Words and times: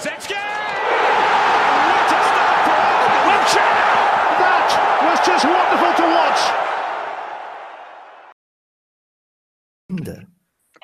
Kulusevski! 0.00 0.32
What 0.32 2.08
a 2.08 2.20
start 2.24 2.58
for! 2.64 2.80
That 4.40 4.68
was 5.04 5.20
just 5.26 5.44
wonderful 5.44 5.92
to 5.94 6.04
watch. 6.14 6.40
Ainda. 9.90 10.26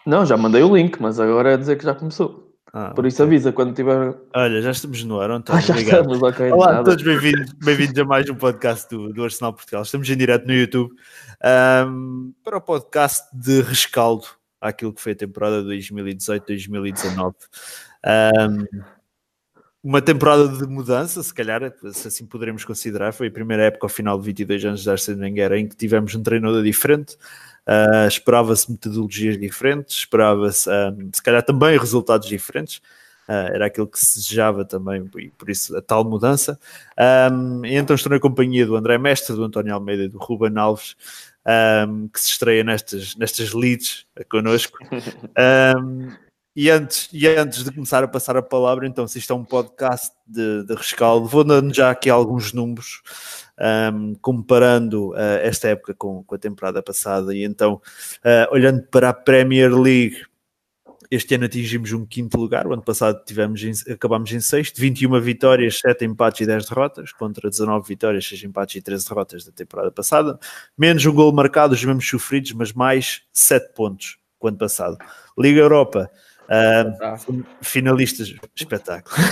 Não, 0.06 0.26
já 0.26 0.36
mandei 0.36 0.62
o 0.62 0.76
link, 0.76 1.00
mas 1.00 1.18
agora 1.18 1.52
é 1.52 1.56
dizer 1.56 1.76
que 1.76 1.84
já 1.84 1.94
começou. 1.94 2.54
Ah, 2.74 2.90
Por 2.90 3.06
isso 3.06 3.22
avisa 3.22 3.52
quando 3.52 3.74
tiver. 3.74 4.14
Olha, 4.34 4.60
já 4.60 4.70
estamos 4.70 5.02
no 5.04 5.18
ar, 5.18 5.30
António. 5.30 5.60
Ah, 5.60 5.62
já 5.62 5.72
obrigado. 5.72 6.00
estamos, 6.12 6.22
ok. 6.22 6.52
Olá 6.52 6.72
nada. 6.72 6.84
todos, 6.84 7.02
bem-vindos 7.02 7.54
bem 7.64 8.02
a 8.02 8.04
mais 8.04 8.28
um 8.28 8.34
podcast 8.34 8.94
do, 8.94 9.14
do 9.14 9.24
Arsenal 9.24 9.54
Portugal. 9.54 9.82
Estamos 9.82 10.10
em 10.10 10.16
direto 10.16 10.46
no 10.46 10.52
YouTube 10.52 10.94
ahm, 11.42 12.32
para 12.44 12.58
o 12.58 12.60
podcast 12.60 13.26
de 13.34 13.62
rescaldo 13.62 14.26
àquilo 14.60 14.92
que 14.92 15.00
foi 15.00 15.12
a 15.12 15.16
temporada 15.16 15.62
2018-2019. 15.62 17.34
Ahm, 18.04 18.66
uma 19.86 20.02
temporada 20.02 20.48
de 20.48 20.66
mudança, 20.66 21.22
se 21.22 21.32
calhar, 21.32 21.72
se 21.92 22.08
assim 22.08 22.26
poderemos 22.26 22.64
considerar. 22.64 23.12
Foi 23.12 23.28
a 23.28 23.30
primeira 23.30 23.62
época 23.62 23.86
ao 23.86 23.88
final 23.88 24.18
de 24.18 24.26
22 24.26 24.64
anos 24.64 24.82
de 24.82 24.90
Arsene 24.90 25.20
Wenger 25.20 25.52
em 25.52 25.68
que 25.68 25.76
tivemos 25.76 26.12
um 26.16 26.22
treinador 26.24 26.60
diferente. 26.64 27.16
Ah, 27.64 28.06
esperava-se 28.08 28.68
metodologias 28.68 29.38
diferentes, 29.38 29.98
esperava-se 29.98 30.68
ahm, 30.68 31.08
se 31.12 31.22
calhar 31.22 31.40
também 31.44 31.78
resultados 31.78 32.26
diferentes. 32.26 32.80
Ah, 33.28 33.48
era 33.52 33.66
aquilo 33.66 33.86
que 33.86 34.00
se 34.00 34.18
desejava 34.18 34.64
também, 34.64 35.08
e 35.18 35.30
por 35.30 35.48
isso 35.48 35.76
a 35.76 35.80
tal 35.80 36.04
mudança. 36.04 36.58
E 37.64 37.76
então 37.76 37.94
estou 37.94 38.10
na 38.10 38.18
companhia 38.18 38.66
do 38.66 38.74
André 38.74 38.98
Mestre, 38.98 39.36
do 39.36 39.44
António 39.44 39.72
Almeida 39.72 40.02
e 40.02 40.08
do 40.08 40.18
Ruben 40.18 40.58
Alves, 40.58 40.96
ahm, 41.44 42.08
que 42.08 42.20
se 42.20 42.30
estreia 42.30 42.64
nestas, 42.64 43.14
nestas 43.14 43.52
leads 43.52 44.04
connosco. 44.28 44.78
Ahm, 45.38 46.25
e, 46.56 46.70
antes, 46.70 47.10
e 47.12 47.26
antes 47.28 47.62
de 47.62 47.70
começar 47.70 48.02
a 48.02 48.08
passar 48.08 48.34
a 48.34 48.42
palavra, 48.42 48.86
então, 48.86 49.06
se 49.06 49.18
isto 49.18 49.30
é 49.30 49.36
um 49.36 49.44
podcast 49.44 50.10
de, 50.26 50.64
de 50.64 50.74
rescaldo, 50.74 51.28
vou 51.28 51.44
dando 51.44 51.74
já 51.74 51.90
aqui 51.90 52.08
alguns 52.08 52.54
números, 52.54 53.02
ahm, 53.58 54.14
comparando 54.22 55.12
ah, 55.14 55.38
esta 55.42 55.68
época 55.68 55.92
com, 55.94 56.24
com 56.24 56.34
a 56.34 56.38
temporada 56.38 56.82
passada. 56.82 57.34
E 57.34 57.44
então, 57.44 57.80
ah, 58.24 58.48
olhando 58.50 58.82
para 58.84 59.10
a 59.10 59.12
Premier 59.12 59.70
League, 59.70 60.24
este 61.10 61.34
ano 61.34 61.44
atingimos 61.44 61.92
um 61.92 62.06
quinto 62.06 62.38
lugar, 62.38 62.66
o 62.66 62.72
ano 62.72 62.82
passado 62.82 63.22
tivemos 63.24 63.62
em- 63.62 63.92
acabámos 63.92 64.32
em 64.32 64.40
sexto, 64.40 64.80
21 64.80 65.20
vitórias, 65.20 65.78
7 65.78 66.04
empates 66.04 66.40
e 66.40 66.46
10 66.46 66.66
derrotas, 66.66 67.12
contra 67.12 67.50
19 67.50 67.86
vitórias, 67.86 68.26
6 68.26 68.44
empates 68.44 68.76
e 68.76 68.82
13 68.82 69.08
derrotas 69.08 69.44
da 69.44 69.52
temporada 69.52 69.90
passada, 69.90 70.38
menos 70.76 71.04
um 71.04 71.12
gol 71.12 71.32
marcado, 71.32 71.74
os 71.74 71.84
mesmos 71.84 72.08
sofridos, 72.08 72.52
mas 72.52 72.72
mais 72.72 73.22
7 73.32 73.74
pontos 73.74 74.18
que 74.40 74.46
o 74.46 74.48
ano 74.48 74.58
passado. 74.58 74.98
Liga 75.38 75.60
Europa, 75.60 76.10
ah, 76.48 77.16
finalistas, 77.60 78.34
espetáculo. 78.54 79.16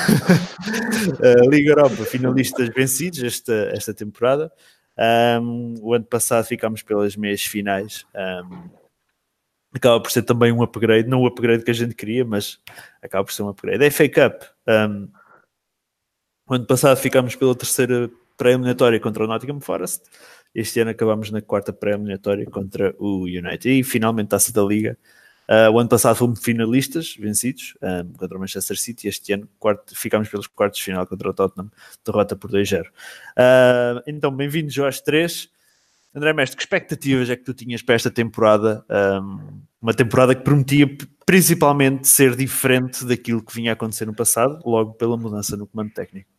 Ah, 1.22 1.46
Liga 1.48 1.70
Europa, 1.70 2.04
finalistas 2.04 2.68
vencidos 2.70 3.22
esta, 3.22 3.52
esta 3.72 3.92
temporada. 3.92 4.50
Um, 4.96 5.74
o 5.82 5.92
ano 5.92 6.04
passado 6.04 6.46
ficámos 6.46 6.82
pelas 6.82 7.16
meias 7.16 7.42
finais. 7.42 8.06
Um, 8.14 8.70
acaba 9.74 10.00
por 10.00 10.10
ser 10.10 10.22
também 10.22 10.52
um 10.52 10.62
upgrade, 10.62 11.08
não 11.08 11.22
o 11.22 11.26
upgrade 11.26 11.64
que 11.64 11.70
a 11.70 11.74
gente 11.74 11.94
queria, 11.94 12.24
mas 12.24 12.58
acaba 13.02 13.24
por 13.24 13.32
ser 13.32 13.42
um 13.42 13.48
upgrade. 13.48 13.84
A 13.84 13.90
FA 13.90 14.08
Cup, 14.08 14.42
um, 14.68 15.08
o 16.48 16.54
ano 16.54 16.66
passado 16.66 16.96
ficámos 16.96 17.34
pela 17.34 17.54
terceira 17.54 18.10
pré-eliminatória 18.36 19.00
contra 19.00 19.24
o 19.24 19.26
Nottingham 19.26 19.60
Forest, 19.60 20.04
este 20.54 20.80
ano 20.80 20.90
acabámos 20.92 21.30
na 21.30 21.42
quarta 21.42 21.72
pré-eliminatória 21.72 22.46
contra 22.46 22.94
o 22.98 23.24
United 23.24 23.68
e 23.68 23.82
finalmente 23.82 24.28
taça 24.28 24.52
da 24.52 24.62
Liga. 24.62 24.96
Uh, 25.48 25.70
o 25.70 25.78
ano 25.78 25.88
passado 25.88 26.16
fomos 26.16 26.40
finalistas, 26.42 27.14
vencidos, 27.18 27.74
um, 27.82 28.12
contra 28.14 28.36
o 28.36 28.40
Manchester 28.40 28.78
City. 28.78 29.08
Este 29.08 29.32
ano 29.32 29.48
quarto, 29.58 29.96
ficámos 29.96 30.28
pelos 30.28 30.46
quartos 30.46 30.78
de 30.78 30.84
final 30.84 31.06
contra 31.06 31.30
o 31.30 31.34
Tottenham, 31.34 31.70
derrota 32.04 32.34
por 32.34 32.50
2-0. 32.50 32.86
Uh, 32.86 34.02
então, 34.06 34.34
bem-vindos 34.34 34.78
aos 34.78 35.00
três. 35.00 35.50
André 36.14 36.32
Mestre, 36.32 36.56
que 36.56 36.62
expectativas 36.62 37.28
é 37.28 37.36
que 37.36 37.42
tu 37.42 37.52
tinhas 37.52 37.82
para 37.82 37.96
esta 37.96 38.10
temporada? 38.10 38.84
Um, 38.88 39.62
uma 39.82 39.92
temporada 39.92 40.34
que 40.34 40.42
prometia 40.42 40.86
principalmente 41.26 42.08
ser 42.08 42.36
diferente 42.36 43.04
daquilo 43.04 43.42
que 43.42 43.54
vinha 43.54 43.72
a 43.72 43.74
acontecer 43.74 44.06
no 44.06 44.14
passado, 44.14 44.62
logo 44.64 44.94
pela 44.94 45.16
mudança 45.16 45.56
no 45.56 45.66
comando 45.66 45.92
técnico. 45.92 46.30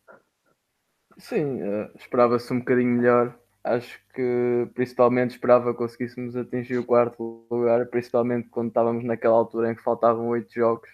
Sim, 1.18 1.60
eh, 1.62 1.90
esperava-se 1.96 2.52
um 2.52 2.58
bocadinho 2.58 2.96
melhor. 2.96 3.38
Acho 3.66 3.98
que 4.14 4.68
principalmente 4.74 5.32
esperava 5.32 5.72
que 5.72 5.78
conseguíssemos 5.78 6.36
atingir 6.36 6.78
o 6.78 6.84
quarto 6.84 7.44
lugar, 7.50 7.84
principalmente 7.86 8.48
quando 8.48 8.68
estávamos 8.68 9.04
naquela 9.04 9.36
altura 9.36 9.72
em 9.72 9.74
que 9.74 9.82
faltavam 9.82 10.28
oito 10.28 10.54
jogos 10.54 10.88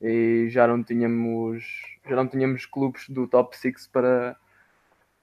e 0.00 0.48
já 0.50 0.66
não 0.66 0.82
tínhamos 0.82 1.64
já 2.08 2.16
não 2.16 2.26
tínhamos 2.26 2.66
clubes 2.66 3.08
do 3.08 3.28
top 3.28 3.56
6 3.56 3.86
para, 3.88 4.36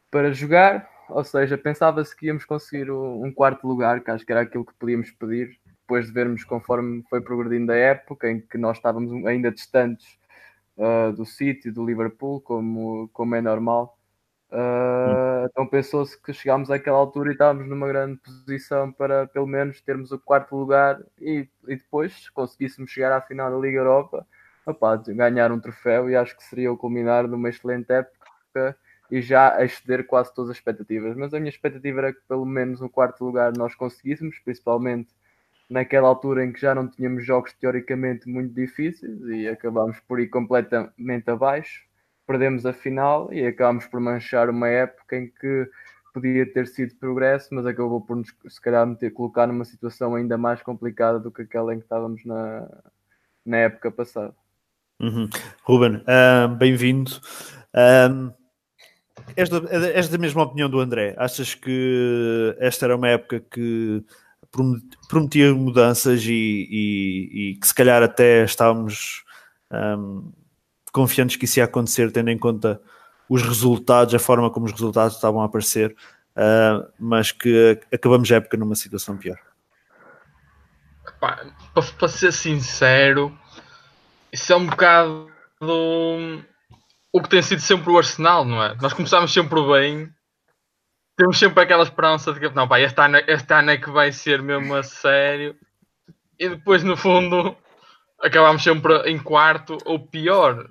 para 0.09 0.31
jogar, 0.31 0.89
ou 1.09 1.23
seja, 1.25 1.57
pensava-se 1.57 2.15
que 2.15 2.27
íamos 2.27 2.45
conseguir 2.45 2.89
um, 2.89 3.31
quarto 3.33 3.67
lugar, 3.67 4.01
que 4.01 4.11
acho 4.11 4.25
que 4.25 4.31
era 4.31 4.41
aquilo 4.41 4.65
que 4.65 4.73
podíamos 4.75 5.11
pedir, 5.11 5.59
depois 5.81 6.07
de 6.07 6.13
vermos 6.13 6.45
conforme 6.45 7.03
foi 7.09 7.19
progredindo 7.19 7.71
a 7.73 7.75
época, 7.75 8.31
em 8.31 8.39
que 8.39 8.57
nós 8.57 8.77
estávamos 8.77 9.11
ainda 9.25 9.51
distantes 9.51 10.17
ah, 10.77 11.11
do 11.11 11.25
City, 11.25 11.71
do 11.71 11.85
Liverpool, 11.85 12.39
como, 12.41 13.09
como 13.11 13.35
é 13.35 13.41
normal. 13.41 13.96
Uh, 14.49 15.45
então 15.51 15.67
pensou-se 15.67 16.17
que 16.21 16.31
chegámos 16.31 16.71
àquela 16.71 16.97
altura 16.97 17.29
e 17.29 17.31
estávamos 17.33 17.67
numa 17.67 17.87
grande 17.87 18.17
posição 18.17 18.91
para 18.93 19.27
pelo 19.27 19.45
menos 19.45 19.81
termos 19.81 20.11
o 20.13 20.19
quarto 20.19 20.55
lugar 20.55 21.01
e, 21.19 21.47
e 21.67 21.75
depois 21.75 22.13
se 22.13 22.31
conseguíssemos 22.31 22.89
chegar 22.89 23.11
à 23.11 23.19
final 23.19 23.51
da 23.51 23.57
Liga 23.57 23.79
Europa 23.79 24.25
opá, 24.71 24.95
ganhar 24.97 25.51
um 25.51 25.59
troféu 25.59 26.09
e 26.09 26.15
acho 26.15 26.35
que 26.35 26.43
seria 26.43 26.71
o 26.71 26.77
culminar 26.77 27.27
de 27.27 27.33
uma 27.33 27.49
excelente 27.49 27.91
época 27.91 28.77
e 29.09 29.21
já 29.21 29.63
exceder 29.63 30.05
quase 30.05 30.33
todas 30.33 30.51
as 30.51 30.57
expectativas. 30.57 31.15
Mas 31.15 31.33
a 31.33 31.39
minha 31.39 31.49
expectativa 31.49 31.99
era 31.99 32.13
que 32.13 32.21
pelo 32.27 32.45
menos 32.45 32.81
um 32.81 32.89
quarto 32.89 33.23
lugar 33.23 33.53
nós 33.55 33.73
conseguíssemos 33.75 34.37
principalmente 34.39 35.09
naquela 35.69 36.07
altura 36.07 36.45
em 36.45 36.51
que 36.51 36.59
já 36.59 36.75
não 36.75 36.87
tínhamos 36.87 37.25
jogos 37.25 37.53
teoricamente 37.53 38.27
muito 38.29 38.53
difíceis 38.53 39.19
e 39.27 39.47
acabámos 39.47 39.99
por 40.01 40.19
ir 40.19 40.27
completamente 40.27 41.29
abaixo 41.29 41.86
perdemos 42.27 42.65
a 42.65 42.73
final 42.73 43.31
e 43.33 43.45
acabámos 43.47 43.85
por 43.87 43.99
manchar 44.01 44.49
uma 44.49 44.67
época 44.67 45.15
em 45.17 45.27
que 45.27 45.69
podia 46.13 46.51
ter 46.51 46.67
sido 46.67 46.93
progresso, 46.95 47.53
mas 47.55 47.65
acabou 47.65 48.01
por 48.01 48.17
nos, 48.17 48.27
se 48.49 48.59
calhar, 48.59 48.85
meter, 48.85 49.11
colocar 49.13 49.47
numa 49.47 49.63
situação 49.63 50.13
ainda 50.15 50.37
mais 50.37 50.61
complicada 50.61 51.19
do 51.19 51.31
que 51.31 51.43
aquela 51.43 51.73
em 51.73 51.77
que 51.77 51.85
estávamos 51.85 52.25
na, 52.25 52.67
na 53.45 53.57
época 53.57 53.89
passada. 53.89 54.35
Uhum. 54.99 55.29
Ruben, 55.63 56.03
ah, 56.07 56.47
bem-vindo. 56.47 57.11
Ah, 57.73 58.33
és, 59.35 59.47
da, 59.49 59.57
és 59.93 60.09
da 60.09 60.17
mesma 60.17 60.43
opinião 60.43 60.69
do 60.69 60.79
André? 60.79 61.13
Achas 61.17 61.53
que 61.53 62.55
esta 62.59 62.85
era 62.87 62.95
uma 62.95 63.07
época 63.09 63.39
que 63.39 64.03
prom- 64.51 64.81
prometia 65.07 65.53
mudanças 65.53 66.23
e, 66.25 66.31
e- 66.69 67.51
e 67.51 67.55
que 67.59 67.67
se 67.67 67.75
calhar 67.75 68.01
até 68.01 68.43
estávamos 68.43 69.23
ahm, 69.69 70.31
confiantes 70.97 71.35
que 71.35 71.45
isso 71.45 71.59
ia 71.59 71.65
acontecer, 71.65 72.11
tendo 72.11 72.31
em 72.31 72.37
conta 72.37 72.81
os 73.29 73.43
resultados, 73.43 74.15
a 74.15 74.19
forma 74.19 74.49
como 74.49 74.65
os 74.65 74.71
resultados 74.71 75.15
estavam 75.15 75.41
a 75.41 75.45
aparecer, 75.45 75.95
ah, 76.35 76.87
mas 76.99 77.31
que 77.31 77.79
acabamos 77.93 78.31
a 78.31 78.37
época 78.37 78.57
numa 78.57 78.75
situação 78.75 79.15
pior? 79.15 79.37
Para, 81.19 82.07
ser 82.07 82.33
sincero, 82.33 83.37
isso 84.31 84.51
é 84.51 84.55
um 84.55 84.65
bocado 84.65 85.29
do- 85.61 86.43
o 87.13 87.21
que 87.21 87.29
tem 87.29 87.41
sido 87.41 87.61
sempre 87.61 87.91
o 87.91 87.97
Arsenal, 87.97 88.43
não 88.43 88.63
é? 88.63 88.75
Nós 88.81 88.93
começamos 88.93 89.31
sempre 89.31 89.61
bem, 89.67 90.09
temos 91.15 91.37
sempre 91.37 91.63
aquela 91.63 91.83
esperança 91.83 92.33
de 92.33 92.39
que 92.39 92.49
não, 92.49 92.67
pá, 92.67 92.79
este, 92.79 92.99
ano, 92.99 93.17
este 93.27 93.53
ano 93.53 93.71
é 93.71 93.77
que 93.77 93.89
vai 93.89 94.11
ser 94.11 94.41
mesmo 94.41 94.75
a 94.75 94.83
sério, 94.83 95.55
e 96.39 96.49
depois 96.49 96.83
no 96.83 96.97
fundo 96.97 97.55
acabamos 98.21 98.63
sempre 98.63 99.09
em 99.09 99.17
quarto 99.17 99.77
ou 99.85 99.99
pior. 99.99 100.69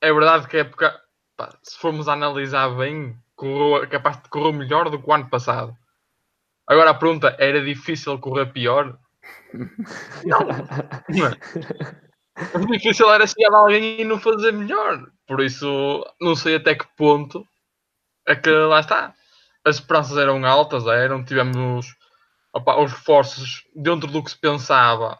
É 0.00 0.12
verdade 0.12 0.48
que 0.48 0.56
a 0.56 0.60
época, 0.60 1.00
pá, 1.36 1.56
se 1.62 1.78
formos 1.78 2.08
analisar 2.08 2.68
bem, 2.76 3.16
correu, 3.34 3.82
é 3.82 3.86
capaz 3.86 4.22
de 4.22 4.28
correr 4.28 4.52
melhor 4.52 4.90
do 4.90 5.00
que 5.00 5.08
o 5.08 5.12
ano 5.12 5.28
passado. 5.28 5.76
Agora 6.66 6.90
a 6.90 6.94
pergunta, 6.94 7.36
era 7.38 7.64
difícil 7.64 8.18
correr 8.18 8.52
pior? 8.52 8.98
Não. 10.24 10.40
Não 11.08 11.26
é? 11.28 12.58
O 12.58 12.66
difícil 12.66 13.10
era 13.10 13.26
chegar 13.26 13.54
a 13.54 13.58
alguém 13.58 14.00
e 14.00 14.04
não 14.04 14.18
fazer 14.18 14.52
melhor. 14.52 15.06
Por 15.26 15.40
isso, 15.40 16.04
não 16.20 16.34
sei 16.34 16.56
até 16.56 16.74
que 16.74 16.86
ponto 16.96 17.46
é 18.26 18.34
que 18.34 18.50
lá 18.50 18.80
está. 18.80 19.14
As 19.64 19.76
esperanças 19.76 20.16
eram 20.16 20.44
altas, 20.44 20.86
eram. 20.86 21.24
Tivemos 21.24 21.86
opa, 22.52 22.76
os 22.80 22.92
reforços 22.92 23.62
dentro 23.74 24.10
do 24.10 24.22
que 24.22 24.30
se 24.30 24.38
pensava 24.38 25.18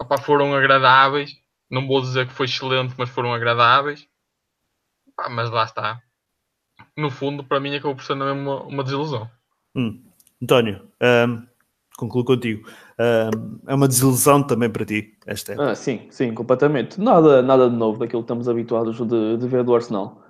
opa, 0.00 0.18
foram 0.18 0.54
agradáveis. 0.54 1.32
Não 1.72 1.86
vou 1.86 2.02
dizer 2.02 2.28
que 2.28 2.34
foi 2.34 2.44
excelente, 2.44 2.94
mas 2.98 3.08
foram 3.08 3.32
agradáveis. 3.32 4.06
Pá, 5.16 5.30
mas 5.30 5.50
lá 5.50 5.64
está. 5.64 6.02
No 6.94 7.10
fundo, 7.10 7.42
para 7.42 7.58
mim, 7.58 7.74
acabou 7.74 7.96
por 7.96 8.04
ser 8.04 8.14
mesmo 8.14 8.40
uma, 8.42 8.62
uma 8.64 8.84
desilusão. 8.84 9.30
Hum. 9.74 10.04
António, 10.42 10.86
ahm, 11.00 11.46
concluo 11.96 12.26
contigo. 12.26 12.68
Um, 12.98 13.58
é 13.66 13.74
uma 13.74 13.88
desilusão 13.88 14.42
também 14.42 14.68
para 14.68 14.84
ti, 14.84 15.16
esta 15.26 15.52
época. 15.52 15.70
Ah, 15.70 15.74
sim, 15.74 16.08
sim, 16.10 16.34
completamente. 16.34 17.00
Nada, 17.00 17.40
nada 17.40 17.70
de 17.70 17.76
novo 17.76 17.98
daquilo 17.98 18.20
que 18.20 18.26
estamos 18.26 18.50
habituados 18.50 18.98
de, 18.98 19.38
de 19.38 19.48
ver 19.48 19.64
do 19.64 19.74
Arsenal. 19.74 20.22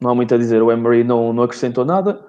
Não 0.00 0.10
há 0.10 0.14
muito 0.14 0.32
a 0.32 0.38
dizer. 0.38 0.62
O 0.62 0.70
Emery 0.70 1.02
não, 1.02 1.32
não 1.32 1.42
acrescentou 1.42 1.84
nada 1.84 2.24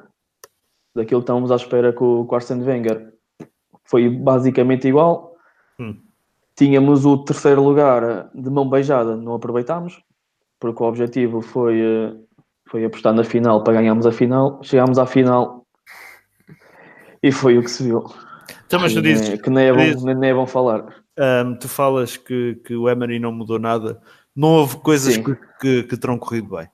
daquilo 0.96 1.22
que 1.22 1.26
estávamos 1.26 1.52
à 1.52 1.58
espera 1.58 1.94
com, 1.94 2.26
com 2.26 2.34
o 2.34 2.36
Arsene 2.36 2.64
Wenger. 2.64 3.14
Foi 3.84 4.10
basicamente 4.10 4.88
igual. 4.88 5.36
Hum. 5.80 6.11
Tínhamos 6.56 7.06
o 7.06 7.18
terceiro 7.18 7.64
lugar 7.64 8.30
de 8.36 8.50
mão 8.50 8.70
beijada, 8.70 9.16
não 9.16 9.34
aproveitámos, 9.36 10.02
porque 10.60 10.84
o 10.84 10.86
objetivo 10.88 11.42
foi, 11.42 11.80
eh, 11.82 12.14
foi 12.70 12.86
apostar 12.86 13.14
na 13.14 13.24
final 13.24 13.64
para 13.64 13.74
ganharmos 13.74 14.06
a 14.06 14.12
final. 14.12 14.60
Chegámos 14.64 15.00
à 15.00 15.06
final 15.06 15.66
e 17.24 17.32
foi 17.32 17.58
o 17.58 17.64
que 17.64 17.72
se 17.72 17.84
viu. 17.84 18.04
Então, 18.66 18.80
mas 18.80 18.94
tu 18.94 19.02
dizes, 19.02 19.42
que 19.42 19.50
nem 19.50 19.68
é 19.68 19.74
bom, 19.74 19.80
dizes- 19.80 20.04
nem 20.04 20.30
é 20.30 20.34
bom 20.34 20.46
falar. 20.46 20.86
tu 21.60 21.68
falas 21.68 22.18
que, 22.18 22.56
que 22.66 22.76
o 22.76 22.90
Emery 22.90 23.20
não 23.20 23.32
mudou 23.32 23.60
nada. 23.60 24.02
Não 24.36 24.50
houve 24.50 24.78
coisas 24.78 25.18
que, 25.18 25.36
que, 25.60 25.84
que 25.84 25.98
terão 25.98 26.18
corrido 26.18 26.56
bem. 26.56 26.68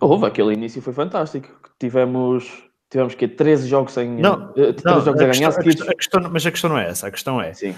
Houve, 0.00 0.26
aquele 0.26 0.52
início 0.54 0.82
foi 0.82 0.92
fantástico. 0.92 1.48
Tivemos, 1.78 2.64
tivemos 2.90 3.14
que 3.14 3.28
13 3.28 3.68
jogos 3.68 3.92
sem. 3.92 4.08
Não, 4.16 4.52
13 4.52 4.84
Não, 4.84 5.00
jogos 5.00 5.20
a 5.20 5.24
a 5.24 5.28
ganhar 5.28 5.54
questão- 5.62 5.88
a 5.88 5.94
questão- 5.94 6.30
mas 6.32 6.44
a 6.46 6.50
questão 6.50 6.70
não 6.70 6.78
é 6.78 6.88
essa. 6.88 7.06
A 7.06 7.10
questão 7.10 7.40
é, 7.40 7.54
Sim. 7.54 7.74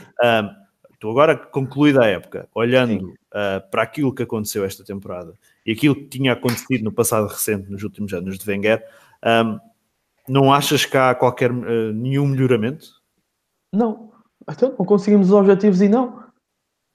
Tu 0.98 1.10
agora 1.10 1.36
concluída 1.36 2.02
a 2.02 2.06
época, 2.06 2.48
olhando 2.54 3.10
uh, 3.10 3.70
para 3.70 3.82
aquilo 3.82 4.14
que 4.14 4.22
aconteceu 4.22 4.64
esta 4.64 4.84
temporada 4.84 5.34
e 5.66 5.72
aquilo 5.72 5.94
que 5.94 6.06
tinha 6.06 6.32
acontecido 6.32 6.84
no 6.84 6.92
passado 6.92 7.26
recente, 7.26 7.70
nos 7.70 7.82
últimos 7.82 8.12
anos 8.12 8.38
de 8.38 8.50
Wenger, 8.50 8.84
um, 9.24 9.58
não 10.28 10.52
achas 10.52 10.84
que 10.84 10.96
há 10.96 11.14
qualquer 11.14 11.50
uh, 11.50 11.92
nenhum 11.92 12.26
melhoramento? 12.26 13.02
Não. 13.72 14.12
Então, 14.48 14.74
não 14.78 14.86
conseguimos 14.86 15.28
os 15.28 15.34
objetivos 15.34 15.80
e 15.80 15.88
não. 15.88 16.24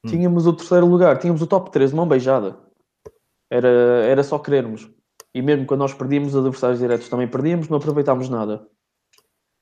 Hum. 0.03 0.09
Tínhamos 0.09 0.47
o 0.47 0.53
terceiro 0.53 0.85
lugar, 0.85 1.17
tínhamos 1.17 1.41
o 1.41 1.47
top 1.47 1.71
3, 1.71 1.91
mão 1.93 2.07
beijada. 2.07 2.57
Era, 3.51 3.67
era 3.67 4.23
só 4.23 4.37
querermos. 4.39 4.89
E 5.33 5.41
mesmo 5.41 5.65
quando 5.65 5.81
nós 5.81 5.93
perdíamos, 5.93 6.33
os 6.33 6.39
adversários 6.39 6.79
diretos 6.79 7.09
também 7.09 7.27
perdíamos, 7.27 7.69
não 7.69 7.77
aproveitámos 7.77 8.29
nada. 8.29 8.67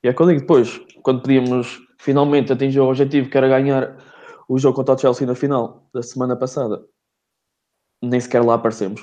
E 0.03 0.07
é 0.07 0.13
que 0.13 0.21
eu 0.21 0.27
digo 0.27 0.41
depois, 0.41 0.79
quando 1.01 1.21
podíamos 1.21 1.81
finalmente 1.99 2.53
atingir 2.53 2.79
o 2.79 2.87
objetivo 2.87 3.29
que 3.29 3.37
era 3.37 3.47
ganhar 3.47 3.97
o 4.47 4.57
jogo 4.57 4.75
contra 4.75 4.95
o 4.95 4.97
Chelsea 4.97 5.27
na 5.27 5.35
final 5.35 5.87
da 5.93 6.01
semana 6.01 6.35
passada, 6.35 6.83
nem 8.01 8.19
sequer 8.19 8.43
lá 8.43 8.55
aparecemos. 8.55 9.01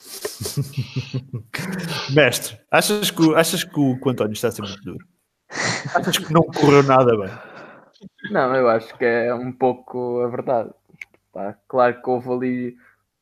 Mestre, 2.14 2.58
achas 2.70 3.10
que, 3.10 3.22
o- 3.22 3.34
achas 3.36 3.64
que 3.64 3.78
o, 3.80 3.98
que 3.98 4.08
o 4.08 4.10
António 4.10 4.32
está 4.32 4.48
a 4.48 4.50
ser 4.50 4.62
muito 4.62 4.82
duro? 4.82 5.06
Achas 5.94 6.18
que 6.18 6.32
não 6.32 6.42
correu 6.42 6.82
nada 6.82 7.16
bem? 7.16 7.30
Não, 8.30 8.54
eu 8.54 8.68
acho 8.68 8.96
que 8.96 9.04
é 9.04 9.34
um 9.34 9.52
pouco 9.52 10.20
a 10.22 10.28
verdade. 10.28 10.70
Pá, 11.32 11.56
claro 11.68 12.02
que 12.02 12.10
houve 12.10 12.30
ali, 12.30 12.76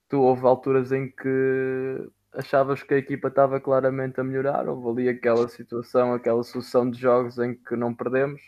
tu 0.08 0.20
houve 0.20 0.46
alturas 0.46 0.90
em 0.92 1.08
que 1.10 2.08
achavas 2.32 2.82
que 2.82 2.94
a 2.94 2.98
equipa 2.98 3.28
estava 3.28 3.60
claramente 3.60 4.20
a 4.20 4.24
melhorar, 4.24 4.68
houve 4.68 5.02
ali 5.02 5.08
aquela 5.10 5.48
situação, 5.48 6.14
aquela 6.14 6.42
sucessão 6.42 6.90
de 6.90 6.98
jogos 6.98 7.38
em 7.38 7.54
que 7.54 7.76
não 7.76 7.94
perdemos, 7.94 8.40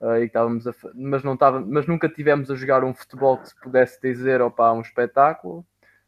eh, 0.00 0.20
e 0.20 0.24
estávamos 0.26 0.66
a 0.66 0.74
mas, 0.94 1.22
não 1.22 1.34
estava, 1.34 1.60
mas 1.60 1.86
nunca 1.86 2.08
tivemos 2.08 2.50
a 2.50 2.54
jogar 2.54 2.84
um 2.84 2.94
futebol 2.94 3.38
que 3.38 3.48
se 3.48 3.60
pudesse 3.60 4.00
dizer, 4.00 4.40
opá, 4.42 4.72
um 4.72 4.80
espetáculo. 4.80 5.64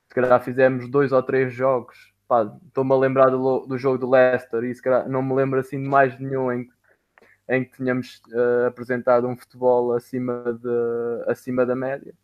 Se 0.08 0.14
calhar 0.14 0.42
fizemos 0.42 0.88
dois 0.88 1.12
ou 1.12 1.22
três 1.22 1.52
jogos, 1.52 2.12
estou-me 2.66 2.92
a 2.92 2.96
lembrar 2.96 3.30
do, 3.30 3.66
do 3.66 3.78
jogo 3.78 3.98
do 3.98 4.10
Leicester 4.10 4.64
e 4.64 4.74
se 4.74 4.82
calhar 4.82 5.08
não 5.08 5.22
me 5.22 5.34
lembro 5.34 5.58
assim 5.60 5.82
de 5.82 5.88
mais 5.88 6.18
nenhum 6.18 6.52
em 6.52 6.68
em 7.48 7.64
que 7.64 7.76
tínhamos 7.76 8.20
eh, 8.30 8.66
apresentado 8.66 9.26
um 9.26 9.36
futebol 9.36 9.94
acima, 9.94 10.52
de, 10.52 11.30
acima 11.30 11.64
da 11.64 11.74
média. 11.74 12.14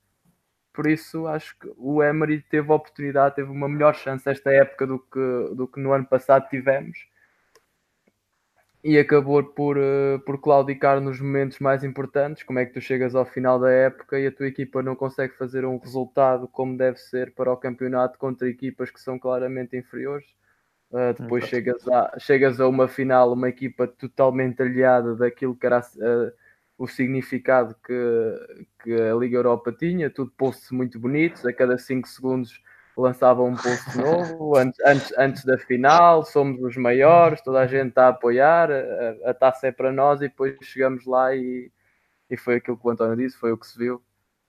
Por 0.73 0.87
isso, 0.87 1.27
acho 1.27 1.59
que 1.59 1.73
o 1.79 2.03
Emery 2.03 2.43
teve 2.43 2.71
a 2.71 2.75
oportunidade, 2.75 3.37
teve 3.37 3.51
uma 3.51 3.69
melhor 3.69 3.95
chance 3.95 4.29
esta 4.29 4.53
época 4.53 4.87
do 4.87 4.99
que, 4.99 5.55
do 5.55 5.67
que 5.67 5.81
no 5.81 5.93
ano 5.93 6.05
passado 6.05 6.49
tivemos. 6.49 6.99
E 8.87 8.99
acabou 8.99 9.43
por, 9.43 9.79
eh, 9.79 10.19
por 10.27 10.39
claudicar 10.39 11.01
nos 11.01 11.19
momentos 11.19 11.59
mais 11.59 11.83
importantes. 11.83 12.43
Como 12.43 12.59
é 12.59 12.67
que 12.67 12.75
tu 12.75 12.83
chegas 12.83 13.15
ao 13.15 13.25
final 13.25 13.59
da 13.59 13.71
época 13.71 14.21
e 14.21 14.27
a 14.27 14.31
tua 14.31 14.47
equipa 14.47 14.83
não 14.83 14.95
consegue 14.95 15.35
fazer 15.39 15.65
um 15.65 15.79
resultado 15.79 16.47
como 16.47 16.77
deve 16.77 16.99
ser 16.99 17.33
para 17.33 17.51
o 17.51 17.57
campeonato 17.57 18.19
contra 18.19 18.47
equipas 18.47 18.91
que 18.91 19.01
são 19.01 19.19
claramente 19.19 19.75
inferiores? 19.75 20.27
Uh, 20.91 21.19
depois 21.19 21.47
chegas 21.47 21.89
a, 21.89 22.19
chegas 22.19 22.61
a 22.61 22.69
uma 22.69 22.87
final, 22.87 23.33
uma 23.33 23.49
equipa 23.49 23.89
totalmente 23.89 24.61
aliada 24.63 25.17
daquilo 25.17 25.57
que 25.57 25.65
era 25.65 25.81
uh, 25.81 26.31
o 26.77 26.87
significado 26.87 27.75
que, 27.83 28.65
que 28.83 28.93
a 28.93 29.15
Liga 29.15 29.39
Europa 29.39 29.73
tinha, 29.73 30.11
tudo 30.11 30.31
posts 30.37 30.71
muito 30.71 31.01
bonitos, 31.01 31.45
a 31.47 31.55
cada 31.55 31.79
5 31.79 32.07
segundos 32.07 32.63
lançavam 32.97 33.47
um 33.47 33.57
post 33.57 33.99
novo, 33.99 34.57
antes, 34.57 34.81
antes, 34.85 35.13
antes 35.19 35.45
da 35.45 35.59
final, 35.59 36.25
somos 36.25 36.61
os 36.63 36.77
maiores, 36.77 37.41
toda 37.43 37.61
a 37.61 37.67
gente 37.67 37.89
está 37.89 38.07
a 38.07 38.11
apoiar, 38.11 38.71
a, 38.71 39.31
a 39.31 39.35
taça 39.35 39.67
é 39.67 39.73
para 39.73 39.93
nós 39.93 40.21
e 40.21 40.29
depois 40.29 40.57
chegamos 40.63 41.05
lá 41.07 41.35
e, 41.35 41.71
e 42.31 42.37
foi 42.37 42.57
aquilo 42.57 42.77
que 42.77 42.87
o 42.87 42.91
António 42.91 43.17
disse, 43.17 43.37
foi 43.37 43.53
o 43.53 43.59
que 43.59 43.67
se 43.67 43.79
viu. 43.79 44.03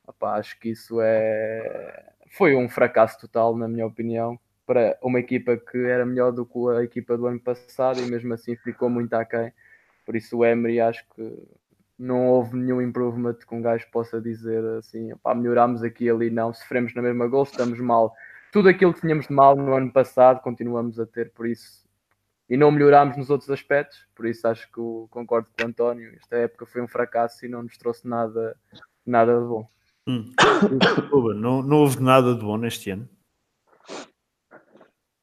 Opa, 0.07 0.33
acho 0.33 0.59
que 0.59 0.69
isso 0.69 0.99
é 1.01 2.11
foi 2.29 2.55
um 2.55 2.67
fracasso 2.67 3.19
total, 3.19 3.55
na 3.55 3.67
minha 3.67 3.85
opinião 3.85 4.39
para 4.65 4.97
uma 5.01 5.19
equipa 5.19 5.55
que 5.57 5.77
era 5.77 6.05
melhor 6.05 6.31
do 6.31 6.45
que 6.45 6.57
a 6.77 6.83
equipa 6.83 7.17
do 7.17 7.27
ano 7.27 7.39
passado 7.39 7.99
e 7.99 8.09
mesmo 8.09 8.33
assim 8.33 8.55
ficou 8.55 8.89
muito 8.89 9.13
aquém. 9.13 9.53
Por 10.05 10.15
isso 10.15 10.37
o 10.37 10.45
Emery 10.45 10.81
acho 10.81 11.05
que 11.15 11.47
não 11.97 12.27
houve 12.27 12.57
nenhum 12.57 12.81
improvement 12.81 13.35
que 13.35 13.55
um 13.55 13.61
gajo 13.61 13.85
possa 13.91 14.19
dizer 14.19 14.63
assim, 14.77 15.15
pá, 15.23 15.33
melhorámos 15.33 15.83
aqui 15.83 16.05
e 16.05 16.09
ali, 16.09 16.29
não, 16.29 16.53
sofremos 16.53 16.93
na 16.93 17.01
mesma 17.01 17.27
gol, 17.27 17.43
estamos 17.43 17.79
mal. 17.79 18.13
Tudo 18.55 18.69
aquilo 18.69 18.93
que 18.93 19.01
tínhamos 19.01 19.27
de 19.27 19.33
mal 19.33 19.53
no 19.53 19.75
ano 19.75 19.91
passado 19.91 20.39
continuamos 20.39 20.97
a 20.97 21.05
ter, 21.05 21.29
por 21.33 21.45
isso 21.45 21.83
e 22.49 22.55
não 22.55 22.71
melhorámos 22.71 23.17
nos 23.17 23.29
outros 23.29 23.49
aspectos, 23.49 24.07
por 24.15 24.25
isso 24.25 24.47
acho 24.47 24.71
que 24.71 24.77
eu 24.77 25.09
concordo 25.11 25.49
com 25.49 25.65
o 25.65 25.67
António, 25.67 26.15
esta 26.15 26.37
época 26.37 26.65
foi 26.65 26.81
um 26.81 26.87
fracasso 26.87 27.45
e 27.45 27.49
não 27.49 27.63
nos 27.63 27.77
trouxe 27.77 28.07
nada, 28.07 28.55
nada 29.05 29.37
de 29.37 29.45
bom. 29.45 29.67
Hum. 30.07 30.31
não, 31.35 31.61
não 31.63 31.77
houve 31.79 32.01
nada 32.01 32.33
de 32.33 32.39
bom 32.39 32.55
neste 32.55 32.91
ano. 32.91 33.09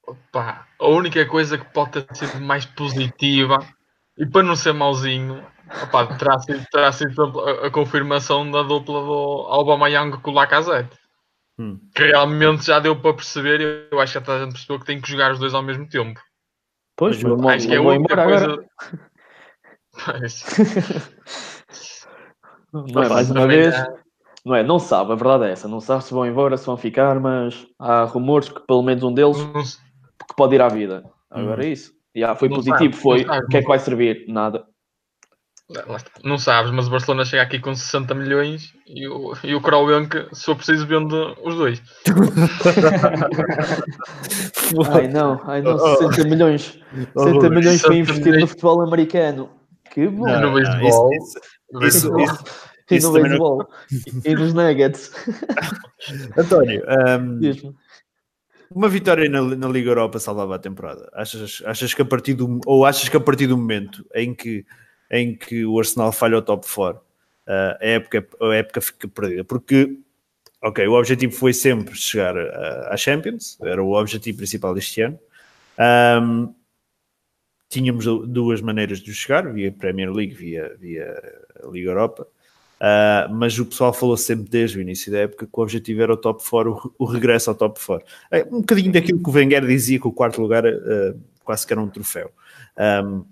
Opa, 0.06 0.68
a 0.78 0.88
única 0.88 1.24
coisa 1.24 1.56
que 1.56 1.72
pode 1.72 2.02
ter 2.02 2.14
sido 2.14 2.38
mais 2.38 2.66
positiva 2.66 3.60
e 4.18 4.26
para 4.26 4.42
não 4.42 4.56
ser 4.56 4.74
mauzinho, 4.74 5.42
opa, 5.84 6.18
terá 6.18 6.38
sido, 6.38 6.66
terá 6.70 6.92
sido 6.92 7.40
a, 7.40 7.68
a, 7.68 7.70
confirmação 7.70 8.50
da 8.50 8.62
dupla 8.62 9.00
do 9.00 9.46
Aubameyang 9.48 10.20
com 10.20 10.32
o 10.32 10.34
Lacazette. 10.34 11.00
Hum. 11.58 11.78
Que 11.94 12.04
realmente 12.04 12.66
já 12.66 12.80
deu 12.80 13.00
para 13.00 13.14
perceber 13.14 13.60
e 13.60 13.88
eu 13.90 14.00
acho 14.00 14.20
que 14.20 14.30
a 14.30 14.44
gente 14.44 14.52
percebeu 14.52 14.80
que 14.80 14.86
tem 14.86 15.00
que 15.00 15.10
jogar 15.10 15.32
os 15.32 15.38
dois 15.38 15.54
ao 15.54 15.62
mesmo 15.62 15.88
tempo. 15.88 16.20
Pois, 16.96 17.22
mas, 17.22 17.40
mas 17.40 17.56
acho 17.56 17.68
que 17.68 17.74
é 17.74 17.76
a 17.76 17.82
única 17.82 18.24
coisa. 18.24 18.44
Agora. 18.44 18.64
não 22.72 23.02
é 23.02 23.08
mais 23.08 23.30
uma 23.30 23.46
vez. 23.46 23.74
Não 24.44 24.56
é, 24.56 24.62
não 24.62 24.78
sabe, 24.78 25.12
a 25.12 25.14
verdade 25.14 25.44
é 25.44 25.52
essa. 25.52 25.68
Não 25.68 25.80
sabe 25.80 26.04
se 26.04 26.12
vão 26.12 26.26
embora, 26.26 26.56
se 26.56 26.66
vão 26.66 26.76
ficar, 26.76 27.20
mas 27.20 27.66
há 27.78 28.04
rumores 28.04 28.48
que 28.48 28.60
pelo 28.66 28.82
menos 28.82 29.04
um 29.04 29.14
deles 29.14 29.38
que 30.28 30.36
pode 30.36 30.54
ir 30.54 30.60
à 30.60 30.68
vida. 30.68 31.04
Agora 31.30 31.64
é 31.64 31.68
isso. 31.68 31.92
Já 32.14 32.34
foi 32.34 32.48
não 32.48 32.56
positivo, 32.56 32.94
sabe, 32.94 32.96
foi. 32.96 33.22
o 33.22 33.48
que 33.48 33.56
é 33.56 33.62
que 33.62 33.68
vai 33.68 33.78
servir? 33.78 34.26
Nada. 34.28 34.66
Não 36.24 36.38
sabes, 36.38 36.70
mas 36.70 36.86
o 36.86 36.90
Barcelona 36.90 37.24
chega 37.24 37.42
aqui 37.42 37.58
com 37.58 37.74
60 37.74 38.14
milhões 38.14 38.72
e 38.86 39.08
o, 39.08 39.32
e 39.42 39.54
o 39.54 39.60
Kroenke, 39.60 40.28
se 40.32 40.44
for 40.44 40.56
preciso, 40.56 40.86
vende 40.86 41.14
os 41.42 41.54
dois. 41.54 41.82
ai 44.92 45.08
não, 45.08 45.40
ai 45.44 45.62
não, 45.62 45.78
60 45.78 46.28
milhões. 46.28 46.78
60 47.16 47.50
milhões 47.50 47.80
foi 47.80 47.96
investido 47.96 48.38
no 48.38 48.46
futebol 48.46 48.82
americano. 48.82 49.50
Que 49.90 50.06
bom. 50.06 50.26
Não, 50.26 50.40
no 50.40 50.54
beisebol. 50.54 51.10
Isso, 51.12 51.40
isso, 51.82 52.18
isso, 52.18 52.44
e 52.90 53.00
no 53.00 53.12
beisebol. 53.12 53.58
Não... 53.58 53.66
e 54.24 54.34
nos 54.34 54.54
Nuggets. 54.54 55.12
António, 56.36 56.82
um, 57.20 57.40
uma 58.74 58.88
vitória 58.88 59.28
na, 59.28 59.42
na, 59.42 59.68
Liga 59.68 59.90
Europa 59.90 60.18
salvava 60.18 60.56
a 60.56 60.58
temporada. 60.58 61.08
Achas, 61.12 61.62
achas 61.66 61.94
que 61.94 62.02
a 62.02 62.04
partir 62.04 62.34
do 62.34 62.60
ou 62.66 62.86
achas 62.86 63.08
que 63.08 63.16
a 63.16 63.20
partir 63.20 63.46
do 63.46 63.56
momento 63.56 64.04
em 64.14 64.34
que 64.34 64.64
em 65.12 65.34
que 65.36 65.66
o 65.66 65.78
Arsenal 65.78 66.10
falha 66.10 66.38
o 66.38 66.42
top 66.42 66.66
4, 66.66 66.98
uh, 66.98 67.02
a, 67.78 67.86
época, 67.86 68.26
a 68.40 68.54
época 68.54 68.80
fica 68.80 69.06
perdida. 69.06 69.44
Porque, 69.44 69.98
ok, 70.62 70.88
o 70.88 70.94
objetivo 70.94 71.34
foi 71.34 71.52
sempre 71.52 71.94
chegar 71.94 72.34
uh, 72.34 72.88
à 72.88 72.96
Champions, 72.96 73.58
era 73.62 73.82
o 73.82 73.92
objetivo 73.92 74.38
principal 74.38 74.74
deste 74.74 75.02
ano. 75.02 75.18
Um, 75.78 76.54
tínhamos 77.68 78.06
duas 78.26 78.62
maneiras 78.62 79.00
de 79.00 79.12
chegar, 79.14 79.52
via 79.52 79.70
Premier 79.70 80.10
League, 80.10 80.34
via, 80.34 80.74
via 80.80 81.14
Liga 81.70 81.90
Europa. 81.90 82.26
Uh, 82.82 83.32
mas 83.32 83.56
o 83.58 83.66
pessoal 83.66 83.92
falou 83.92 84.16
sempre 84.16 84.48
desde 84.50 84.76
o 84.76 84.80
início 84.80 85.12
da 85.12 85.18
época 85.18 85.46
que 85.46 85.52
o 85.56 85.62
objetivo 85.62 86.02
era 86.02 86.14
o 86.14 86.16
top 86.16 86.42
4, 86.42 86.94
o, 86.98 87.04
regresso 87.04 87.50
ao 87.50 87.54
top 87.54 87.78
4. 87.84 88.06
É, 88.30 88.44
um 88.44 88.60
bocadinho 88.60 88.90
daquilo 88.90 89.22
que 89.22 89.30
o 89.30 89.32
Wenger 89.32 89.64
dizia 89.64 90.00
que 90.00 90.08
o 90.08 90.12
quarto 90.12 90.40
lugar 90.42 90.64
uh, 90.66 91.20
quase 91.44 91.66
que 91.66 91.72
era 91.72 91.80
um 91.80 91.88
troféu. 91.88 92.32
Um, 92.76 93.24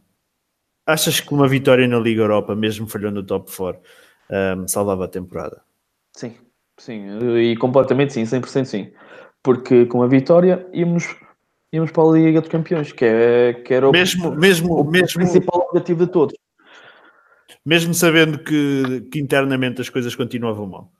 Achas 0.90 1.20
que 1.20 1.32
uma 1.32 1.46
vitória 1.46 1.86
na 1.86 1.98
Liga 1.98 2.22
Europa, 2.22 2.56
mesmo 2.56 2.88
falhando 2.88 3.20
no 3.20 3.26
top 3.26 3.54
4, 3.54 3.80
um, 4.30 4.66
salvava 4.66 5.04
a 5.04 5.08
temporada? 5.08 5.62
Sim, 6.12 6.34
sim, 6.76 7.06
e 7.38 7.56
completamente 7.56 8.12
sim, 8.12 8.24
100% 8.24 8.64
sim. 8.64 8.92
Porque 9.40 9.86
com 9.86 10.02
a 10.02 10.08
vitória 10.08 10.66
íamos, 10.72 11.14
íamos 11.72 11.92
para 11.92 12.02
a 12.02 12.12
Liga 12.12 12.40
dos 12.40 12.50
Campeões, 12.50 12.90
que, 12.90 13.04
é, 13.04 13.54
que 13.54 13.72
era 13.72 13.88
o, 13.88 13.92
Mesmo, 13.92 14.32
mesmo, 14.32 14.80
o 14.80 14.84
mesmo, 14.84 15.20
principal 15.20 15.68
objetivo 15.68 16.04
de 16.06 16.12
todos. 16.12 16.36
mesmo 17.64 17.94
sabendo 17.94 18.42
que, 18.42 19.08
que 19.12 19.20
internamente 19.20 19.80
as 19.80 19.88
coisas 19.88 20.16
continuavam 20.16 20.66
mal. 20.66 20.92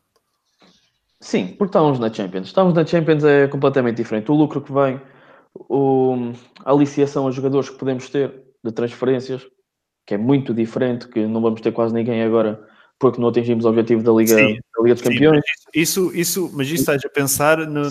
Sim, 1.18 1.48
porque 1.48 1.70
estávamos 1.70 1.98
na 1.98 2.12
Champions. 2.12 2.46
Estávamos 2.46 2.76
na 2.76 2.86
Champions 2.86 3.24
é 3.24 3.48
completamente 3.48 3.96
diferente. 3.96 4.30
O 4.30 4.34
lucro 4.34 4.60
que 4.60 4.72
vem, 4.72 5.00
o, 5.54 6.32
a 6.64 6.70
aliciação 6.70 7.26
a 7.26 7.30
jogadores 7.32 7.68
que 7.68 7.76
podemos 7.76 8.08
ter 8.08 8.32
de 8.64 8.72
transferências, 8.72 9.46
que 10.06 10.14
é 10.14 10.18
muito 10.18 10.52
diferente, 10.54 11.08
que 11.08 11.26
não 11.26 11.40
vamos 11.40 11.60
ter 11.60 11.72
quase 11.72 11.94
ninguém 11.94 12.22
agora 12.22 12.66
porque 12.98 13.20
não 13.20 13.28
atingimos 13.28 13.64
o 13.64 13.68
objetivo 13.68 14.02
da 14.02 14.12
Liga, 14.12 14.34
Sim, 14.36 14.58
da 14.76 14.82
Liga 14.82 14.94
dos 14.94 15.02
Sim, 15.02 15.10
Campeões. 15.10 15.36
mas 15.40 15.74
isso, 15.74 16.10
isso, 16.14 16.50
mas 16.52 16.66
isso 16.66 16.80
estás 16.82 17.02
a 17.04 17.08
pensar 17.08 17.58
no- 17.66 17.88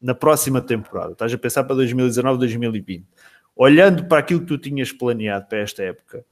na 0.00 0.14
próxima 0.14 0.60
temporada, 0.62 1.12
estás 1.12 1.32
a 1.32 1.38
pensar 1.38 1.64
para 1.64 1.76
2019, 1.76 2.38
2020. 2.38 3.06
Olhando 3.54 4.06
para 4.06 4.18
aquilo 4.18 4.40
que 4.40 4.46
tu 4.46 4.56
tinhas 4.58 4.90
planeado 4.90 5.46
para 5.46 5.58
esta 5.58 5.82
época, 5.82 6.24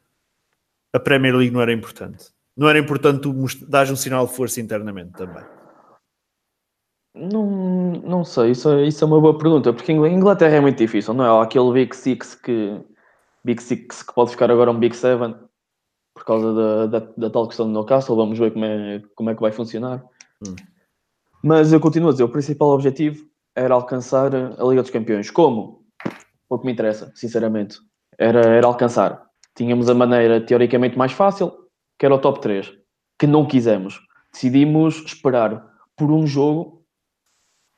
a 0.92 0.99
Premier 0.99 1.37
League 1.37 1.52
não 1.52 1.61
era 1.61 1.73
importante. 1.73 2.28
Não 2.57 2.69
era 2.69 2.78
importante 2.78 3.21
tu 3.21 3.35
dares 3.69 3.90
um 3.90 3.97
sinal 3.97 4.26
de 4.26 4.35
força 4.35 4.61
internamente 4.61 5.12
também. 5.12 5.45
Não, 7.14 7.92
não 8.04 8.25
sei, 8.25 8.52
isso, 8.52 8.71
é- 8.71 8.87
isso 8.87 9.02
é 9.04 9.07
uma 9.07 9.21
boa 9.21 9.37
pergunta, 9.37 9.73
porque 9.73 9.92
Ingl- 9.92 10.07
Inglaterra 10.07 10.57
é 10.57 10.61
muito 10.61 10.78
difícil, 10.78 11.12
não 11.12 11.25
é? 11.25 11.28
Há 11.28 11.42
aquele 11.42 11.73
Big 11.73 11.95
Six 11.95 12.35
que, 12.37 12.80
Big 13.44 13.62
Six 13.62 14.02
que 14.02 14.14
pode 14.14 14.30
ficar 14.30 14.50
agora 14.50 14.70
um 14.70 14.78
Big 14.78 14.94
Seven 14.97 15.35
por 16.14 16.25
causa 16.25 16.52
da, 16.52 16.87
da, 16.87 17.12
da 17.16 17.30
tal 17.30 17.47
questão 17.47 17.66
do 17.66 17.73
Newcastle, 17.73 18.16
vamos 18.16 18.38
ver 18.38 18.52
como 18.52 18.64
é, 18.64 19.02
como 19.14 19.30
é 19.30 19.35
que 19.35 19.40
vai 19.40 19.52
funcionar. 19.52 20.04
Hum. 20.47 20.54
Mas 21.42 21.73
eu 21.73 21.80
continuo 21.80 22.11
a 22.11 22.12
dizer, 22.12 22.25
o 22.25 22.28
principal 22.28 22.68
objetivo 22.68 23.26
era 23.54 23.75
alcançar 23.75 24.35
a 24.35 24.64
Liga 24.64 24.82
dos 24.82 24.90
Campeões. 24.90 25.30
Como? 25.30 25.87
Pouco 26.49 26.66
me 26.66 26.73
interessa, 26.73 27.12
sinceramente. 27.14 27.78
Era, 28.18 28.40
era 28.40 28.66
alcançar. 28.66 29.26
Tínhamos 29.54 29.88
a 29.88 29.94
maneira 29.94 30.40
teoricamente 30.40 30.99
mais 30.99 31.12
fácil, 31.12 31.52
que 31.99 32.04
era 32.04 32.14
o 32.14 32.18
top 32.18 32.40
3, 32.40 32.73
que 33.18 33.26
não 33.26 33.47
quisemos. 33.47 34.00
Decidimos 34.32 35.02
esperar 35.06 35.66
por 35.97 36.11
um 36.11 36.26
jogo 36.26 36.85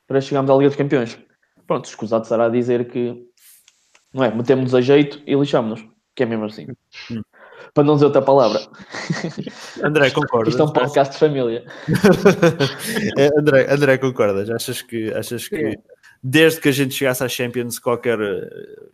para 0.07 0.21
chegarmos 0.21 0.51
à 0.51 0.55
Liga 0.55 0.69
dos 0.69 0.77
Campeões. 0.77 1.19
Pronto, 1.67 1.85
escusado 1.85 2.27
será 2.27 2.49
dizer 2.49 2.91
que 2.91 3.29
não 4.13 4.25
é, 4.25 4.35
metemos-nos 4.35 4.75
a 4.75 4.81
jeito 4.81 5.21
e 5.27 5.35
lixámos-nos, 5.35 5.87
que 6.15 6.23
é 6.23 6.27
mesmo 6.27 6.45
assim. 6.47 6.67
Hum. 7.11 7.23
Para 7.75 7.85
não 7.85 7.95
dizer 7.95 8.07
outra 8.07 8.21
palavra. 8.21 8.61
André, 9.83 10.11
concordas? 10.11 10.49
Isto 10.53 10.63
é 10.63 10.65
um 10.67 10.73
podcast 10.73 11.15
de 11.15 11.19
família. 11.19 11.65
É, 13.17 13.31
André, 13.39 13.67
André, 13.73 13.99
concordas? 13.99 14.51
Achas 14.51 14.83
que, 14.83 15.13
achas 15.15 15.49
que 15.49 15.79
desde 16.23 16.61
que 16.61 16.69
a 16.69 16.73
gente 16.73 16.95
chegasse 16.95 17.25
à 17.25 17.29
Champions, 17.29 17.79
qualquer, 17.79 18.21
eh, 18.21 18.49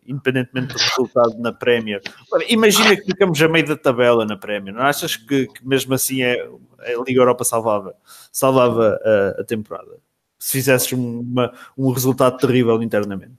independentemente 0.06 0.74
do 0.74 0.78
resultado 0.78 1.38
na 1.38 1.52
Premier, 1.52 2.00
imagina 2.48 2.96
que 2.96 3.04
ficamos 3.04 3.40
a 3.42 3.48
meio 3.48 3.66
da 3.66 3.76
tabela 3.76 4.24
na 4.24 4.36
Premier, 4.36 4.74
não 4.74 4.82
achas 4.82 5.16
que, 5.16 5.46
que 5.46 5.66
mesmo 5.66 5.92
assim 5.94 6.22
é, 6.22 6.40
a 6.42 7.02
Liga 7.06 7.20
Europa 7.20 7.44
salvava, 7.44 7.94
salvava 8.32 8.98
a, 9.04 9.40
a 9.40 9.44
temporada? 9.44 9.90
Se 10.38 10.52
fizesses 10.52 10.92
uma- 10.92 11.52
um 11.76 11.90
resultado 11.90 12.38
terrível 12.38 12.80
internamente. 12.82 13.32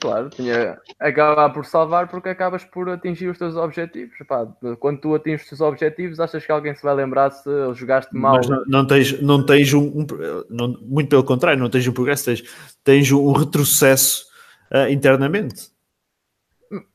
Claro, 0.00 0.28
tinha 0.30 0.80
acabar 0.98 1.48
por 1.50 1.64
salvar 1.64 2.08
porque 2.08 2.28
acabas 2.28 2.64
por 2.64 2.88
atingir 2.88 3.28
os 3.28 3.38
teus 3.38 3.54
objetivos. 3.54 4.16
Pá, 4.26 4.44
quando 4.80 5.00
tu 5.00 5.14
atinges 5.14 5.42
os 5.42 5.48
teus 5.50 5.60
objetivos, 5.60 6.18
achas 6.18 6.44
que 6.44 6.50
alguém 6.50 6.74
se 6.74 6.82
vai 6.82 6.92
lembrar 6.92 7.30
se 7.30 7.48
jogaste 7.74 8.12
mal? 8.12 8.34
Mas 8.34 8.48
não, 8.48 8.64
não 8.66 8.86
tens, 8.86 9.22
não 9.22 9.46
tens 9.46 9.72
um, 9.72 9.84
um- 10.00 10.06
não- 10.50 10.76
muito 10.82 11.08
pelo 11.08 11.22
contrário, 11.22 11.60
não 11.60 11.70
tens 11.70 11.86
um 11.86 11.92
progresso, 11.92 12.24
tens, 12.24 12.42
tens 12.82 13.12
um 13.12 13.30
retrocesso 13.30 14.26
ah, 14.72 14.90
internamente. 14.90 15.70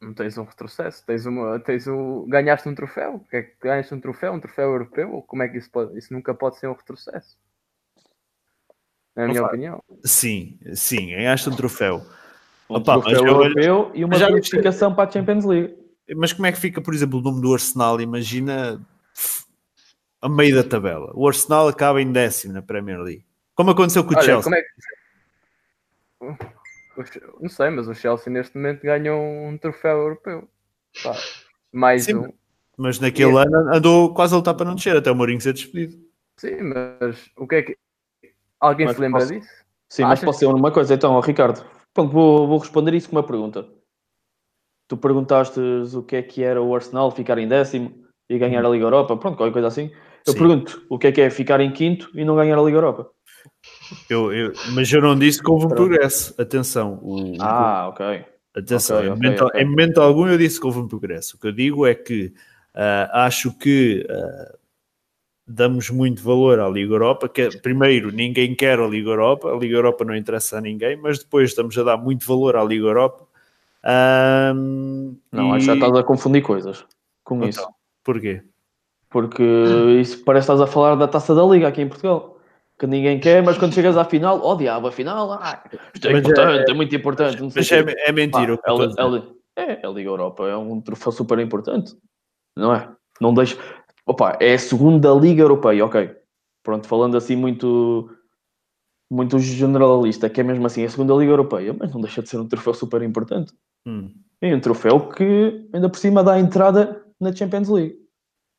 Não 0.02 0.14
tens 0.14 0.38
um 0.38 0.44
retrocesso, 0.44 1.06
tens 1.06 1.26
uma, 1.26 1.58
tens 1.62 1.88
um, 1.88 2.28
ganhaste 2.28 2.68
um 2.68 2.76
troféu. 2.76 3.24
Que 3.30 3.38
é 3.38 3.42
que 3.44 3.56
ganhaste 3.62 3.94
um 3.94 4.02
troféu? 4.02 4.34
Um 4.34 4.40
troféu 4.42 4.70
europeu? 4.70 5.24
Como 5.26 5.44
é 5.44 5.48
que 5.48 5.58
isso 5.58 5.72
pode? 5.72 5.98
Isso 5.98 6.14
nunca 6.14 6.34
pode 6.34 6.60
ser 6.60 6.68
um 6.68 6.74
retrocesso. 6.74 7.38
Na 9.16 9.28
minha 9.28 9.46
opinião. 9.46 9.82
Sim, 10.04 10.60
sim, 10.74 11.08
ganhaste 11.12 11.48
um 11.48 11.56
troféu. 11.56 12.02
Um 12.72 12.76
Opa, 12.76 13.02
troféu 13.02 13.26
europeu 13.26 13.92
e 13.94 14.06
uma 14.06 14.18
qualificação 14.18 14.94
para 14.96 15.10
a 15.10 15.12
Champions 15.12 15.44
League. 15.46 15.76
Mas 16.16 16.34
como 16.34 16.46
é 16.46 16.52
que 16.52 16.60
fica, 16.60 16.82
por 16.82 16.94
exemplo, 16.94 17.20
o 17.20 17.22
nome 17.22 17.42
do 17.42 17.54
Arsenal? 17.54 18.00
Imagina 18.00 18.82
a 20.22 20.30
meio 20.30 20.56
da 20.56 20.64
tabela. 20.64 21.12
O 21.14 21.28
Arsenal 21.28 21.68
acaba 21.68 22.02
em 22.02 22.12
décimo 22.12 22.54
na 22.54 22.62
Premier 22.62 23.00
League. 23.00 23.26
Como 23.56 23.72
aconteceu 23.72 24.04
com 24.04 24.14
o 24.14 24.18
Olha, 24.18 24.26
Chelsea. 24.26 24.44
como 24.44 24.56
é 24.56 24.62
que. 24.62 24.68
Não 27.40 27.50
sei, 27.50 27.70
mas 27.70 27.88
o 27.88 27.94
Chelsea 27.94 28.32
neste 28.32 28.56
momento 28.56 28.84
ganhou 28.84 29.20
um 29.22 29.58
troféu 29.58 29.98
europeu. 29.98 30.48
Pá, 31.04 31.16
mais 31.72 32.06
Sim, 32.06 32.16
um. 32.16 32.34
Mas 32.78 33.00
naquele 33.00 33.38
ano 33.38 33.74
andou 33.74 34.14
quase 34.14 34.34
a 34.34 34.38
lutar 34.38 34.56
para 34.56 34.66
não 34.66 34.76
descer, 34.76 34.96
até 34.96 35.12
o 35.12 35.16
Mourinho 35.16 35.42
ser 35.42 35.54
despedido. 35.54 36.02
Sim, 36.38 36.62
mas 36.62 37.30
o 37.38 37.48
que 37.48 37.56
é 37.56 37.62
que. 37.64 37.78
Alguém 38.60 38.86
Mas 38.88 38.96
se 38.96 39.02
lembra 39.02 39.22
posso- 39.22 39.34
disso? 39.34 39.50
Sim, 39.90 40.04
mas 40.04 40.24
posso 40.24 40.40
dizer 40.40 40.54
uma 40.54 40.72
coisa 40.72 40.94
então, 40.94 41.20
Ricardo. 41.20 41.66
Pronto, 41.94 42.12
vou, 42.12 42.48
vou 42.48 42.58
responder 42.58 42.94
isso 42.94 43.10
com 43.10 43.16
uma 43.16 43.24
pergunta. 43.26 43.68
Tu 44.88 44.98
perguntaste 44.98 45.60
o 45.60 46.04
que 46.04 46.16
é 46.18 46.22
que 46.22 46.44
era 46.44 46.62
o 46.62 46.76
Arsenal 46.76 47.12
ficar 47.12 47.38
em 47.38 47.48
décimo 47.48 48.06
e 48.30 48.38
ganhar 48.38 48.66
a 48.66 48.70
Liga 48.70 48.86
Europa, 48.86 49.16
pronto, 49.18 49.38
qualquer 49.38 49.54
coisa 49.54 49.68
assim. 49.68 49.92
Eu 50.26 50.34
Sim. 50.34 50.40
pergunto 50.40 50.86
o 50.90 50.98
que 51.00 51.08
é 51.08 51.12
que 51.12 51.22
é 51.22 51.30
ficar 51.30 51.60
em 51.62 51.72
quinto 51.72 52.10
e 52.14 52.24
não 52.24 52.36
ganhar 52.36 52.58
a 52.58 52.62
Liga 52.62 52.78
Europa. 52.78 53.10
Eu, 54.10 54.32
eu- 54.34 54.54
mas 54.74 54.92
eu 54.92 55.02
não 55.02 55.18
disse 55.18 55.42
que 55.42 55.50
houve 55.50 55.66
um 55.66 55.70
progresso. 55.70 56.34
Atenção. 56.42 57.00
o- 57.02 57.36
Ah, 57.40 57.88
ok. 57.90 58.26
Atenção, 58.56 58.98
Ok, 58.98 59.08
em, 59.08 59.12
ok, 59.12 59.22
momento, 59.24 59.46
ok. 59.46 59.62
em 59.62 59.66
momento 59.66 60.02
algum 60.02 60.28
eu 60.28 60.38
disse 60.38 60.60
que 60.60 60.66
houve 60.66 60.80
um 60.80 60.88
progresso. 60.88 61.36
O 61.38 61.40
que 61.40 61.48
eu 61.48 61.52
digo 61.52 61.86
é 61.86 61.96
que 61.96 62.34
ah, 62.74 63.26
acho 63.26 63.58
que 63.58 64.06
ah, 64.10 64.56
damos 65.54 65.90
muito 65.90 66.24
valor 66.24 66.60
à 66.60 66.68
Liga 66.70 66.94
Europa, 66.94 67.28
que 67.30 67.42
é, 67.42 67.50
primeiro 67.50 68.12
ninguém 68.12 68.56
quer 68.56 68.80
a 68.80 68.88
Liga 68.88 69.10
Europa, 69.10 69.52
a 69.52 69.56
Liga 69.58 69.76
Europa 69.76 70.06
não 70.06 70.16
interessa 70.16 70.58
a 70.58 70.62
ninguém, 70.62 70.96
mas 70.98 71.20
depois 71.20 71.50
estamos 71.50 71.78
a 71.78 71.84
dar 71.84 71.98
muito 71.98 72.26
valor 72.28 72.56
à 72.56 72.64
Liga 72.64 72.86
Europa. 72.86 73.26
Ahm, 73.84 75.16
Não, 75.32 75.50
e- 75.50 75.52
acho 75.52 75.60
que 75.60 75.66
já 75.66 75.74
estás 75.74 75.96
a 75.96 76.04
confundir 76.04 76.42
coisas 76.44 76.86
com 77.24 77.36
Então, 77.38 77.50
isso. 77.50 77.68
Porquê? 78.04 78.42
Porque 79.10 79.44
isso 80.00 80.24
parece 80.24 80.48
que 80.48 80.54
estás 80.54 80.62
a 80.62 80.68
falar 80.72 80.96
da 80.96 81.08
taça 81.08 81.36
da 81.36 81.44
Liga 81.44 81.68
aqui 81.68 81.82
em 81.82 81.88
Portugal. 81.90 82.38
Que 82.80 82.88
ninguém 82.88 83.20
quer, 83.20 83.44
mas 83.44 83.58
quando 83.60 83.74
chegas 83.76 83.96
à 83.96 84.06
final, 84.06 84.40
oh 84.44 84.56
diabo, 84.56 84.88
a 84.88 84.92
final, 84.92 85.34
ah, 85.34 85.64
isto 85.94 86.08
é 86.08 86.14
Mas 86.14 86.24
é- 86.24 86.30
importante, 86.30 86.72
é, 86.72 86.74
muito 86.74 86.96
importante. 86.96 87.44
Mas 87.56 87.72
é, 87.72 87.86
é 88.08 88.12
mentira. 88.12 88.54
o 88.54 88.58
que 88.58 88.64
Pá, 88.64 88.72
eu 88.72 88.82
a, 88.82 88.86
estou 88.86 89.06
a 89.16 89.20
dizer. 89.20 89.32
a- 89.58 89.62
é, 89.62 89.86
a 89.86 89.90
Liga 89.90 90.10
Europa 90.10 90.48
é 90.48 90.56
um 90.58 90.82
troféu 90.82 91.12
super 91.12 91.38
importante, 91.40 91.96
não 92.58 92.74
é? 92.74 92.90
Não 93.20 93.34
deixa. 93.36 93.56
Opa, 94.12 94.38
é 94.42 94.56
a 94.56 94.60
segunda 94.60 95.10
Liga 95.14 95.42
Europeia, 95.42 95.86
ok. 95.86 96.14
Pronto, 96.62 96.86
falando 96.86 97.16
assim 97.16 97.34
muito, 97.34 98.10
muito 99.10 99.40
generalista, 99.40 100.30
que 100.30 100.42
é 100.42 100.44
mesmo 100.44 100.68
assim, 100.68 100.82
é 100.82 100.86
a 100.86 100.90
segunda 100.90 101.14
Liga 101.14 101.32
Europeia, 101.32 101.74
mas 101.74 101.94
não 101.94 102.02
deixa 102.02 102.22
de 102.22 102.28
ser 102.28 102.38
um 102.38 102.46
troféu 102.46 102.74
super 102.74 103.02
importante. 103.04 103.54
Hum. 103.88 104.14
É 104.42 104.54
um 104.54 104.60
troféu 104.60 105.08
que 105.08 105.66
ainda 105.74 105.88
por 105.90 105.98
cima 105.98 106.22
dá 106.26 106.34
a 106.34 106.40
entrada 106.42 107.06
na 107.22 107.34
Champions 107.34 107.70
League. 107.70 107.96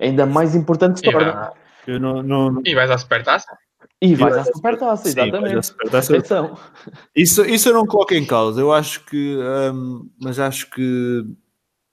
Ainda 0.00 0.24
mais 0.24 0.54
importante 0.54 1.00
se 1.00 1.06
E 1.06 1.12
torna. 1.12 1.32
vai- 1.32 1.52
Eu 1.86 2.00
não, 2.00 2.22
não, 2.22 2.62
E 2.64 2.74
vais 2.74 2.90
à 2.90 2.96
supertaça? 2.96 3.54
E 4.00 4.14
vais 4.14 4.34
E 4.34 4.38
à 4.38 4.44
supertaça, 4.44 5.02
Sim, 5.10 5.20
exatamente. 5.20 5.66
supertaça. 5.66 6.14
Atenção. 6.16 6.58
Isso, 7.14 7.44
isso 7.44 7.68
eu 7.68 7.74
não 7.74 7.86
coloco 7.86 8.14
em 8.14 8.24
causa. 8.24 8.58
Eu 8.58 8.72
acho 8.72 9.04
que, 9.04 9.36
hum, 9.74 10.08
mas 10.18 10.38
acho 10.38 10.70
que 10.70 11.26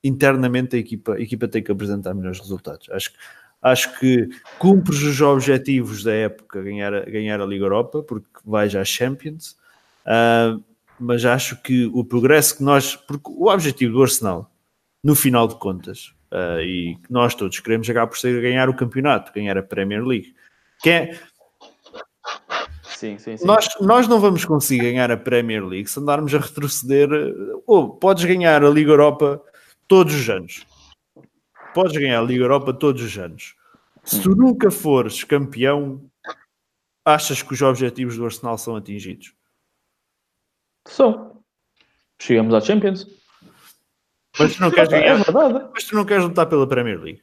internamente 0.02 0.78
a 0.78 0.80
equipa, 0.80 1.16
a 1.16 1.20
equipa 1.20 1.46
tem 1.46 1.62
que 1.62 1.72
apresentar 1.72 2.14
melhores 2.14 2.40
resultados. 2.40 2.88
Acho, 2.92 3.12
que- 3.12 3.18
acho 3.62 4.00
que 4.00 4.30
cumpres 4.58 5.02
os 5.02 5.20
objetivos 5.22 6.04
da 6.04 6.14
época 6.14 6.62
ganhar, 6.62 6.94
a- 6.94 7.02
ganhar 7.06 7.42
a 7.42 7.46
Liga 7.46 7.66
Europa, 7.66 8.02
porque 8.04 8.28
vais 8.46 8.74
às 8.76 8.88
Champions. 8.88 9.58
Ah, 10.06 10.58
mas 11.00 11.24
acho 11.26 11.62
que 11.62 11.86
o 11.94 12.04
progresso 12.04 12.58
que 12.58 12.64
nós. 12.64 12.96
Porque 12.96 13.30
o 13.32 13.48
objetivo 13.50 13.94
do 13.94 14.02
Arsenal, 14.04 14.52
no 15.04 15.16
final 15.16 15.48
de 15.48 15.56
contas, 15.56 16.14
ah, 16.32 16.62
e 16.62 16.96
que 17.04 17.12
nós 17.12 17.34
todos 17.36 17.60
queremos 17.60 17.88
chegar 17.88 18.06
por 18.08 18.18
ser 18.18 18.42
ganhar 18.42 18.70
o 18.70 18.76
campeonato, 18.76 19.32
ganhar 19.34 19.58
a 19.58 19.64
Premier 19.64 20.04
League. 20.06 20.34
Que 20.82 20.90
é, 20.90 21.20
Sim, 22.84 23.18
sim, 23.18 23.38
sim. 23.38 23.46
nós, 23.46 23.70
nós 23.80 24.08
não 24.10 24.20
vamos 24.20 24.44
conseguir 24.44 24.82
ganhar 24.84 25.10
a 25.10 25.16
Premier 25.16 25.66
League 25.66 25.90
se 25.90 26.00
andarmos 26.00 26.34
a 26.36 26.38
retroceder. 26.40 27.10
Ou 27.66 27.90
podes 27.92 28.26
ganhar 28.26 28.62
a 28.64 28.70
Liga 28.70 28.92
Europa 28.92 29.42
todos 29.88 30.14
os 30.14 30.30
anos. 30.30 30.66
Podes 31.74 31.98
ganhar 31.98 32.20
a 32.20 32.24
Liga 32.24 32.44
Europa 32.44 32.74
todos 32.74 33.02
os 33.02 33.18
anos. 33.18 33.56
Se 34.04 34.22
tu 34.22 34.36
nunca 34.36 34.72
fores 34.72 35.24
campeão, 35.24 36.10
achas 37.06 37.42
que 37.42 37.54
os 37.54 37.62
objetivos 37.62 38.18
do 38.18 38.26
Arsenal 38.26 38.58
são 38.58 38.76
atingidos? 38.76 39.34
São. 40.88 41.44
Chegamos 42.20 42.54
à 42.54 42.62
Champions. 42.62 43.08
Mas 44.38 44.56
tu 44.56 44.62
não 44.62 44.72
queres 44.72 44.92
É 44.92 45.00
ganhar, 45.00 45.24
verdade. 45.24 45.70
mas 45.74 45.84
tu 45.84 45.96
não 45.96 46.06
queres 46.06 46.24
lutar 46.24 46.48
pela 46.48 46.68
Premier 46.68 47.00
League. 47.02 47.22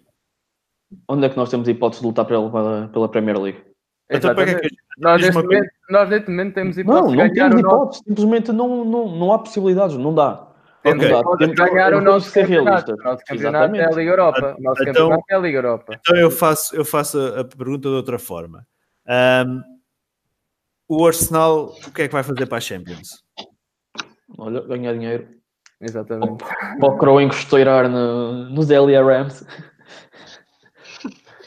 Onde 1.09 1.27
é 1.27 1.29
que 1.29 1.37
nós 1.37 1.51
temos 1.51 1.69
hipótese 1.69 2.01
de 2.01 2.07
lutar 2.07 2.25
pela, 2.25 2.89
pela, 2.89 3.09
Premier 3.09 3.39
League? 3.41 3.65
Então 4.09 4.35
para 4.35 4.45
que 4.45 4.51
é 4.53 4.61
que. 4.61 4.77
Nós 4.99 5.21
neste, 5.21 5.43
momento, 5.43 5.71
nós 5.91 6.09
neste 6.09 6.31
momento 6.31 6.55
temos 6.55 6.77
Não, 6.77 6.83
hipótese 6.83 7.13
de 7.13 7.41
não 7.41 7.49
temos 7.49 7.61
hipótese. 7.61 8.03
Simplesmente 8.07 8.53
não, 8.53 8.85
não, 8.85 9.17
não 9.17 9.33
há 9.33 9.39
possibilidades. 9.39 9.97
Não 9.97 10.15
dá. 10.15 10.46
Temos 10.91 11.05
Ok. 11.07 11.19
hipótese 11.21 11.51
de 11.51 11.57
Temos- 11.57 11.71
ganhar 11.73 11.95
o 11.95 12.01
nosso 12.01 12.33
campeonato. 12.33 12.65
realistas. 12.87 12.99
O 12.99 13.03
nosso 13.05 13.25
campeonato 13.25 13.57
é 13.57 13.61
a 13.61 13.71
Exatamente. 13.83 13.95
Liga 13.99 14.11
Europa. 14.11 14.57
O 14.59 14.63
nosso 14.63 14.83
Então- 14.83 14.93
campeonato 14.95 15.25
é 15.31 15.35
a 15.35 15.39
Liga 15.39 15.59
Europa. 15.59 15.95
Então 16.01 16.17
eu 16.17 16.31
faço, 16.31 16.77
eu 16.77 16.85
faço 16.85 17.19
a, 17.21 17.41
a 17.41 17.45
pergunta 17.45 17.89
de 17.89 17.95
outra 17.95 18.19
forma. 18.19 18.67
Ahm, 19.07 19.61
o 20.89 21.07
Arsenal, 21.07 21.75
o 21.87 21.91
que 21.93 22.03
é 22.03 22.07
que 22.09 22.13
vai 22.15 22.23
fazer 22.23 22.47
para 22.47 22.59
a 22.59 22.61
Champions? 22.61 23.25
Olha, 24.39 24.61
ganhar 24.67 24.93
dinheiro. 24.93 25.29
Exatamente. 25.81 26.43
Para 26.81 26.89
o 26.89 26.97
Crow 26.99 27.21
encosteirar 27.21 27.89
no, 27.89 28.49
nos 28.51 28.71
LRMs. 28.71 29.45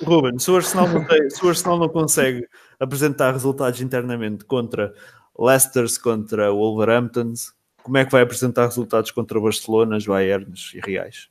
Ruben, 0.03 0.39
se 0.39 0.49
o, 0.49 0.55
Arsenal 0.55 0.87
não 0.87 1.05
tem- 1.05 1.29
se 1.29 1.45
o 1.45 1.49
Arsenal 1.49 1.77
não 1.77 1.89
consegue 1.89 2.47
apresentar 2.79 3.31
resultados 3.33 3.81
internamente 3.81 4.45
contra 4.45 4.93
Leicesters, 5.37 5.97
contra 5.97 6.51
Wolverhamptons, 6.51 7.53
como 7.83 7.97
é 7.97 8.05
que 8.05 8.11
vai 8.11 8.21
apresentar 8.21 8.65
resultados 8.65 9.11
contra 9.11 9.39
Barcelona, 9.39 9.97
Bayerns 10.05 10.71
e 10.73 10.79
Reais? 10.79 11.29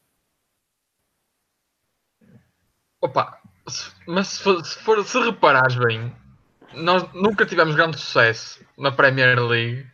Opa, 3.01 3.39
se- 3.69 3.93
mas 4.07 4.29
se, 4.29 4.43
for, 4.43 4.65
se, 4.65 4.79
for- 4.81 5.05
se 5.05 5.19
reparares 5.21 5.77
bem, 5.77 6.13
nós 6.75 7.05
nunca 7.15 7.47
tivemos 7.47 7.75
grande 7.77 7.99
sucesso 7.99 8.61
na 8.77 8.91
Premier 8.91 9.39
League. 9.41 9.87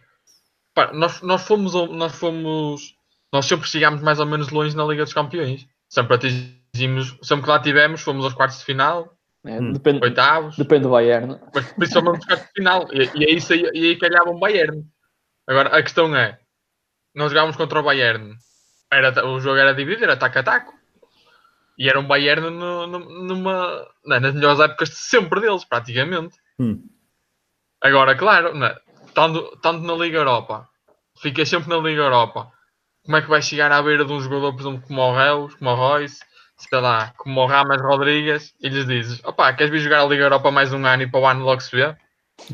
Pá, 0.74 0.92
nós, 0.92 1.20
nós 1.22 1.46
fomos, 1.46 1.74
nós 1.74 2.14
fomos, 2.14 2.96
nós 3.32 3.46
sempre 3.46 3.68
chegámos 3.68 4.02
mais 4.02 4.18
ou 4.18 4.26
menos 4.26 4.48
longe 4.48 4.76
na 4.76 4.84
Liga 4.84 5.04
dos 5.04 5.12
Campeões. 5.12 5.66
Sempre 5.88 6.14
atingimos, 6.16 7.16
sempre 7.22 7.44
que 7.44 7.50
lá 7.50 7.60
tivemos, 7.60 8.00
fomos 8.00 8.24
aos 8.24 8.34
quartos 8.34 8.58
de 8.58 8.64
final, 8.64 9.10
É, 9.46 9.60
Hum. 9.60 9.72
depende, 9.74 10.02
oitavos, 10.02 10.56
depende 10.56 10.84
do 10.84 10.90
Bayern. 10.90 11.38
mas 11.54 11.70
principalmente 11.74 12.20
os 12.20 12.26
quartos 12.26 12.46
de 12.46 12.52
final. 12.54 12.88
E, 12.90 13.02
e 13.14 13.24
aí, 13.26 13.70
e 13.74 13.86
aí 13.88 13.96
calhava 13.98 14.30
um 14.30 14.40
Bayern. 14.40 14.82
Agora, 15.46 15.68
a 15.76 15.82
questão 15.82 16.16
é, 16.16 16.40
nós 17.14 17.30
jogávamos 17.30 17.56
contra 17.56 17.80
o 17.80 17.82
Bayern, 17.82 18.34
era, 18.92 19.26
o 19.26 19.40
jogo 19.40 19.56
era 19.56 19.74
dividido, 19.74 20.04
era 20.04 20.16
taco 20.16 20.38
a 20.38 20.42
taco. 20.42 20.72
E 21.78 21.88
era 21.88 21.98
um 21.98 22.06
Bayern 22.06 22.50
no- 22.50 22.86
no- 22.86 23.24
numa, 23.24 23.86
não, 24.04 24.20
nas 24.20 24.34
melhores 24.34 24.60
épocas 24.60 24.90
de 24.90 24.96
sempre 24.96 25.40
deles, 25.40 25.64
praticamente. 25.64 26.36
Hum. 26.58 26.80
Agora, 27.82 28.16
claro, 28.16 28.54
né, 28.54 28.74
tanto, 29.14 29.56
tanto 29.60 29.84
na 29.84 29.94
Liga 29.94 30.18
Europa, 30.18 30.68
ficas 31.20 31.48
sempre 31.48 31.68
na 31.68 31.76
Liga 31.78 32.02
Europa. 32.02 32.50
Como 33.04 33.16
é 33.16 33.22
que 33.22 33.28
vai 33.28 33.42
chegar 33.42 33.70
à 33.72 33.82
beira 33.82 34.04
de 34.04 34.12
um 34.12 34.20
jogador, 34.20 34.52
por 34.54 34.60
exemplo, 34.62 34.86
como 34.86 35.00
o 35.02 35.14
Reus, 35.14 35.54
como 35.56 35.70
o 35.70 35.74
Royce, 35.74 36.20
sei 36.56 36.80
lá, 36.80 37.12
como 37.16 37.40
o 37.40 37.46
Rames 37.46 37.80
Rodrigues, 37.82 38.54
e 38.60 38.68
lhes 38.68 38.86
dizes: 38.86 39.24
opá, 39.24 39.52
queres 39.52 39.70
vir 39.70 39.80
jogar 39.80 40.00
a 40.00 40.06
Liga 40.06 40.24
Europa 40.24 40.50
mais 40.50 40.72
um 40.72 40.86
ano 40.86 41.02
e 41.02 41.10
para 41.10 41.20
o 41.20 41.26
ano 41.26 41.44
logo 41.44 41.60
se 41.60 41.74
vê? 41.76 41.94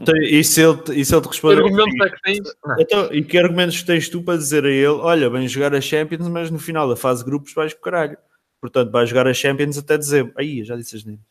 Então, 0.01 0.15
e, 0.17 0.45
se 0.45 0.63
ele, 0.63 0.77
te- 0.77 0.93
e 1.01 1.05
se 1.05 1.15
ele 1.15 1.21
te 1.23 1.25
Que 1.25 1.35
responder? 1.35 1.63
argumento 1.63 2.05
é 2.05 2.11
que 2.11 2.23
tens? 2.23 2.39
Então, 2.79 3.13
e 3.13 3.25
que 3.25 3.39
argumentos 3.39 3.83
tens 3.83 4.09
tu 4.09 4.23
para 4.23 4.37
dizer 4.39 4.65
a 4.65 4.69
ele: 4.71 4.87
olha, 4.87 5.29
vem 5.31 5.49
jogar 5.49 5.75
a 5.75 5.81
Champions, 5.81 6.29
mas 6.29 6.51
no 6.51 6.59
final 6.59 6.89
da 6.89 6.97
fase 6.97 7.25
de 7.25 7.31
grupos 7.31 7.53
vais 7.55 7.73
com 7.73 7.81
o 7.81 7.83
caralho. 7.83 8.17
Portanto, 8.61 8.91
vai 8.93 9.07
jogar 9.07 9.27
a 9.27 9.33
Champions 9.35 9.79
até 9.79 9.97
dezembro. 9.97 10.35
Aí, 10.37 10.63
já 10.65 10.77
disse 10.77 10.97
as 10.97 11.05
neiras. 11.05 11.25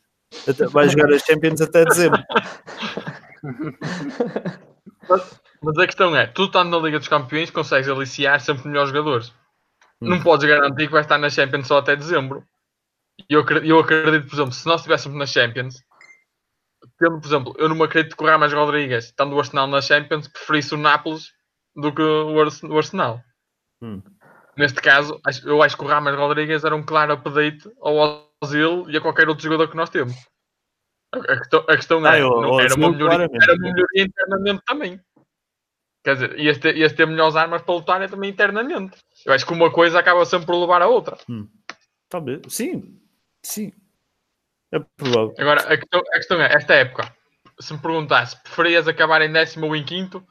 Até- 0.47 0.65
Vai 0.67 0.89
jogar 0.89 1.13
a 1.13 1.19
Champions 1.19 1.61
até 1.61 1.85
dezembro. 1.85 2.19
Mas 5.61 5.77
a 5.77 5.85
questão 5.85 6.15
é, 6.15 6.27
tu 6.27 6.45
estando 6.45 6.69
na 6.69 6.77
Liga 6.85 6.99
dos 6.99 7.07
Campeões 7.07 7.49
consegues 7.51 7.89
aliciar 7.89 8.39
sempre 8.39 8.67
melhores 8.67 8.89
jogadores. 8.89 9.33
Não 9.99 10.21
podes 10.21 10.47
garantir 10.47 10.87
que 10.87 10.93
vai 10.93 11.01
estar 11.01 11.17
na 11.17 11.29
Champions 11.29 11.67
só 11.67 11.79
até 11.79 11.95
dezembro. 11.95 12.43
E 13.29 13.33
eu, 13.33 13.45
eu 13.63 13.79
acredito, 13.79 14.27
por 14.29 14.35
exemplo, 14.35 14.53
se 14.53 14.65
nós 14.65 14.79
estivéssemos 14.79 15.17
na 15.17 15.25
Champions, 15.25 15.83
tendo, 16.99 17.19
por 17.19 17.27
exemplo, 17.27 17.55
eu 17.57 17.69
não 17.69 17.75
me 17.75 17.83
acredito 17.83 18.15
que 18.15 18.23
o 18.23 18.27
Ramas 18.27 18.53
Rodrigues, 18.53 19.05
estando 19.05 19.35
o 19.35 19.39
Arsenal 19.39 19.67
na 19.67 19.81
Champions, 19.81 20.27
preferisse 20.27 20.73
o 20.73 20.77
Nápoles 20.77 21.31
do 21.75 21.93
que 21.93 22.01
o 22.01 22.39
Ars- 22.41 22.63
o 22.63 22.77
Arsenal. 22.77 23.21
Hum. 23.81 24.01
Neste 24.57 24.81
caso, 24.81 25.19
eu 25.45 25.63
acho 25.63 25.77
que 25.77 25.83
o 25.83 25.87
Ramas 25.87 26.15
Rodrigues 26.15 26.63
era 26.63 26.75
um 26.75 26.83
claro 26.85 27.13
update 27.13 27.69
ao 27.81 28.29
Ozil 28.43 28.89
e 28.89 28.97
a 28.97 29.01
qualquer 29.01 29.29
outro 29.29 29.43
jogador 29.43 29.69
que 29.69 29.77
nós 29.77 29.89
temos. 29.89 30.13
A, 31.13 31.37
questão, 31.37 31.59
a 31.67 31.75
questão 31.75 32.05
Ah, 32.05 32.17
é, 32.17 32.21
eu- 32.21 32.41
não- 32.41 32.59
era, 32.59 32.75
uma 32.75 32.91
melhoria, 32.91 33.07
claramente. 33.17 33.43
era 33.43 33.53
uma 33.53 33.71
melhoria 33.71 34.03
internamente 34.03 34.61
também. 34.65 34.99
Quer 36.03 36.13
dizer, 36.13 36.39
ias 36.39 36.57
ter, 36.57 36.77
ias 36.77 36.93
ter 36.93 37.05
melhores 37.07 37.35
armas 37.35 37.61
para 37.61 37.73
lutar 37.75 38.09
também 38.09 38.29
internamente. 38.29 38.97
Eu 39.25 39.33
acho 39.33 39.45
que 39.45 39.53
uma 39.53 39.71
coisa 39.71 39.99
acaba 39.99 40.23
sempre 40.25 40.45
por 40.47 40.55
levar 40.59 40.81
a 40.81 40.87
outra. 40.87 41.17
Talvez. 42.09 42.41
Sim. 42.49 42.99
Sim. 43.43 43.71
É 44.71 44.79
provável. 44.79 45.33
Agora, 45.39 45.61
a 45.61 45.77
questão, 45.77 45.99
a 45.99 46.15
questão 46.17 46.41
é, 46.41 46.53
esta 46.53 46.73
época, 46.75 47.13
se 47.59 47.73
me 47.73 47.79
perguntasse, 47.79 48.41
preferias 48.43 48.87
acabar 48.87 49.21
em 49.21 49.31
décimo 49.31 49.65
ou 49.67 49.75
em 49.75 49.83
quinto? 49.83 50.25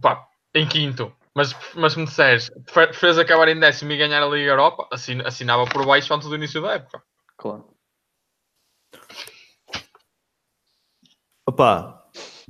Pá, 0.00 0.26
em 0.54 0.66
quinto. 0.66 1.14
Mas, 1.34 1.54
mas 1.74 1.92
se 1.92 1.98
me 1.98 2.06
disseres, 2.06 2.48
prefer- 2.64 2.88
preferias 2.88 3.18
acabar 3.18 3.48
em 3.48 3.60
décimo 3.60 3.92
e 3.92 3.96
ganhar 3.98 4.22
a 4.22 4.26
Liga 4.26 4.50
Europa? 4.50 4.88
Assin, 4.90 5.20
assinava 5.20 5.64
por 5.66 5.86
baixo 5.86 6.12
antes 6.14 6.28
do 6.28 6.34
início 6.34 6.62
da 6.62 6.72
época. 6.74 7.02
Claro. 7.36 7.68
Opa, 11.48 12.02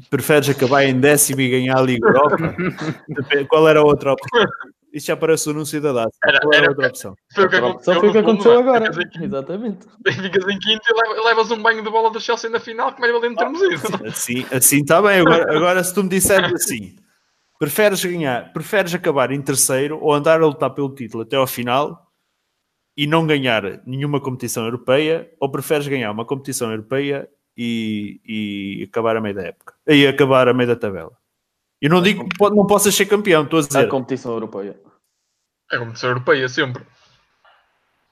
preferes 0.09 0.49
acabar 0.49 0.85
em 0.85 0.99
décimo 0.99 1.41
e 1.41 1.51
ganhar 1.51 1.79
a 1.79 1.83
Liga 1.83 2.07
Europa? 2.07 2.37
Qual 3.51 3.69
era 3.69 3.81
a 3.81 3.85
outra 3.85 4.13
opção? 4.13 4.47
Isto 4.93 5.09
já 5.09 5.17
parece 5.17 5.49
o 5.49 5.53
anúncio 5.53 5.81
da 5.81 5.93
data. 5.93 6.11
Era- 6.25 6.39
era 6.39 6.49
a 6.53 6.57
era- 6.57 6.69
outra 6.71 6.89
opção? 6.89 7.15
Foi 7.35 7.45
o 7.45 7.49
que 7.51 7.57
aconteceu, 7.57 7.95
Só 7.95 8.01
foi 8.01 8.09
o 8.09 8.13
que 8.13 8.19
aconteceu 8.19 8.53
é? 8.53 8.57
agora. 8.59 8.93
Ficas 8.93 9.21
em, 9.21 9.25
Exatamente. 9.25 9.87
ficas 10.07 10.45
em 10.49 10.59
quinto 10.59 10.83
e 10.89 10.95
leva- 10.95 11.25
levas 11.29 11.51
um 11.51 11.63
banho 11.63 11.83
de 11.83 11.91
bola 11.91 12.11
do 12.11 12.21
Chelsea 12.21 12.49
na 12.49 12.61
final, 12.61 12.95
que 12.95 13.01
mais 13.01 13.13
vale 13.13 13.29
não 13.29 13.37
termos 13.37 13.61
isso. 13.63 13.87
Assim 14.07 14.47
assim 14.53 14.81
está 14.81 15.03
bem. 15.03 15.21
Agora, 15.21 15.57
agora, 15.57 15.85
se 15.85 15.93
tu 15.95 16.03
me 16.03 16.09
disseres 16.09 16.53
assim, 16.53 16.97
preferes 17.59 18.03
ganhar, 18.05 18.53
preferes 18.53 18.95
acabar 18.95 19.31
em 19.33 19.43
terceiro 19.43 19.99
ou 20.01 20.15
andar 20.15 20.41
a 20.41 20.47
lutar 20.47 20.71
pelo 20.71 20.95
título 20.95 21.25
até 21.25 21.37
ao 21.37 21.47
final 21.47 22.07
e 22.97 23.07
não 23.07 23.27
ganhar 23.27 23.83
nenhuma 23.87 24.21
competição 24.21 24.65
europeia, 24.65 25.31
ou 25.39 25.51
preferes 25.51 25.87
ganhar 25.87 26.11
uma 26.11 26.25
competição 26.25 26.71
europeia 26.71 27.29
e, 27.55 28.21
e 28.25 28.85
acabar 28.85 29.17
a 29.17 29.21
meio 29.21 29.35
da 29.35 29.43
época 29.43 29.75
e 29.87 30.07
acabar 30.07 30.49
a 30.49 30.55
meio 30.55 30.69
da 30.69 30.77
tabela? 30.77 31.13
Eu 31.81 31.91
não 31.91 32.03
digo 32.03 32.27
que 32.29 32.43
não 32.51 32.67
possas 32.67 32.95
ser 32.95 33.07
campeão, 33.07 33.45
estou 33.45 33.59
a 33.61 33.63
A 33.63 33.67
dizer. 33.67 33.89
competição 33.89 34.33
europeia. 34.33 34.79
É 35.71 35.79
como 35.79 35.95
ser 35.97 36.07
europeia 36.07 36.49
sempre. 36.49 36.85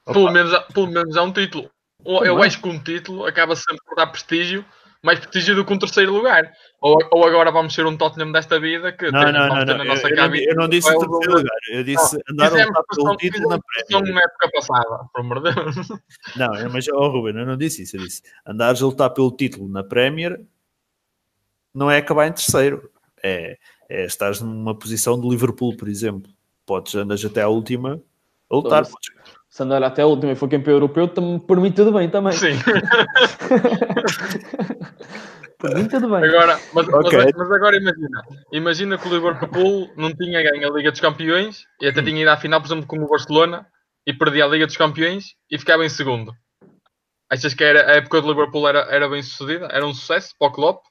Pelo 0.05 0.31
menos, 0.31 0.53
há- 0.53 0.61
pelo 0.61 0.87
menos 0.87 1.15
há 1.17 1.23
um 1.23 1.31
título. 1.33 1.69
Ou- 2.03 2.23
Eu 2.23 2.33
Também. 2.35 2.47
acho 2.47 2.61
que 2.61 2.69
um 2.69 2.79
título 2.83 3.25
acaba 3.25 3.55
sempre 3.55 3.83
por 3.85 3.95
dar 3.95 4.07
prestígio, 4.07 4.63
mais 5.01 5.17
prestígio 5.19 5.55
do 5.55 5.65
que 5.65 5.73
um 5.73 5.79
terceiro 5.79 6.13
lugar. 6.13 6.51
Ou, 6.79 6.95
ou 7.11 7.25
agora 7.25 7.51
vamos 7.51 7.73
ser 7.73 7.85
um 7.87 7.97
Tottenham 7.97 8.31
desta 8.31 8.59
vida 8.59 8.91
que 8.91 9.09
Não, 9.09 9.23
tem- 9.23 9.33
não, 9.33 9.39
vamos 9.47 9.55
não, 9.55 9.65
ter 9.65 9.71
não. 9.71 9.77
na 9.79 9.85
nossa 9.85 10.07
eu 10.07 10.15
não, 10.15 10.23
cabine. 10.23 10.45
eu 10.45 10.55
não 10.55 10.67
disse 10.69 10.89
o 10.89 10.99
terceiro 10.99 11.37
lugar, 11.37 11.57
eu 11.71 11.83
disse 11.83 12.19
andar 12.29 12.45
a 12.45 12.49
Fizemos 12.51 12.67
lutar 12.67 12.83
pelo 12.95 13.15
título 13.17 13.49
na 13.49 13.59
Premier. 13.59 14.13
na 14.13 14.21
época 14.21 14.49
passada, 14.53 15.09
por 15.11 15.21
amor 15.21 15.41
de 15.41 15.53
Deus. 15.55 15.75
Não, 16.35 16.53
é, 16.53 16.67
mas, 16.69 16.87
oh, 16.89 17.07
Ruben, 17.07 17.35
eu 17.39 17.45
não 17.47 17.57
disse 17.57 17.81
isso. 17.81 17.97
Eu 17.97 18.03
disse 18.03 18.21
andares 18.45 18.81
a 18.81 18.85
lutar 18.85 19.09
pelo 19.11 19.31
título 19.35 19.67
na 19.69 19.83
Premier 19.83 20.39
não 21.73 21.89
é 21.89 21.97
acabar 21.97 22.27
em 22.27 22.31
terceiro. 22.33 22.91
É, 23.27 23.57
é 23.89 24.05
estás 24.05 24.39
numa 24.39 24.77
posição 24.77 25.19
de 25.19 25.27
Liverpool, 25.27 25.75
por 25.75 25.87
exemplo. 25.87 26.31
Podes 26.63 26.93
andas 26.93 27.25
até 27.25 27.41
à 27.41 27.47
última 27.47 27.99
a 28.51 28.55
lutar. 28.55 28.83
Então, 28.83 28.95
Se 29.49 29.63
andar 29.63 29.81
até 29.81 30.03
a 30.03 30.05
última 30.05 30.31
e 30.33 30.35
for 30.35 30.47
campeão 30.47 30.75
europeu, 30.75 31.07
por 31.07 31.59
mim 31.59 31.71
tudo 31.71 31.91
bem 31.91 32.07
também. 32.09 32.33
Sim. 32.33 32.53
Por 35.57 35.73
mim 35.73 35.87
tudo 35.87 36.09
bem. 36.09 36.23
Agora, 36.29 36.59
mas, 36.73 36.85
mas- 36.85 37.05
Ok. 37.05 37.19
mas 37.35 37.51
agora 37.51 37.77
imagina. 37.77 38.21
Imagina 38.51 38.97
que 38.97 39.07
o 39.07 39.11
Liverpool 39.11 39.89
não 39.95 40.13
tinha 40.13 40.43
ganho 40.43 40.67
a 40.69 40.75
Liga 40.75 40.91
dos 40.91 40.99
Campeões 40.99 41.63
e 41.81 41.87
Hum. 41.87 41.89
até 41.89 42.03
tinha 42.03 42.21
ido 42.21 42.29
à 42.29 42.37
final, 42.37 42.59
por 42.61 42.67
exemplo, 42.67 42.85
como 42.85 43.05
o 43.05 43.07
Barcelona 43.09 43.65
e 44.05 44.13
perdia 44.13 44.43
a 44.45 44.47
Liga 44.47 44.67
dos 44.67 44.77
Campeões 44.77 45.33
e 45.49 45.57
ficava 45.57 45.85
em 45.85 45.89
segundo. 45.89 46.33
Achas 47.31 47.53
que 47.53 47.63
era, 47.63 47.89
a 47.89 47.95
época 47.95 48.21
do 48.21 48.27
Liverpool 48.27 48.67
era, 48.67 48.79
era 48.93 49.09
bem 49.09 49.23
sucedida? 49.23 49.67
Era 49.71 49.85
um 49.87 49.93
sucesso 49.93 50.35
para 50.37 50.49
o 50.49 50.51
Klopp? 50.51 50.83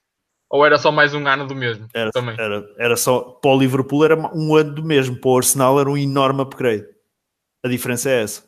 Ou 0.54 0.64
era 0.64 0.78
só 0.78 0.92
mais 0.92 1.12
um 1.12 1.26
ano 1.26 1.48
do 1.48 1.54
mesmo? 1.56 1.88
Era, 1.92 2.12
Também. 2.12 2.36
era, 2.38 2.64
era 2.78 2.96
só 2.96 3.20
para 3.22 3.50
o 3.50 3.58
Liverpool 3.58 4.04
era 4.04 4.16
um 4.16 4.54
ano 4.54 4.72
do 4.72 4.84
mesmo, 4.84 5.16
para 5.20 5.28
o 5.30 5.36
Arsenal 5.36 5.80
era 5.80 5.90
um 5.90 5.96
enorme 5.96 6.42
upgrade. 6.42 6.86
A 7.64 7.66
diferença 7.68 8.08
é 8.08 8.22
essa. 8.22 8.44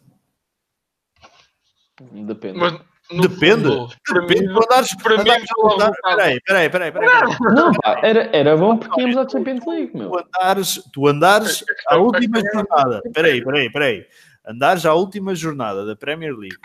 Depende. 2.00 2.58
Mas, 2.60 2.74
no 3.10 3.22
Depende. 3.22 3.64
fundo, 3.64 3.88
para 4.06 4.20
Depende 4.20 4.40
mim- 4.46 4.52
de 4.52 4.64
andares, 4.64 4.96
para 5.02 5.24
mim, 5.24 5.30
resultado. 5.30 5.92
Peraí, 6.04 6.40
peraí, 6.42 6.70
peraí, 6.70 6.92
peraí, 6.92 7.08
peraí. 7.10 7.36
Não, 7.56 7.72
pá, 7.72 8.00
era, 8.04 8.30
era 8.36 8.56
bom 8.56 8.76
porque 8.76 9.00
íamos 9.00 9.16
à 9.16 9.28
Champions 9.28 9.66
League, 9.66 9.90
meu. 9.92 10.10
tu 10.10 10.18
andares, 10.18 10.82
tu 10.92 11.08
andares 11.08 11.64
à 11.88 11.96
última 11.96 12.40
jornada, 12.40 13.02
peraí, 13.12 13.42
peraí, 13.44 13.72
peraí, 13.72 14.06
andares 14.46 14.86
à 14.86 14.94
última 14.94 15.34
jornada 15.34 15.84
da 15.84 15.96
Premier 15.96 16.32
League, 16.36 16.58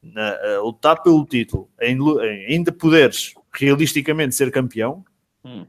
na, 0.00 0.36
a 0.36 0.60
lutar 0.60 1.02
pelo 1.02 1.26
título, 1.26 1.68
ainda 1.80 2.70
poderes 2.70 3.34
realisticamente 3.54 4.34
ser 4.34 4.50
campeão, 4.50 5.04
Hum. 5.44 5.66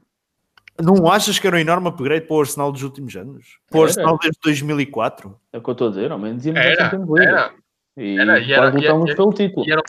Não 0.81 1.09
achas 1.09 1.37
que 1.39 1.47
era 1.47 1.55
um 1.55 1.59
enorme 1.59 1.87
upgrade 1.89 2.25
para 2.27 2.35
o 2.35 2.39
Arsenal 2.41 2.69
dos 2.71 2.83
últimos 2.83 3.15
anos? 3.15 3.59
Para 3.69 3.77
o 3.79 3.81
Era. 3.83 3.89
Arsenal 3.91 4.17
desde 4.21 4.39
2004? 4.43 5.39
É 5.53 5.57
o 5.57 5.61
que 5.61 5.69
eu 5.69 5.71
estou 5.71 5.87
a 5.87 5.89
dizer, 5.91 6.11
ao 6.11 6.19
menos 6.19 6.37
dizíamos 6.43 6.59
Era, 6.61 6.83
era. 7.21 7.53
E 7.97 8.17
Era, 8.19 8.39
e 8.39 8.51
era- 8.53 8.71
pelo 9.15 9.31
título. 9.33 9.65
era, 9.69 9.81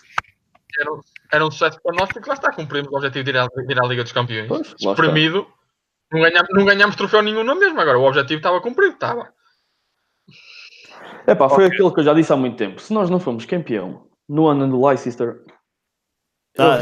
era, 0.79 0.93
um- 0.93 1.01
era 1.33 1.45
um 1.47 1.51
sucesso 1.51 1.81
para 1.83 1.97
nós 1.97 2.09
porque 2.13 2.29
lá 2.29 2.35
está, 2.35 2.53
cumprimos 2.53 2.89
o 2.93 2.97
objetivo 2.97 3.25
de 3.25 3.31
ir 3.31 3.37
à, 3.37 3.47
de 3.47 3.73
ir 3.73 3.81
à 3.81 3.87
Liga 3.87 4.03
dos 4.05 4.13
Campeões. 4.13 4.47
Pois. 4.49 4.75
Espremido, 4.79 5.47
não 6.13 6.21
ganhámos, 6.21 6.49
não 6.53 6.65
ganhámos 6.65 6.95
troféu 6.97 7.23
nenhum 7.23 7.43
na 7.43 7.55
mesma. 7.57 7.83
Agora 7.83 7.99
o 7.99 8.05
objetivo 8.05 8.39
estava 8.39 8.61
cumprido, 8.61 8.95
estava. 8.95 9.29
É 11.27 11.35
pá, 11.35 11.49
foi 11.49 11.65
Ok. 11.65 11.75
aquilo 11.75 11.93
que 11.93 12.01
eu 12.01 12.05
já 12.05 12.15
disse 12.15 12.33
há 12.33 12.37
muito 12.37 12.57
tempo. 12.57 12.81
Se 12.81 12.93
nós 12.93 13.11
não 13.11 13.19
fomos 13.19 13.45
campeão 13.45 14.07
no 14.29 14.47
ano 14.47 14.69
do 14.69 14.87
Leicester, 14.87 15.41
Ah, 16.59 16.79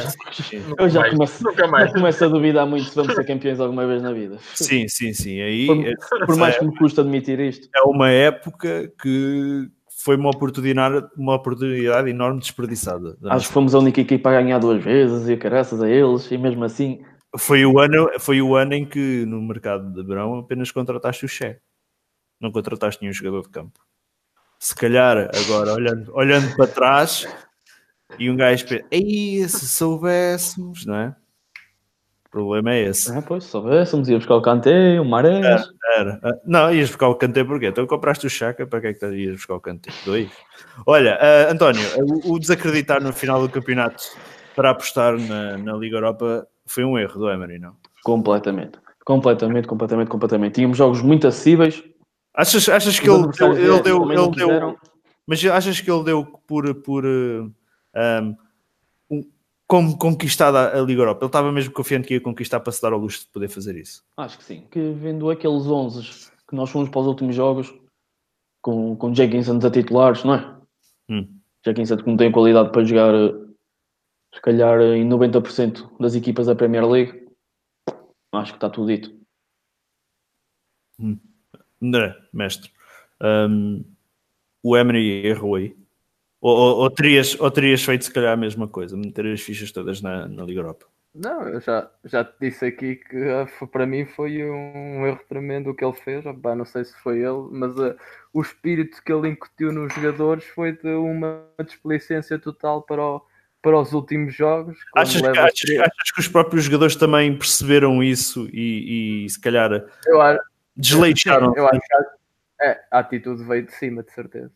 eu, 0.78 0.88
já 0.88 1.10
começo, 1.10 1.42
já 1.42 1.92
começo 1.92 2.24
a 2.24 2.28
duvidar 2.28 2.66
muito 2.66 2.84
se 2.84 2.94
vamos 2.94 3.14
ser 3.14 3.24
campeões 3.24 3.58
alguma 3.58 3.86
vez 3.86 4.00
na 4.02 4.12
vida. 4.12 4.38
sim, 4.54 4.86
sim, 4.86 5.12
sim. 5.12 5.40
Aí 5.40 5.66
Por, 5.66 6.26
por 6.26 6.36
mais 6.36 6.56
que 6.56 6.64
me 6.64 6.76
custa 6.76 7.00
admitir 7.00 7.40
isto. 7.40 7.68
é 7.74 7.82
uma 7.82 8.10
época 8.10 8.92
que 9.02 9.68
foi 10.02 10.16
uma 10.16 10.30
oportunidade, 10.30 11.04
uma 11.16 11.34
oportunidade 11.34 12.08
enorme 12.10 12.38
desperdiçada. 12.38 13.16
da 13.20 13.34
Acho 13.34 13.48
que 13.48 13.52
fomos 13.52 13.74
a 13.74 13.78
única 13.78 14.00
equipa 14.00 14.30
a 14.30 14.32
ganhar 14.34 14.58
duas 14.58 14.82
vezes 14.82 15.28
e 15.28 15.36
caraças 15.36 15.82
a 15.82 15.88
eles, 15.88 16.30
e 16.30 16.38
mesmo 16.38 16.62
assim, 16.62 17.02
Foi 17.36 17.64
o, 17.66 17.80
ano, 17.80 18.08
foi 18.20 18.40
o 18.40 18.54
ano 18.54 18.74
em 18.74 18.84
que 18.84 19.24
no 19.26 19.42
mercado 19.42 19.92
de 19.92 20.02
verão 20.06 20.38
apenas 20.38 20.70
contrataste 20.70 21.24
o 21.24 21.28
Che. 21.28 21.58
Não 22.40 22.52
contrataste 22.52 23.02
nenhum 23.02 23.12
jogador 23.12 23.42
de 23.42 23.48
campo. 23.48 23.80
Se 24.60 24.74
calhar, 24.74 25.30
agora, 25.34 25.74
olhando, 25.74 26.12
olhando 26.14 26.54
para 26.56 26.66
trás, 26.66 27.26
e 28.18 28.30
um 28.30 28.36
gajo 28.36 28.66
pensa, 28.66 28.84
ei, 28.90 29.48
se 29.48 29.68
soubéssemos, 29.68 30.86
não 30.86 30.94
é? 30.96 31.16
O 32.26 32.30
problema 32.30 32.74
é 32.74 32.88
esse. 32.88 33.16
ah, 33.16 33.22
pois, 33.22 33.44
se 33.44 33.50
soubéssemos, 33.50 34.08
ia 34.08 34.18
buscar 34.18 34.34
o 34.34 34.42
Kanté, 34.42 35.00
o 35.00 35.04
Marés. 35.04 35.68
Era. 35.96 36.18
Ah, 36.22 36.32
Não, 36.44 36.74
ias 36.74 36.88
buscar 36.88 37.08
o 37.08 37.14
Kanté 37.14 37.44
porquê? 37.44 37.66
Então 37.66 37.86
compraste 37.86 38.26
o 38.26 38.30
Chaka, 38.30 38.66
para 38.66 38.80
que 38.80 38.86
é 38.88 38.94
que 38.94 39.06
ias 39.06 39.36
buscar 39.36 39.54
o 39.54 39.60
Kanté? 39.60 39.90
Dois. 40.04 40.30
Olha, 40.86 41.16
ah, 41.20 41.52
António, 41.52 41.86
o, 41.96 42.32
o 42.32 42.38
desacreditar 42.38 43.02
no 43.02 43.12
final 43.12 43.40
do 43.40 43.48
campeonato 43.48 44.02
para 44.56 44.70
apostar 44.70 45.16
na, 45.18 45.58
na 45.58 45.72
Liga 45.74 45.96
Europa 45.96 46.46
foi 46.66 46.84
um 46.84 46.98
erro 46.98 47.20
do 47.20 47.30
Emery, 47.30 47.58
não? 47.58 47.76
Completamente. 48.02 48.78
Completamente, 49.04 49.68
completamente, 49.68 50.08
completamente. 50.08 50.54
Tínhamos 50.54 50.78
jogos 50.78 51.02
muito 51.02 51.26
acessíveis. 51.28 51.82
Achas, 52.34 52.68
achas 52.68 52.98
que 52.98 53.08
ele, 53.08 53.28
ele, 53.40 53.62
ele 53.62 53.82
deu, 53.82 54.10
ele 54.10 54.30
deu, 54.30 54.76
mas 55.26 55.44
achas 55.44 55.80
que 55.80 55.90
ele 55.90 56.02
deu 56.02 56.24
por, 56.24 56.74
por 56.82 57.04
uh, 57.04 57.52
um, 57.96 58.36
como 59.66 59.96
conquistada 59.98 60.78
a 60.78 60.82
Liga 60.82 61.02
Europa? 61.02 61.24
Ele 61.24 61.28
estava 61.28 61.52
mesmo 61.52 61.72
confiante 61.72 62.06
que 62.06 62.14
ia 62.14 62.20
conquistar 62.20 62.60
para 62.60 62.72
se 62.72 62.82
dar 62.82 62.92
ao 62.92 62.98
luxo 62.98 63.20
de 63.20 63.32
poder 63.32 63.48
fazer 63.48 63.76
isso. 63.76 64.04
Acho 64.16 64.38
que 64.38 64.44
sim. 64.44 64.66
Que 64.70 64.92
vendo 64.92 65.30
aqueles 65.30 65.66
11 65.66 66.30
que 66.48 66.54
nós 66.54 66.70
fomos 66.70 66.88
para 66.90 67.00
os 67.00 67.06
últimos 67.06 67.34
jogos, 67.34 67.74
com, 68.62 68.96
com 68.96 69.14
Jenkinson 69.14 69.58
a 69.64 69.70
titulares, 69.70 70.24
não 70.24 70.34
é? 70.34 70.56
Hum. 71.10 71.40
Jenkinson 71.64 71.96
que 71.96 72.06
não 72.06 72.16
tem 72.16 72.30
qualidade 72.30 72.70
para 72.72 72.84
jogar, 72.84 73.14
eh, 73.14 73.32
se 74.34 74.40
calhar, 74.40 74.80
eh, 74.80 74.96
em 74.96 75.08
90% 75.08 75.98
das 75.98 76.14
equipas 76.14 76.46
da 76.46 76.54
Premier 76.54 76.86
League, 76.86 77.26
acho 78.32 78.52
que 78.52 78.56
está 78.56 78.68
tudo 78.68 78.88
dito. 78.88 79.14
André, 81.82 82.16
mestre, 82.32 82.70
um, 83.20 83.84
o 84.62 84.76
Emery 84.76 85.26
errou 85.26 85.56
aí. 85.56 85.76
Ou, 86.44 86.54
ou, 86.54 86.76
ou, 86.80 86.90
terias, 86.90 87.40
ou 87.40 87.50
terias 87.50 87.82
feito 87.82 88.04
se 88.04 88.12
calhar 88.12 88.34
a 88.34 88.36
mesma 88.36 88.68
coisa, 88.68 88.94
meter 88.98 89.32
as 89.32 89.40
fichas 89.40 89.72
todas 89.72 90.02
na, 90.02 90.28
na 90.28 90.44
Liga 90.44 90.60
Europa? 90.60 90.84
Não, 91.14 91.48
eu 91.48 91.58
já, 91.58 91.90
já 92.04 92.22
te 92.22 92.34
disse 92.38 92.66
aqui 92.66 92.96
que 92.96 93.16
ah, 93.16 93.46
para 93.68 93.86
mim 93.86 94.04
foi 94.04 94.44
um 94.44 95.06
erro 95.06 95.20
tremendo 95.26 95.70
o 95.70 95.74
que 95.74 95.82
ele 95.82 95.94
fez. 95.94 96.22
Pá, 96.42 96.54
não 96.54 96.66
sei 96.66 96.84
se 96.84 96.92
foi 96.98 97.20
ele, 97.20 97.48
mas 97.50 97.80
ah, 97.80 97.96
o 98.30 98.42
espírito 98.42 99.02
que 99.02 99.10
ele 99.10 99.28
incutiu 99.28 99.72
nos 99.72 99.94
jogadores 99.94 100.44
foi 100.44 100.72
de 100.72 100.88
uma 100.88 101.46
desplicência 101.64 102.38
total 102.38 102.82
para, 102.82 103.02
o- 103.02 103.22
para 103.62 103.80
os 103.80 103.94
últimos 103.94 104.34
jogos. 104.34 104.76
Achas 104.94 105.22
que, 105.22 105.26
leva 105.26 105.44
achas, 105.44 105.70
achas 105.78 106.10
que 106.14 106.20
os 106.20 106.28
próprios 106.28 106.64
jogadores 106.64 106.94
também 106.94 107.34
perceberam 107.38 108.02
isso 108.02 108.46
e, 108.52 109.24
e 109.24 109.30
se 109.30 109.40
calhar 109.40 109.82
eu 110.06 110.20
acho, 110.20 110.40
desleixaram? 110.76 111.54
Eu 111.56 111.66
acho 111.68 111.80
que 111.80 111.94
a, 111.94 112.66
é, 112.66 112.84
a 112.90 112.98
atitude 112.98 113.42
veio 113.44 113.64
de 113.64 113.72
cima, 113.72 114.02
de 114.02 114.12
certeza. 114.12 114.52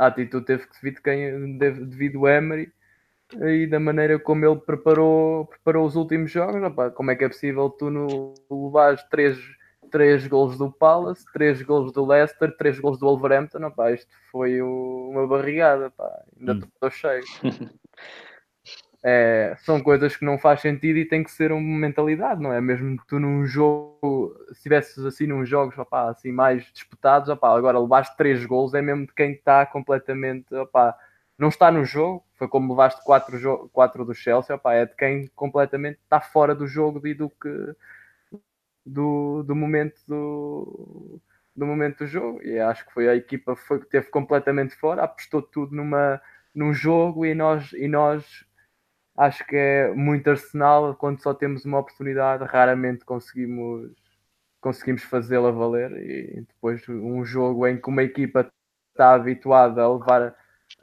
A 0.00 0.06
atitude 0.06 0.46
teve 0.46 0.66
que 0.66 0.80
vir 0.82 0.94
de 0.94 1.02
quem 1.02 1.58
devido 1.58 2.20
ao 2.20 2.28
Emery 2.28 2.72
e 3.42 3.66
da 3.66 3.78
maneira 3.78 4.18
como 4.18 4.46
ele 4.46 4.56
preparou, 4.56 5.44
preparou 5.44 5.86
os 5.86 5.94
últimos 5.94 6.30
jogos. 6.30 6.62
Opá, 6.62 6.90
como 6.90 7.10
é 7.10 7.16
que 7.16 7.24
é 7.24 7.28
possível 7.28 7.68
tu 7.68 7.90
no, 7.90 8.32
levares 8.50 9.02
três, 9.10 9.38
três 9.90 10.26
golos 10.26 10.56
do 10.56 10.72
Palace, 10.72 11.22
três 11.34 11.60
golos 11.60 11.92
do 11.92 12.06
Leicester, 12.06 12.56
três 12.56 12.80
golos 12.80 12.98
do 12.98 13.04
Wolverhampton? 13.04 13.62
Opá, 13.66 13.92
isto 13.92 14.10
foi 14.32 14.62
o- 14.62 15.10
uma 15.10 15.26
barrigada, 15.26 15.90
pá. 15.90 16.10
ainda 16.38 16.54
Hum. 16.54 16.60
estou 16.74 16.90
cheio. 16.90 17.22
É, 19.02 19.56
são 19.60 19.80
coisas 19.80 20.14
que 20.14 20.24
não 20.26 20.38
faz 20.38 20.60
sentido 20.60 20.98
e 20.98 21.06
tem 21.06 21.24
que 21.24 21.30
ser 21.30 21.52
uma 21.52 21.78
mentalidade, 21.78 22.42
não 22.42 22.52
é? 22.52 22.60
Mesmo 22.60 22.98
que 22.98 23.06
tu 23.06 23.18
num 23.18 23.46
jogo, 23.46 24.36
se 24.48 24.52
estivesses 24.54 25.04
assim 25.04 25.26
num 25.26 25.44
jogos 25.44 25.78
opá, 25.78 26.10
assim 26.10 26.30
mais 26.30 26.64
disputados, 26.72 27.30
opá, 27.30 27.56
agora 27.56 27.78
levaste 27.78 28.14
três 28.16 28.44
gols, 28.44 28.74
é 28.74 28.82
mesmo 28.82 29.06
de 29.06 29.14
quem 29.14 29.32
está 29.32 29.64
completamente, 29.64 30.54
opá, 30.54 30.94
não 31.38 31.48
está 31.48 31.70
no 31.72 31.82
jogo, 31.84 32.22
foi 32.34 32.46
como 32.48 32.72
levaste 32.72 33.02
quatro, 33.02 33.70
quatro 33.72 34.04
do 34.04 34.14
Chelsea, 34.14 34.54
opá, 34.54 34.74
é 34.74 34.84
de 34.84 34.94
quem 34.94 35.28
completamente 35.34 35.98
está 36.02 36.20
fora 36.20 36.54
do 36.54 36.66
jogo 36.66 37.06
e 37.06 37.14
do 37.14 37.30
que 37.30 37.74
do, 38.84 39.42
do 39.42 39.54
momento 39.54 40.00
do, 40.06 41.20
do 41.56 41.66
momento 41.66 41.98
do 41.98 42.06
jogo 42.06 42.42
e 42.42 42.58
acho 42.58 42.86
que 42.86 42.92
foi 42.92 43.08
a 43.08 43.14
equipa 43.16 43.54
foi 43.56 43.80
que 43.80 43.86
teve 43.86 44.08
completamente 44.10 44.74
fora, 44.76 45.04
apostou 45.04 45.42
tudo 45.42 45.74
numa 45.74 46.20
num 46.54 46.74
jogo 46.74 47.24
e 47.24 47.34
nós 47.34 47.72
e 47.72 47.86
nós 47.86 48.44
acho 49.16 49.46
que 49.46 49.56
é 49.56 49.92
muito 49.94 50.28
Arsenal 50.30 50.94
quando 50.94 51.22
só 51.22 51.34
temos 51.34 51.64
uma 51.64 51.78
oportunidade, 51.78 52.44
raramente 52.44 53.04
conseguimos 53.04 53.92
conseguimos 54.60 55.02
fazê-la 55.04 55.50
valer 55.50 55.90
e 55.92 56.44
depois 56.46 56.86
um 56.88 57.24
jogo 57.24 57.66
em 57.66 57.80
que 57.80 57.88
uma 57.88 58.02
equipa 58.02 58.50
está 58.92 59.14
habituada 59.14 59.82
a 59.82 59.92
levar 59.92 60.34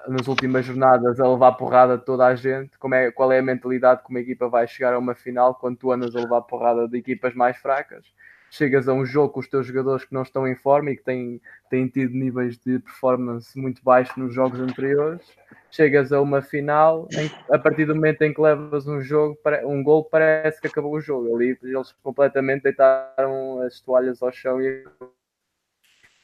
nas 0.08 0.28
últimas 0.28 0.66
jornadas 0.66 1.20
a 1.20 1.28
levar 1.28 1.54
porrada 1.54 1.98
de 1.98 2.06
toda 2.06 2.26
a 2.26 2.36
gente, 2.36 2.78
como 2.78 2.96
é, 2.96 3.12
qual 3.12 3.32
é 3.32 3.40
a 3.40 3.44
mentalidade 3.44 4.04
que 4.04 4.10
uma 4.10 4.20
equipa 4.20 4.50
vai 4.50 4.68
chegar 4.68 4.94
a 4.94 5.00
uma 5.00 5.16
final 5.16 5.56
quando 5.56 5.78
tu 5.78 5.92
andas 5.92 6.16
a 6.16 6.20
levar 6.20 6.42
porrada 6.42 6.88
de 6.88 6.98
equipas 6.98 7.34
mais 7.34 7.58
fracas? 7.58 8.06
Chegas 8.50 8.88
a 8.88 8.94
um 8.94 9.06
jogo 9.06 9.34
com 9.34 9.40
os 9.42 9.48
teus 9.48 9.68
jogadores 9.68 10.06
que 10.06 10.14
não 10.14 10.22
estão 10.22 10.48
em 10.48 10.56
forma 10.56 10.92
e 10.92 10.98
que 10.98 11.04
têm, 11.04 11.42
têm 11.70 11.88
tido 11.88 12.14
níveis 12.14 12.58
de 12.58 12.80
performance 12.80 13.58
muito 13.60 13.84
baixos 13.84 14.16
nos 14.16 14.34
jogos 14.34 14.60
anteriores, 14.60 15.26
chegas 15.72 16.12
a 16.12 16.22
uma 16.22 16.42
final, 16.42 17.08
em, 17.14 17.30
que, 17.30 17.36
a 17.54 17.60
partir 17.60 17.86
do 17.86 17.96
momento 17.96 18.22
em 18.22 18.34
que 18.34 18.42
levas 18.42 18.88
um 18.88 19.02
jogo, 19.02 19.38
um 19.66 19.84
gol, 19.84 20.04
parece 20.06 20.60
que 20.62 20.68
acabou 20.68 20.94
o 20.94 21.02
jogo. 21.02 21.36
Ali 21.36 21.58
eles 21.62 21.94
completamente 22.04 22.64
deitaram 22.64 23.62
as 23.62 23.80
toalhas 23.82 24.22
ao 24.22 24.32
chão 24.32 24.62
e 24.62 24.86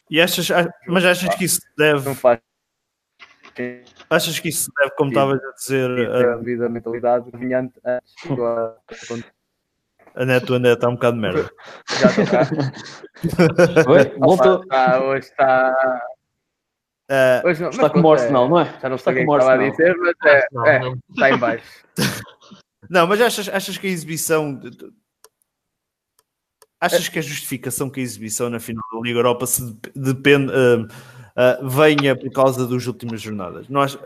E 0.10 0.22
achas, 0.22 0.48
mas 0.88 1.06
achas 1.06 1.36
que 1.36 1.46
isso 1.46 1.62
deve, 1.78 2.06
não 2.06 2.16
faz 2.16 2.40
achas 4.10 4.40
que 4.40 4.50
isso 4.50 4.72
deve, 4.80 4.92
como 4.96 5.12
estavas 5.12 5.40
a 5.44 5.52
dizer, 5.52 5.88
sentido 5.88 6.30
a, 6.32 6.36
devido 6.38 6.66
à 6.66 6.70
mentalidade 6.70 7.30
vinhante 7.34 7.80
antes. 7.86 8.14
A 10.16 10.26
neto 10.26 10.54
ainda 10.54 10.74
está 10.74 10.88
um 10.90 10.94
bocado 10.94 11.16
de 11.16 11.22
merda. 11.24 11.50
já 12.00 12.08
estou 12.08 12.26
cá. 12.30 13.90
Oi, 13.90 14.20
voltou. 14.20 14.62
está- 14.62 15.04
hoje 15.04 15.26
está. 15.26 16.02
Ah, 17.10 17.42
não- 17.44 17.70
Está 17.70 17.90
como 17.90 18.08
o 18.08 18.08
pronto, 18.08 18.08
é- 18.08 18.22
Arsenal, 18.22 18.50
não 18.50 18.60
é? 18.60 18.80
Já 18.82 18.90
não 18.90 18.96
Está 18.96 19.14
como 19.14 19.34
Arsenal. 19.34 19.70
dizer, 19.72 19.96
mas 19.98 20.14
é, 20.26 20.48
Não, 20.52 20.66
é, 20.66 20.80
não. 20.80 20.98
está 21.10 21.30
em 21.32 21.38
baixo. 21.38 21.84
Não, 22.90 23.08
mas 23.08 23.22
achas, 23.22 23.48
achas 23.50 23.78
que 23.78 23.88
a 23.88 23.90
exibição. 23.90 24.54
de- 24.54 24.70
de- 24.70 24.92
Achas 26.82 27.08
que 27.08 27.18
a 27.18 27.22
justificação 27.22 27.90
que 27.90 28.02
a 28.02 28.04
exibição 28.04 28.50
na 28.50 28.60
final 28.60 28.84
da 28.92 29.00
Liga 29.00 29.20
Europa 29.20 29.48
se 29.48 29.64
dep- 29.74 29.94
depende, 29.96 30.52
ah, 30.54 30.88
ah, 31.36 31.60
venha 31.64 32.14
por 32.14 32.30
causa 32.32 32.68
das 32.68 32.86
últimas 32.86 33.22
jornadas? 33.22 33.70
Não, 33.70 33.82
ach- 33.82 33.98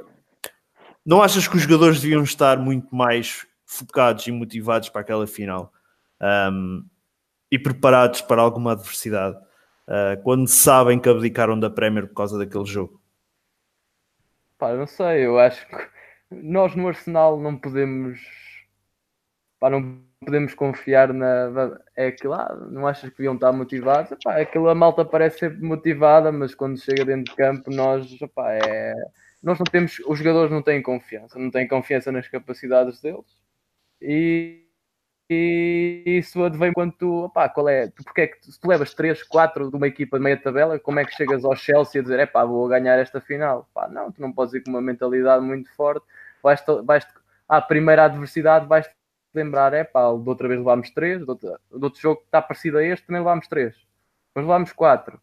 não 1.04 1.24
achas 1.24 1.48
que 1.48 1.56
os 1.58 1.64
jogadores 1.64 2.00
deviam 2.00 2.22
estar 2.24 2.60
muito 2.60 2.96
mais 2.96 3.48
focados 3.66 4.28
e 4.28 4.32
motivados 4.32 4.90
para 4.90 5.02
aquela 5.02 5.26
final 5.26 5.74
Ahm, 6.22 6.84
e 7.52 7.58
preparados 7.60 8.22
para 8.22 8.42
alguma 8.44 8.74
adversidade 8.74 9.38
ah, 9.88 10.17
quando 10.23 10.47
sabem 10.47 11.00
que 11.00 11.10
abdicaram 11.10 11.60
da 11.60 11.69
Premier 11.69 12.08
por 12.08 12.15
causa 12.15 12.38
daquele 12.38 12.65
jogo? 12.65 13.02
Pá, 14.58 14.73
não 14.73 14.88
sei, 14.88 15.26
eu 15.26 15.39
acho 15.39 15.65
que 15.67 15.76
nós 16.32 16.76
no 16.76 16.88
Arsenal 16.88 17.39
não 17.39 17.58
podemos. 17.58 18.19
Pá, 19.60 19.69
não 19.69 20.02
podemos 20.19 20.54
confiar 20.54 21.13
na. 21.13 21.80
É 21.95 22.12
que 22.12 22.28
lá, 22.28 22.54
não 22.69 22.86
achas 22.88 23.10
que 23.10 23.17
deviam 23.17 23.36
estar 23.36 23.52
motivados? 23.52 24.12
Epá, 24.12 24.41
aquela 24.41 24.76
malta 24.76 25.06
parece 25.06 25.39
ser 25.39 25.60
motivada, 25.62 26.32
mas 26.32 26.54
quando 26.54 26.80
chega 26.80 27.06
dentro 27.06 27.32
de 27.32 27.38
campo, 27.38 27.71
nós. 27.71 28.08
é... 28.38 28.93
Nós 29.41 29.60
não 29.60 29.65
temos. 29.65 30.00
Os 30.08 30.19
jogadores 30.19 30.52
não 30.52 30.62
têm 30.62 30.82
confiança, 30.82 31.39
não 31.39 31.52
têm 31.52 31.67
confiança 31.67 32.12
nas 32.12 32.28
capacidades 32.28 33.00
deles. 33.02 33.38
E, 34.02 34.67
e 35.30 36.04
isso 36.06 36.44
advém 36.44 36.72
quando 36.72 36.94
tu, 36.94 37.26
opá, 37.26 37.50
qual 37.50 37.68
é, 37.68 37.88
tu, 37.88 38.04
porque 38.04 38.22
é 38.22 38.28
que 38.28 38.42
tu- 38.42 38.52
se 38.52 38.60
tu 38.60 38.68
levas 38.70 38.94
3, 38.94 39.24
4 39.24 39.70
de 39.70 39.76
uma 39.76 39.88
equipa 39.88 40.18
de 40.18 40.24
meia 40.24 40.38
tabela, 40.38 40.80
como 40.80 41.00
é 41.00 41.06
que 41.06 41.13
chegas 41.16 41.44
ao 41.44 41.56
Chelsea 41.56 42.00
a 42.00 42.04
dizer, 42.04 42.20
é 42.20 42.26
pá, 42.26 42.46
vou 42.46 42.68
ganhar 42.68 42.98
esta 42.98 43.20
final? 43.20 43.68
Pá, 43.74 43.88
não, 43.90 44.12
tu 44.12 44.22
não 44.22 44.32
podes 44.32 44.54
ir 44.54 44.62
com 44.63 44.70
uma 44.70 44.82
mentalidade 44.82 45.44
muito 45.44 45.70
forte, 45.76 46.06
vais, 46.42 46.63
vais 46.84 47.06
à 47.48 47.62
primeira 47.62 48.06
adversidade 48.06 48.68
vais 48.68 48.90
lembrar, 49.34 49.74
é 49.74 49.84
pá, 49.84 50.02
de 50.13 50.30
outra 50.30 50.48
vez 50.48 50.60
levámos 50.60 50.90
3, 50.92 51.24
de 51.24 51.30
outro, 51.30 51.50
de 51.72 51.84
outro 51.84 52.02
jogo 52.02 52.22
que 52.22 52.28
está 52.28 52.42
parecido 52.42 52.78
a 52.78 52.84
este 52.84 53.06
também 53.06 53.22
levámos 53.22 53.48
3, 53.48 53.76
depois 54.30 54.46
levámos 54.46 54.72
4. 54.72 55.20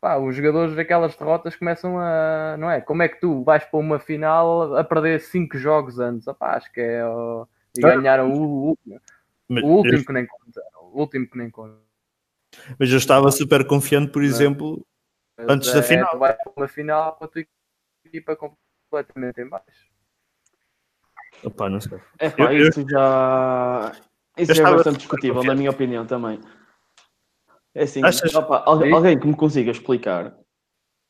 Pá, 0.00 0.18
os 0.18 0.36
jogadores 0.36 0.76
daquelas 0.76 1.16
derrotas 1.16 1.56
começam 1.56 1.98
a, 1.98 2.56
não 2.58 2.70
é? 2.70 2.82
Como 2.82 3.02
é 3.02 3.08
que 3.08 3.18
tu 3.18 3.42
vais 3.42 3.64
para 3.64 3.80
uma 3.80 3.98
final 3.98 4.76
a 4.76 4.84
perder 4.84 5.20
5 5.20 5.56
jogos 5.56 5.98
antes? 5.98 6.28
Opá, 6.28 6.56
acho 6.56 6.70
que 6.70 6.80
é, 6.80 7.04
ó, 7.04 7.46
e 7.76 7.80
ganharam 7.80 8.30
o 8.30 8.68
último. 8.68 9.00
Mas, 9.48 9.62
O 9.64 9.66
último 9.68 9.98
eu, 9.98 10.04
que 10.04 10.12
nem 10.12 10.26
conta. 10.26 10.62
O 10.82 11.00
último 11.00 11.26
que 11.28 11.38
nem 11.38 11.50
conta. 11.50 11.78
mas 12.78 12.90
eu 12.90 12.98
estava 12.98 13.30
super 13.30 13.66
confiante, 13.66 14.10
por 14.12 14.22
exemplo, 14.22 14.84
Antes 15.38 15.70
da 15.72 15.80
É, 15.80 15.82
final. 15.82 16.10
Tu 16.10 16.18
vais 16.18 16.36
para 16.36 16.52
uma 16.56 16.66
final 16.68 17.12
com 17.16 17.24
a 17.26 17.28
tua 17.28 17.44
equipa 18.06 18.34
completamente 18.36 19.40
em 19.42 19.48
baixo. 19.48 19.90
opá, 21.44 21.68
não 21.68 21.78
sei. 21.80 21.98
É 22.18 22.30
pá, 22.30 22.44
Eu- 22.54 22.60
eu- 22.60 22.68
isso 22.70 22.84
já. 22.88 23.92
Isso 24.38 24.52
Eu 24.52 24.54
já 24.54 24.68
é 24.68 24.72
bastante 24.74 24.96
discutível, 24.98 25.34
na 25.34 25.40
confiante. 25.40 25.58
minha 25.58 25.70
opinião 25.70 26.06
também. 26.06 26.40
É 27.74 27.82
assim, 27.82 28.02
Achas- 28.02 28.34
opa, 28.34 28.62
alguém 28.66 29.18
que 29.18 29.26
me 29.26 29.36
consiga 29.36 29.70
explicar. 29.70 30.34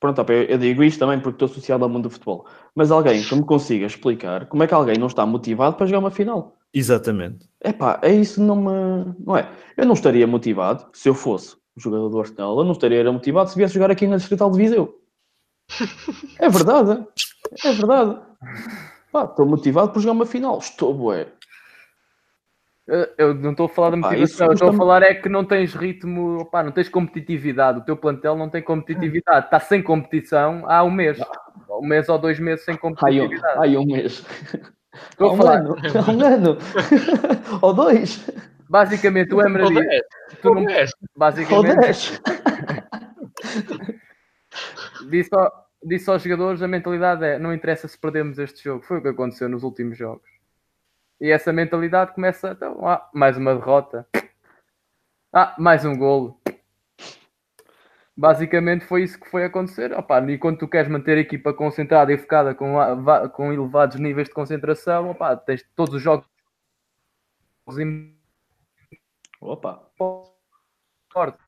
Pronto, 0.00 0.20
opa, 0.20 0.32
eu, 0.32 0.42
eu 0.44 0.58
digo 0.58 0.82
isto 0.82 0.98
também 0.98 1.20
porque 1.20 1.36
estou 1.36 1.46
associado 1.46 1.84
ao 1.84 1.88
mundo 1.90 2.04
do 2.04 2.10
futebol. 2.10 2.48
Mas 2.74 2.90
alguém 2.90 3.22
que 3.22 3.34
me 3.34 3.46
consiga 3.46 3.86
explicar 3.86 4.46
como 4.48 4.62
é 4.64 4.66
que 4.66 4.74
alguém 4.74 4.98
não 4.98 5.06
está 5.06 5.24
motivado 5.24 5.76
para 5.76 5.86
jogar 5.86 6.00
uma 6.00 6.10
final. 6.10 6.55
Exatamente. 6.72 7.48
É 7.60 7.72
pá, 7.72 7.98
é 8.02 8.12
isso 8.12 8.42
não 8.42 8.56
me. 8.56 9.14
Não 9.18 9.36
é? 9.36 9.50
Eu 9.76 9.86
não 9.86 9.94
estaria 9.94 10.26
motivado 10.26 10.86
se 10.92 11.08
eu 11.08 11.14
fosse 11.14 11.56
um 11.76 11.80
jogador 11.80 12.08
do 12.08 12.20
Arsenal, 12.20 12.58
eu 12.58 12.64
não 12.64 12.72
estaria 12.72 13.10
motivado 13.12 13.50
se 13.50 13.56
viesse 13.56 13.74
jogar 13.74 13.90
aqui 13.90 14.06
na 14.06 14.16
Distrital 14.16 14.50
de 14.50 14.58
Viseu. 14.58 15.00
É 16.38 16.48
verdade, 16.48 17.06
é 17.64 17.72
verdade. 17.72 18.20
Pá, 19.10 19.24
estou 19.24 19.46
motivado 19.46 19.92
por 19.92 20.00
jogar 20.00 20.12
uma 20.12 20.26
final. 20.26 20.58
Estou, 20.58 20.92
bué. 20.92 21.28
Eu, 23.18 23.34
não 23.34 23.50
estou 23.50 23.66
a 23.66 23.68
falar 23.68 23.90
da 23.90 23.96
motivação, 23.96 24.46
eu 24.46 24.52
estou 24.52 24.68
a 24.68 24.72
falar 24.72 25.02
é 25.02 25.12
que 25.14 25.28
não 25.28 25.44
tens 25.44 25.74
ritmo, 25.74 26.42
opá, 26.42 26.62
não 26.62 26.70
tens 26.70 26.88
competitividade. 26.88 27.78
O 27.78 27.84
teu 27.84 27.96
plantel 27.96 28.36
não 28.36 28.48
tem 28.48 28.62
competitividade. 28.62 29.46
Está 29.46 29.58
sem 29.58 29.82
competição 29.82 30.62
há 30.66 30.84
um 30.84 30.90
mês. 30.90 31.18
Um 31.68 31.86
mês 31.86 32.08
ou 32.08 32.18
dois 32.18 32.38
meses 32.38 32.64
sem 32.64 32.74
Ai, 32.74 32.76
um, 32.76 32.80
competitividade. 32.80 33.58
ai, 33.58 33.76
um 33.76 33.86
mês. 33.86 34.24
Há 35.18 35.26
um 35.26 35.36
falar. 35.36 35.58
ano. 35.58 35.76
Há 35.76 36.10
um 36.10 36.24
ano. 36.24 36.58
Ou 37.62 37.74
dois. 37.74 38.26
Basicamente, 38.68 39.32
o 39.34 39.40
Emery, 39.40 39.74
10. 39.74 40.02
tu 40.42 40.54
não, 40.54 40.64
10. 40.64 40.90
Ou 40.90 41.08
basicamente, 41.16 41.76
dez. 41.76 42.20
disse, 45.08 45.34
ao- 45.34 45.66
disse 45.84 46.10
aos 46.10 46.22
jogadores 46.22 46.62
a 46.62 46.68
mentalidade 46.68 47.24
é 47.24 47.38
não 47.38 47.54
interessa 47.54 47.86
se 47.86 47.98
perdemos 47.98 48.38
este 48.38 48.64
jogo. 48.64 48.84
Foi 48.84 48.98
o 48.98 49.02
que 49.02 49.08
aconteceu 49.08 49.48
nos 49.48 49.62
últimos 49.62 49.96
jogos. 49.96 50.28
E 51.20 51.30
essa 51.30 51.52
mentalidade 51.52 52.12
começa, 52.12 52.50
então, 52.50 52.86
ah, 52.86 53.08
mais 53.14 53.36
uma 53.36 53.54
derrota. 53.54 54.06
Ah, 55.32 55.54
mais 55.58 55.84
um 55.84 55.96
golo. 55.96 56.38
Basicamente 58.16 58.84
foi 58.86 59.02
isso 59.02 59.20
que 59.20 59.28
foi 59.30 59.44
acontecer. 59.44 59.92
Opa, 59.92 60.20
e 60.30 60.38
quando 60.38 60.58
tu 60.58 60.66
queres 60.68 60.90
manter 60.90 61.18
a 61.18 61.20
equipa 61.20 61.52
concentrada 61.52 62.10
e 62.12 62.16
focada 62.18 62.54
com, 62.54 62.74
com 63.32 63.52
elevados 63.52 63.98
níveis 63.98 64.28
de 64.28 64.34
concentração, 64.34 65.10
opa, 65.10 65.36
tens 65.36 65.62
todos 65.76 65.94
os 65.94 66.02
jogos 66.02 66.26
Opa. 69.40 69.90
fortes. 71.12 71.44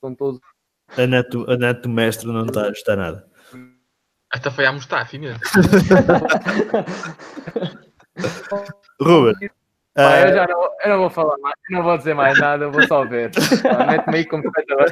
São 0.00 0.14
todos 0.14 0.40
A 0.98 1.06
net, 1.06 1.30
do- 1.30 1.50
a 1.50 1.56
net 1.56 1.80
do 1.80 1.88
mestre 1.88 2.26
não 2.26 2.44
está 2.44 2.62
a 2.64 2.66
ajustar 2.66 2.96
nada. 2.96 3.26
Esta 4.34 4.50
foi 4.50 4.66
a 4.66 4.72
Mustafi 4.72 5.18
mesmo. 5.18 5.40
Ruben, 9.00 9.50
Pá, 9.94 10.14
ah, 10.14 10.20
eu 10.28 10.34
já 10.34 10.46
não, 10.46 10.62
eu 10.84 10.88
não 10.90 10.98
vou 11.00 11.10
falar 11.10 11.36
mais, 11.38 11.54
eu 11.68 11.76
não 11.76 11.84
vou 11.84 11.98
dizer 11.98 12.14
mais 12.14 12.38
nada, 12.38 12.64
eu 12.64 12.72
vou 12.72 12.82
só 12.86 13.04
ver. 13.04 13.30
Mete-me 13.86 14.16
aí 14.16 14.24
como 14.24 14.42
espectador. 14.42 14.86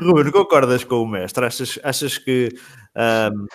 Ruben, 0.00 0.30
concordas 0.32 0.84
com 0.84 1.02
o 1.02 1.06
mestre? 1.08 1.44
Achas, 1.44 1.78
achas 1.82 2.18
que 2.18 2.50
ahm, 2.94 3.46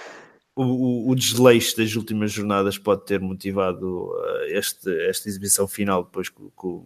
o, 0.56 1.10
o- 1.12 1.16
desleixo 1.16 1.78
das 1.78 1.96
últimas 1.96 2.32
jornadas 2.34 2.78
pode 2.78 3.06
ter 3.06 3.20
motivado 3.22 4.12
ah, 4.14 4.46
este, 4.50 4.90
esta 5.08 5.30
exibição 5.30 5.68
final 5.68 6.04
depois 6.04 6.28
com, 6.28 6.50
com, 6.56 6.86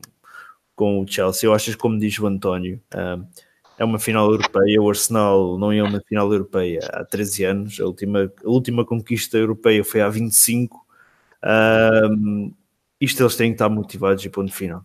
com 0.75 1.01
o 1.01 1.08
Chelsea? 1.08 1.49
Ou 1.49 1.55
achas, 1.55 1.73
como 1.75 1.97
diz 1.97 2.19
o 2.19 2.27
António, 2.27 2.79
ahm, 2.93 3.23
é 3.79 3.84
uma 3.84 3.97
final 3.97 4.29
europeia, 4.32 4.79
o 4.79 4.88
Arsenal 4.89 5.58
não 5.58 5.71
é 5.71 5.82
uma 5.82 6.01
final 6.01 6.32
europeia 6.32 6.82
há 6.93 7.03
13 7.03 7.45
anos, 7.45 7.79
a 7.79 7.86
última, 7.86 8.32
a 8.45 8.49
última 8.49 8.86
conquista 8.86 9.38
europeia 9.39 9.84
foi 9.84 10.01
há 10.01 10.10
25. 10.10 10.86
Ahm, 11.41 12.51
isto 12.99 13.21
eles 13.21 13.35
têm 13.35 13.51
que 13.51 13.55
estar 13.55 13.69
motivados 13.69 14.23
e 14.25 14.29
ponto 14.29 14.51
final. 14.51 14.83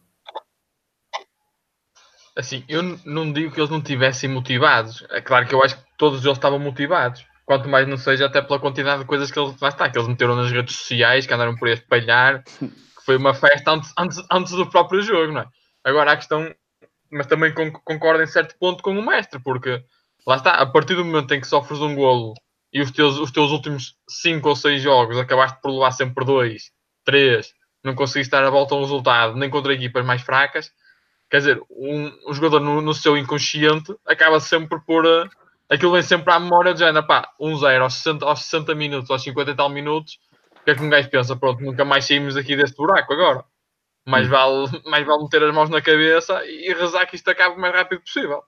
Assim, 2.37 2.65
eu 2.69 2.83
não 3.05 3.33
digo 3.33 3.53
que 3.53 3.61
eles 3.61 3.71
não 3.71 3.81
tivessem 3.81 4.29
motivados. 4.29 5.05
É 5.11 5.21
claro 5.21 5.47
que 5.47 5.55
eu 5.55 5.63
acho 5.63 5.77
que 5.77 5.85
todos 5.97 6.25
eles 6.25 6.37
estavam 6.37 6.59
motivados. 6.59 7.25
Quanto 7.47 7.69
mais 7.69 7.87
não 7.87 7.97
seja, 7.97 8.27
até 8.27 8.41
pela 8.43 8.59
quantidade 8.59 9.03
de 9.03 9.07
coisas 9.07 9.31
que 9.31 9.39
eles, 9.39 9.61
lá 9.61 9.69
está, 9.69 9.89
que 9.89 9.99
eles 9.99 10.09
meteram 10.09 10.35
nas 10.35 10.51
redes 10.51 10.75
sociais, 10.77 11.27
que 11.27 11.35
andaram 11.35 11.55
por 11.55 11.69
aí 11.69 11.73
a 11.73 11.77
espalhar, 11.77 12.43
que 12.43 12.71
foi 13.05 13.17
uma 13.17 13.35
festa 13.35 13.71
antes, 13.71 13.93
antes, 13.99 14.19
antes 14.33 14.53
do 14.53 14.69
próprio 14.69 15.03
jogo, 15.03 15.33
não 15.33 15.43
é? 15.43 15.47
Agora 15.85 16.13
a 16.13 16.17
questão, 16.17 16.53
mas 17.13 17.27
também 17.27 17.53
con- 17.53 17.71
concordo 17.85 18.23
em 18.23 18.27
certo 18.27 18.57
ponto 18.59 18.83
com 18.83 18.99
o 18.99 19.07
mestre, 19.07 19.39
porque 19.39 19.85
lá 20.27 20.37
está, 20.37 20.53
a 20.53 20.67
partir 20.67 20.95
do 20.97 21.05
momento 21.05 21.33
em 21.35 21.41
que 21.41 21.47
sofres 21.47 21.81
um 21.81 21.95
golo 21.95 22.33
e 22.73 22.81
os 22.81 22.91
teus, 22.91 23.19
os 23.19 23.31
teus 23.31 23.51
últimos 23.53 23.95
5 24.09 24.49
ou 24.49 24.57
6 24.57 24.81
jogos 24.83 25.19
acabaste 25.19 25.61
por 25.61 25.71
levar 25.71 25.93
sempre 25.93 26.25
2, 26.25 26.71
3, 27.05 27.53
não 27.85 27.95
conseguiste 27.95 28.31
dar 28.31 28.43
a 28.45 28.51
volta 28.51 28.75
ao 28.75 28.81
resultado, 28.81 29.37
nem 29.37 29.51
contra 29.51 29.75
equipas 29.75 30.05
mais 30.05 30.23
fracas, 30.23 30.73
quer 31.31 31.39
dizer, 31.39 31.63
um, 31.71 32.31
um 32.31 32.35
jogador 32.35 32.61
no, 32.61 32.81
no 32.81 32.95
seu 32.95 33.17
inconsciente 33.17 33.95
acaba 34.07 34.41
sempre 34.41 34.81
por. 34.81 35.05
eh, 35.05 35.29
aquilo 35.69 35.93
vem 35.93 36.03
sempre 36.03 36.33
à 36.33 36.41
memória 36.41 36.73
de 36.73 36.81
género, 36.81 37.07
pá, 37.07 37.31
1-0 37.41 37.83
aos 37.83 37.95
60, 37.95 38.25
aos 38.25 38.43
60 38.45 38.75
minutos, 38.75 39.11
aos 39.11 39.23
50 39.23 39.51
e 39.51 39.55
tal 39.55 39.69
minutos. 39.69 40.19
O 40.61 40.65
que 40.65 40.71
é 40.71 40.75
que 40.75 40.83
um 40.83 40.89
gajo 40.89 41.11
pensa? 41.11 41.37
Pronto, 41.37 41.63
nunca 41.63 41.85
mais 41.85 42.07
saímos 42.07 42.35
daqui 42.37 42.57
deste 42.57 42.77
buraco 42.77 43.13
agora. 43.13 43.45
Mais, 44.07 44.27
vale, 44.29 44.67
mais 44.87 45.07
vale 45.07 45.23
meter 45.23 45.43
as 45.43 45.55
mãos 45.55 45.69
na 45.71 45.81
cabeça 45.83 46.45
e 46.47 46.73
rezar 46.75 47.07
que 47.07 47.17
isto 47.17 47.29
acabe 47.31 47.57
o 47.57 47.61
mais 47.61 47.75
rápido 47.75 48.01
possível. 48.01 48.43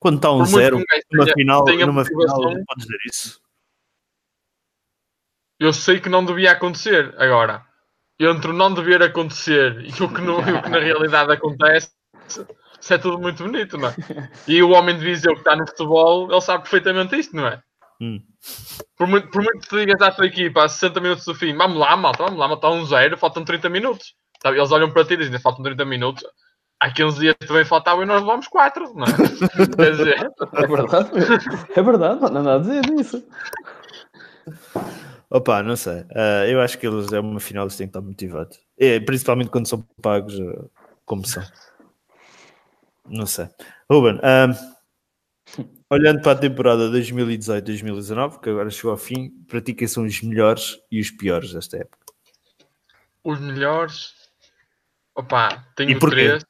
Quando 0.00 0.16
está 0.16 0.30
um 0.32 0.38
Por 0.38 0.46
zero, 0.46 0.76
um 0.78 0.84
numa 1.12 1.24
tenha- 1.24 1.34
final, 1.34 1.64
tenha 1.64 1.86
numa 1.86 2.04
final, 2.04 2.26
podes 2.66 2.84
dizer 2.86 2.98
isso. 3.08 3.40
Eu 5.60 5.72
sei 5.72 6.00
que 6.00 6.08
não 6.08 6.24
devia 6.24 6.50
acontecer. 6.52 7.14
Agora, 7.20 7.64
entre 8.18 8.50
o 8.50 8.54
não 8.54 8.72
dever 8.72 9.02
acontecer 9.02 9.80
e 9.84 10.02
o 10.02 10.08
que, 10.08 10.20
no- 10.20 10.40
e 10.48 10.52
o 10.52 10.62
que 10.62 10.68
na 10.70 10.78
realidade 10.78 11.32
acontece, 11.32 11.90
isso 12.80 12.94
é 12.94 12.98
tudo 12.98 13.18
muito 13.18 13.42
bonito, 13.44 13.76
não 13.78 13.88
é? 13.88 13.94
E 14.46 14.62
o 14.62 14.70
homem 14.70 14.96
de 14.96 15.04
Viseu 15.04 15.32
que 15.34 15.40
está 15.40 15.54
no 15.56 15.66
futebol, 15.66 16.30
ele 16.30 16.40
sabe 16.40 16.62
perfeitamente 16.62 17.16
isto, 17.18 17.34
não 17.36 17.46
é? 17.46 17.60
Hum. 18.00 18.20
Por 18.96 19.06
muito, 19.06 19.28
por 19.28 19.42
muito 19.42 19.60
que 19.60 19.68
tu 19.68 19.78
digas 19.78 20.00
à 20.00 20.10
tua 20.10 20.26
equipa 20.26 20.64
a 20.64 20.68
60 20.68 21.00
minutos 21.00 21.24
do 21.24 21.34
fim, 21.34 21.56
vamos 21.56 21.78
lá, 21.78 21.96
malta, 21.96 22.24
vamos 22.24 22.38
lá, 22.38 22.48
malta, 22.48 22.68
um 22.68 22.84
zero, 22.84 23.16
faltam 23.16 23.44
30 23.44 23.68
minutos. 23.68 24.14
Sabe? 24.42 24.58
Eles 24.58 24.72
olham 24.72 24.90
para 24.90 25.04
ti 25.04 25.14
e 25.14 25.16
dizem, 25.18 25.38
faltam 25.38 25.62
30 25.62 25.84
minutos. 25.84 26.24
Há 26.80 26.90
15 26.90 27.20
dias 27.20 27.36
também 27.46 27.64
faltavam 27.64 28.02
e 28.02 28.06
nós 28.06 28.20
levamos 28.20 28.48
4, 28.48 28.92
não 28.94 29.04
é? 29.04 29.06
Quer 29.76 29.90
dizer, 29.92 30.32
É 30.54 30.66
verdade, 30.66 31.10
é 31.76 31.82
verdade, 31.82 32.20
não 32.20 32.26
há 32.26 32.30
nada 32.30 32.54
a 32.56 32.58
dizer 32.58 32.80
disso. 32.82 33.24
Opa, 35.34 35.62
não 35.62 35.76
sei. 35.76 36.04
Ah, 36.14 36.46
eu 36.46 36.60
acho 36.60 36.78
que 36.78 36.86
eles 36.86 37.10
é 37.10 37.18
uma 37.18 37.40
final, 37.40 37.64
eles 37.64 37.76
têm 37.76 37.86
que 37.86 37.90
estar 37.96 38.02
motivados. 38.06 38.60
É, 38.78 39.00
principalmente 39.00 39.48
quando 39.48 39.66
são 39.66 39.80
pagos 40.02 40.38
ah, 40.38 40.66
como 41.06 41.26
são. 41.26 41.42
Não 43.08 43.24
sei. 43.24 43.48
Ruben, 43.90 44.20
ah, 44.22 44.48
olhando 45.88 46.20
para 46.20 46.32
a 46.32 46.40
temporada 46.40 46.90
2018-2019, 46.90 48.40
que 48.40 48.50
agora 48.50 48.68
chegou 48.68 48.90
ao 48.90 48.98
fim, 48.98 49.30
para 49.48 49.62
ti 49.62 49.72
quem 49.72 49.88
são 49.88 50.04
os 50.04 50.20
melhores 50.20 50.78
e 50.90 51.00
os 51.00 51.10
piores 51.10 51.54
desta 51.54 51.78
época? 51.78 51.98
os 53.24 53.40
melhores. 53.40 54.14
Opa, 55.14 55.64
tenho 55.76 55.98
três. 55.98 56.44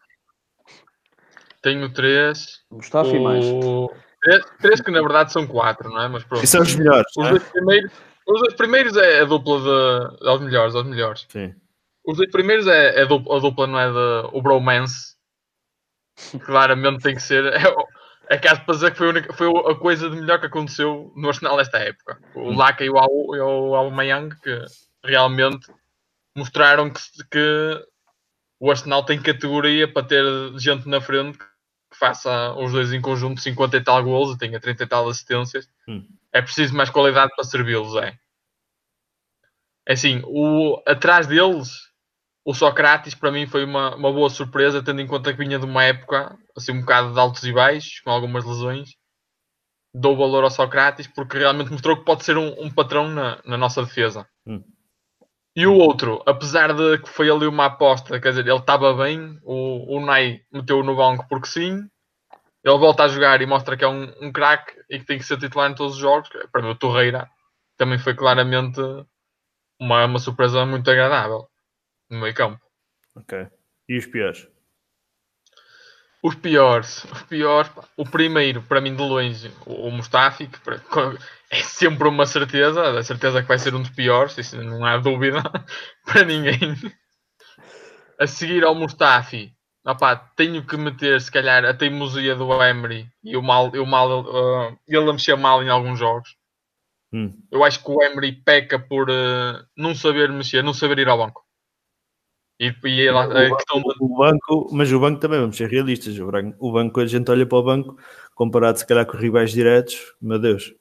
Tenho 1.60 1.92
três. 1.92 2.62
Mustafa 2.70 3.14
e 3.14 3.20
mais. 3.20 3.44
O- 3.44 3.94
Três, 4.22 4.44
três 4.60 4.80
que 4.80 4.90
na 4.92 5.00
verdade 5.00 5.32
são 5.32 5.44
quatro, 5.46 5.90
não 5.90 6.00
é? 6.00 6.08
Mas 6.08 6.22
pronto. 6.24 6.44
E 6.44 6.46
são 6.46 6.62
os 6.62 6.74
melhores, 6.76 7.10
Os 7.16 7.26
é? 7.26 7.30
dois 7.30 7.42
primeiros, 7.50 7.92
os 8.26 8.40
dois 8.40 8.54
primeiros 8.54 8.96
é 8.96 9.20
a 9.20 9.24
dupla 9.24 9.60
de. 9.60 10.26
aos 10.28 10.40
melhores, 10.40 10.74
aos 10.74 10.86
melhores. 10.86 11.26
Sim. 11.28 11.54
Os 12.04 12.16
dois 12.16 12.30
primeiros 12.30 12.66
é, 12.66 12.98
é 12.98 13.02
a, 13.02 13.04
dupla, 13.04 13.36
a 13.36 13.40
dupla, 13.40 13.66
não 13.66 13.78
é? 13.78 13.88
De, 13.90 14.28
o 14.32 14.42
bromance. 14.42 15.16
Claramente 16.44 17.02
tem 17.02 17.14
que 17.14 17.22
ser. 17.22 17.44
É, 18.30 18.36
é 18.36 18.38
caso 18.38 18.64
para 18.64 18.74
dizer 18.74 18.92
que 18.92 18.96
foi 18.98 19.08
a, 19.08 19.10
única- 19.10 19.32
foi 19.32 19.48
a 19.48 19.74
coisa 19.74 20.08
de 20.08 20.16
melhor 20.16 20.38
que 20.38 20.46
aconteceu 20.46 21.12
no 21.16 21.28
Arsenal 21.28 21.56
desta 21.56 21.78
época. 21.78 22.18
O 22.36 22.52
Laka 22.52 22.84
e 22.84 22.88
o, 22.88 22.96
Au- 22.96 23.34
e 23.34 23.40
o 23.40 23.74
Aubameyang 23.74 24.34
que 24.40 24.64
realmente 25.04 25.66
mostraram 26.34 26.88
que, 26.88 27.00
que 27.30 27.84
o 28.60 28.70
Arsenal 28.70 29.04
tem 29.04 29.20
categoria 29.20 29.92
para 29.92 30.06
ter 30.06 30.24
gente 30.56 30.88
na 30.88 31.00
frente 31.00 31.36
faça 32.02 32.52
os 32.54 32.72
dois 32.72 32.92
em 32.92 33.00
conjunto 33.00 33.40
50 33.40 33.76
e 33.76 33.80
tal 33.84 34.02
gols 34.02 34.34
e 34.34 34.38
tenha 34.38 34.58
30 34.58 34.82
e 34.82 34.86
tal 34.88 35.08
assistências. 35.08 35.68
Hum. 35.86 36.04
É 36.32 36.42
preciso 36.42 36.74
mais 36.74 36.90
qualidade 36.90 37.30
para 37.32 37.44
servi-los, 37.44 37.94
é. 37.94 38.18
É 39.86 39.92
assim, 39.92 40.20
o, 40.24 40.82
atrás 40.84 41.28
deles, 41.28 41.70
o 42.44 42.52
Socrates 42.52 43.14
para 43.14 43.30
mim 43.30 43.46
foi 43.46 43.64
uma, 43.64 43.94
uma 43.94 44.12
boa 44.12 44.28
surpresa, 44.28 44.82
tendo 44.82 45.00
em 45.00 45.06
conta 45.06 45.32
que 45.32 45.38
vinha 45.38 45.60
de 45.60 45.64
uma 45.64 45.84
época 45.84 46.36
assim 46.56 46.72
um 46.72 46.80
bocado 46.80 47.12
de 47.12 47.20
altos 47.20 47.44
e 47.44 47.52
baixos, 47.52 48.00
com 48.00 48.10
algumas 48.10 48.44
lesões. 48.44 48.96
Dou 49.94 50.16
valor 50.16 50.42
ao 50.42 50.50
Socrates 50.50 51.06
porque 51.06 51.38
realmente 51.38 51.70
mostrou 51.70 51.96
que 51.96 52.04
pode 52.04 52.24
ser 52.24 52.36
um, 52.36 52.48
um 52.60 52.68
patrão 52.68 53.08
na, 53.08 53.40
na 53.44 53.56
nossa 53.56 53.80
defesa. 53.80 54.26
Hum. 54.44 54.64
E 55.54 55.66
o 55.66 55.74
outro, 55.74 56.20
apesar 56.26 56.72
de 56.72 56.98
que 56.98 57.08
foi 57.08 57.30
ali 57.30 57.46
uma 57.46 57.66
aposta, 57.66 58.18
quer 58.18 58.30
dizer, 58.30 58.48
ele 58.48 58.56
estava 58.56 58.92
bem, 58.94 59.38
o, 59.44 59.98
o 59.98 60.04
Nai 60.04 60.40
meteu 60.50 60.82
no 60.82 60.96
banco 60.96 61.26
porque 61.28 61.46
sim, 61.46 61.86
ele 62.64 62.78
volta 62.78 63.04
a 63.04 63.08
jogar 63.08 63.40
e 63.42 63.46
mostra 63.46 63.76
que 63.76 63.84
é 63.84 63.88
um, 63.88 64.12
um 64.20 64.32
craque 64.32 64.72
e 64.88 64.98
que 64.98 65.04
tem 65.04 65.18
que 65.18 65.24
ser 65.24 65.38
titular 65.38 65.70
em 65.70 65.74
todos 65.74 65.94
os 65.94 66.00
jogos. 66.00 66.28
Para 66.50 66.62
mim, 66.62 66.70
o 66.70 66.74
Torreira 66.78 67.28
também 67.76 67.98
foi 67.98 68.14
claramente 68.14 68.80
uma, 69.78 70.04
uma 70.04 70.18
surpresa 70.18 70.64
muito 70.64 70.90
agradável 70.90 71.48
no 72.08 72.20
meio 72.20 72.34
campo. 72.34 72.60
Ok. 73.16 73.48
E 73.88 73.98
os 73.98 74.06
piores? 74.06 74.48
Os 76.22 76.36
piores, 76.36 77.02
os 77.04 77.22
piores, 77.24 77.68
pá, 77.70 77.82
o 77.96 78.04
primeiro, 78.04 78.62
para 78.62 78.80
mim 78.80 78.94
de 78.94 79.02
longe, 79.02 79.50
o, 79.66 79.88
o 79.88 79.90
Mustafi, 79.90 80.46
que 80.46 80.60
para- 80.60 80.80
é 81.50 81.60
sempre 81.62 82.06
uma 82.06 82.24
certeza, 82.26 82.96
a 82.96 83.02
certeza 83.02 83.42
que 83.42 83.48
vai 83.48 83.58
ser 83.58 83.74
um 83.74 83.80
dos 83.82 83.90
piores, 83.90 84.38
isso 84.38 84.56
não 84.62 84.84
há 84.86 84.98
dúvida 84.98 85.42
para 86.06 86.24
ninguém. 86.24 86.76
A 88.20 88.26
seguir 88.26 88.62
ao 88.62 88.74
Mustafi, 88.74 89.52
opá, 89.84 90.16
tenho 90.36 90.64
que 90.64 90.76
meter 90.76 91.20
se 91.20 91.30
calhar 91.30 91.64
a 91.64 91.74
teimosia 91.74 92.36
do 92.36 92.62
Emery 92.62 93.08
e 93.22 93.36
o 93.36 93.42
mal, 93.42 93.74
e 93.74 93.78
o 93.78 93.86
mal 93.86 94.22
uh, 94.22 94.78
ele 94.86 95.10
a 95.10 95.12
mexer 95.12 95.36
mal 95.36 95.62
em 95.62 95.68
alguns 95.68 95.98
jogos. 95.98 96.36
Hum. 97.12 97.32
Eu 97.50 97.62
acho 97.62 97.82
que 97.82 97.90
o 97.90 98.02
Emery 98.02 98.32
peca 98.32 98.78
por 98.78 99.10
uh, 99.10 99.64
não 99.76 99.94
saber 99.94 100.30
mexer, 100.30 100.62
não 100.62 100.72
saber 100.72 100.98
ir 100.98 101.08
ao 101.08 101.18
banco. 101.18 101.44
E, 102.58 102.72
e 102.84 103.08
a, 103.08 103.22
a 103.22 103.56
questão 103.56 103.80
de, 103.80 103.94
O 103.98 104.16
banco, 104.16 104.68
mas 104.70 104.92
o 104.92 105.00
banco 105.00 105.20
também, 105.20 105.40
vamos 105.40 105.56
ser 105.56 105.68
realistas. 105.68 106.16
O 106.18 106.30
banco, 106.30 106.56
o 106.60 106.72
banco, 106.72 107.00
a 107.00 107.06
gente 107.06 107.30
olha 107.30 107.44
para 107.44 107.58
o 107.58 107.62
banco, 107.62 107.98
comparado 108.34 108.78
se 108.78 108.86
calhar 108.86 109.04
com 109.04 109.16
rivais 109.16 109.50
diretos, 109.50 110.14
meu 110.20 110.38
Deus. 110.38 110.72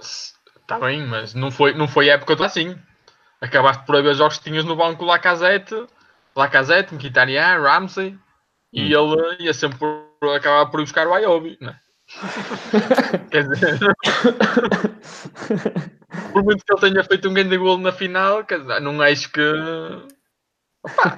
Está 0.00 0.80
bem, 0.80 1.06
mas 1.06 1.32
não 1.32 1.50
foi, 1.50 1.74
não 1.74 1.86
foi 1.86 2.08
época 2.08 2.44
assim. 2.44 2.76
Acabaste 3.40 3.86
por 3.86 3.96
haver 3.96 4.14
jogos 4.14 4.38
que 4.38 4.44
tinhas 4.44 4.64
no 4.64 4.74
banco 4.74 5.04
Lacazette, 5.04 5.86
Lacazette, 6.36 6.94
Mkhitaryan, 6.94 7.60
Ramsey, 7.60 8.18
e 8.72 8.94
Hum. 8.96 9.14
ele 9.14 9.44
ia 9.44 9.54
sempre 9.54 9.78
por, 9.78 10.34
acabar 10.36 10.66
por 10.70 10.80
ir 10.80 10.84
buscar 10.84 11.06
o 11.06 11.14
Ayobi, 11.14 11.56
né? 11.60 11.80
Quer 13.32 13.48
dizer, 13.48 13.78
por 16.32 16.42
muito 16.44 16.64
que 16.64 16.72
ele 16.72 16.80
tenha 16.80 17.04
feito 17.04 17.28
um 17.28 17.34
grande 17.34 17.56
gol 17.56 17.78
na 17.78 17.90
final, 17.90 18.44
quer 18.44 18.60
dizer, 18.60 18.80
não 18.80 19.02
acho 19.02 19.32
que. 19.32 19.40
Opa, 20.84 21.16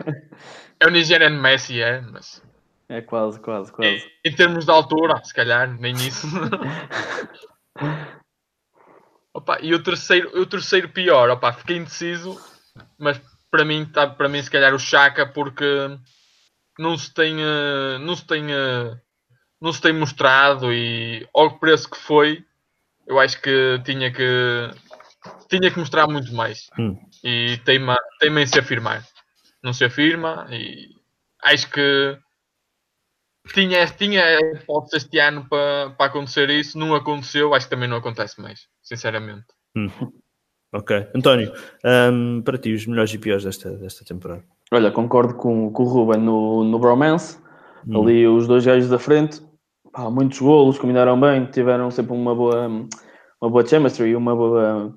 é 0.81 0.87
o 0.87 0.91
Nigerian 0.91 1.31
Messi, 1.41 1.83
é, 1.83 2.01
mas 2.01 2.43
É 2.89 3.03
quase, 3.03 3.39
quase, 3.41 3.71
quase. 3.71 4.11
em 4.25 4.35
termos 4.35 4.65
de 4.65 4.71
altura, 4.71 5.23
se 5.23 5.35
calhar, 5.35 5.69
nem 5.79 5.95
isso. 5.95 6.27
Opa, 9.35 9.59
e 9.61 9.75
o 9.75 9.83
terceiro, 9.83 10.41
o 10.41 10.47
terceiro 10.47 10.89
pior, 10.89 11.29
opa, 11.31 11.53
fiquei 11.53 11.77
indeciso, 11.77 12.41
mas 12.99 13.21
para 13.51 13.65
mim, 13.65 13.85
tá, 13.87 14.07
para 14.07 14.29
mim 14.29 14.43
se 14.43 14.51
calhar 14.51 14.75
o 14.75 14.79
Chaka, 14.79 15.27
porque 15.27 15.65
não 16.79 16.97
se 16.97 17.13
tem, 17.13 17.37
eh, 17.43 17.99
não 17.99 18.15
se 18.15 18.27
tem, 18.27 18.53
eh, 18.53 18.97
não 19.61 19.73
se 19.73 19.81
tem 19.81 19.93
mostrado 19.93 20.73
e 20.73 21.27
ao 21.35 21.59
preço 21.59 21.91
que 21.91 21.97
foi, 21.99 22.45
eu 23.07 23.19
acho 23.19 23.41
que 23.41 23.81
tinha 23.85 24.13
que 24.13 24.71
tinha 25.49 25.71
que 25.71 25.79
mostrar 25.79 26.07
muito 26.07 26.33
mais 26.33 26.69
Hum. 26.79 26.97
e 27.25 27.59
teima, 27.65 27.97
teima 28.21 28.43
em 28.43 28.47
se 28.47 28.59
afirmar. 28.59 29.05
Não 29.63 29.73
se 29.73 29.85
afirma 29.85 30.47
e 30.51 30.89
acho 31.43 31.69
que 31.71 32.19
tinha, 33.53 33.87
tinha 33.87 34.39
hipótese 34.55 34.99
este 34.99 35.19
ano 35.19 35.49
para, 35.49 35.91
para 35.91 36.07
acontecer 36.07 36.51
isso, 36.51 36.79
não 36.79 36.95
aconteceu, 36.95 37.55
acho 37.55 37.67
que 37.67 37.71
também 37.71 37.89
não 37.89 37.97
acontece 37.97 38.41
mais, 38.41 38.69
sinceramente. 38.83 39.47
Hum. 39.77 39.89
Ok. 40.73 41.07
António, 41.15 41.53
hum, 42.13 42.43
para 42.45 42.59
ti, 42.59 42.73
os 42.75 42.87
melhores 42.87 43.13
e 43.15 43.19
piores 43.19 43.45
desta, 43.45 43.71
desta 43.71 44.05
temporada? 44.05 44.43
Olha, 44.71 44.91
concordo 44.91 45.35
com, 45.35 45.73
com 45.73 45.83
o 45.83 45.87
Ruben 45.87 46.21
no, 46.21 46.63
no 46.65 46.79
Bromance. 46.79 47.39
Hum. 47.87 48.03
Ali 48.03 48.27
os 48.27 48.47
dois 48.47 48.67
gajos 48.67 48.91
da 48.91 48.99
frente, 48.99 49.41
pá, 49.93 50.11
muitos 50.11 50.39
golos, 50.41 50.79
combinaram 50.79 51.19
bem, 51.19 51.47
tiveram 51.47 51.91
sempre 51.91 52.13
uma 52.13 52.35
boa, 52.35 52.69
uma 53.41 53.51
boa 53.51 53.67
chemistry, 53.67 54.15
uma 54.15 54.37
boa 54.37 54.95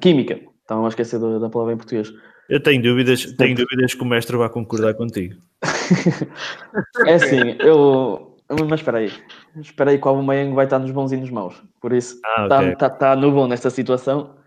química. 0.00 0.38
Estavam 0.60 0.84
a 0.84 0.88
esquecer 0.88 1.18
da, 1.18 1.38
da 1.38 1.48
palavra 1.48 1.72
em 1.72 1.78
português. 1.78 2.12
Eu 2.50 2.62
tenho 2.62 2.82
dúvidas, 2.82 3.24
tenho 3.36 3.54
dúvidas 3.56 3.94
que 3.94 4.02
o 4.02 4.06
mestre 4.06 4.36
vai 4.36 4.48
concordar 4.48 4.94
contigo. 4.94 5.36
É 7.06 7.14
assim, 7.14 7.56
eu. 7.60 8.36
Mas 8.68 8.80
espera 8.80 8.98
aí. 8.98 9.12
Espera 9.56 9.90
aí 9.90 9.98
que 9.98 10.06
o 10.06 10.10
Aubameyang 10.10 10.54
vai 10.54 10.64
estar 10.64 10.78
nos 10.78 10.90
bons 10.90 11.12
e 11.12 11.16
nos 11.16 11.30
maus. 11.30 11.62
Por 11.80 11.92
isso, 11.92 12.18
Ah, 12.24 12.42
está 12.44 12.60
ok. 12.60 12.76
tá, 12.76 12.90
tá 12.90 13.16
no 13.16 13.30
bom 13.32 13.46
nesta 13.46 13.68
situação. 13.70 14.37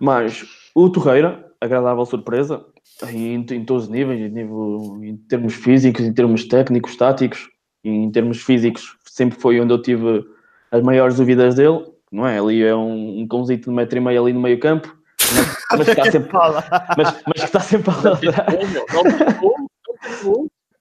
Mas 0.00 0.44
o 0.74 0.88
Torreira, 0.90 1.44
agradável 1.60 2.04
surpresa, 2.04 2.64
em, 3.08 3.34
em 3.34 3.64
todos 3.64 3.84
os 3.84 3.88
níveis, 3.88 4.20
em, 4.20 4.28
nível, 4.28 5.00
em 5.02 5.16
termos 5.16 5.54
físicos, 5.54 6.04
em 6.04 6.12
termos 6.12 6.44
técnicos, 6.44 6.96
táticos, 6.96 7.48
em 7.84 8.10
termos 8.10 8.42
físicos, 8.42 8.96
sempre 9.04 9.38
foi 9.38 9.60
onde 9.60 9.72
eu 9.72 9.80
tive 9.80 10.24
as 10.70 10.82
maiores 10.82 11.16
dúvidas 11.16 11.54
dele, 11.54 11.84
não 12.10 12.26
é? 12.26 12.38
Ali 12.38 12.62
é 12.62 12.74
um, 12.74 13.20
um 13.20 13.28
cãozito 13.28 13.70
de 13.70 13.76
metro 13.76 13.98
e 13.98 14.00
meio 14.00 14.22
ali 14.22 14.32
no 14.32 14.40
meio 14.40 14.58
campo, 14.58 14.96
mas, 15.34 15.78
mas 15.78 15.86
que 15.86 15.90
está 15.92 16.10
sempre, 16.10 16.32
mas, 16.96 17.22
mas 17.26 17.40
que 17.40 17.44
está 17.44 17.60
sempre 17.60 17.90
a 17.90 17.96
ladrar. 17.96 18.46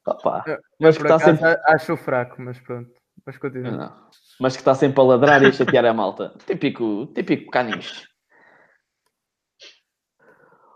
Opa, 0.08 0.44
mas 0.80 0.98
que 0.98 1.04
está 1.04 1.20
sempre 1.20 1.60
acho 1.66 1.98
fraco, 1.98 2.36
mas 2.40 2.60
pronto. 2.60 2.90
Mas 3.26 3.38
continua. 3.38 3.72
Não. 3.72 3.94
Mas 4.40 4.54
que 4.54 4.62
está 4.62 4.76
sempre 4.76 5.02
a 5.02 5.04
ladrar 5.04 5.42
e 5.42 5.48
a 5.48 5.52
chatear 5.52 5.86
a 5.86 5.94
malta. 5.94 6.34
Típico, 6.46 7.08
típico 7.16 7.50
caniche. 7.50 8.06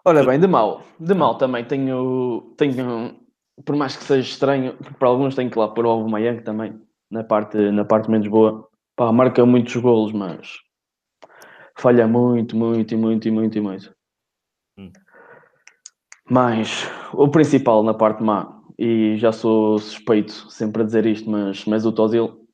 Ora 0.09 0.23
bem, 0.23 0.39
de 0.39 0.47
mal. 0.47 0.81
De 0.99 1.13
mal 1.13 1.37
também 1.37 1.63
tenho, 1.63 2.51
tenho 2.57 3.15
por 3.63 3.75
mais 3.75 3.95
que 3.95 4.03
seja 4.03 4.27
estranho, 4.27 4.75
para 4.97 5.07
alguns 5.07 5.35
tenho 5.35 5.51
que 5.51 5.59
lá 5.59 5.67
pôr 5.67 5.85
o 5.85 5.89
Aubameyang 5.91 6.41
também, 6.41 6.81
na 7.11 7.23
parte, 7.23 7.55
na 7.69 7.85
parte 7.85 8.09
menos 8.09 8.27
boa. 8.27 8.67
Pá, 8.95 9.11
marca 9.13 9.45
muitos 9.45 9.75
golos, 9.75 10.11
mas 10.11 10.57
falha 11.77 12.07
muito, 12.07 12.57
muito, 12.57 12.91
e 12.91 12.97
muito, 12.97 13.27
e 13.27 13.31
muito, 13.31 13.57
e 13.59 13.61
muito. 13.61 13.95
Hum. 14.79 14.91
Mas 16.27 16.89
o 17.13 17.27
principal 17.27 17.83
na 17.83 17.93
parte 17.93 18.23
má, 18.23 18.63
e 18.79 19.15
já 19.15 19.31
sou 19.31 19.77
suspeito 19.77 20.31
sempre 20.49 20.81
a 20.81 20.85
dizer 20.85 21.05
isto, 21.05 21.29
mas, 21.29 21.65
mas 21.65 21.85
o 21.85 21.91
Tozil, 21.91 22.47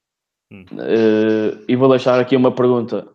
Hum. 0.51 0.65
eh, 0.77 1.63
e 1.69 1.75
vou 1.77 1.87
deixar 1.87 2.19
aqui 2.19 2.35
uma 2.35 2.53
pergunta 2.53 3.07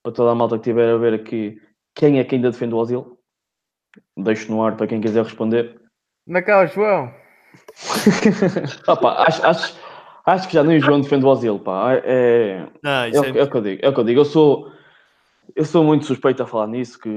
para 0.00 0.12
toda 0.12 0.30
a 0.30 0.34
malta 0.34 0.54
que 0.58 0.60
estiver 0.60 0.94
a 0.94 0.96
ver 0.96 1.14
aqui. 1.14 1.60
Quem 1.92 2.20
é 2.20 2.24
que 2.24 2.36
ainda 2.36 2.52
defende 2.52 2.72
o 2.72 2.78
Ozil? 2.78 3.13
Deixo 4.16 4.50
no 4.50 4.62
ar 4.64 4.76
para 4.76 4.86
quem 4.86 5.00
quiser 5.00 5.22
responder. 5.24 5.80
Na 6.26 6.42
cá, 6.42 6.64
João. 6.66 7.12
Opa, 8.88 9.24
acho, 9.26 9.44
acho, 9.46 9.76
acho 10.26 10.48
que 10.48 10.54
já 10.54 10.62
nem 10.64 10.78
o 10.78 10.80
João 10.80 11.00
defende 11.00 11.24
o 11.24 11.28
Ozil, 11.28 11.58
pá. 11.58 11.94
É, 12.04 12.66
Não, 12.82 13.04
é, 13.04 13.20
o- 13.20 13.38
é 13.38 13.42
o 13.42 13.50
que 13.50 13.56
eu 13.56 13.60
digo, 13.62 13.80
é 13.84 13.88
o 13.88 13.94
que 13.94 14.00
eu 14.00 14.04
digo. 14.04 14.20
Eu 14.20 14.24
sou, 14.24 14.72
eu 15.54 15.64
sou 15.64 15.84
muito 15.84 16.06
suspeito 16.06 16.42
a 16.42 16.46
falar 16.46 16.66
nisso, 16.66 16.98
que 16.98 17.08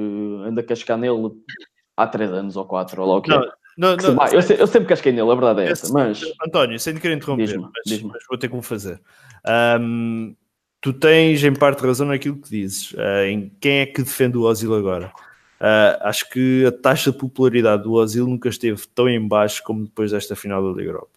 anda 0.46 0.62
a 0.62 0.64
cascar 0.64 0.98
nele 0.98 1.32
há 1.96 2.08
3 2.08 2.32
anos 2.32 2.56
ou 2.56 2.66
4, 2.66 3.02
ou 3.02 3.08
lá 3.10 3.16
o 3.18 3.22
que 3.22 3.32
é. 3.32 3.36
Não, 3.78 3.96
não, 3.96 4.00
se- 4.00 4.12
não, 4.14 4.28
eu, 4.28 4.58
eu 4.60 4.68
sempre 4.68 4.90
casquei 4.90 5.12
nele, 5.12 5.32
a 5.32 5.36
verdade 5.36 5.62
é 5.62 5.72
essa. 5.72 5.92
Mas 5.94 6.22
António, 6.46 6.80
sem 6.80 6.94
te 6.96 7.00
querer 7.02 7.16
interromper, 7.16 7.46
Diz-me, 7.46 7.62
mas, 7.64 7.72
diz-me. 7.86 8.10
mas 8.12 8.24
vou 8.30 8.38
ter 8.38 8.50
como 8.50 8.62
fazer. 8.62 9.00
Ahm, 9.46 10.36
tu 10.82 10.92
tens 10.94 11.44
em 11.44 11.54
parte 11.54 11.84
razão 11.86 12.08
naquilo 12.08 12.38
que 12.38 12.50
dizes. 12.50 12.96
ah, 12.98 13.26
em 13.28 13.50
quem 13.62 13.80
é 13.80 13.86
que 13.86 14.02
defende 14.02 14.38
o 14.38 14.42
Ozil 14.44 14.74
agora? 14.76 15.12
Ah, 15.60 16.00
acho 16.10 16.30
que 16.30 16.66
a 16.66 16.72
taxa 16.72 17.12
de 17.12 17.18
popularidade 17.18 17.84
do 17.84 17.94
Ozil 17.94 18.28
nunca 18.28 18.50
esteve 18.50 18.86
tão 18.94 19.10
em 19.10 19.26
baixo 19.28 19.64
como 19.64 19.86
depois 19.86 20.12
desta 20.12 20.36
final 20.36 20.62
da 20.62 20.78
Liga 20.78 20.92
Europa. 20.92 21.10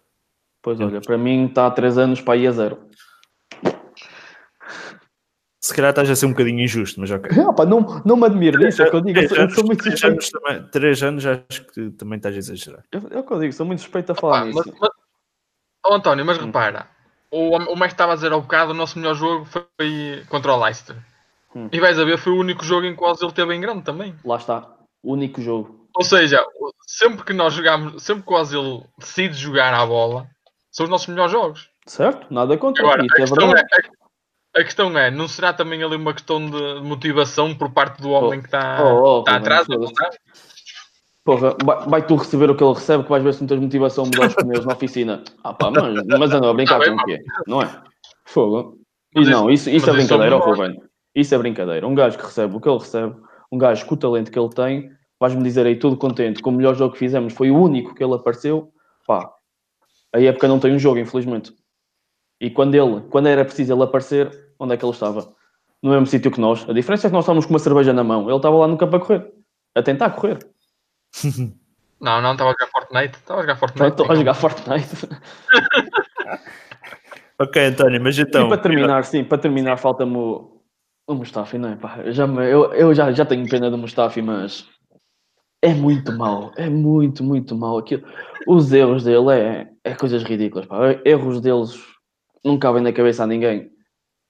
Pois 0.62 0.80
olha, 0.80 1.00
para 1.00 1.18
mim 1.18 1.46
está 1.46 1.66
há 1.66 1.70
3 1.70 1.96
anos 1.98 2.20
para 2.20 2.36
ir 2.36 2.46
a 2.46 2.52
zero. 2.52 2.78
Se 5.62 5.74
calhar 5.74 5.90
estás 5.90 6.08
a 6.08 6.16
ser 6.16 6.24
um 6.26 6.30
bocadinho 6.30 6.60
injusto, 6.60 6.98
mas 7.00 7.10
ok. 7.10 7.38
Opa, 7.42 7.66
não, 7.66 8.02
não 8.04 8.16
me 8.16 8.24
admiro 8.26 8.58
disso, 8.58 8.82
é 8.82 8.86
o 8.86 8.90
que 8.90 8.96
eu 8.96 9.00
digo. 9.02 9.18
Eu 9.20 9.28
Três 9.28 9.28
sou, 9.28 9.36
eu 9.38 9.42
anos, 9.42 9.54
sou 9.54 9.64
muito 9.66 9.82
três 9.84 10.02
anos 10.04 10.30
também- 10.30 10.62
três 10.70 11.02
anos 11.02 11.26
acho 11.26 11.66
que 11.66 11.90
também 11.90 12.16
estás 12.16 12.34
a 12.34 12.38
exagerar. 12.38 12.84
É 12.90 13.18
o 13.18 13.22
que 13.22 13.32
eu 13.32 13.38
digo, 13.40 13.52
sou 13.52 13.66
muito 13.66 13.80
suspeito 13.80 14.10
a 14.12 14.14
falar 14.14 14.40
Pá, 14.40 14.44
nisso. 14.46 14.62
mas, 14.66 14.78
mas- 14.80 14.90
Oh, 15.86 15.94
António, 15.94 16.24
mas 16.26 16.36
repara, 16.38 16.86
o, 17.30 17.56
o 17.56 17.70
Mestre 17.76 17.86
estava 17.92 18.12
a 18.12 18.14
dizer 18.14 18.32
ao 18.32 18.42
bocado, 18.42 18.72
o 18.72 18.74
nosso 18.74 18.98
melhor 18.98 19.14
jogo 19.14 19.46
foi 19.46 20.22
contra 20.28 20.52
o 20.52 20.62
Leicester. 20.62 20.96
Hum. 21.54 21.68
E 21.72 21.80
vais 21.80 21.98
a 21.98 22.04
ver, 22.04 22.18
foi 22.18 22.32
o 22.32 22.38
único 22.38 22.64
jogo 22.64 22.86
em 22.86 22.94
que 22.94 23.02
o 23.02 23.06
Ozil 23.06 23.32
teve 23.32 23.54
em 23.54 23.60
grande 23.60 23.82
também. 23.82 24.14
Lá 24.24 24.36
está, 24.36 24.68
único 25.02 25.40
jogo. 25.40 25.88
Ou 25.96 26.04
seja, 26.04 26.44
sempre 26.86 27.24
que 27.24 27.32
nós 27.32 27.52
jogamos, 27.54 28.02
sempre 28.02 28.24
que 28.24 28.32
o 28.32 28.36
Ozil 28.36 28.86
decide 28.98 29.34
jogar 29.34 29.74
à 29.74 29.84
bola, 29.84 30.28
são 30.70 30.84
os 30.84 30.90
nossos 30.90 31.08
melhores 31.08 31.32
jogos. 31.32 31.68
Certo? 31.86 32.32
Nada 32.32 32.56
contra. 32.56 32.84
Agora, 32.84 33.04
Isso 33.04 33.14
a 33.14 33.18
é 33.18 33.26
questão 33.26 33.56
é, 33.56 33.60
a, 33.60 34.60
a 34.60 34.64
questão 34.64 34.98
é, 34.98 35.10
não 35.10 35.26
será 35.26 35.52
também 35.52 35.82
ali 35.82 35.96
uma 35.96 36.12
questão 36.12 36.44
de 36.44 36.80
motivação 36.82 37.54
por 37.54 37.70
parte 37.70 38.00
do 38.00 38.10
homem 38.10 38.40
que 38.40 38.46
está 38.46 38.78
oh, 38.82 39.16
oh, 39.16 39.20
está 39.20 39.32
Ruben, 39.32 39.34
atrás? 39.34 39.68
não 39.68 39.84
é? 39.84 40.10
Porra, 41.24 41.56
vai, 41.62 41.88
vai 41.88 42.06
tu 42.06 42.16
receber 42.16 42.50
o 42.50 42.56
que 42.56 42.64
ele 42.64 42.74
recebe, 42.74 43.04
que 43.04 43.10
vais 43.10 43.22
ver 43.22 43.34
se 43.34 43.40
não 43.40 43.48
tens 43.48 43.60
motivação 43.60 44.04
a 44.04 44.06
mudar 44.06 44.26
os 44.28 44.34
pneus 44.34 44.64
na 44.64 44.72
oficina. 44.72 45.22
Ah 45.44 45.52
pá, 45.52 45.70
mas, 45.70 46.06
mas 46.06 46.32
andam 46.32 46.50
a 46.50 46.54
brincar 46.54 46.78
com 46.78 46.84
bem, 46.84 46.94
o 46.94 47.04
quê? 47.04 47.22
Não 47.46 47.62
é? 47.62 47.82
Fogo. 48.24 48.78
E 49.14 49.20
Mas 49.20 49.28
não, 49.28 49.50
isso, 49.50 49.68
isso 49.68 49.70
é 49.70 49.76
isso 49.76 49.90
é 49.90 49.92
brincadeira, 49.92 50.36
ó 50.36 50.38
bom. 50.38 50.52
Ruben. 50.52 50.89
Isso 51.14 51.34
é 51.34 51.38
brincadeira. 51.38 51.86
Um 51.86 51.94
gajo 51.94 52.16
que 52.16 52.24
recebe 52.24 52.56
o 52.56 52.60
que 52.60 52.68
ele 52.68 52.78
recebe, 52.78 53.16
um 53.50 53.58
gajo 53.58 53.84
com 53.86 53.94
o 53.94 53.98
talento 53.98 54.30
que 54.30 54.38
ele 54.38 54.50
tem, 54.50 54.90
vais-me 55.18 55.42
dizer 55.42 55.66
aí 55.66 55.76
tudo 55.76 55.96
contente, 55.96 56.40
com 56.40 56.50
o 56.50 56.52
melhor 56.52 56.74
jogo 56.74 56.92
que 56.92 56.98
fizemos, 56.98 57.32
foi 57.32 57.50
o 57.50 57.60
único 57.60 57.94
que 57.94 58.02
ele 58.02 58.14
apareceu, 58.14 58.72
pá, 59.06 59.30
a 60.14 60.20
época 60.20 60.48
não 60.48 60.58
tem 60.58 60.74
um 60.74 60.78
jogo, 60.78 60.98
infelizmente. 60.98 61.52
E 62.40 62.50
quando 62.50 62.74
ele, 62.74 63.02
quando 63.10 63.26
era 63.28 63.44
preciso 63.44 63.72
ele 63.74 63.82
aparecer, 63.82 64.30
onde 64.58 64.74
é 64.74 64.76
que 64.76 64.84
ele 64.84 64.92
estava? 64.92 65.34
No 65.82 65.90
mesmo 65.90 66.06
sítio 66.06 66.30
que 66.30 66.40
nós. 66.40 66.68
A 66.68 66.72
diferença 66.72 67.06
é 67.06 67.10
que 67.10 67.14
nós 67.14 67.24
estávamos 67.24 67.46
com 67.46 67.52
uma 67.52 67.58
cerveja 67.58 67.92
na 67.92 68.04
mão, 68.04 68.28
ele 68.28 68.36
estava 68.36 68.56
lá 68.56 68.66
no 68.66 68.78
campo 68.78 68.96
a 68.96 69.00
correr, 69.00 69.32
a 69.74 69.82
tentar 69.82 70.10
correr. 70.10 70.38
Não, 72.00 72.22
não, 72.22 72.32
estava 72.32 72.48
a 72.48 72.52
jogar 72.54 72.66
Fortnite. 72.68 73.18
Estava 73.18 73.40
a 73.40 73.42
jogar 73.42 73.56
Fortnite. 73.56 73.88
Estou 73.90 74.10
a 74.10 74.14
jogar 74.14 74.32
Fortnite. 74.32 74.96
Ok, 77.40 77.64
António, 77.64 78.02
mas 78.02 78.18
então. 78.18 78.44
e 78.44 78.48
para 78.50 78.58
terminar, 78.58 79.02
sim, 79.04 79.24
para 79.24 79.38
terminar, 79.38 79.78
falta-me 79.78 80.14
o, 80.14 80.59
o 81.12 81.14
Mustafi, 81.16 81.58
não 81.58 81.70
é? 81.70 81.76
Pá, 81.76 81.98
eu 82.04 82.12
já, 82.12 82.26
me- 82.26 82.50
eu, 82.50 82.72
eu 82.72 82.94
já, 82.94 83.10
já 83.12 83.24
tenho 83.24 83.48
pena 83.48 83.70
do 83.70 83.78
Mustafi, 83.78 84.22
mas 84.22 84.68
é 85.62 85.74
muito 85.74 86.12
mau, 86.12 86.52
é 86.56 86.68
muito, 86.68 87.22
muito 87.22 87.56
mau. 87.56 87.78
Aquilo, 87.78 88.02
os 88.46 88.72
erros 88.72 89.04
dele 89.04 89.30
é, 89.32 89.70
é 89.84 89.94
coisas 89.94 90.22
ridículas, 90.22 90.66
pá. 90.66 90.78
Erros 91.04 91.40
deles 91.40 91.78
não 92.44 92.58
cabem 92.58 92.82
na 92.82 92.92
cabeça 92.92 93.24
a 93.24 93.26
ninguém. 93.26 93.70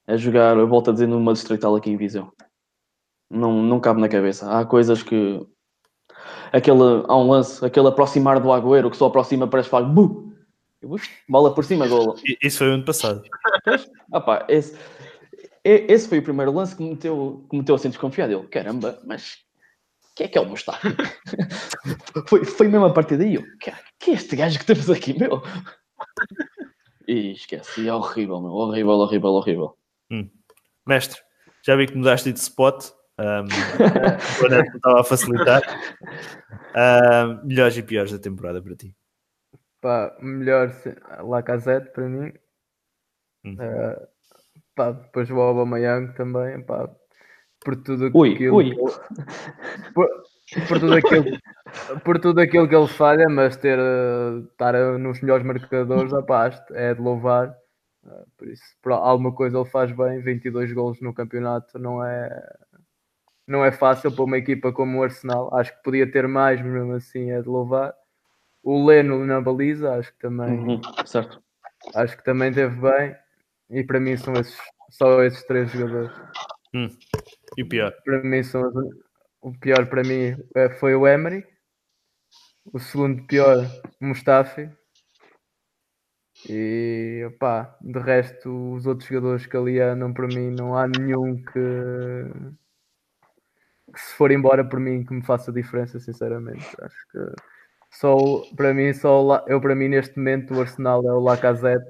É 0.07 0.17
jogar, 0.17 0.57
eu 0.57 0.67
volto 0.67 0.89
a 0.89 0.93
dizer, 0.93 1.07
numa 1.07 1.33
distrital 1.33 1.75
aqui 1.75 1.89
em 1.89 1.97
Viseu. 1.97 2.33
Não, 3.29 3.61
não 3.63 3.79
cabe 3.79 4.01
na 4.01 4.09
cabeça. 4.09 4.51
Há 4.51 4.65
coisas 4.65 5.03
que. 5.03 5.39
Aquele, 6.51 7.03
há 7.07 7.15
um 7.15 7.29
lance, 7.29 7.63
aquele 7.65 7.87
aproximar 7.87 8.39
do 8.41 8.51
Agüero 8.51 8.89
que 8.91 8.97
só 8.97 9.05
aproxima, 9.05 9.47
parece 9.47 9.67
que 9.67 9.71
faz 9.71 9.87
bu! 9.87 10.33
Bola 11.29 11.53
por 11.53 11.63
cima, 11.63 11.87
golo. 11.87 12.15
Isso 12.41 12.57
foi 12.57 12.69
o 12.69 12.73
ano 12.73 12.83
passado. 12.85 13.21
Ah 14.11 14.19
pá, 14.19 14.45
esse, 14.49 14.77
esse 15.63 16.07
foi 16.09 16.19
o 16.19 16.23
primeiro 16.23 16.51
lance 16.51 16.75
que 16.75 16.83
me 16.83 16.91
meteu, 16.91 17.45
que 17.49 17.55
me 17.55 17.61
meteu 17.61 17.75
assim 17.75 17.89
desconfiado. 17.89 18.31
Eu, 18.31 18.47
caramba, 18.49 18.99
mas 19.05 19.45
que 20.15 20.23
é 20.23 20.27
que 20.27 20.37
é 20.37 20.41
o 20.41 20.45
Mustafa? 20.45 20.87
foi, 22.27 22.45
foi 22.45 22.67
mesmo 22.67 22.85
a 22.85 22.93
partir 22.93 23.17
daí. 23.17 23.35
Eu, 23.35 23.43
"Cara, 23.59 23.79
que 23.99 24.11
é 24.11 24.13
este 24.13 24.35
gajo 24.35 24.59
que 24.59 24.65
temos 24.65 24.89
aqui, 24.89 25.17
meu? 25.17 25.41
E 27.07 27.31
esquece, 27.31 27.81
e 27.81 27.87
é 27.87 27.93
horrível, 27.93 28.39
meu. 28.41 28.51
Horrível, 28.51 28.93
horrível, 28.93 29.29
horrível. 29.31 29.77
Mestre, 30.85 31.21
já 31.63 31.75
vi 31.75 31.87
que 31.87 31.97
mudaste 31.97 32.31
de 32.31 32.39
spot. 32.39 32.91
Um, 33.17 33.45
o 34.43 34.75
estava 34.75 35.01
a 35.01 35.03
facilitar. 35.03 35.61
Um, 36.75 37.47
melhores 37.47 37.77
e 37.77 37.83
piores 37.83 38.11
da 38.11 38.19
temporada 38.19 38.61
para 38.61 38.75
ti. 38.75 38.95
Pá, 39.79 40.15
melhor 40.21 40.73
Lacazette 41.23 41.91
para 41.91 42.07
mim. 42.07 42.33
Hum. 43.43 43.57
Eh, 43.59 44.07
pá, 44.75 44.91
depois 44.91 45.29
o 45.29 45.39
Aubameyang 45.39 46.13
também, 46.13 46.61
pá, 46.63 46.89
por 47.63 47.75
tudo 47.77 48.11
Ui, 48.13 48.33
aquilo 48.33 48.57
ui. 48.57 48.75
Por, 49.93 50.09
por 50.67 50.79
tudo 50.79 50.95
aquilo 50.95 51.25
por 52.05 52.19
tudo 52.19 52.39
aquilo 52.39 52.67
que 52.67 52.75
ele 52.75 52.87
falha, 52.87 53.27
mas 53.29 53.55
ter 53.57 53.77
eh, 53.77 54.39
estar 54.51 54.73
nos 54.97 55.21
melhores 55.21 55.45
marcadores, 55.45 56.13
acho- 56.13 56.63
é 56.73 56.93
de 56.93 57.01
louvar. 57.01 57.55
Eh, 58.05 58.23
por 58.37 58.47
isso, 58.47 58.63
por 58.81 58.91
alguma 58.93 59.33
coisa 59.33 59.57
ele 59.57 59.69
faz 59.69 59.91
bem, 59.91 60.21
22 60.21 60.71
golos 60.73 61.01
no 61.01 61.13
campeonato 61.13 61.77
não 61.79 62.03
é 62.03 62.29
não 63.47 63.65
é 63.65 63.71
fácil 63.71 64.11
para 64.11 64.23
uma 64.23 64.37
equipa 64.37 64.71
como 64.71 64.99
o 64.99 65.03
Arsenal. 65.03 65.53
Acho 65.53 65.75
que 65.75 65.83
podia 65.83 66.09
ter 66.09 66.27
mais, 66.27 66.61
mas 66.61 66.71
mesmo 66.71 66.93
assim 66.93 67.31
é 67.31 67.41
de 67.41 67.49
louvar. 67.49 67.93
O 68.63 68.85
Leno 68.85 69.25
na 69.25 69.41
baliza, 69.41 69.95
acho 69.95 70.13
que 70.13 70.19
também 70.19 70.59
Uhum, 70.59 70.81
certo. 71.05 71.41
acho 71.95 72.15
que 72.15 72.23
também 72.23 72.53
teve 72.53 72.75
bem. 72.79 73.15
E 73.71 73.83
para 73.83 73.99
mim 73.99 74.17
são 74.17 74.33
esses, 74.33 74.57
só 74.89 75.23
esses 75.23 75.43
três 75.45 75.71
jogadores. 75.71 76.11
E 77.57 77.63
o 77.63 77.69
pior. 77.69 77.93
Para 78.03 78.23
mim 78.23 78.43
são 78.43 78.63
o 79.41 79.51
pior 79.57 79.89
para 79.89 80.03
mim 80.03 80.37
é- 80.55 80.69
foi 80.69 80.93
o 80.95 81.07
Emery. 81.07 81.43
O 82.71 82.79
segundo 82.79 83.25
pior, 83.25 83.57
Mustafi. 83.99 84.69
E 86.47 87.23
opá, 87.27 87.75
de 87.81 87.99
resto, 87.99 88.73
os 88.73 88.85
outros 88.85 89.07
jogadores 89.09 89.45
que 89.45 89.57
ali 89.57 89.79
andam, 89.79 90.13
para 90.13 90.27
mim, 90.27 90.51
não 90.51 90.75
há 90.75 90.87
nenhum 90.87 91.35
que, 91.43 92.51
que 93.93 93.99
se 93.99 94.13
for 94.15 94.31
embora 94.31 94.63
por 94.67 94.79
mim 94.79 95.03
que 95.03 95.13
me 95.13 95.23
faça 95.23 95.51
diferença, 95.51 95.99
sinceramente. 95.99 96.65
Acho 96.81 97.07
que 97.11 97.19
só 97.91 98.15
para 98.55 98.73
mim, 98.73 98.93
só 98.93 99.43
eu 99.47 99.59
para 99.59 99.75
mim 99.75 99.89
neste 99.89 100.17
momento 100.17 100.53
o 100.53 100.61
Arsenal 100.61 101.05
é 101.05 101.11
o 101.11 101.19
Lacazette 101.19 101.85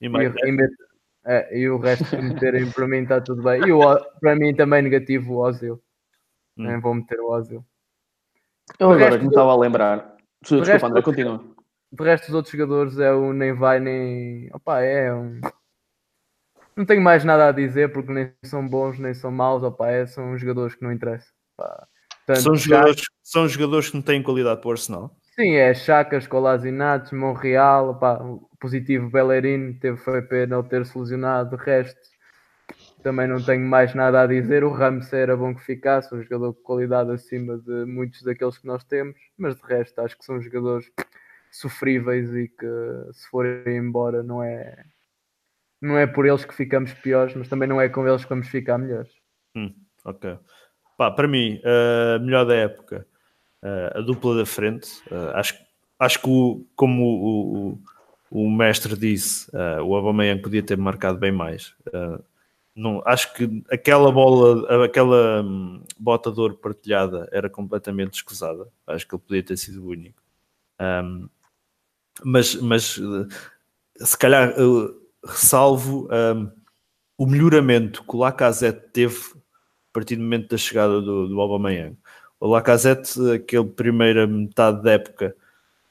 E 0.00 0.06
e, 0.06 0.08
e 0.08 0.68
é, 1.26 1.58
e 1.58 1.68
o 1.68 1.78
resto 1.78 2.04
que 2.04 2.16
meterem 2.16 2.70
para 2.70 2.86
mim 2.86 2.98
está 3.02 3.20
tudo 3.20 3.42
bem. 3.42 3.62
E 3.66 3.72
o, 3.72 3.80
para 4.20 4.36
mim 4.36 4.54
também 4.54 4.82
negativo 4.82 5.34
o 5.34 5.38
Ozil. 5.38 5.82
Hum. 6.56 6.64
Nem 6.66 6.80
vou 6.80 6.94
meter 6.94 7.18
o 7.20 7.30
Ozil. 7.30 7.64
Eu 8.78 8.88
agora 8.90 9.04
resto- 9.04 9.18
que 9.18 9.24
me 9.24 9.30
estava 9.30 9.52
a 9.52 9.56
lembrar. 9.56 10.16
Desculpa, 10.42 10.64
resto- 10.66 10.86
André, 10.86 11.02
continua. 11.02 11.44
De 11.92 12.04
resto, 12.04 12.28
os 12.28 12.34
outros 12.34 12.52
jogadores 12.52 12.98
é 12.98 13.12
o 13.12 13.32
nem 13.32 13.52
vai 13.52 13.78
nem. 13.80 14.48
Opa, 14.52 14.80
é 14.80 15.12
um. 15.14 15.40
Não 16.76 16.84
tenho 16.84 17.00
mais 17.00 17.24
nada 17.24 17.48
a 17.48 17.52
dizer 17.52 17.92
porque 17.92 18.12
nem 18.12 18.32
são 18.44 18.66
bons 18.66 18.98
nem 18.98 19.14
são 19.14 19.30
maus. 19.30 19.62
Opa, 19.62 19.88
é, 19.90 20.06
são 20.06 20.36
jogadores 20.36 20.74
que 20.74 20.82
não 20.82 20.92
interessam. 20.92 21.32
São, 22.36 22.56
jogadores, 22.56 23.02
são 23.22 23.48
jogadores 23.48 23.90
que 23.90 23.96
não 23.96 24.02
têm 24.02 24.22
qualidade 24.22 24.60
para 24.60 24.68
o 24.68 24.72
Arsenal. 24.72 25.16
Sim, 25.34 25.52
é 25.54 25.74
Chacas, 25.74 26.26
Colasinatos, 26.26 27.12
Monreal, 27.12 27.90
opá, 27.90 28.14
o 28.22 28.48
positivo 28.68 29.10
Bellerin, 29.10 29.74
teve 29.74 29.98
foi 29.98 30.22
pena 30.22 30.56
ele 30.58 30.68
ter 30.68 30.86
se 30.86 30.98
lesionado, 30.98 31.54
de 31.54 31.62
resto 31.62 32.00
também 33.02 33.28
não 33.28 33.44
tenho 33.44 33.62
mais 33.66 33.94
nada 33.94 34.22
a 34.22 34.26
dizer. 34.26 34.64
O 34.64 34.70
Ramos 34.70 35.12
era 35.12 35.36
bom 35.36 35.54
que 35.54 35.62
ficasse, 35.62 36.14
um 36.14 36.22
jogador 36.22 36.54
com 36.54 36.62
qualidade 36.62 37.10
acima 37.12 37.58
de 37.58 37.84
muitos 37.84 38.22
daqueles 38.22 38.56
que 38.56 38.66
nós 38.66 38.82
temos, 38.84 39.20
mas 39.36 39.54
de 39.54 39.62
resto 39.66 40.00
acho 40.00 40.16
que 40.16 40.24
são 40.24 40.40
jogadores 40.40 40.90
sofríveis 41.52 42.34
e 42.34 42.48
que 42.48 42.66
se 43.12 43.28
forem 43.28 43.76
embora 43.76 44.22
não 44.22 44.42
é 44.42 44.82
não 45.78 45.98
é 45.98 46.06
por 46.06 46.24
eles 46.24 46.46
que 46.46 46.54
ficamos 46.54 46.94
piores, 46.94 47.34
mas 47.36 47.46
também 47.48 47.68
não 47.68 47.78
é 47.78 47.90
com 47.90 48.08
eles 48.08 48.22
que 48.22 48.30
vamos 48.30 48.48
ficar 48.48 48.78
melhores. 48.78 49.12
Ok. 50.06 50.38
Pá, 50.96 51.10
para 51.10 51.28
mim, 51.28 51.60
a 51.62 52.18
melhor 52.20 52.46
da 52.46 52.54
época, 52.54 53.06
eh, 53.62 53.92
a 53.96 54.00
dupla 54.00 54.34
da 54.38 54.46
frente. 54.46 54.88
eh, 55.10 55.32
acho, 55.34 55.54
acho 55.98 56.22
que, 56.22 56.28
o- 56.30 56.66
como 56.74 57.02
o, 57.04 57.68
o, 57.72 57.78
o 58.34 58.50
mestre 58.50 58.96
disse, 58.96 59.48
eh, 59.54 59.80
o 59.80 59.94
Aubameyang 59.94 60.42
podia 60.42 60.60
ter 60.60 60.76
marcado 60.76 61.16
bem 61.18 61.30
mais. 61.30 61.72
Eh, 61.92 62.18
não, 62.74 63.00
acho 63.06 63.32
que 63.34 63.62
aquela 63.70 64.10
bola, 64.10 64.84
aquela 64.84 65.40
hum, 65.44 65.84
bota 65.96 66.32
de 66.32 66.40
ouro 66.40 66.56
partilhada 66.56 67.28
era 67.30 67.48
completamente 67.48 68.14
escusada. 68.14 68.66
Acho 68.88 69.06
que 69.06 69.14
ele 69.14 69.22
podia 69.24 69.42
ter 69.44 69.56
sido 69.56 69.84
o 69.84 69.88
único. 69.90 70.20
Ahm, 70.80 71.28
mas, 72.24 72.56
mas 72.56 72.98
eh, 72.98 74.04
se 74.04 74.18
calhar 74.18 74.50
eh, 74.50 74.94
ressalvo 75.24 76.08
ahm, 76.10 76.50
o 77.16 77.26
melhoramento 77.26 78.02
que 78.02 78.16
o 78.16 78.18
Lacazette 78.18 78.88
teve 78.92 79.16
a 79.36 79.92
partir 79.92 80.16
do 80.16 80.22
momento 80.24 80.48
da 80.50 80.56
chegada 80.58 81.00
do, 81.00 81.28
do 81.28 81.40
Aubameyang. 81.40 81.96
O 82.40 82.48
Lacazette, 82.48 83.20
aquele 83.30 83.66
primeira 83.66 84.26
metade 84.26 84.82
da 84.82 84.92
época 84.92 85.36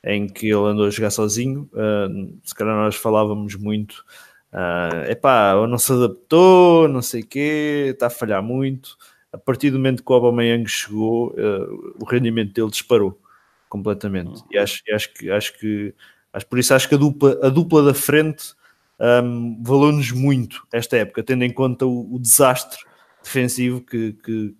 em 0.04 0.28
que 0.28 0.48
ele 0.48 0.68
andou 0.68 0.86
a 0.86 0.90
jogar 0.90 1.12
sozinho, 1.12 1.70
ah, 1.76 2.08
se 2.44 2.54
calhar 2.54 2.76
nós 2.76 2.96
falávamos 2.96 3.56
muito, 3.56 4.04
é 5.06 5.12
epá, 5.12 5.56
não 5.68 5.78
se 5.78 5.92
adaptou, 5.92 6.88
não 6.88 7.02
sei 7.02 7.22
o 7.22 7.28
quê, 7.28 7.90
está 7.92 8.08
a 8.08 8.10
falhar 8.10 8.44
muito. 8.44 8.98
A 9.32 9.38
partir 9.38 9.72
do 9.72 9.78
momento 9.78 10.04
que 10.04 10.12
o 10.12 10.16
Aubameyang 10.16 10.68
chegou, 10.68 11.36
ah, 11.38 11.94
o 12.00 12.06
rendimento 12.06 12.54
dele 12.54 12.70
disparou 12.70 13.20
completamente. 13.70 14.44
E 14.52 14.58
acho, 14.58 14.84
acho 14.94 15.14
que, 15.14 15.32
acho 15.32 15.58
que, 15.58 15.96
acho, 16.32 16.46
por 16.48 16.60
isso 16.60 16.74
acho 16.74 16.88
que 16.88 16.96
a 16.96 16.98
dupla, 16.98 17.40
a 17.42 17.50
dupla 17.50 17.84
da 17.84 17.94
frente 17.94 18.54
um, 19.00 19.62
valeu-nos 19.64 20.12
muito 20.12 20.66
esta 20.72 20.98
época, 20.98 21.24
tendo 21.24 21.44
em 21.44 21.52
conta 21.52 21.86
o, 21.86 22.16
o 22.16 22.20
desastre 22.20 22.80
defensivo 23.24 23.82
que, 23.82 24.14
que, 24.14 24.56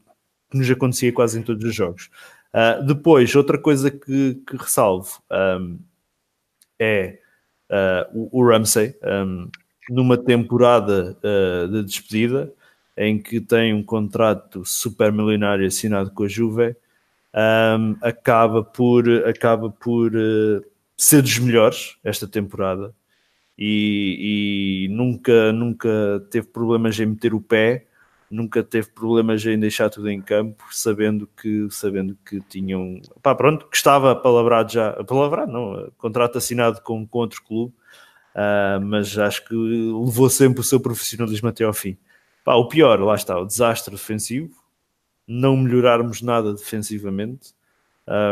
que 0.50 0.58
nos 0.58 0.70
acontecia 0.70 1.14
quase 1.14 1.40
em 1.40 1.44
todos 1.44 1.64
os 1.64 1.76
jogos. 1.76 2.10
Uh, 2.54 2.86
depois, 2.86 3.36
outra 3.36 3.58
coisa 3.58 3.90
que, 3.90 4.36
que 4.46 4.56
ressalvo 4.56 5.22
um, 5.32 5.80
é 6.78 7.20
uh, 7.70 8.30
o, 8.32 8.42
o, 8.42 8.48
Ramsey, 8.48 8.96
um, 9.04 9.50
numa 9.90 10.18
temporada 10.18 11.18
uh, 11.24 11.68
de 11.68 11.84
despedida, 11.84 12.54
em 12.96 13.20
que 13.20 13.42
tem 13.42 13.74
um 13.74 13.84
contrato 13.84 14.64
super 14.64 15.12
milionário 15.12 15.66
assinado 15.66 16.12
com 16.12 16.24
a 16.24 16.28
Juve, 16.28 16.76
um, 17.34 17.98
acaba 18.02 18.64
por, 18.64 19.10
acaba 19.26 19.72
por 19.72 20.12
ser 20.96 21.24
dos 21.24 21.40
melhores 21.40 21.98
esta 22.04 22.28
temporada 22.28 22.94
e, 23.58 24.88
e, 24.88 24.90
nunca, 24.90 25.52
nunca 25.52 25.90
teve 26.30 26.48
problemas 26.48 27.00
em 27.00 27.06
meter 27.06 27.34
o 27.34 27.42
pé, 27.42 27.86
nunca 28.34 28.64
teve 28.64 28.90
problemas 28.90 29.46
em 29.46 29.60
deixar 29.60 29.90
tudo 29.90 30.10
em 30.10 30.22
campo, 30.22 30.64
sabendo 30.72 31.28
que, 31.28 31.68
sabendo 31.70 32.18
que 32.26 32.42
tinham, 32.42 33.00
pá, 33.22 33.36
pronto, 33.36 33.68
que 33.70 33.78
estava 33.78 34.16
palavrado 34.16 34.74
já, 34.74 34.92
palavrado 35.04 35.52
não, 35.52 35.92
contrato 35.98 36.38
assinado 36.38 36.82
com, 36.82 37.06
com 37.08 37.20
outro 37.20 37.44
clube, 37.44 37.74
uh, 38.36 38.82
mas 38.84 39.18
acho 39.18 39.46
que 39.46 39.54
levou 39.54 40.30
sempre 40.30 40.62
o 40.62 40.64
seu 40.64 40.80
profissionalismo 40.80 41.50
até 41.50 41.64
ao 41.64 41.74
fim. 41.74 41.98
Pá, 42.44 42.56
o 42.56 42.68
pior, 42.68 43.00
lá 43.00 43.16
está, 43.16 43.38
o 43.40 43.46
desastre 43.46 43.94
defensivo, 43.94 44.56
não 45.28 45.56
melhorarmos 45.56 46.22
nada 46.22 46.54
defensivamente, 46.54 47.54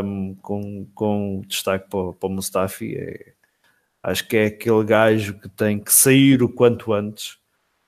um, 0.04 0.36
com, 0.42 0.88
com 0.94 1.42
destaque 1.48 1.90
para, 1.90 2.12
para 2.14 2.28
o 2.28 2.32
Mustafi, 2.32 2.96
é, 2.98 3.34
acho 4.04 4.28
que 4.28 4.36
é 4.36 4.46
aquele 4.48 4.84
gajo 4.84 5.36
que 5.40 5.48
tem 5.48 5.80
que 5.80 5.94
sair 5.94 6.42
o 6.44 6.50
quanto 6.50 6.92
antes. 6.92 7.38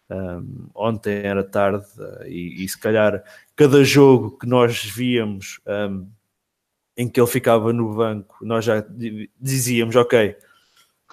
Um, 0.10 0.68
ontem 0.76 1.26
era 1.26 1.44
tarde 1.44 1.86
uh, 1.98 2.28
e, 2.28 2.64
e, 2.64 2.70
se 2.70 2.78
calhar 2.78 3.24
cada 3.56 3.84
jogo 3.84 4.38
que 4.38 4.46
nós 4.46 4.84
víamos 4.84 5.62
um, 5.66 6.08
em 6.96 7.08
que 7.08 7.20
ele 7.20 7.28
ficava 7.28 7.72
no 7.74 7.96
banco, 7.96 8.38
nós 8.42 8.66
já 8.66 8.86
dizíamos, 9.40 9.96
ok, 9.96 10.36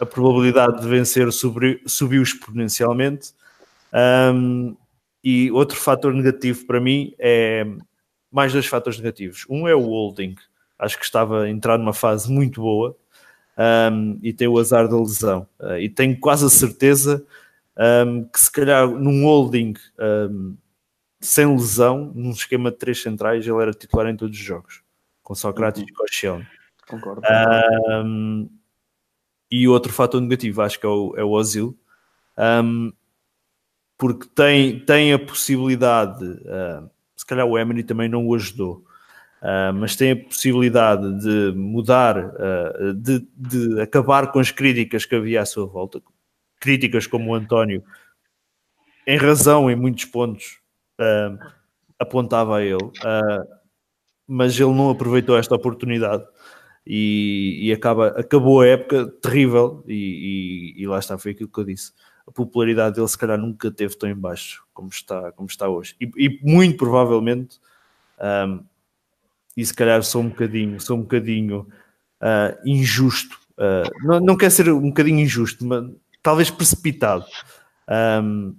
a 0.01 0.07
probabilidade 0.07 0.81
de 0.81 0.89
vencer 0.89 1.31
subiu, 1.33 1.79
subiu 1.87 2.23
exponencialmente. 2.23 3.33
Um, 3.93 4.77
e 5.23 5.51
outro 5.51 5.77
fator 5.77 6.15
negativo 6.15 6.67
para 6.67 6.81
mim 6.81 7.15
é 7.19 7.67
mais 8.31 8.53
dois 8.53 8.67
fatores 8.67 8.99
negativos. 8.99 9.45
Um 9.49 9.69
é 9.69 9.75
o 9.75 9.81
holding, 9.81 10.35
acho 10.79 10.99
que 10.99 11.05
estava 11.05 11.43
a 11.43 11.51
entrar 11.51 11.77
numa 11.79 11.93
fase 11.93 12.31
muito 12.31 12.63
boa 12.63 12.97
um, 13.93 14.19
e 14.23 14.33
tem 14.33 14.49
o 14.49 14.59
azar 14.59 14.89
da 14.89 14.99
lesão. 14.99 15.47
Uh, 15.59 15.77
e 15.79 15.89
tenho 15.89 16.19
quase 16.19 16.47
a 16.47 16.49
certeza 16.49 17.25
um, 17.77 18.25
que 18.25 18.41
se 18.41 18.51
calhar 18.51 18.89
num 18.89 19.25
holding 19.25 19.75
um, 19.99 20.57
sem 21.21 21.47
lesão, 21.47 22.13
num 22.15 22.31
esquema 22.31 22.71
de 22.71 22.79
três 22.79 23.03
centrais, 23.03 23.47
ele 23.47 23.61
era 23.61 23.73
titular 23.73 24.07
em 24.09 24.17
todos 24.17 24.39
os 24.39 24.45
jogos, 24.45 24.83
com 25.23 25.35
Socrates 25.35 25.83
uhum. 25.83 25.89
e 25.89 25.93
Cochel. 25.93 26.43
Concordo. 26.89 27.23
e 29.51 29.69
outro 29.69 29.93
fator 29.93 30.21
negativo, 30.21 30.63
acho 30.63 30.81
que 30.81 30.87
é 30.87 30.89
o, 30.89 31.15
é 31.17 31.23
o 31.23 31.31
Ozil. 31.31 31.79
Um, 32.37 32.93
porque 34.01 34.27
tem, 34.35 34.81
tem 34.81 35.13
a 35.13 35.19
possibilidade, 35.19 36.25
uh, 36.25 36.91
se 37.15 37.27
calhar 37.27 37.47
o 37.47 37.59
Emery 37.59 37.85
também 37.85 38.09
não 38.09 38.27
o 38.27 38.35
ajudou, 38.35 38.83
uh, 39.43 39.75
mas 39.75 39.95
tem 39.95 40.13
a 40.13 40.17
possibilidade 40.17 41.21
de 41.21 41.53
mudar, 41.55 42.17
uh, 42.17 42.95
de, 42.95 43.29
de, 43.37 43.79
acabar 43.79 44.33
com 44.33 44.41
as 44.41 44.51
críticas 44.51 45.05
que 45.05 45.15
havia 45.15 45.43
à 45.43 45.45
sua 45.45 45.67
volta, 45.67 46.01
críticas 46.61 47.07
como 47.07 47.31
o 47.31 47.35
António, 47.35 47.83
em 49.07 49.17
razão, 49.17 49.71
em 49.71 49.75
muitos 49.75 50.05
pontos, 50.05 50.61
apontava 51.99 52.59
a 52.59 52.63
ele, 52.63 52.91
mas 54.29 54.55
ele 54.61 54.73
não 54.73 54.91
aproveitou 54.91 55.37
esta 55.37 55.55
oportunidade. 55.55 56.25
E, 56.87 57.59
e 57.63 57.73
acaba, 57.73 58.09
acabou 58.09 58.61
a 58.61 58.67
época 58.67 59.07
terrível, 59.23 59.85
e, 59.87 60.75
e, 60.77 60.83
e 60.83 60.87
lá 60.87 60.99
está, 60.99 61.19
foi 61.19 61.33
aquilo 61.33 61.49
que 61.49 61.61
eu 61.61 61.65
disse 61.65 61.93
a 62.31 62.33
popularidade 62.33 62.95
dele 62.95 63.09
se 63.09 63.19
calhar 63.19 63.37
nunca 63.37 63.71
teve 63.71 63.97
tão 63.97 64.09
em 64.09 64.15
baixo 64.15 64.65
como 64.73 64.89
está, 64.89 65.33
como 65.33 65.49
está 65.49 65.69
hoje. 65.69 65.97
E, 66.01 66.11
e 66.17 66.41
muito 66.43 66.77
provavelmente, 66.79 67.59
um, 68.49 68.65
e 69.57 69.67
se 69.67 69.75
calhar 69.75 70.03
sou 70.05 70.23
um 70.23 70.29
bocadinho, 70.29 70.81
sou 70.81 70.97
um 70.97 71.03
bocadinho 71.03 71.67
uh, 72.21 72.57
injusto, 72.65 73.37
uh, 73.59 74.07
não, 74.07 74.21
não 74.21 74.37
quer 74.37 74.51
ser 74.51 74.71
um 74.71 74.89
bocadinho 74.89 75.19
injusto, 75.19 75.67
mas 75.67 75.91
talvez 76.23 76.51
precipitado. 76.51 77.25
Um, 77.89 78.57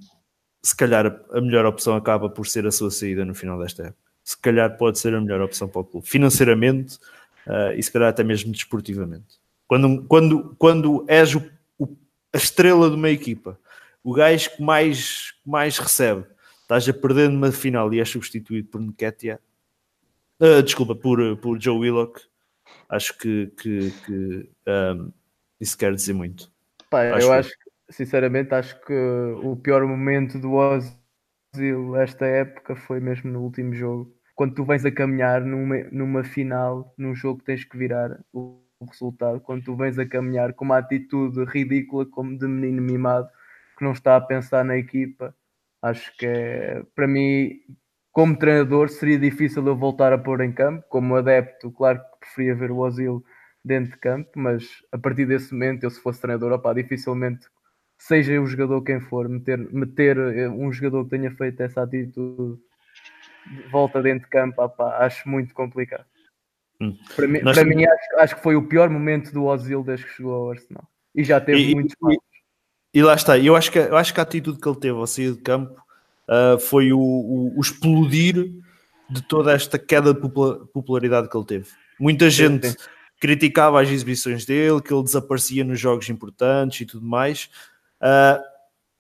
se 0.64 0.76
calhar 0.76 1.22
a 1.32 1.41
melhor 1.41 1.66
opção 1.66 1.95
acaba 1.95 2.30
por 2.30 2.45
ser 2.45 2.68
a 2.68 2.72
sua 2.72 2.91
saída 2.91 3.26
no 3.26 3.34
final 3.34 3.57
desta 3.59 3.84
época. 3.84 4.12
Se 4.24 4.38
calhar 4.38 4.78
pode 4.78 4.99
ser 4.99 5.16
a 5.16 5.22
melhor 5.22 5.41
opção 5.41 5.68
para 5.68 5.82
o 5.82 5.84
clube, 5.84 6.07
financeiramente 6.07 6.97
uh, 7.47 7.74
e 7.76 7.82
se 7.82 7.91
calhar 7.91 8.09
até 8.09 8.24
mesmo 8.24 8.51
desportivamente. 8.51 9.39
Quando, 9.68 10.03
quando, 10.03 10.55
quando 10.57 11.05
és 11.07 11.34
o 11.34 11.41
a 12.34 12.38
estrela 12.38 12.89
de 12.89 12.95
uma 12.95 13.09
equipa, 13.09 13.59
o 14.03 14.14
gajo 14.14 14.49
que 14.55 14.64
mais, 14.64 15.32
que 15.32 15.49
mais 15.49 15.78
recebe, 15.78 16.26
estás 16.62 16.88
a 16.88 16.93
perder 16.93 17.30
numa 17.30 17.51
final 17.51 17.93
e 17.93 17.99
és 17.99 18.09
substituído 18.09 18.70
por 18.70 18.82
Nketiah, 18.82 19.39
uh, 20.39 20.64
desculpa, 20.64 20.95
por, 20.95 21.38
por 21.38 21.62
Joe 21.62 21.78
Willock, 21.78 22.22
acho 22.88 23.18
que, 23.18 23.47
que, 23.57 23.91
que 24.05 24.49
um, 24.68 25.12
isso 25.59 25.78
quer 25.78 25.93
dizer 25.93 26.14
muito. 26.14 26.51
Pá, 26.92 27.16
acho 27.16 27.26
eu 27.28 27.34
acho, 27.34 27.52
sinceramente, 27.89 28.54
acho 28.54 28.80
que 28.86 28.94
o 28.94 29.56
pior 29.56 29.88
momento 29.88 30.38
do 30.38 30.52
Ozil 30.54 31.96
esta 31.96 32.28
época 32.28 32.76
foi 32.76 33.00
mesmo 33.00 33.32
no 33.32 33.42
último 33.42 33.74
jogo. 33.74 34.14
Quando 34.36 34.54
tu 34.54 34.64
vens 34.66 34.86
a 34.86 34.92
caminhar 34.92 35.42
numa, 35.42 35.78
numa 35.92 36.24
final, 36.24 36.94
num 36.98 37.16
jogo 37.16 37.39
que 37.39 37.46
tens 37.46 37.64
que 37.64 37.78
virar 37.78 38.20
o 38.32 38.62
o 38.82 38.86
resultado 38.86 39.39
quando 39.39 39.64
tu 39.64 39.76
vens 39.76 39.98
a 40.00 40.06
caminhar 40.08 40.54
com 40.54 40.66
uma 40.66 40.80
atitude 40.80 41.46
ridícula 41.46 42.06
como 42.08 42.38
de 42.38 42.48
menino 42.48 42.82
mimado 42.82 43.30
que 43.78 43.86
não 43.86 43.92
está 43.92 44.16
a 44.16 44.22
pensar 44.22 44.66
na 44.66 44.76
equipa. 44.78 45.36
Acho 45.82 46.16
que 46.18 46.26
é, 46.26 46.84
para 46.96 47.08
mim, 47.08 47.52
como 48.12 48.38
treinador, 48.38 48.89
seria 48.89 49.18
difícil 49.20 49.66
eu 49.66 49.76
voltar 49.76 50.14
a 50.14 50.18
pôr 50.18 50.42
em 50.42 50.52
campo. 50.52 50.84
Como 50.89 51.16
adepto, 51.16 51.72
claro 51.72 52.00
que 52.00 52.20
preferia 52.20 52.56
ver 52.56 52.72
o 52.72 52.78
Ozil 52.78 53.24
dentro 53.64 53.91
de 53.91 53.97
campo, 53.97 54.30
mas 54.36 54.68
a 54.91 54.97
partir 54.97 55.26
desse 55.26 55.53
momento, 55.53 55.84
eu 55.84 55.89
se 55.89 56.01
fosse 56.01 56.20
treinador, 56.20 56.51
opa, 56.51 56.74
dificilmente, 56.74 57.45
seja 57.97 58.41
o 58.41 58.47
jogador 58.47 58.82
quem 58.82 58.99
for, 58.99 59.30
meter, 59.30 59.57
meter 59.72 60.18
eh, 60.18 60.49
um 60.49 60.72
jogador 60.72 61.03
que 61.03 61.12
tenha 61.12 61.32
feito 61.32 61.62
essa 61.62 61.84
atitude 61.84 62.59
de 63.45 63.62
volta 63.70 64.01
dentro 64.01 64.24
de 64.26 64.30
campo, 64.30 64.62
opa, 64.62 64.97
acho 64.97 65.30
muito 65.30 65.53
complicado. 65.53 66.05
Hum. 66.82 66.97
Para, 67.16 67.28
mim, 67.28 67.39
para 67.41 67.64
mim 67.64 67.86
acho, 67.86 68.20
acho, 68.20 68.36
que 68.36 68.41
foi 68.41 68.55
o 68.55 68.68
pior 68.68 68.89
momento 68.89 69.32
do 69.32 69.45
Ozil 69.45 69.84
desde 69.84 70.05
que 70.05 70.14
chegou 70.14 70.34
ao 70.34 70.51
Arsenal. 70.51 70.88
E 71.14 71.24
já 71.24 71.39
teve 71.39 71.62
e, 71.62 71.76
muitos 71.76 71.95
e, 72.09 72.99
e, 72.99 73.03
lá 73.03 73.14
está, 73.14 73.38
eu 73.38 73.55
acho, 73.55 73.72
que, 73.72 73.78
eu 73.78 73.95
acho 73.95 74.14
que 74.14 74.20
a 74.20 74.24
atitude 74.24 74.59
que 74.59 74.68
ele 74.68 74.80
teve 74.80 74.97
ao 74.97 75.05
sair 75.05 75.34
de 75.34 75.41
campo 75.41 75.80
uh, 76.28 76.57
foi 76.59 76.91
o, 76.91 76.99
o, 76.99 77.57
o, 77.57 77.62
explodir 77.62 78.51
de 79.09 79.22
toda 79.28 79.53
esta 79.53 79.78
queda 79.78 80.14
de 80.14 80.22
popularidade 80.74 81.30
que 81.30 81.38
ele 81.38 81.45
teve. 81.45 81.68
Muita 81.99 82.30
gente 82.32 82.70
sim, 82.70 82.74
sim. 82.74 82.89
Criticava 83.22 83.80
as 83.80 83.88
exibições 83.88 84.45
dele, 84.45 84.82
que 84.82 84.91
ele 84.91 85.03
desaparecia 85.03 85.63
nos 85.63 85.80
jogos 85.80 86.09
importantes 86.09 86.82
e 86.82 86.86
tudo 86.88 87.05
mais, 87.05 87.51
uh, 88.01 88.41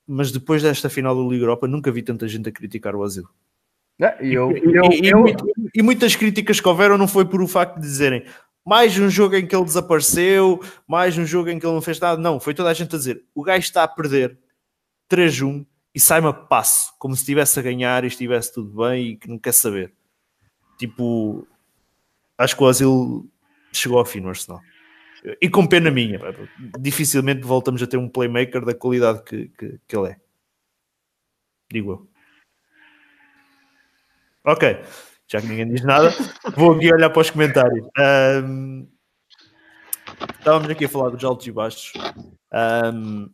mas 0.07 0.31
depois 0.31 0.61
desta 0.61 0.89
final 0.89 1.15
do 1.15 1.27
Liga 1.27 1.43
Europa 1.43 1.67
nunca 1.67 1.91
vi 1.91 2.03
tanta 2.03 2.27
gente 2.27 2.47
a 2.47 2.51
criticar 2.51 2.95
o. 2.95 3.03
É, 3.99 4.17
e, 4.23 4.35
e, 4.35 5.11
e, 5.75 5.81
muitas 5.81 6.15
críticas 6.15 6.59
que 6.59 6.67
houveram 6.67 6.97
não 6.97 7.07
foi 7.07 7.25
por 7.25 7.41
o 7.41 7.47
facto 7.47 7.75
de 7.75 7.81
dizerem 7.81 8.23
mais 8.65 8.97
um 8.97 9.09
jogo 9.09 9.35
em 9.35 9.45
que 9.45 9.55
ele 9.55 9.65
desapareceu, 9.65 10.59
mais 10.87 11.17
um 11.17 11.25
jogo 11.25 11.49
em 11.49 11.59
que 11.59 11.65
ele 11.65 11.73
não 11.73 11.81
fez 11.81 11.99
nada. 11.99 12.21
Não, 12.21 12.39
foi 12.39 12.53
toda 12.53 12.69
a 12.69 12.73
gente 12.73 12.95
a 12.95 12.97
dizer 12.97 13.23
o 13.33 13.43
gajo 13.43 13.63
está 13.63 13.83
a 13.83 13.87
perder 13.87 14.37
3-1 15.09 15.65
e 15.93 15.99
sai-me 15.99 16.27
a 16.27 16.33
passo, 16.33 16.93
como 16.99 17.15
se 17.15 17.21
estivesse 17.21 17.59
a 17.59 17.63
ganhar 17.63 18.03
e 18.03 18.07
estivesse 18.07 18.53
tudo 18.53 18.83
bem 18.83 19.07
e 19.07 19.17
que 19.17 19.27
não 19.27 19.39
quer 19.39 19.53
saber. 19.53 19.91
Tipo, 20.77 21.47
acho 22.37 22.55
que 22.55 22.63
o 22.63 22.67
Asilo 22.67 23.25
chegou 23.71 23.99
ao 23.99 24.05
fim 24.05 24.19
no 24.19 24.29
Arsenal. 24.29 24.61
E 25.39 25.49
com 25.49 25.67
pena 25.67 25.91
minha, 25.91 26.19
dificilmente 26.79 27.41
voltamos 27.41 27.81
a 27.83 27.87
ter 27.87 27.97
um 27.97 28.09
playmaker 28.09 28.65
da 28.65 28.73
qualidade 28.73 29.23
que, 29.23 29.49
que, 29.49 29.79
que 29.87 29.95
ele 29.95 30.09
é. 30.09 30.17
Digo 31.71 31.91
eu. 31.91 32.11
Ok, 34.43 34.81
já 35.27 35.39
que 35.39 35.47
ninguém 35.47 35.69
diz 35.69 35.83
nada, 35.83 36.09
vou 36.57 36.73
aqui 36.73 36.91
olhar 36.91 37.11
para 37.11 37.21
os 37.21 37.29
comentários. 37.29 37.87
Um, 38.43 38.87
estávamos 40.39 40.69
aqui 40.69 40.85
a 40.85 40.89
falar 40.89 41.09
dos 41.09 41.23
altos 41.23 41.45
e 41.45 41.51
baixos. 41.51 41.93
Um, 42.51 43.29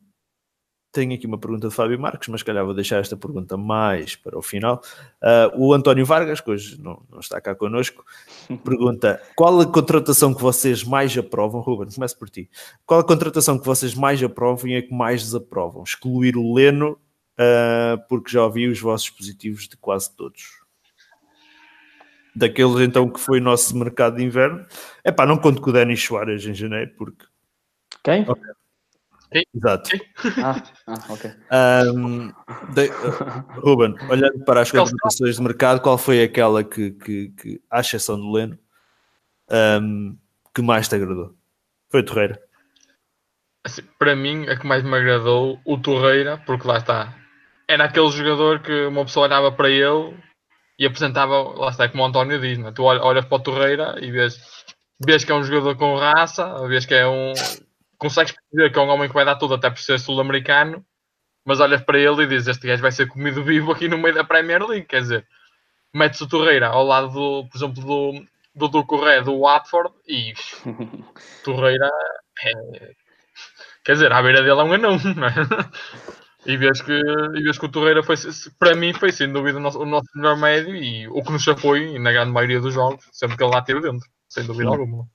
tenho 0.98 1.14
aqui 1.14 1.28
uma 1.28 1.38
pergunta 1.38 1.70
de 1.70 1.76
Fábio 1.76 2.00
Marques, 2.00 2.28
mas 2.28 2.42
calhar 2.42 2.66
vou 2.66 2.74
deixar 2.74 2.98
esta 2.98 3.16
pergunta 3.16 3.56
mais 3.56 4.16
para 4.16 4.36
o 4.36 4.42
final. 4.42 4.82
Uh, 5.22 5.68
o 5.68 5.74
António 5.74 6.04
Vargas, 6.04 6.42
que 6.42 6.50
hoje 6.50 6.82
não, 6.82 7.04
não, 7.08 7.20
está 7.20 7.40
cá 7.40 7.54
connosco, 7.54 8.04
pergunta: 8.66 9.22
qual 9.36 9.62
a 9.62 9.66
contratação 9.66 10.34
que 10.34 10.42
vocês 10.42 10.84
mais 10.84 11.16
aprovam? 11.16 11.62
Ruben, 11.62 11.94
começo 11.94 12.18
por 12.18 12.30
ti. 12.30 12.50
Qual 12.84 13.00
a 13.00 13.04
contratação 13.04 13.60
que 13.60 13.66
vocês 13.66 13.94
mais 13.94 14.24
aprovam 14.24 14.68
e 14.70 14.76
a 14.76 14.82
que 14.82 14.92
mais 14.92 15.22
desaprovam? 15.22 15.84
Excluir 15.84 16.36
o 16.36 16.54
Leno, 16.54 16.94
uh, 17.40 18.08
porque 18.10 18.32
já 18.32 18.44
ouvi 18.44 18.68
os 18.68 18.80
vossos 18.82 19.12
positivos 19.12 19.68
de 19.68 19.78
quase 19.78 20.16
todos 20.16 20.66
daqueles 22.36 22.80
então 22.82 23.10
que 23.10 23.20
foi 23.20 23.40
o 23.40 23.44
nosso 23.44 23.76
mercado 23.76 24.18
de 24.18 24.24
inverno. 24.24 24.66
É 25.04 25.12
pá, 25.12 25.26
não 25.26 25.38
conto 25.38 25.62
com 25.62 25.70
o 25.70 25.74
Denis 25.74 26.04
Soares 26.04 26.46
em 26.46 26.54
janeiro, 26.54 26.92
porque. 26.98 27.26
Quem? 28.04 28.22
Okay. 28.22 28.58
Exato. 29.32 29.90
Ah, 30.42 30.64
ah, 30.88 30.94
ok. 31.10 31.32
Um, 31.94 32.28
de, 32.74 32.88
uh, 32.90 33.60
Ruben, 33.62 33.96
olhando 34.10 34.44
para 34.46 34.62
as 34.62 34.72
contratações 34.72 35.36
de 35.36 35.42
mercado, 35.42 35.82
qual 35.82 35.98
foi 35.98 36.24
aquela 36.24 36.64
que, 36.64 36.92
que, 36.92 37.30
que 37.30 37.62
à 37.70 37.82
exceção 37.82 38.18
do 38.18 38.32
Leno, 38.32 38.58
ahm, 39.50 40.16
que 40.54 40.62
mais 40.62 40.88
te 40.88 40.96
agradou? 40.96 41.36
Foi 41.90 42.04
Torreira. 42.04 42.42
Assim, 43.66 43.82
para 44.00 44.16
mim, 44.16 44.48
a 44.48 44.58
que 44.58 44.66
mais 44.66 44.84
me 44.84 44.96
agradou, 44.96 45.60
o 45.66 45.78
Torreira, 45.78 46.42
porque 46.46 46.68
lá 46.68 46.78
está. 46.78 47.14
Era 47.68 47.86
aquele 47.86 48.10
jogador 48.12 48.62
que 48.62 48.86
uma 48.86 49.04
pessoa 49.04 49.28
olhava 49.28 49.52
para 49.52 49.70
ele 49.70 50.18
e 50.80 50.86
apresentava, 50.86 51.42
lá 51.42 51.70
está, 51.70 51.90
como 51.90 52.04
o 52.04 52.06
António 52.06 52.40
diz, 52.40 52.58
né? 52.58 52.72
tu 52.72 52.84
olha- 52.84 53.04
olhas 53.04 53.26
para 53.26 53.36
o 53.36 53.40
Torreira 53.44 53.98
e 54.02 54.10
vês, 54.10 54.40
vês 55.06 55.26
que 55.26 55.32
é 55.34 55.36
um 55.36 55.44
jogador 55.44 55.76
com 55.76 55.98
raça, 55.98 56.66
vês 56.68 56.86
que 56.86 56.94
é 56.94 57.06
um. 57.06 57.34
Consegues 57.98 58.34
perceber 58.34 58.72
que 58.72 58.80
é 58.80 58.82
um 58.82 58.90
homem 58.90 59.08
que 59.08 59.14
vai 59.14 59.26
dar 59.26 59.36
tudo 59.36 59.56
até 59.56 59.70
por 59.70 59.80
ser 59.80 60.00
sul-americano, 60.00 60.86
mas 61.46 61.60
olhas 61.60 61.82
para 61.82 62.00
ele 62.00 62.24
e 62.24 62.28
dizes: 62.28 62.48
Este 62.48 62.68
gajo 62.68 62.82
vai 62.82 62.92
ser 62.92 63.08
comido 63.08 63.44
vivo 63.44 63.72
aqui 63.72 63.88
no 63.88 63.98
meio 63.98 64.14
da 64.14 64.24
Premier 64.24 64.64
League. 64.64 64.88
Quer 64.88 65.02
dizer, 65.02 65.28
metes 65.94 66.22
o 66.22 66.28
Torreira 66.28 66.68
ao 66.68 66.86
lado, 66.86 67.10
do, 67.10 67.50
por 67.50 67.58
exemplo, 67.58 67.84
do, 67.84 68.26
do 68.56 68.68
Ducoré 68.68 69.22
do 69.22 69.40
Watford 69.40 69.94
e 70.08 70.34
Torreira 71.44 71.90
é, 72.44 72.94
Quer 73.88 73.94
dizer, 73.94 74.12
à 74.12 74.22
beira 74.22 74.42
dele 74.42 74.60
é 74.60 74.64
um 74.64 74.74
anão, 74.74 74.98
não 75.16 75.28
é? 75.28 75.34
E 76.46 76.58
vês 76.58 76.82
que, 76.82 76.92
e 76.92 77.42
vês 77.42 77.58
que 77.58 77.66
o 77.66 77.72
Torreira 77.72 78.04
foi, 78.04 78.16
para 78.60 78.76
mim, 78.76 78.94
foi 78.94 79.14
sem 79.14 79.32
dúvida 79.32 79.58
o 79.58 79.62
nosso, 79.62 79.80
o 79.80 79.86
nosso 79.86 80.08
melhor 80.16 80.38
médio 80.38 80.76
e 80.76 81.08
o 81.08 81.24
que 81.24 81.32
nos 81.32 81.48
apoia 81.48 81.98
na 81.98 82.12
grande 82.12 82.32
maioria 82.32 82.60
dos 82.60 82.74
jogos, 82.74 83.06
sempre 83.14 83.38
que 83.38 83.44
ele 83.44 83.54
lá 83.54 83.60
esteve 83.60 83.82
dentro, 83.82 84.06
sem 84.30 84.46
dúvida 84.46 84.70
alguma. 84.70 85.08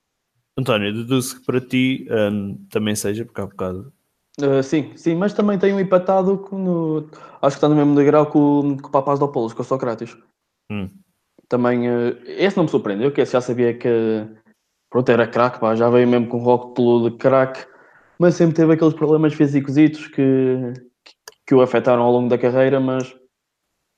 António, 0.56 0.92
deduzo 0.92 1.38
que 1.40 1.46
para 1.46 1.60
ti 1.60 2.06
ahm, 2.10 2.56
também 2.70 2.94
seja, 2.94 3.24
porque 3.24 3.40
há 3.40 3.46
bocado. 3.46 3.92
Uh, 4.40 4.62
sim, 4.62 4.96
sim, 4.96 5.14
mas 5.14 5.32
também 5.32 5.58
tem 5.58 5.74
um 5.74 5.80
empatado 5.80 6.48
no- 6.52 7.08
acho 7.42 7.56
que 7.56 7.58
está 7.58 7.68
no 7.68 7.76
mesmo 7.76 7.94
degrau 7.94 8.26
com, 8.26 8.76
com 8.78 8.88
o 8.88 8.90
Papaz 8.90 9.18
do 9.18 9.26
Apolos, 9.26 9.52
com 9.52 9.62
o 9.62 9.64
Sócrates. 9.64 10.16
Hum. 10.70 10.88
Também, 11.48 11.88
uh, 11.88 12.18
esse 12.24 12.56
não 12.56 12.64
me 12.64 12.70
surpreendeu, 12.70 13.12
que 13.12 13.20
esse 13.20 13.32
já 13.32 13.40
sabia 13.40 13.74
que 13.74 13.88
pronto, 14.90 15.08
era 15.10 15.26
craque, 15.26 15.58
já 15.76 15.88
veio 15.88 16.06
mesmo 16.06 16.28
com 16.28 16.38
o 16.38 16.42
rótulo 16.42 17.10
de 17.10 17.16
craque, 17.16 17.66
mas 18.18 18.34
sempre 18.34 18.56
teve 18.56 18.74
aqueles 18.74 18.94
problemas 18.94 19.32
físicos 19.32 20.06
que, 20.08 20.72
que 21.46 21.54
o 21.54 21.62
afetaram 21.62 22.02
ao 22.02 22.12
longo 22.12 22.28
da 22.28 22.36
carreira, 22.38 22.78
mas 22.78 23.14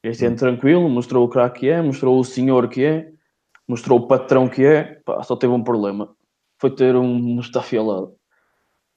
este 0.05 0.27
ano 0.27 0.37
tranquilo, 0.37 0.89
mostrou 0.89 1.25
o 1.25 1.29
craque 1.29 1.61
que 1.61 1.69
é, 1.69 1.83
mostrou 1.83 2.19
o 2.19 2.25
senhor 2.25 2.69
que 2.69 2.85
é, 2.85 3.13
mostrou 3.67 3.99
o 3.99 4.07
patrão 4.07 4.49
que 4.49 4.65
é, 4.65 5.01
pá, 5.05 5.23
só 5.23 5.35
teve 5.35 5.53
um 5.53 5.65
problema, 5.65 6.15
foi 6.59 6.71
ter 6.75 6.97
um 6.97 7.15
Mustafi 7.19 7.77
ao 7.77 7.87
lado. 7.87 8.17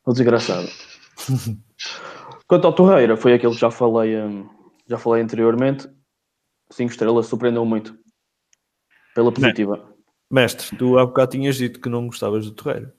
O 0.05 0.14
desgraçado. 0.14 0.68
Quanto 2.47 2.66
ao 2.66 2.74
Torreira, 2.74 3.18
foi 3.18 3.34
aquele 3.34 3.53
que 3.53 3.60
já 3.60 3.70
falei, 3.70 4.18
hum, 4.18 4.49
já 4.88 4.97
falei 4.97 5.22
anteriormente. 5.22 5.89
Cinco 6.72 6.91
estrelas, 6.91 7.28
surpreendeu 7.28 7.66
muito. 7.66 7.97
Pela 9.14 9.32
positiva. 9.32 9.93
Mestre, 10.30 10.78
tu 10.78 10.97
há 10.97 11.05
bocado 11.05 11.32
tinhas 11.32 11.55
dito 11.55 11.80
que 11.80 11.89
não 11.89 12.08
gostavas 12.08 12.45
do 12.45 12.51
Torreira. 12.53 12.93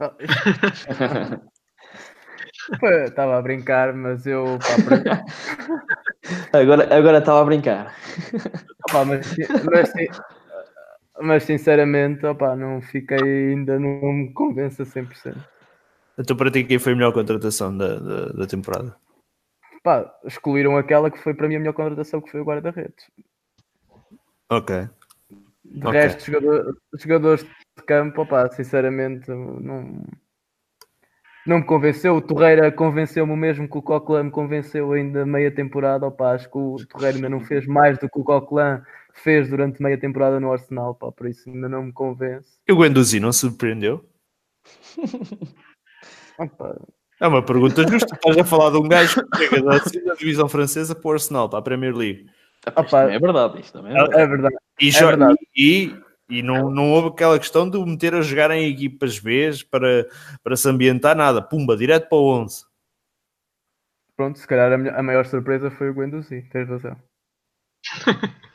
Estava 3.06 3.38
a 3.38 3.42
brincar, 3.42 3.94
mas 3.94 4.26
eu. 4.26 4.58
Pá, 4.58 4.76
para- 4.84 5.24
agora 6.60 6.96
agora 6.96 7.18
estava 7.18 7.40
a 7.40 7.44
brincar. 7.44 7.94
Opá, 8.88 9.04
mas, 9.04 9.26
mas, 9.64 9.92
mas 11.20 11.44
sinceramente, 11.44 12.24
opá, 12.26 12.54
não 12.56 12.80
fiquei 12.80 13.18
ainda, 13.18 13.78
não 13.78 14.12
me 14.12 14.32
convence 14.32 14.80
a 14.82 14.84
100%. 14.84 15.36
Então, 16.18 16.36
para 16.36 16.50
ti, 16.50 16.64
quem 16.64 16.78
foi 16.78 16.92
a 16.92 16.96
melhor 16.96 17.12
contratação 17.12 17.76
da, 17.76 17.98
da, 17.98 18.26
da 18.32 18.46
temporada? 18.46 18.96
Pá, 19.82 20.12
excluíram 20.24 20.76
aquela 20.76 21.10
que 21.10 21.18
foi 21.18 21.34
para 21.34 21.48
mim 21.48 21.56
a 21.56 21.58
melhor 21.60 21.74
contratação, 21.74 22.20
que 22.20 22.30
foi 22.30 22.40
o 22.40 22.44
guarda-redes. 22.44 23.06
Ok. 24.50 24.88
De 25.64 25.86
Ok. 25.86 25.92
resto, 26.00 26.24
jogador- 26.30 26.76
jogadores 26.94 27.44
de 27.44 27.84
campo, 27.86 28.22
opá, 28.22 28.50
sinceramente, 28.50 29.28
não, 29.28 30.02
não 31.46 31.58
me 31.58 31.64
convenceu. 31.64 32.16
O 32.16 32.20
Torreira 32.20 32.70
convenceu-me 32.72 33.36
mesmo 33.36 33.68
que 33.68 33.78
o 33.78 33.82
Coquelin 33.82 34.24
me 34.24 34.30
convenceu 34.30 34.92
ainda 34.92 35.24
meia 35.24 35.50
temporada. 35.50 36.06
Opá, 36.06 36.32
acho 36.32 36.50
que 36.50 36.58
o 36.58 36.76
Torreira 36.86 37.16
ainda 37.16 37.28
não 37.28 37.40
fez 37.40 37.66
mais 37.66 37.98
do 37.98 38.08
que 38.08 38.18
o 38.18 38.24
Coquelin 38.24 38.82
fez 39.20 39.48
durante 39.48 39.82
meia 39.82 39.98
temporada 39.98 40.38
no 40.40 40.52
Arsenal, 40.52 40.94
pá, 40.94 41.10
por 41.12 41.26
isso 41.28 41.48
ainda 41.48 41.68
não 41.68 41.82
me 41.84 41.92
convence. 41.92 42.58
E 42.68 42.72
o 42.72 42.78
Guendouzi 42.80 43.20
não 43.20 43.32
surpreendeu? 43.32 44.08
É 47.20 47.26
uma 47.26 47.44
pergunta 47.44 47.82
justa. 47.88 48.14
Estás 48.14 48.38
a 48.38 48.44
falar 48.44 48.70
de 48.70 48.76
um 48.76 48.88
gajo 48.88 49.26
que 49.30 49.38
chega 49.38 49.60
da 49.62 49.78
segunda 49.82 50.14
divisão 50.14 50.48
francesa 50.48 50.94
para 50.94 51.08
o 51.08 51.12
Arsenal, 51.12 51.48
para 51.50 51.58
a 51.58 51.62
Premier 51.62 51.92
League. 51.92 52.30
Isto 52.58 52.68
Opa. 52.80 52.84
também 52.84 53.16
é 53.16 53.18
verdade. 53.18 53.60
Isto 53.60 53.72
também 53.72 53.92
é 53.92 53.94
verdade. 53.96 54.20
é 54.22 54.26
verdade. 54.26 54.56
E, 54.80 54.88
É 54.88 55.04
verdade. 55.04 55.38
e, 55.56 55.96
e 56.30 56.42
não, 56.44 56.70
não 56.70 56.92
houve 56.92 57.08
aquela 57.08 57.36
questão 57.38 57.68
de 57.68 57.76
o 57.76 57.84
meter 57.84 58.14
a 58.14 58.20
jogar 58.20 58.52
em 58.52 58.70
equipas 58.72 59.18
B 59.18 59.50
para, 59.68 60.06
para 60.44 60.54
se 60.56 60.68
ambientar, 60.68 61.16
nada. 61.16 61.42
Pumba, 61.42 61.76
direto 61.76 62.08
para 62.08 62.18
o 62.18 62.40
11. 62.40 62.64
Pronto, 64.16 64.38
se 64.38 64.46
calhar 64.46 64.72
a, 64.72 64.78
melhor- 64.78 64.96
a 64.96 65.02
maior 65.02 65.26
surpresa 65.26 65.70
foi 65.72 65.90
o 65.90 65.94
Guendouzi, 65.94 66.42
tens 66.52 66.68
razão. 66.68 66.96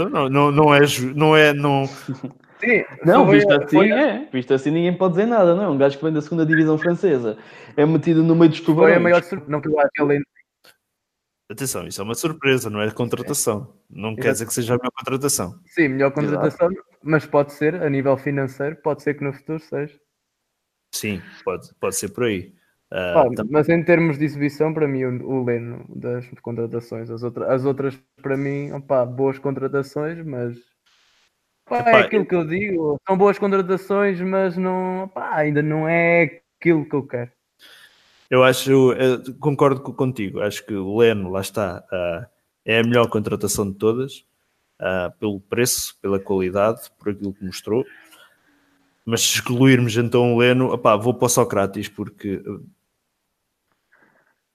Então 0.00 0.08
não, 0.08 0.28
não, 0.30 0.50
não 0.50 0.74
é. 0.74 0.80
Não 1.14 1.36
é 1.36 1.52
não, 1.52 1.84
Sim, 2.60 2.84
Não, 3.04 3.24
foi- 3.26 3.36
visto 3.36 3.52
assim, 3.52 3.76
foi- 3.76 3.90
é. 3.90 4.28
Visto 4.32 4.54
assim, 4.54 4.70
ninguém 4.70 4.96
pode 4.96 5.14
dizer 5.14 5.26
nada, 5.26 5.54
não. 5.54 5.64
é? 5.64 5.68
Um 5.68 5.78
gajo 5.78 5.96
que 5.98 6.04
vem 6.04 6.12
da 6.12 6.20
segunda 6.22 6.44
divisão 6.44 6.76
francesa 6.78 7.38
é 7.76 7.84
metido 7.86 8.22
no 8.22 8.34
meio 8.34 8.50
dos 8.50 8.58
Foi 8.58 8.66
tubarões. 8.66 8.96
a 8.96 9.00
maior 9.00 9.22
surpresa. 9.22 9.50
Não 9.50 9.60
que 9.60 9.68
eu 9.68 9.78
acho 9.80 9.90
que 9.94 10.02
ele 10.02 10.22
atenção, 11.50 11.86
isso 11.86 12.00
é 12.00 12.04
uma 12.04 12.14
surpresa, 12.14 12.70
não 12.70 12.80
é 12.80 12.90
contratação. 12.92 13.74
Não 13.90 14.14
quer 14.14 14.32
dizer 14.32 14.46
que 14.46 14.54
seja 14.54 14.74
a 14.74 14.76
minha 14.78 14.90
contratação. 14.96 15.58
Sim, 15.66 15.88
melhor 15.88 16.12
contratação, 16.12 16.68
mas 17.02 17.26
pode 17.26 17.52
ser, 17.54 17.74
a 17.82 17.90
nível 17.90 18.16
financeiro, 18.16 18.76
pode 18.76 19.02
ser 19.02 19.14
que 19.14 19.24
no 19.24 19.32
futuro 19.32 19.58
seja. 19.58 19.98
Sim, 20.94 21.20
pode, 21.44 21.68
pode 21.80 21.96
ser 21.96 22.10
por 22.10 22.24
aí. 22.24 22.54
Ah, 22.92 23.24
mas 23.48 23.68
em 23.68 23.82
termos 23.84 24.18
de 24.18 24.24
exibição, 24.24 24.74
para 24.74 24.88
mim, 24.88 25.04
o, 25.04 25.44
Leno 25.44 25.84
das 25.94 26.28
contratações, 26.42 27.08
as, 27.08 27.22
outra, 27.22 27.54
as 27.54 27.64
outras, 27.64 27.96
para 28.20 28.36
mim, 28.36 28.72
opá, 28.72 29.04
boas 29.04 29.38
contratações, 29.38 30.24
mas 30.26 30.56
Epá, 31.66 31.90
é 31.90 31.96
aquilo 32.02 32.26
que 32.26 32.34
eu 32.34 32.44
digo, 32.44 33.00
são 33.06 33.16
boas 33.16 33.38
contratações, 33.38 34.20
mas 34.20 34.56
não, 34.56 35.04
opá, 35.04 35.36
ainda 35.36 35.62
não 35.62 35.88
é 35.88 36.42
aquilo 36.58 36.84
que 36.88 36.96
eu 36.96 37.06
quero. 37.06 37.30
Eu 38.28 38.42
acho, 38.42 38.92
eh, 38.92 39.18
concordo 39.38 39.80
co- 39.80 39.92
contigo. 39.92 40.40
Acho 40.40 40.64
que 40.66 40.74
o 40.74 40.98
Leno, 40.98 41.30
lá 41.30 41.40
está, 41.40 41.84
ah, 41.92 42.26
é 42.64 42.80
a 42.80 42.82
melhor 42.82 43.08
contratação 43.08 43.70
de 43.70 43.76
todas, 43.76 44.24
ah, 44.80 45.12
pelo 45.18 45.40
preço, 45.40 45.96
pela 46.02 46.18
qualidade, 46.18 46.90
por 46.98 47.10
aquilo 47.10 47.32
que 47.32 47.44
mostrou. 47.44 47.84
Mas 49.04 49.22
se 49.22 49.34
excluirmos 49.36 49.96
então 49.96 50.34
o 50.34 50.38
Leno, 50.38 50.72
opá, 50.72 50.96
vou 50.96 51.14
para 51.14 51.26
o 51.26 51.28
Sócrates, 51.28 51.88
porque 51.88 52.42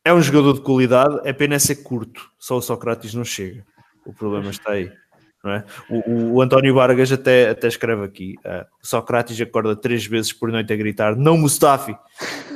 é 0.05 0.13
um 0.13 0.21
jogador 0.21 0.53
de 0.53 0.61
qualidade, 0.61 1.19
é 1.23 1.33
pena 1.33 1.55
é 1.55 1.59
ser 1.59 1.77
curto, 1.77 2.29
só 2.37 2.57
o 2.57 2.61
Sócrates 2.61 3.15
não 3.15 3.25
chega. 3.25 3.65
O 4.05 4.13
problema 4.13 4.51
está 4.51 4.73
aí. 4.73 4.91
É? 5.47 5.63
o, 5.91 6.33
o- 6.33 6.41
António 6.41 6.73
Vargas 6.73 7.11
até, 7.11 7.49
até 7.49 7.67
escreve 7.67 8.03
aqui: 8.03 8.33
o 8.81 8.87
Sócrates 8.87 9.39
acorda 9.39 9.75
três 9.75 10.03
vezes 10.03 10.33
por 10.33 10.51
noite 10.51 10.73
a 10.73 10.75
gritar: 10.75 11.15
Não, 11.15 11.37
Mustafi! 11.37 11.95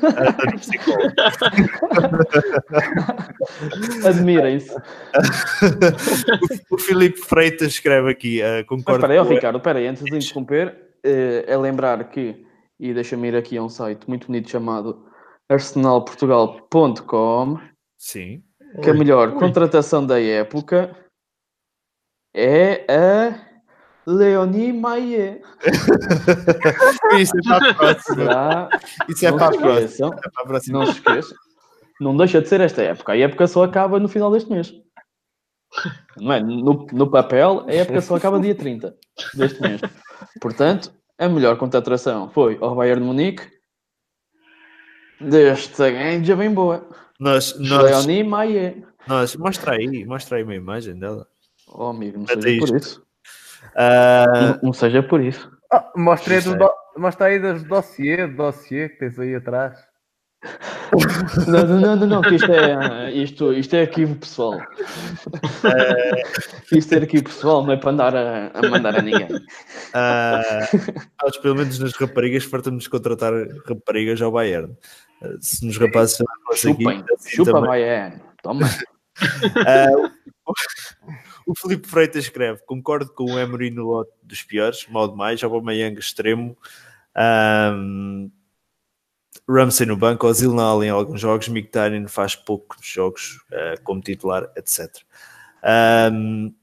Ah, 0.02 0.58
psicólogo. 0.58 1.14
Admirem-se. 4.08 4.76
o, 6.70 6.74
o 6.76 6.78
Filipe 6.80 7.20
Freitas 7.20 7.74
escreve 7.74 8.10
aqui, 8.10 8.42
uh, 8.42 8.46
Mas 8.58 8.66
concordo 8.66 9.06
espera 9.06 9.22
aí, 9.22 9.30
Ricardo, 9.30 9.58
espera 9.58 9.80
aí, 9.80 9.88
antes 9.88 10.04
de 10.04 10.16
interromper, 10.16 10.76
eh, 11.04 11.46
é 11.48 11.56
lembrar 11.58 12.04
que, 12.10 12.44
e 12.80 12.92
deixa-me 12.92 13.28
ir 13.28 13.36
aqui 13.36 13.56
a 13.56 13.64
um 13.64 13.70
site 13.70 14.02
muito 14.08 14.26
bonito 14.26 14.50
chamado 14.50 15.06
arsenalportugal.com, 15.50 17.60
Sim. 17.98 18.44
que 18.84 18.90
a 18.90 18.94
melhor 18.94 19.34
contratação 19.34 20.06
da 20.06 20.22
época 20.22 20.96
é 22.34 22.86
a 22.90 23.40
Leonie 24.06 24.72
Maie. 24.74 25.42
Isso 27.20 27.38
é 27.38 27.42
para 27.44 27.70
a 27.70 27.74
próxima. 27.74 28.70
Isso 29.10 29.26
é 29.26 29.32
não, 29.32 29.38
para 29.38 29.54
se 29.54 29.64
a 29.64 29.80
esqueçam, 29.82 30.14
É 30.14 30.30
para 30.30 30.44
a 30.44 30.46
próxima. 30.46 30.80
não 30.80 30.86
se 30.86 30.92
esqueçam. 30.94 31.38
Não 32.00 32.16
deixa 32.16 32.42
de 32.42 32.48
ser 32.48 32.62
esta 32.62 32.82
época. 32.82 33.12
A 33.12 33.18
época 33.18 33.46
só 33.48 33.64
acaba 33.64 34.00
no 34.00 34.08
final 34.08 34.32
deste 34.32 34.50
mês. 34.50 34.74
Não 36.18 36.34
é? 36.34 36.40
No, 36.42 36.88
no 36.92 37.12
papel, 37.12 37.66
a 37.68 37.72
época 37.74 38.02
só 38.02 38.16
acaba 38.16 38.40
dia 38.40 38.56
30 38.56 38.96
deste 39.34 39.62
mês. 39.62 39.82
Portanto, 40.42 40.92
a 41.18 41.28
melhor 41.28 41.58
contratação 41.58 42.30
foi 42.30 42.58
ao 42.62 42.76
Bayern 42.76 43.02
de 43.02 43.08
Munique 43.08 43.59
desta 45.20 45.90
ganja 45.90 46.36
bem 46.36 46.54
boa. 46.54 46.88
Nós, 47.20 47.58
nós, 47.60 48.06
nós, 49.08 49.36
mostra 49.36 49.74
aí, 49.74 50.06
mostra 50.06 50.38
aí 50.38 50.44
uma 50.44 50.56
imagem 50.56 50.98
dela. 50.98 51.28
Oh, 51.68 51.88
amigo, 51.88 52.20
não 52.20 52.28
seja 52.28 52.50
isto. 52.50 52.68
por 52.68 52.78
isso. 52.78 53.04
Ah, 53.76 54.26
Não, 54.34 54.60
não 54.64 54.74
seja 54.74 55.04
por 55.04 55.22
isso. 55.22 55.52
Ah, 55.72 55.92
mostra, 55.96 56.36
aí 56.36 56.42
do 56.42 56.54
é. 56.54 56.58
do, 56.58 56.72
mostra 56.98 57.28
aí 57.28 57.40
das 57.40 57.64
dossiê, 57.64 58.28
dossiê 58.28 58.90
que 58.90 59.00
tens 59.00 59.20
aí 59.20 59.36
atrás. 59.36 59.78
Não, 61.48 61.64
não, 61.68 61.80
não, 61.80 61.96
não, 61.96 62.08
não, 62.08 62.22
que 62.22 62.36
isto 62.36 62.52
é, 62.52 63.12
isto, 63.12 63.54
isto 63.54 63.76
é 63.76 63.82
arquivo 63.82 64.16
pessoal. 64.16 64.60
Isto 66.72 66.94
é 66.96 66.98
arquivo 66.98 67.26
pessoal, 67.26 67.66
não 67.66 67.74
é 67.74 67.78
para 67.78 67.92
andar 67.92 68.16
a, 68.16 68.52
a 68.54 68.70
mandar 68.70 68.96
a 68.96 69.02
ninguém. 69.02 69.28
Ah, 69.94 70.68
nós, 71.22 71.38
pelo 71.38 71.56
menos 71.56 71.78
nas 71.80 71.94
raparigas, 71.94 72.46
fartamos 72.46 72.84
de 72.84 72.90
contratar 72.90 73.34
raparigas 73.68 74.22
ao 74.22 74.32
Bayern. 74.32 74.76
Ah, 75.22 75.38
se 75.42 75.66
nos 75.66 75.78
rapazes 75.78 76.20
aqui, 76.22 76.88
assim 76.88 77.30
chupa 77.30 77.52
também. 77.52 77.70
Bayern. 77.70 78.22
Toma. 78.42 78.66
Ah, 79.68 80.12
o 81.46 81.54
Filipe 81.54 81.86
Freitas 81.86 82.24
escreve: 82.24 82.62
Concordo 82.66 83.12
com 83.12 83.26
o 83.26 83.38
Emery 83.38 83.70
no 83.70 83.84
lote 83.84 84.12
dos 84.24 84.44
piores, 84.44 84.88
mal 84.88 85.10
demais, 85.10 85.44
Aubameyang 85.44 86.00
extremo, 86.00 86.58
um, 87.76 88.32
Ramsey 89.46 89.86
no 89.86 89.98
banco, 89.98 90.26
Ozil 90.26 90.54
na 90.54 90.64
ala 90.64 90.86
em 90.86 90.90
alguns 90.90 91.20
jogos, 91.20 91.50
Mkhitaryan 91.50 92.08
faz 92.08 92.34
poucos 92.34 92.86
jogos 92.86 93.42
ah, 93.52 93.76
como 93.84 94.00
titular, 94.00 94.50
etc. 94.56 94.88
Um, 96.14 96.54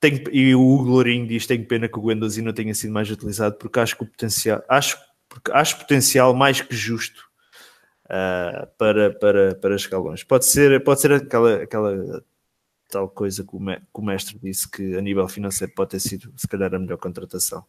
tenho- 0.00 0.24
e 0.32 0.54
o 0.56 0.60
Hugo 0.60 0.90
Lourinho 0.90 1.28
diz: 1.28 1.46
Tenho 1.46 1.64
pena 1.68 1.88
que 1.88 1.98
o 1.98 2.02
Guendouzi 2.02 2.42
não 2.42 2.52
tenha 2.52 2.74
sido 2.74 2.92
mais 2.92 3.08
utilizado 3.08 3.56
porque 3.58 3.78
acho 3.78 3.96
que 3.96 4.02
o 4.02 4.06
potencial, 4.08 4.60
acho, 4.68 4.98
porque 5.28 5.52
acho 5.52 5.78
potencial 5.78 6.34
mais 6.34 6.60
que 6.60 6.74
justo 6.74 7.27
ah, 8.08 8.68
para, 8.78 9.10
para, 9.14 9.54
para 9.54 9.78
chegar 9.78 9.98
longe. 9.98 10.24
Pode 10.24 10.44
ser, 10.46 10.82
pode 10.84 11.00
ser 11.00 11.12
aquela, 11.12 11.62
aquela 11.62 12.22
tal 12.90 13.08
coisa 13.08 13.44
que 13.44 13.56
o, 13.56 13.60
me- 13.60 13.78
que 13.80 13.86
o 13.94 14.02
mestre 14.02 14.38
disse 14.42 14.70
que 14.70 14.96
a 14.96 15.00
nível 15.00 15.26
financeiro 15.28 15.72
pode 15.74 15.90
ter 15.90 16.00
sido 16.00 16.32
se 16.36 16.46
calhar 16.48 16.74
a 16.74 16.78
melhor 16.78 16.96
contratação. 16.98 17.64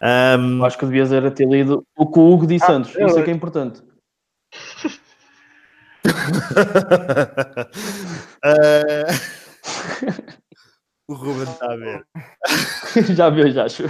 Ahm, 0.00 0.62
Acho 0.64 0.78
que 0.78 0.84
devias 0.86 1.12
era 1.12 1.30
ter 1.30 1.46
lido 1.48 1.84
o 1.96 2.06
que 2.10 2.18
o 2.18 2.32
Hugo 2.32 2.46
disse 2.46 2.70
antes. 2.70 2.94
Isso 2.94 3.18
é 3.18 3.22
que 3.22 3.30
é 3.30 3.34
importante. 3.34 3.82
Ah, 8.42 9.06
o 11.08 11.14
Ruben 11.14 11.42
está 11.42 11.72
a 11.72 11.76
ver. 11.76 12.06
já 13.16 13.30
viu, 13.30 13.50
já 13.50 13.64
acho. 13.64 13.82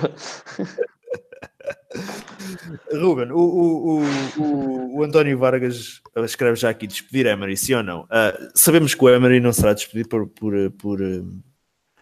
Ruben, 2.92 3.32
o, 3.32 3.38
o, 3.38 4.02
o, 4.38 4.98
o, 4.98 5.04
António 5.04 5.38
Vargas 5.38 6.00
escreve 6.16 6.56
já 6.56 6.70
aqui 6.70 6.86
despedir 6.86 7.26
Emery, 7.26 7.56
sim 7.56 7.74
ou 7.74 7.82
não? 7.82 8.06
Ah, 8.10 8.32
sabemos 8.54 8.94
que 8.94 9.04
o 9.04 9.08
Emery 9.08 9.40
não 9.40 9.52
será 9.52 9.72
despedido 9.72 10.08
por, 10.08 10.28
por, 10.28 10.70
por, 10.72 11.02
eh, 11.02 11.22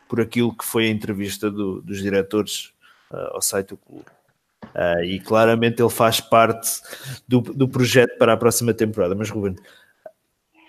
por 0.09 0.21
aquilo 0.21 0.57
que 0.57 0.65
foi 0.65 0.87
a 0.87 0.91
entrevista 0.91 1.51
do- 1.51 1.81
dos 1.83 2.01
diretores 2.01 2.73
ah, 3.11 3.31
ao 3.35 3.43
site 3.43 3.69
do 3.69 3.77
clube. 3.77 4.07
Ah, 4.75 5.05
e 5.05 5.21
claramente 5.21 5.83
ele 5.83 5.91
faz 5.91 6.21
parte 6.21 6.81
do, 7.27 7.41
do 7.41 7.69
projeto 7.69 8.17
para 8.19 8.33
a 8.33 8.37
próxima 8.37 8.75
temporada. 8.75 9.15
Mas, 9.15 9.31
Ruben, 9.31 9.57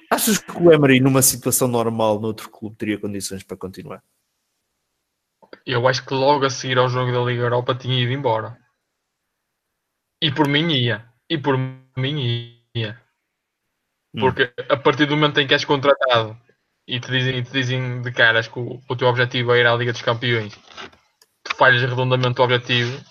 achas 0.10 0.38
que 0.38 0.52
o 0.58 0.72
Emery, 0.72 1.00
numa 1.00 1.22
situação 1.22 1.68
normal, 1.68 2.20
noutro 2.20 2.50
clube, 2.50 2.76
teria 2.76 3.00
condições 3.00 3.44
para 3.44 3.58
continuar? 3.58 4.04
Eu 5.66 5.88
acho 5.88 6.06
que 6.06 6.14
logo 6.14 6.46
a 6.46 6.50
seguir 6.50 6.78
ao 6.78 6.90
jogo 6.90 7.12
da 7.12 7.20
Liga 7.20 7.44
Europa 7.44 7.74
tinha 7.76 8.00
ido 8.00 8.12
embora. 8.12 8.65
E 10.22 10.32
por 10.32 10.48
mim 10.48 10.72
ia. 10.72 11.06
E 11.30 11.38
por 11.38 11.58
mim 11.58 12.62
ia. 12.76 13.02
Hum. 14.14 14.20
Porque 14.20 14.54
a 14.70 14.78
partir 14.78 15.06
do 15.06 15.16
momento 15.16 15.40
em 15.40 15.48
que 15.48 15.54
és 15.54 15.66
contratado 15.66 16.38
e 16.88 17.00
te 17.00 17.12
dizem, 17.12 17.38
e 17.38 17.44
te 17.44 17.52
dizem 17.52 18.02
de 18.02 18.12
caras 18.12 18.48
que 18.48 18.60
o, 18.60 18.82
o 18.88 18.96
teu 18.96 19.08
objetivo 19.08 19.54
é 19.54 19.60
ir 19.60 19.68
à 19.68 19.76
Liga 19.76 19.92
dos 19.92 20.02
Campeões, 20.02 20.58
tu 21.44 21.56
falhas 21.56 21.82
redondamente 21.82 22.40
o 22.40 22.44
objetivo 22.44 23.04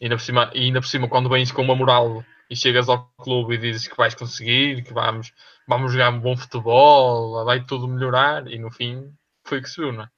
e 0.00 0.06
ainda 0.06 0.16
por 0.16 0.22
cima, 0.22 0.50
e 0.54 0.64
ainda 0.64 0.80
por 0.80 0.88
cima 0.88 1.08
quando 1.08 1.28
vens 1.28 1.52
com 1.52 1.62
uma 1.62 1.76
moral 1.76 2.24
e 2.50 2.56
chegas 2.56 2.88
ao 2.88 3.08
clube 3.18 3.54
e 3.54 3.58
dizes 3.58 3.86
que 3.86 3.96
vais 3.96 4.14
conseguir, 4.14 4.82
que 4.82 4.92
vamos, 4.92 5.32
vamos 5.68 5.92
jogar 5.92 6.10
um 6.10 6.20
bom 6.20 6.36
futebol, 6.36 7.44
vai 7.44 7.64
tudo 7.64 7.86
melhorar 7.86 8.46
e 8.48 8.58
no 8.58 8.70
fim 8.70 9.14
foi 9.46 9.58
o 9.58 9.62
que 9.62 9.68
se 9.68 9.80
viu, 9.80 9.92
não 9.92 10.04
é? 10.04 10.08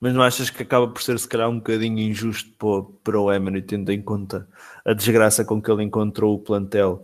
Mas 0.00 0.12
não 0.14 0.22
achas 0.22 0.50
que 0.50 0.62
acaba 0.62 0.86
por 0.88 1.02
ser, 1.02 1.18
se 1.18 1.26
calhar, 1.28 1.48
um 1.48 1.56
bocadinho 1.56 1.98
injusto 1.98 2.50
para, 2.58 2.68
o- 2.68 2.84
para 2.84 3.20
o 3.20 3.32
Emery, 3.32 3.62
tendo 3.62 3.90
em 3.90 4.02
conta 4.02 4.46
a 4.84 4.92
desgraça 4.92 5.44
com 5.44 5.60
que 5.60 5.70
ele 5.70 5.82
encontrou 5.84 6.34
o 6.34 6.38
plantel 6.38 7.02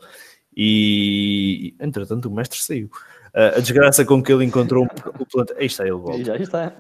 e, 0.57 1.75
entretanto, 1.81 2.27
o 2.29 2.35
mestre 2.35 2.61
saiu. 2.61 2.91
Ah, 3.35 3.57
a 3.57 3.61
desgraça 3.61 4.05
com 4.05 4.23
que 4.23 4.31
ele 4.31 4.45
encontrou 4.45 4.85
o 5.19 5.27
plantel. 5.27 5.57
Aí 5.59 5.65
está 5.67 5.85
ele, 5.85 5.93
volta. 5.93 6.23
Já 6.23 6.37
está. 6.37 6.77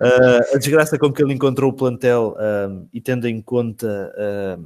Ah, 0.00 0.40
a 0.54 0.58
desgraça 0.58 0.98
com 0.98 1.12
que 1.12 1.22
ele 1.22 1.32
encontrou 1.32 1.70
o 1.70 1.74
plantel 1.74 2.34
ahm, 2.38 2.86
e 2.92 3.00
tendo 3.00 3.28
em 3.28 3.40
conta 3.40 4.12
ahm, 4.18 4.64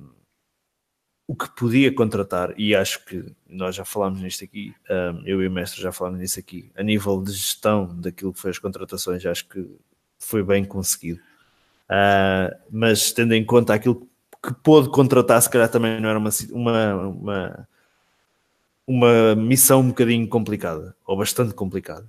o 1.28 1.36
que 1.36 1.48
podia 1.54 1.94
contratar, 1.94 2.54
e 2.58 2.74
acho 2.74 3.04
que 3.04 3.24
nós 3.48 3.76
já 3.76 3.84
falámos 3.84 4.20
nisto 4.20 4.42
aqui, 4.44 4.74
ahm, 4.88 5.22
eu 5.26 5.42
e 5.42 5.46
o 5.46 5.50
mestre 5.50 5.80
já 5.80 5.92
falámos 5.92 6.18
nisso 6.20 6.40
aqui, 6.40 6.72
a 6.74 6.82
nível 6.82 7.22
de 7.22 7.32
gestão 7.32 7.86
daquilo 8.00 8.32
que 8.32 8.40
foi 8.40 8.50
as 8.50 8.58
contratações, 8.58 9.24
acho 9.26 9.46
que 9.48 9.64
foi 10.20 10.42
bem 10.42 10.64
conseguido. 10.64 11.20
Ah, 11.88 12.54
mas 12.70 13.12
tendo 13.12 13.34
em 13.34 13.44
conta 13.44 13.74
aquilo 13.74 14.08
que 14.42 14.54
pôde 14.62 14.88
contratar, 14.90 15.42
se 15.42 15.50
calhar 15.50 15.68
também 15.68 16.00
não 16.00 16.08
era 16.08 16.18
uma, 16.18 16.30
uma, 16.52 16.94
uma, 17.06 17.68
uma 18.86 19.34
missão 19.34 19.80
um 19.80 19.88
bocadinho 19.88 20.28
complicada, 20.28 20.94
ou 21.04 21.16
bastante 21.16 21.52
complicada. 21.54 22.06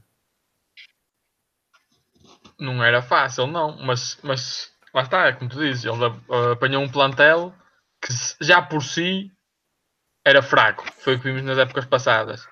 não 2.62 2.84
era 2.84 3.01
fácil, 3.01 3.47
não, 3.47 3.76
mas, 3.78 4.18
mas 4.22 4.72
lá 4.93 5.01
está, 5.01 5.28
é 5.28 5.34
como 5.34 5.49
tu 5.49 5.59
dizes, 5.59 5.84
ele 5.84 6.05
apanhou 6.51 6.84
um 6.84 6.89
plantel 6.89 7.53
que 7.99 8.14
já 8.39 8.62
por 8.62 8.84
si 8.84 9.32
era 10.24 10.43
fraco, 10.43 10.86
foi 10.99 11.16
o 11.16 11.18
que 11.18 11.26
vimos 11.26 11.43
nas 11.43 11.57
épocas 11.57 11.86
passadas. 11.86 12.47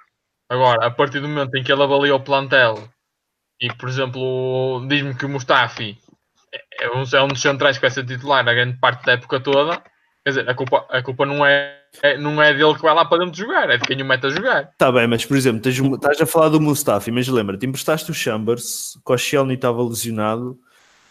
Agora, 0.50 0.88
a 0.88 0.92
partir 0.92 1.20
do 1.20 1.28
momento 1.28 1.56
em 1.56 1.64
que 1.64 1.72
ele 1.72 1.84
avalia 1.84 2.16
o 2.16 2.24
plantel 2.24 2.90
e, 3.60 3.74
por 3.74 3.90
exemplo, 3.90 4.86
diz-me 4.88 5.14
que 5.14 5.26
o 5.26 5.30
Mustafi 5.30 5.98
é 6.80 6.90
um, 6.90 7.04
é 7.14 7.24
um 7.24 7.28
dos 7.28 7.42
centrais 7.42 7.78
que 7.78 7.82
vai 7.82 7.92
ser 7.92 8.06
titular 8.06 8.48
a 8.48 8.54
grande 8.54 8.78
parte 8.78 9.06
da 9.06 9.14
época 9.14 9.40
toda, 9.40 9.78
quer 10.24 10.30
dizer, 10.30 10.50
a 10.50 10.56
culpa, 10.56 10.86
a 10.90 11.02
culpa 11.02 11.26
não, 11.26 11.46
é, 11.46 11.78
é- 12.02 12.18
não 12.18 12.42
é 12.42 12.54
dele 12.54 12.74
que 12.76 12.82
vai 12.82 12.94
lá 12.94 13.06
para 13.06 13.26
dentro 13.26 13.38
jogar, 13.38 13.70
é 13.70 13.78
de 13.78 13.86
quem 13.86 14.02
o 14.02 14.06
mete 14.06 14.26
a 14.26 14.30
jogar. 14.30 14.70
Está 14.72 14.92
bem, 14.92 15.08
mas 15.08 15.26
por 15.26 15.36
exemplo, 15.36 15.62
tens 15.62 15.78
estás 15.78 16.22
a 16.22 16.26
falar 16.26 16.50
do 16.50 16.62
Mustafi, 16.62 17.12
mas 17.12 17.28
lembra-te, 17.28 17.66
emprestaste 17.66 18.10
o 18.10 18.14
Chambers, 18.14 18.98
Koscielny 19.04 19.56
estava 19.56 19.84
lesionado 19.84 20.58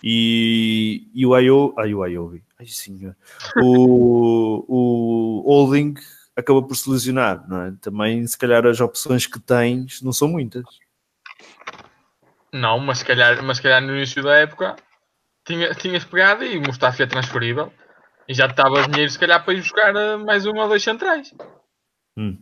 e, 0.02 1.08
e 1.14 1.26
o 1.26 1.34
Ayo, 1.34 1.74
ai, 1.76 1.92
o 1.92 2.02
Ayobi, 2.02 2.42
ai 2.58 2.66
senhor, 2.66 3.14
o, 3.56 4.64
o 4.68 5.52
Holding 5.52 5.94
acabou 6.34 6.62
por 6.62 6.76
se 6.76 6.88
lesionar, 6.88 7.44
não 7.48 7.62
é? 7.62 7.72
Também, 7.80 8.24
se 8.26 8.38
calhar, 8.38 8.64
as 8.64 8.80
opções 8.80 9.26
que 9.26 9.40
tens 9.40 10.00
não 10.00 10.12
são 10.12 10.28
muitas. 10.28 10.64
Não, 12.52 12.78
mas 12.78 12.98
se 12.98 13.04
calhar, 13.04 13.42
mas 13.42 13.58
se 13.58 13.62
calhar 13.62 13.82
no 13.82 13.96
início 13.96 14.22
da 14.22 14.36
época 14.36 14.76
tinha, 15.46 15.74
tinhas 15.74 16.04
pegado 16.04 16.44
e 16.44 16.58
o 16.58 16.62
Mustafi 16.62 17.02
é 17.02 17.06
transferível 17.06 17.72
e 18.26 18.34
já 18.34 18.48
te 18.48 18.54
dava 18.54 18.86
dinheiro 18.88 19.10
se 19.10 19.18
calhar 19.18 19.44
para 19.44 19.54
ir 19.54 19.60
buscar 19.60 19.94
eh, 19.94 20.16
mais 20.16 20.46
um 20.46 20.56
ou 20.56 20.68
dois 20.68 20.82
centrais. 20.82 21.32
Hum. 22.16 22.38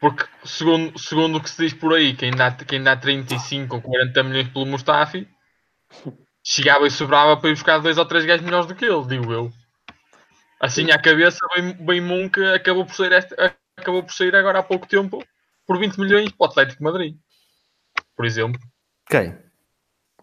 Porque 0.00 0.24
segundo, 0.44 0.96
segundo 0.98 1.38
o 1.38 1.42
que 1.42 1.50
se 1.50 1.64
diz 1.64 1.74
por 1.74 1.94
aí, 1.94 2.14
quem 2.14 2.30
dá, 2.30 2.52
quem 2.52 2.82
dá 2.82 2.96
35 2.96 3.76
ou 3.76 3.82
40 3.82 4.22
milhões 4.22 4.48
pelo 4.48 4.66
Mustafi 4.66 5.28
chegava 6.44 6.86
e 6.86 6.90
sobrava 6.90 7.36
para 7.36 7.50
ir 7.50 7.54
buscar 7.54 7.78
dois 7.78 7.98
ou 7.98 8.06
três 8.06 8.24
gajos 8.24 8.44
melhores 8.44 8.66
do 8.66 8.74
que 8.74 8.84
ele, 8.84 9.06
digo 9.06 9.32
eu. 9.32 9.52
Assim 10.60 10.90
à 10.90 10.98
cabeça, 11.00 11.38
bem, 11.54 11.72
bem 11.72 12.00
Monk 12.00 12.40
acabou 12.54 12.84
por 12.84 12.94
sair 12.94 13.12
esta, 13.12 13.56
acabou 13.76 14.02
por 14.02 14.12
sair 14.12 14.34
agora 14.34 14.60
há 14.60 14.62
pouco 14.62 14.86
tempo 14.86 15.24
por 15.66 15.78
20 15.78 15.98
milhões 15.98 16.30
para 16.30 16.46
o 16.46 16.50
Atlético 16.50 16.78
de 16.78 16.84
Madrid. 16.84 17.16
Por 18.18 18.26
exemplo, 18.26 18.60
Quem? 19.08 19.32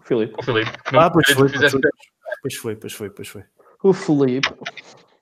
Filipe. 0.01 0.35
o 0.37 0.43
Filipe. 0.43 0.69
que 0.83 0.93
não 0.93 0.99
Ah, 0.99 1.09
pois 1.09 1.25
foi, 1.29 1.49
pois 1.49 1.71
foi, 1.71 1.81
pois 2.41 2.55
foi, 2.57 2.75
pois 2.75 2.93
foi, 2.93 3.09
pois 3.09 3.27
foi. 3.29 3.43
O 3.81 3.93
Filipe. 3.93 4.49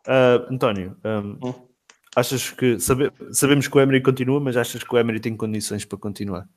Ah, 0.08 0.44
António, 0.50 0.98
ahm, 1.04 1.38
Hum. 1.44 1.54
achas 2.16 2.50
que, 2.50 2.80
sabe- 2.80 3.12
sabemos 3.32 3.68
que 3.68 3.78
o 3.78 3.80
Emery 3.80 4.02
continua, 4.02 4.40
mas 4.40 4.58
achas 4.58 4.84
que 4.84 4.94
o 4.94 4.98
Emery 4.98 5.20
tem 5.20 5.38
condições 5.38 5.86
para 5.86 6.00
continuar? 6.00 6.48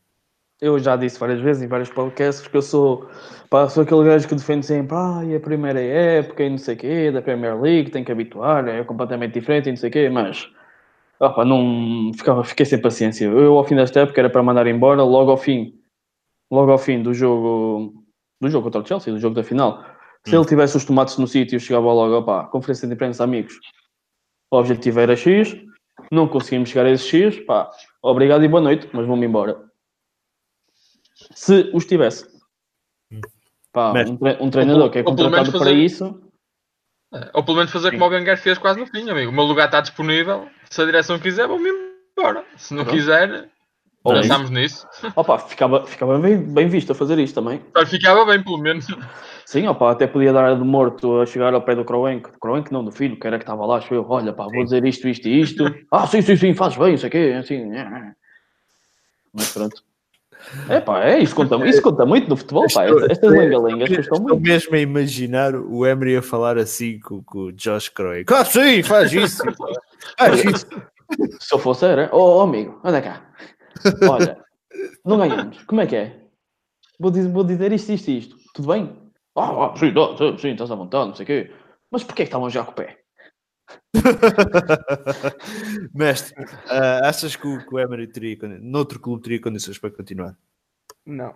Eu 0.58 0.78
já 0.78 0.96
disse 0.96 1.20
várias 1.20 1.38
vezes 1.42 1.62
em 1.62 1.68
vários 1.68 1.90
podcasts 1.90 2.48
que 2.48 2.56
eu 2.56 2.62
sou, 2.62 3.10
pá, 3.50 3.68
sou 3.68 3.82
aquele 3.82 4.04
gajo 4.04 4.26
que 4.26 4.34
defende 4.34 4.64
sempre, 4.64 4.96
ah, 4.96 5.20
e 5.22 5.36
a 5.36 5.40
primeira 5.40 5.78
época 5.78 6.42
e 6.42 6.48
não 6.48 6.56
sei 6.56 6.74
o 6.76 6.78
quê, 6.78 7.10
da 7.12 7.20
Premier 7.20 7.60
League, 7.60 7.90
tem 7.90 8.02
que 8.02 8.10
habituar, 8.10 8.66
é 8.66 8.82
completamente 8.82 9.34
diferente 9.34 9.66
e 9.68 9.72
não 9.72 9.76
sei 9.76 9.90
o 9.90 9.92
quê, 9.92 10.08
mas 10.08 10.50
opá, 11.20 11.44
não, 11.44 12.10
ficava, 12.16 12.42
fiquei 12.42 12.64
sem 12.64 12.80
paciência. 12.80 13.26
Eu, 13.26 13.58
ao 13.58 13.64
fim 13.66 13.76
desta 13.76 14.00
época, 14.00 14.18
era 14.18 14.30
para 14.30 14.42
mandar 14.42 14.66
embora, 14.66 15.02
logo 15.02 15.30
ao 15.30 15.36
fim, 15.36 15.78
logo 16.50 16.70
ao 16.72 16.78
fim 16.78 17.02
do 17.02 17.12
jogo, 17.14 18.04
do 18.40 18.48
jogo 18.48 18.64
contra 18.64 18.80
o 18.82 18.86
Chelsea, 18.86 19.12
do 19.12 19.18
jogo 19.20 19.34
da 19.34 19.42
final. 19.42 19.84
Se 20.26 20.34
ele 20.34 20.44
tivesse 20.44 20.76
os 20.76 20.84
tomates 20.84 21.16
no 21.18 21.26
sítio, 21.26 21.60
chegava 21.60 21.86
logo, 21.92 22.18
opá, 22.18 22.44
conferência 22.48 22.88
de 22.88 22.94
imprensa, 22.94 23.22
amigos. 23.24 23.58
O 24.50 24.58
objetivo 24.58 25.00
era 25.00 25.14
X, 25.16 25.56
não 26.10 26.26
conseguimos 26.28 26.68
chegar 26.68 26.86
a 26.86 26.90
esse 26.90 27.04
X, 27.08 27.38
pá, 27.44 27.70
obrigado 28.02 28.44
e 28.44 28.48
boa 28.48 28.60
noite, 28.60 28.88
mas 28.92 29.06
vou-me 29.06 29.26
embora 29.26 29.64
se 31.34 31.70
os 31.72 31.84
tivesse. 31.86 32.26
Pá, 33.72 33.92
Mestre. 33.92 34.12
um, 34.14 34.16
tre- 34.18 34.38
um 34.40 34.50
treinador 34.50 34.90
que 34.90 34.98
é 34.98 35.02
Ou 35.06 35.14
pelo 35.14 35.30
menos 35.30 35.48
contratado 35.48 35.50
para 35.52 35.58
fazer- 35.58 35.84
isso, 35.84 36.22
Ou 37.34 37.44
pelo 37.44 37.56
menos 37.58 37.72
fazer 37.72 37.90
como 37.92 38.04
o 38.04 38.08
Wenger 38.08 38.36
fez 38.38 38.58
quase 38.58 38.80
no 38.80 38.86
fim, 38.86 39.08
amigo. 39.08 39.30
O 39.30 39.34
meu 39.34 39.44
lugar 39.44 39.66
está 39.66 39.80
disponível. 39.80 40.48
Se 40.70 40.82
a 40.82 40.84
direção 40.84 41.18
quiser, 41.18 41.46
vou-me 41.46 41.70
Bora, 42.16 42.44
se 42.56 42.72
não 42.74 42.82
Pronto. 42.84 42.96
quiser, 42.96 43.50
Ou 44.06 44.14
pensamos 44.14 44.50
nisso. 44.50 44.86
Opa, 45.14 45.38
ficava, 45.38 45.84
ficava 45.86 46.18
bem, 46.18 46.38
bem 46.38 46.68
visto 46.68 46.92
a 46.92 46.94
fazer 46.94 47.18
isto 47.18 47.34
também. 47.34 47.60
Ficava 47.86 48.24
bem, 48.24 48.42
pelo 48.42 48.58
menos. 48.58 48.86
Sim, 49.44 49.66
opa, 49.68 49.92
até 49.92 50.06
podia 50.06 50.32
dar 50.32 50.56
de 50.56 50.64
morto 50.64 51.20
a 51.20 51.26
chegar 51.26 51.54
ao 51.54 51.62
pé 51.62 51.74
do 51.74 51.84
Croenco. 51.84 52.30
Croenco 52.40 52.72
não, 52.72 52.84
do 52.84 52.92
filho, 52.92 53.18
que 53.18 53.26
era 53.26 53.38
que 53.38 53.44
estava 53.44 53.64
lá, 53.66 53.78
acho 53.78 53.92
eu. 53.94 54.04
Olha, 54.08 54.32
pá, 54.32 54.44
vou 54.44 54.64
dizer 54.64 54.84
isto, 54.84 55.08
isto 55.08 55.28
e 55.28 55.40
isto. 55.40 55.64
Ah, 55.90 56.06
sim, 56.06 56.22
sim, 56.22 56.36
sim, 56.36 56.54
fazes 56.54 56.78
bem, 56.78 56.94
isso 56.94 57.06
aqui, 57.06 57.32
assim. 57.32 57.72
é. 57.74 58.12
Mas 59.32 59.52
pronto. 59.52 59.82
É 60.68 60.80
pá, 60.80 61.04
é, 61.04 61.18
isso 61.18 61.34
conta, 61.34 61.56
isso 61.66 61.82
conta 61.82 62.06
muito 62.06 62.28
no 62.28 62.36
futebol, 62.36 62.66
pá. 62.72 62.84
Estas, 62.84 63.10
estas 63.10 63.30
lengalengas 63.30 63.88
custam 63.88 64.00
Estou 64.00 64.20
muito. 64.20 64.40
mesmo 64.40 64.76
a 64.76 64.78
imaginar 64.78 65.54
o 65.54 65.84
Emery 65.84 66.16
a 66.16 66.22
falar 66.22 66.56
assim 66.56 67.00
com, 67.00 67.22
com 67.22 67.38
o 67.46 67.52
Josh 67.52 67.88
Croy. 67.88 68.24
Ah, 68.28 68.44
sim, 68.44 68.82
faz 68.82 69.12
isso. 69.12 69.42
Faz 70.18 70.44
isso. 70.44 70.66
Se 71.40 71.54
eu 71.54 71.58
fosse, 71.58 71.84
era. 71.84 72.08
Oh, 72.12 72.40
amigo, 72.40 72.80
anda 72.84 73.02
cá. 73.02 73.22
Olha, 74.08 74.44
não 75.04 75.18
ganhamos. 75.18 75.62
Como 75.64 75.80
é 75.80 75.86
que 75.86 75.96
é? 75.96 76.20
Vou 76.98 77.10
dizer, 77.10 77.28
vou 77.28 77.44
dizer 77.44 77.72
isto, 77.72 77.92
isto 77.92 78.10
e 78.10 78.18
isto. 78.18 78.36
Tudo 78.54 78.68
bem? 78.68 78.96
Ah, 79.36 79.66
ah, 79.66 79.76
sim, 79.76 79.92
sim, 79.92 80.38
sim, 80.38 80.48
estás 80.52 80.70
à 80.70 80.74
vontade, 80.74 81.08
não 81.08 81.14
sei 81.14 81.24
o 81.24 81.26
quê. 81.26 81.54
Mas 81.90 82.02
porquê 82.02 82.22
que 82.22 82.28
estavam 82.28 82.48
já 82.48 82.64
com 82.64 82.72
o 82.72 82.74
pé? 82.74 82.98
Mestre, 85.94 86.44
ah, 86.68 87.08
achas 87.08 87.36
que 87.36 87.46
o, 87.46 87.66
que 87.66 87.74
o 87.74 87.78
Emery 87.78 88.06
teria, 88.06 88.36
noutro 88.60 88.98
clube 88.98 89.22
teria 89.22 89.40
condições 89.40 89.78
para 89.78 89.90
continuar? 89.90 90.36
Não. 91.04 91.34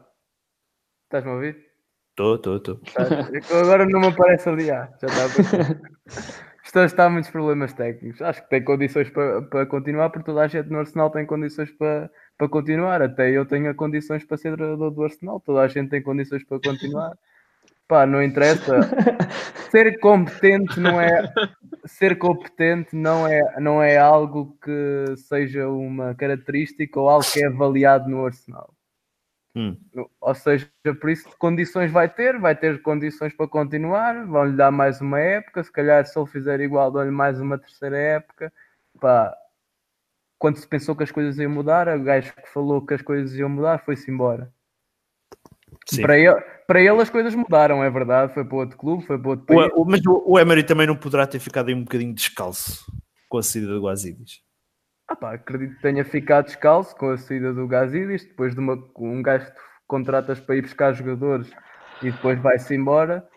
Estás-me 1.05 1.31
a 1.31 1.35
ouvir? 1.35 1.71
Estou, 2.11 2.37
estou, 2.37 2.57
estou. 2.57 2.81
É 2.97 3.61
Agora 3.61 3.87
não 3.87 4.01
me 4.01 4.09
aparece 4.09 4.49
ali. 4.49 4.71
Ah, 4.71 4.93
já 5.01 5.09
está 5.09 6.83
a 6.83 6.85
está 6.87 7.11
muitos 7.11 7.31
problemas 7.31 7.73
técnicos. 7.73 8.23
Acho 8.23 8.43
que 8.43 8.51
tem 8.51 8.65
condições 8.65 9.11
para, 9.11 9.43
para 9.43 9.67
continuar, 9.67 10.11
porque 10.11 10.27
toda 10.27 10.43
a 10.43 10.49
gente 10.49 10.69
no 10.69 10.79
Arsenal 10.79 11.11
tem 11.11 11.27
condições 11.27 11.71
para, 11.73 12.11
para 12.41 12.49
continuar. 12.49 13.03
Até 13.03 13.31
eu 13.31 13.45
tenho 13.45 13.75
condições 13.75 14.25
para 14.25 14.39
ser 14.39 14.57
treinador 14.57 14.91
do 14.91 15.05
Arsenal. 15.05 15.39
Toda 15.41 15.61
a 15.61 15.69
gente 15.69 15.91
tem 15.91 16.03
condições 16.03 16.43
para 16.43 16.59
continuar. 16.59 17.13
Pá, 17.87 18.07
não 18.07 18.23
interessa. 18.23 18.81
Ser 19.71 20.01
competente 20.01 20.81
não 20.81 21.01
é 21.01 21.33
ser 21.85 22.19
competente 22.19 22.97
não 22.97 23.25
é, 23.27 23.61
não 23.61 23.81
é 23.81 23.97
algo 23.97 24.57
que 24.63 25.17
seja 25.17 25.69
uma 25.69 26.13
característica 26.15 26.99
ou 26.99 27.09
algo 27.09 27.25
que 27.25 27.43
é 27.43 27.47
avaliado 27.47 28.09
no 28.09 28.27
Arsenal. 28.27 28.75
Hum. 29.55 29.77
Ou 30.21 30.35
seja, 30.35 30.69
por 31.01 31.09
isso 31.09 31.29
condições 31.39 31.91
vai 31.91 32.09
ter, 32.09 32.39
vai 32.39 32.57
ter 32.57 32.83
condições 32.83 33.33
para 33.33 33.47
continuar, 33.47 34.27
vão-lhe 34.27 34.57
dar 34.57 34.73
mais 34.73 35.01
uma 35.01 35.21
época, 35.21 35.63
se 35.63 35.71
calhar 35.71 36.05
se 36.05 36.19
ele 36.19 36.27
fizer 36.27 36.61
igual, 36.61 36.91
dão-lhe 36.91 37.13
mais 37.13 37.41
uma 37.41 37.59
terceira 37.59 37.97
época. 37.97 38.53
Pá, 39.01 39.33
quando 40.41 40.57
se 40.57 40.67
pensou 40.67 40.97
que 40.97 41.03
as 41.03 41.13
coisas 41.13 41.39
iam 41.39 41.51
mudar, 41.51 41.87
o 41.87 42.03
gajo 42.03 42.35
que 42.35 42.49
falou 42.49 42.85
que 42.85 42.95
as 42.95 43.03
coisas 43.03 43.35
iam 43.35 43.51
mudar 43.51 43.85
foi-se 43.85 44.11
embora. 44.11 44.51
Sim. 45.87 46.01
Para 46.01 46.19
ele, 46.19 46.41
para 46.67 46.81
ele 46.81 47.03
as 47.03 47.11
coisas 47.11 47.35
mudaram, 47.35 47.85
é 47.85 47.91
verdade, 47.91 48.33
foi 48.33 48.45
para 48.45 48.57
outro 48.57 48.79
clube, 48.79 49.07
foi 49.07 49.19
para 49.19 49.29
outro 49.29 49.45
país. 49.45 49.71
O, 49.75 49.85
mas 49.85 50.01
o, 50.07 50.25
o 50.27 50.39
Emery 50.39 50.65
também 50.65 50.87
não 50.87 50.97
poderá 50.97 51.27
ter 51.27 51.39
ficado 51.39 51.69
aí 51.69 51.75
um 51.75 51.85
bocadinho 51.85 52.15
descalço 52.15 52.91
com 53.29 53.37
a 53.37 53.43
saída 53.43 53.69
do 53.69 53.83
Guazidis. 53.83 54.41
Ah 55.07 55.15
pá, 55.15 55.35
acredito 55.35 55.77
que 55.77 55.83
tenha 55.83 56.05
ficado 56.07 56.47
descalço 56.47 56.97
com 56.97 57.11
a 57.11 57.19
saída 57.19 57.53
do 57.53 57.69
Gazidis, 57.69 58.25
depois 58.25 58.55
de 58.55 58.61
uma, 58.61 58.83
um 58.97 59.23
gajo 59.23 59.45
que 59.45 59.61
contratas 59.87 60.41
para 60.41 60.57
ir 60.57 60.63
buscar 60.63 60.95
jogadores 60.95 61.51
e 62.03 62.11
depois 62.11 62.41
vai-se 62.41 62.75
embora. 62.75 63.29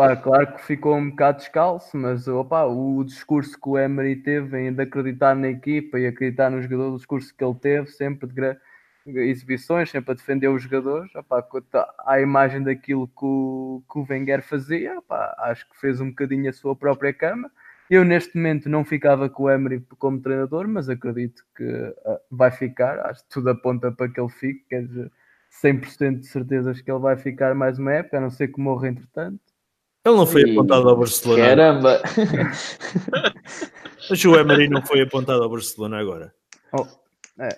Pá, 0.00 0.16
claro 0.16 0.54
que 0.54 0.62
ficou 0.64 0.96
um 0.96 1.10
bocado 1.10 1.36
descalço, 1.40 1.94
mas 1.94 2.26
opa, 2.26 2.64
o 2.64 3.04
discurso 3.04 3.60
que 3.60 3.68
o 3.68 3.78
Emery 3.78 4.16
teve 4.16 4.70
de 4.70 4.82
acreditar 4.82 5.36
na 5.36 5.48
equipa 5.48 5.98
e 6.00 6.06
acreditar 6.06 6.48
no 6.48 6.62
jogador, 6.62 6.94
o 6.94 6.96
discurso 6.96 7.36
que 7.36 7.44
ele 7.44 7.54
teve, 7.56 7.86
sempre 7.88 8.26
de 8.26 8.32
gra- 8.32 8.58
exibições, 9.06 9.90
sempre 9.90 10.12
a 10.12 10.14
defender 10.14 10.48
os 10.48 10.62
jogadores, 10.62 11.12
quanto 11.50 11.66
à 12.06 12.18
imagem 12.18 12.62
daquilo 12.62 13.08
que 13.08 13.26
o, 13.26 13.82
que 13.92 13.98
o 13.98 14.06
Wenger 14.08 14.42
fazia, 14.42 14.98
opá, 15.00 15.34
acho 15.40 15.68
que 15.68 15.78
fez 15.78 16.00
um 16.00 16.08
bocadinho 16.08 16.48
a 16.48 16.52
sua 16.54 16.74
própria 16.74 17.12
cama. 17.12 17.50
Eu 17.90 18.02
neste 18.02 18.34
momento 18.38 18.70
não 18.70 18.86
ficava 18.86 19.28
com 19.28 19.42
o 19.42 19.50
Emery 19.50 19.84
como 19.98 20.18
treinador, 20.18 20.66
mas 20.66 20.88
acredito 20.88 21.44
que 21.54 21.94
ah, 22.06 22.18
vai 22.30 22.50
ficar. 22.50 23.00
Acho 23.00 23.22
que 23.24 23.28
tudo 23.28 23.50
aponta 23.50 23.92
para 23.92 24.08
que 24.08 24.18
ele 24.18 24.30
fique. 24.30 24.64
Quer 24.66 24.86
dizer, 24.86 25.12
100% 25.50 26.20
de 26.20 26.26
certezas 26.28 26.80
que 26.80 26.90
ele 26.90 27.00
vai 27.00 27.18
ficar 27.18 27.54
mais 27.54 27.78
uma 27.78 27.92
época, 27.92 28.16
a 28.16 28.20
não 28.22 28.30
ser 28.30 28.48
que 28.48 28.58
morra 28.58 28.88
entretanto. 28.88 29.49
Ele 30.04 30.16
não 30.16 30.26
foi 30.26 30.42
Ih, 30.42 30.52
apontado 30.52 30.88
ao 30.88 30.96
Barcelona, 30.96 31.44
Caramba! 31.44 32.02
mas 34.08 34.24
o 34.24 34.34
Emery 34.36 34.68
não 34.68 34.82
foi 34.84 35.02
apontado 35.02 35.42
ao 35.42 35.50
Barcelona 35.50 35.98
agora. 35.98 36.34
Oh, 36.72 36.86
é. 37.38 37.48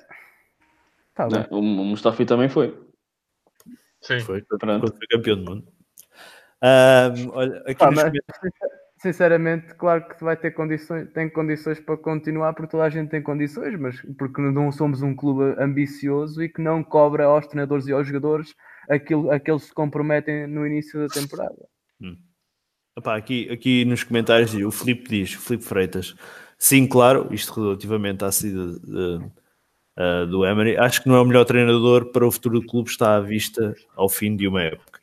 Tá. 1.14 1.28
Não, 1.28 1.58
o 1.58 1.62
Mustafi 1.62 2.24
também 2.24 2.48
foi. 2.48 2.76
Sim. 4.00 4.20
Foi 4.20 4.42
Pronto. 4.42 4.92
foi 4.96 5.06
campeão 5.08 5.36
do 5.44 5.50
mundo. 5.50 5.68
Ahm, 6.62 7.30
olha, 7.32 7.58
aqui 7.60 7.74
Pá, 7.76 7.86
nos 7.90 7.96
mas, 7.96 8.04
comentários- 8.10 8.72
sinceramente, 8.98 9.74
claro 9.74 10.08
que 10.08 10.24
vai 10.24 10.36
ter 10.36 10.52
condições, 10.52 11.12
tem 11.12 11.28
condições 11.28 11.78
para 11.80 11.96
continuar, 11.96 12.54
porque 12.54 12.70
toda 12.70 12.84
a 12.84 12.90
gente 12.90 13.10
tem 13.10 13.22
condições, 13.22 13.78
mas 13.78 14.00
porque 14.18 14.40
não 14.40 14.72
somos 14.72 15.02
um 15.02 15.14
clube 15.14 15.54
ambicioso 15.60 16.42
e 16.42 16.48
que 16.48 16.60
não 16.60 16.82
cobra 16.82 17.26
aos 17.26 17.46
treinadores 17.46 17.86
e 17.86 17.92
aos 17.92 18.06
jogadores 18.06 18.54
aquilo 18.90 19.30
a 19.30 19.38
que 19.38 19.50
eles 19.50 19.64
se 19.64 19.74
comprometem 19.74 20.46
no 20.48 20.66
início 20.66 21.00
da 21.00 21.08
temporada. 21.14 21.68
Epá, 22.96 23.16
aqui, 23.16 23.48
aqui 23.50 23.84
nos 23.86 24.04
comentários 24.04 24.52
o 24.54 24.70
Filipe 24.70 25.08
diz, 25.08 25.34
o 25.34 25.40
Filipe 25.40 25.64
Freitas, 25.64 26.14
sim, 26.58 26.86
claro, 26.86 27.26
isto 27.32 27.52
relativamente 27.58 28.22
à 28.22 28.30
saída 28.30 28.78
ah, 29.96 30.24
do 30.26 30.44
Emery, 30.44 30.76
acho 30.76 31.02
que 31.02 31.08
não 31.08 31.16
é 31.16 31.20
o 31.20 31.24
melhor 31.24 31.44
treinador 31.44 32.12
para 32.12 32.26
o 32.26 32.30
futuro 32.30 32.60
do 32.60 32.66
clube, 32.66 32.90
está 32.90 33.16
à 33.16 33.20
vista 33.20 33.74
ao 33.96 34.08
fim 34.08 34.36
de 34.36 34.46
uma 34.46 34.62
época. 34.62 35.00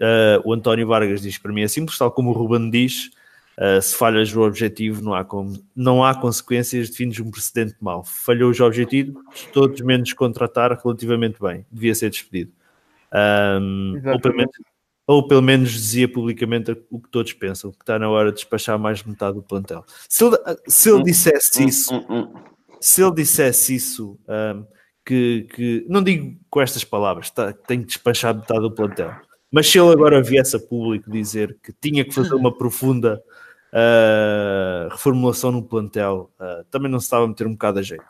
Ah, 0.00 0.40
o 0.44 0.52
António 0.52 0.86
Vargas 0.86 1.20
diz, 1.20 1.36
para 1.36 1.52
mim 1.52 1.62
é 1.62 1.68
simples, 1.68 1.98
tal 1.98 2.12
como 2.12 2.30
o 2.30 2.32
Ruben 2.32 2.70
diz, 2.70 3.10
ah, 3.58 3.80
se 3.80 3.96
falhas 3.96 4.34
o 4.34 4.42
objetivo 4.42 5.02
não 5.02 5.12
há, 5.12 5.24
como, 5.24 5.60
não 5.74 6.04
há 6.04 6.14
consequências, 6.14 6.90
defines 6.90 7.18
um 7.18 7.30
precedente 7.30 7.74
mau. 7.80 8.04
Falhou 8.04 8.50
os 8.50 8.60
objetivos, 8.60 9.20
todos 9.52 9.80
menos 9.80 10.12
contratar 10.12 10.78
relativamente 10.80 11.40
bem, 11.40 11.66
devia 11.72 11.94
ser 11.94 12.10
despedido. 12.10 12.52
Ahm, 13.12 14.00
ou, 15.06 15.26
pelo 15.26 15.26
menos, 15.26 15.26
ou 15.26 15.28
pelo 15.28 15.42
menos 15.42 15.70
dizia 15.70 16.08
publicamente 16.10 16.76
o 16.90 17.00
que 17.00 17.10
todos 17.10 17.32
pensam, 17.32 17.70
que 17.70 17.82
está 17.82 17.98
na 17.98 18.08
hora 18.08 18.30
de 18.30 18.36
despachar 18.36 18.78
mais 18.78 19.02
metade 19.02 19.34
do 19.34 19.42
plantel. 19.42 19.84
Se 20.08 20.24
ele, 20.24 20.36
se 20.66 20.90
ele 20.90 21.02
dissesse 21.02 21.64
isso, 21.64 21.94
Hum, 21.94 22.06
hum. 22.08 22.34
se 22.80 23.02
ele 23.02 23.14
dissesse 23.14 23.74
isso, 23.74 24.18
ahm, 24.28 24.64
que, 25.04 25.46
que 25.54 25.86
não 25.88 26.02
digo 26.02 26.38
com 26.48 26.60
estas 26.60 26.84
palavras, 26.84 27.30
tá, 27.30 27.52
que 27.52 27.66
tem 27.66 27.80
que 27.80 27.86
despachar 27.86 28.34
metade 28.34 28.60
do 28.60 28.70
plantel, 28.70 29.12
mas 29.50 29.68
se 29.68 29.78
ele 29.78 29.92
agora 29.92 30.22
viesse 30.22 30.56
a 30.56 30.60
público 30.60 31.10
dizer 31.10 31.58
que 31.62 31.72
tinha 31.72 32.04
que 32.04 32.12
fazer 32.12 32.34
uma 32.34 32.52
profunda 32.56 33.22
ah, 33.72 34.88
reformulação 34.90 35.52
no 35.52 35.62
plantel, 35.62 36.30
ah, 36.38 36.64
também 36.70 36.90
não 36.90 37.00
se 37.00 37.06
estava 37.06 37.24
a 37.24 37.28
meter 37.28 37.46
um 37.46 37.52
bocado 37.52 37.80
a 37.80 37.82
jeito. 37.82 38.04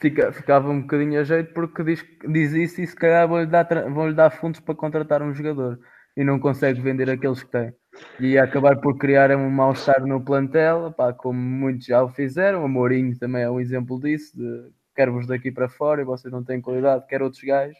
Fica, 0.00 0.32
ficava 0.32 0.68
um 0.70 0.80
bocadinho 0.80 1.20
a 1.20 1.24
jeito 1.24 1.54
porque 1.54 1.84
diz, 1.84 2.04
diz 2.28 2.52
isso 2.52 2.80
e 2.80 2.86
se 2.86 2.96
calhar 2.96 3.28
vão-lhe 3.28 3.46
dar, 3.46 3.66
vão-lhe 3.90 4.14
dar 4.14 4.30
fundos 4.30 4.58
para 4.58 4.74
contratar 4.74 5.22
um 5.22 5.32
jogador 5.32 5.78
e 6.16 6.24
não 6.24 6.40
consegue 6.40 6.80
vender 6.80 7.08
aqueles 7.08 7.44
que 7.44 7.50
tem. 7.50 7.72
E 8.18 8.36
acabar 8.36 8.76
por 8.80 8.98
criar 8.98 9.30
um 9.36 9.48
mal-estar 9.48 10.04
no 10.04 10.20
plantel, 10.20 10.92
pá, 10.92 11.12
como 11.12 11.38
muitos 11.38 11.86
já 11.86 12.02
o 12.02 12.08
fizeram. 12.08 12.64
O 12.64 12.68
Mourinho 12.68 13.16
também 13.16 13.42
é 13.42 13.50
um 13.50 13.60
exemplo 13.60 14.00
disso: 14.00 14.36
de 14.36 14.72
quero-vos 14.96 15.28
daqui 15.28 15.52
para 15.52 15.68
fora 15.68 16.02
e 16.02 16.04
vocês 16.04 16.32
não 16.32 16.42
têm 16.42 16.60
qualidade, 16.60 17.06
quero 17.06 17.24
outros 17.24 17.42
gajos. 17.42 17.78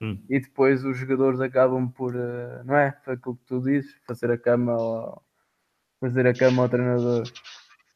Hum. 0.00 0.18
E 0.30 0.40
depois 0.40 0.84
os 0.84 0.96
jogadores 0.96 1.40
acabam 1.40 1.88
por, 1.90 2.14
eh, 2.14 2.62
não 2.64 2.76
é? 2.76 2.96
Foi 3.04 3.14
aquilo 3.14 3.36
que 3.36 3.44
tu 3.44 3.60
dizes, 3.60 3.92
fazer 4.06 4.30
a 4.30 4.38
cama 4.38 4.72
ao, 4.72 5.22
fazer 6.00 6.26
a 6.26 6.32
cama 6.32 6.62
ao 6.62 6.68
treinador. 6.68 7.24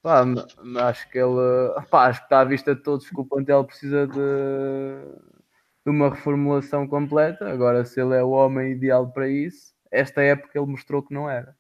Pá, 0.05 0.23
acho 0.87 1.11
que 1.11 1.17
ele 1.17 1.33
pá, 1.91 2.09
acho 2.09 2.21
que 2.21 2.27
está 2.27 2.41
à 2.41 2.45
vista 2.45 2.75
de 2.75 2.83
todos 2.83 3.09
que 3.09 3.19
o 3.19 3.25
plantel 3.25 3.65
precisa 3.65 4.07
de, 4.07 4.19
de 5.83 5.91
uma 5.91 6.11
reformulação 6.11 6.87
completa. 6.87 7.49
Agora, 7.51 7.87
se 7.87 8.03
ele 8.03 8.15
é 8.15 8.23
o 8.23 8.29
homem 8.33 8.73
ideal 8.73 9.11
para 9.11 9.27
isso, 9.31 9.73
esta 9.91 10.21
época 10.21 10.59
ele 10.59 10.71
mostrou 10.71 11.03
que 11.03 11.15
não 11.15 11.29
era. 11.31 11.57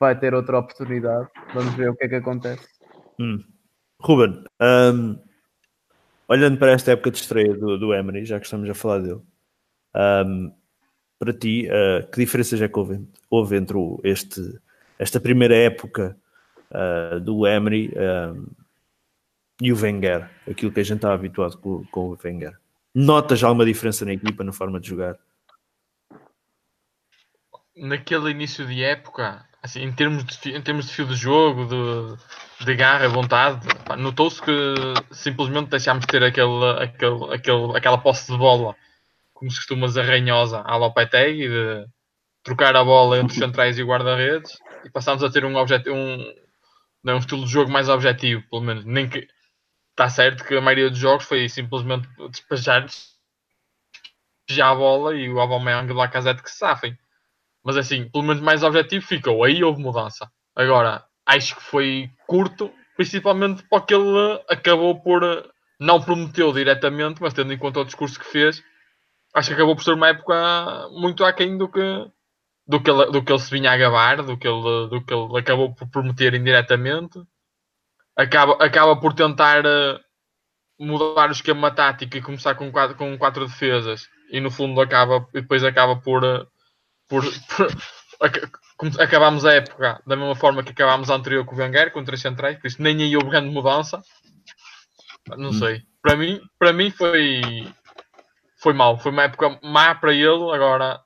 Vai 0.00 0.18
ter 0.18 0.32
outra 0.32 0.58
oportunidade. 0.60 1.28
Vamos 1.52 1.74
ver 1.74 1.90
o 1.90 1.94
que 1.94 2.04
é 2.06 2.08
que 2.08 2.14
acontece. 2.14 2.66
Hum. 3.20 3.44
Ruben, 4.00 4.44
ahm, 4.58 5.16
olhando 6.26 6.58
para 6.58 6.72
esta 6.72 6.92
época 6.92 7.10
de 7.10 7.18
estreia 7.18 7.52
do, 7.54 7.78
do 7.78 7.92
Emery, 7.92 8.24
já 8.24 8.38
que 8.40 8.46
estamos 8.46 8.68
a 8.70 8.74
falar 8.74 9.00
dele, 9.00 9.20
ahm, 9.94 10.50
para 11.18 11.34
ti, 11.34 11.68
ah, 11.70 12.02
que 12.10 12.18
diferenças 12.18 12.62
é 12.62 12.66
que 12.68 12.78
houve, 12.78 13.06
houve 13.28 13.56
entre 13.56 13.76
o- 13.76 14.00
este, 14.02 14.40
esta 14.98 15.20
primeira 15.20 15.54
época 15.54 16.18
ah, 16.70 17.18
do 17.20 17.46
Emery 17.46 17.92
ahm, 17.96 18.46
e 19.60 19.72
o 19.72 19.80
Wenger, 19.80 20.28
aquilo 20.50 20.72
que 20.72 20.80
a 20.80 20.84
gente 20.84 20.96
está 20.96 21.12
habituado 21.12 21.58
com, 21.58 21.84
com 21.86 22.10
o 22.10 22.18
Wenger? 22.22 22.58
Notas 22.94 23.42
alguma 23.42 23.64
diferença 23.64 24.04
na 24.04 24.12
equipa, 24.12 24.44
na 24.44 24.52
forma 24.52 24.80
de 24.80 24.88
jogar? 24.88 25.18
Naquele 27.76 28.30
início 28.30 28.66
de 28.66 28.82
época, 28.82 29.44
Assim, 29.64 29.80
em, 29.80 29.92
termos 29.92 30.24
de, 30.26 30.50
em 30.54 30.60
termos 30.60 30.84
de 30.84 30.92
fio 30.92 31.06
de 31.06 31.14
jogo, 31.14 31.64
de, 31.64 32.66
de 32.66 32.76
garra, 32.76 33.08
vontade, 33.08 33.66
notou-se 33.96 34.38
que 34.42 34.52
simplesmente 35.10 35.70
deixámos 35.70 36.02
de 36.02 36.08
ter 36.08 36.22
aquele, 36.22 36.82
aquele, 36.82 37.34
aquele, 37.34 37.74
aquela 37.74 37.96
posse 37.96 38.30
de 38.30 38.36
bola, 38.36 38.76
como 39.32 39.50
se 39.50 39.56
costuma 39.56 39.86
dizer, 39.86 40.02
ranhosa 40.02 40.60
à 40.60 40.76
Lopetegui, 40.76 41.48
de 41.48 41.86
trocar 42.42 42.76
a 42.76 42.84
bola 42.84 43.16
entre 43.16 43.32
os 43.32 43.38
centrais 43.38 43.78
e 43.78 43.82
guarda-redes, 43.82 44.52
e 44.84 44.90
passámos 44.90 45.24
a 45.24 45.30
ter 45.30 45.46
um, 45.46 45.56
objetivo, 45.56 45.96
um, 45.96 46.34
não, 47.04 47.16
um 47.16 47.18
estilo 47.18 47.44
de 47.44 47.52
jogo 47.52 47.70
mais 47.70 47.88
objetivo, 47.90 48.42
pelo 48.48 48.62
menos. 48.62 48.84
Nem 48.86 49.08
que 49.08 49.28
está 49.90 50.08
certo 50.08 50.42
que 50.44 50.56
a 50.56 50.60
maioria 50.60 50.88
dos 50.88 50.98
jogos 50.98 51.26
foi 51.26 51.48
simplesmente 51.48 52.08
despejar 52.30 52.86
já 54.48 54.70
a 54.70 54.74
bola 54.74 55.14
e 55.14 55.28
o 55.28 55.38
Aubameyang 55.38 55.88
e 55.88 55.92
o 55.92 55.96
Lacazette 55.96 56.42
que 56.42 56.50
se 56.50 56.56
safem. 56.56 56.98
Mas 57.62 57.76
assim, 57.76 58.08
pelo 58.08 58.24
menos 58.24 58.42
mais 58.42 58.62
objetivo 58.62 59.06
ficou. 59.06 59.44
Aí 59.44 59.62
houve 59.62 59.82
mudança. 59.82 60.30
Agora, 60.56 61.04
acho 61.26 61.56
que 61.56 61.62
foi 61.62 62.10
curto, 62.26 62.72
principalmente 62.96 63.62
porque 63.68 63.94
ele 63.94 64.42
acabou 64.48 65.00
por. 65.00 65.22
Não 65.78 66.00
prometeu 66.00 66.52
diretamente, 66.52 67.20
mas 67.20 67.34
tendo 67.34 67.52
em 67.52 67.58
conta 67.58 67.80
o 67.80 67.84
discurso 67.84 68.18
que 68.18 68.26
fez, 68.26 68.62
acho 69.34 69.48
que 69.48 69.54
acabou 69.54 69.74
por 69.74 69.82
ser 69.82 69.92
uma 69.92 70.08
época 70.08 70.88
muito 70.92 71.24
aquém 71.24 71.58
do 71.58 71.68
que, 71.68 71.80
do 72.66 72.82
que, 72.82 72.90
ele, 72.90 73.06
do 73.10 73.22
que 73.24 73.32
ele 73.32 73.38
se 73.40 73.50
vinha 73.50 73.72
a 73.72 73.76
gabar, 73.76 74.22
do 74.22 74.36
que 74.38 74.48
ele, 74.48 74.88
do 74.88 75.04
que 75.04 75.12
ele 75.14 75.38
acabou 75.38 75.74
por 75.74 75.88
prometer 75.88 76.34
indiretamente. 76.34 77.20
Acaba, 78.16 78.54
acaba 78.64 79.00
por 79.00 79.12
tentar 79.14 79.64
eh, 79.66 79.98
mudar 80.78 81.28
o 81.30 81.32
esquema 81.32 81.70
tático 81.70 82.16
e 82.16 82.22
começar 82.22 82.54
com 82.56 82.70
quatro, 82.72 82.96
com 82.96 83.18
quatro 83.18 83.46
defesas 83.46 84.08
e 84.30 84.40
no 84.40 84.50
fundo 84.50 84.80
acaba 84.80 85.26
e 85.34 85.40
depois 85.42 85.64
acaba 85.64 85.96
por, 85.96 86.24
eh, 86.24 86.46
por, 87.08 87.24
por 87.56 87.68
aca- 88.20 88.50
como 88.78 88.92
acabámos 89.00 89.44
a 89.46 89.54
época 89.54 90.02
da 90.06 90.16
mesma 90.16 90.36
forma 90.36 90.62
que 90.64 90.72
acabámos 90.72 91.10
a 91.10 91.16
anterior 91.16 91.44
com 91.46 91.56
o 91.56 91.58
Wenger, 91.58 91.92
com 91.92 92.04
três 92.04 92.20
centrais, 92.22 92.58
por 92.58 92.68
isso 92.68 92.82
nem 92.82 93.02
aí 93.02 93.16
houve 93.16 93.30
grande 93.30 93.50
mudança. 93.50 94.02
Não 95.36 95.52
sei. 95.52 95.82
Para 96.02 96.16
mim, 96.16 96.40
para 96.58 96.72
mim 96.72 96.90
foi 96.90 97.40
foi 98.58 98.72
mau, 98.72 98.98
foi 98.98 99.12
uma 99.12 99.24
época 99.24 99.58
má 99.62 99.94
para 99.94 100.12
ele, 100.14 100.50
agora 100.54 101.00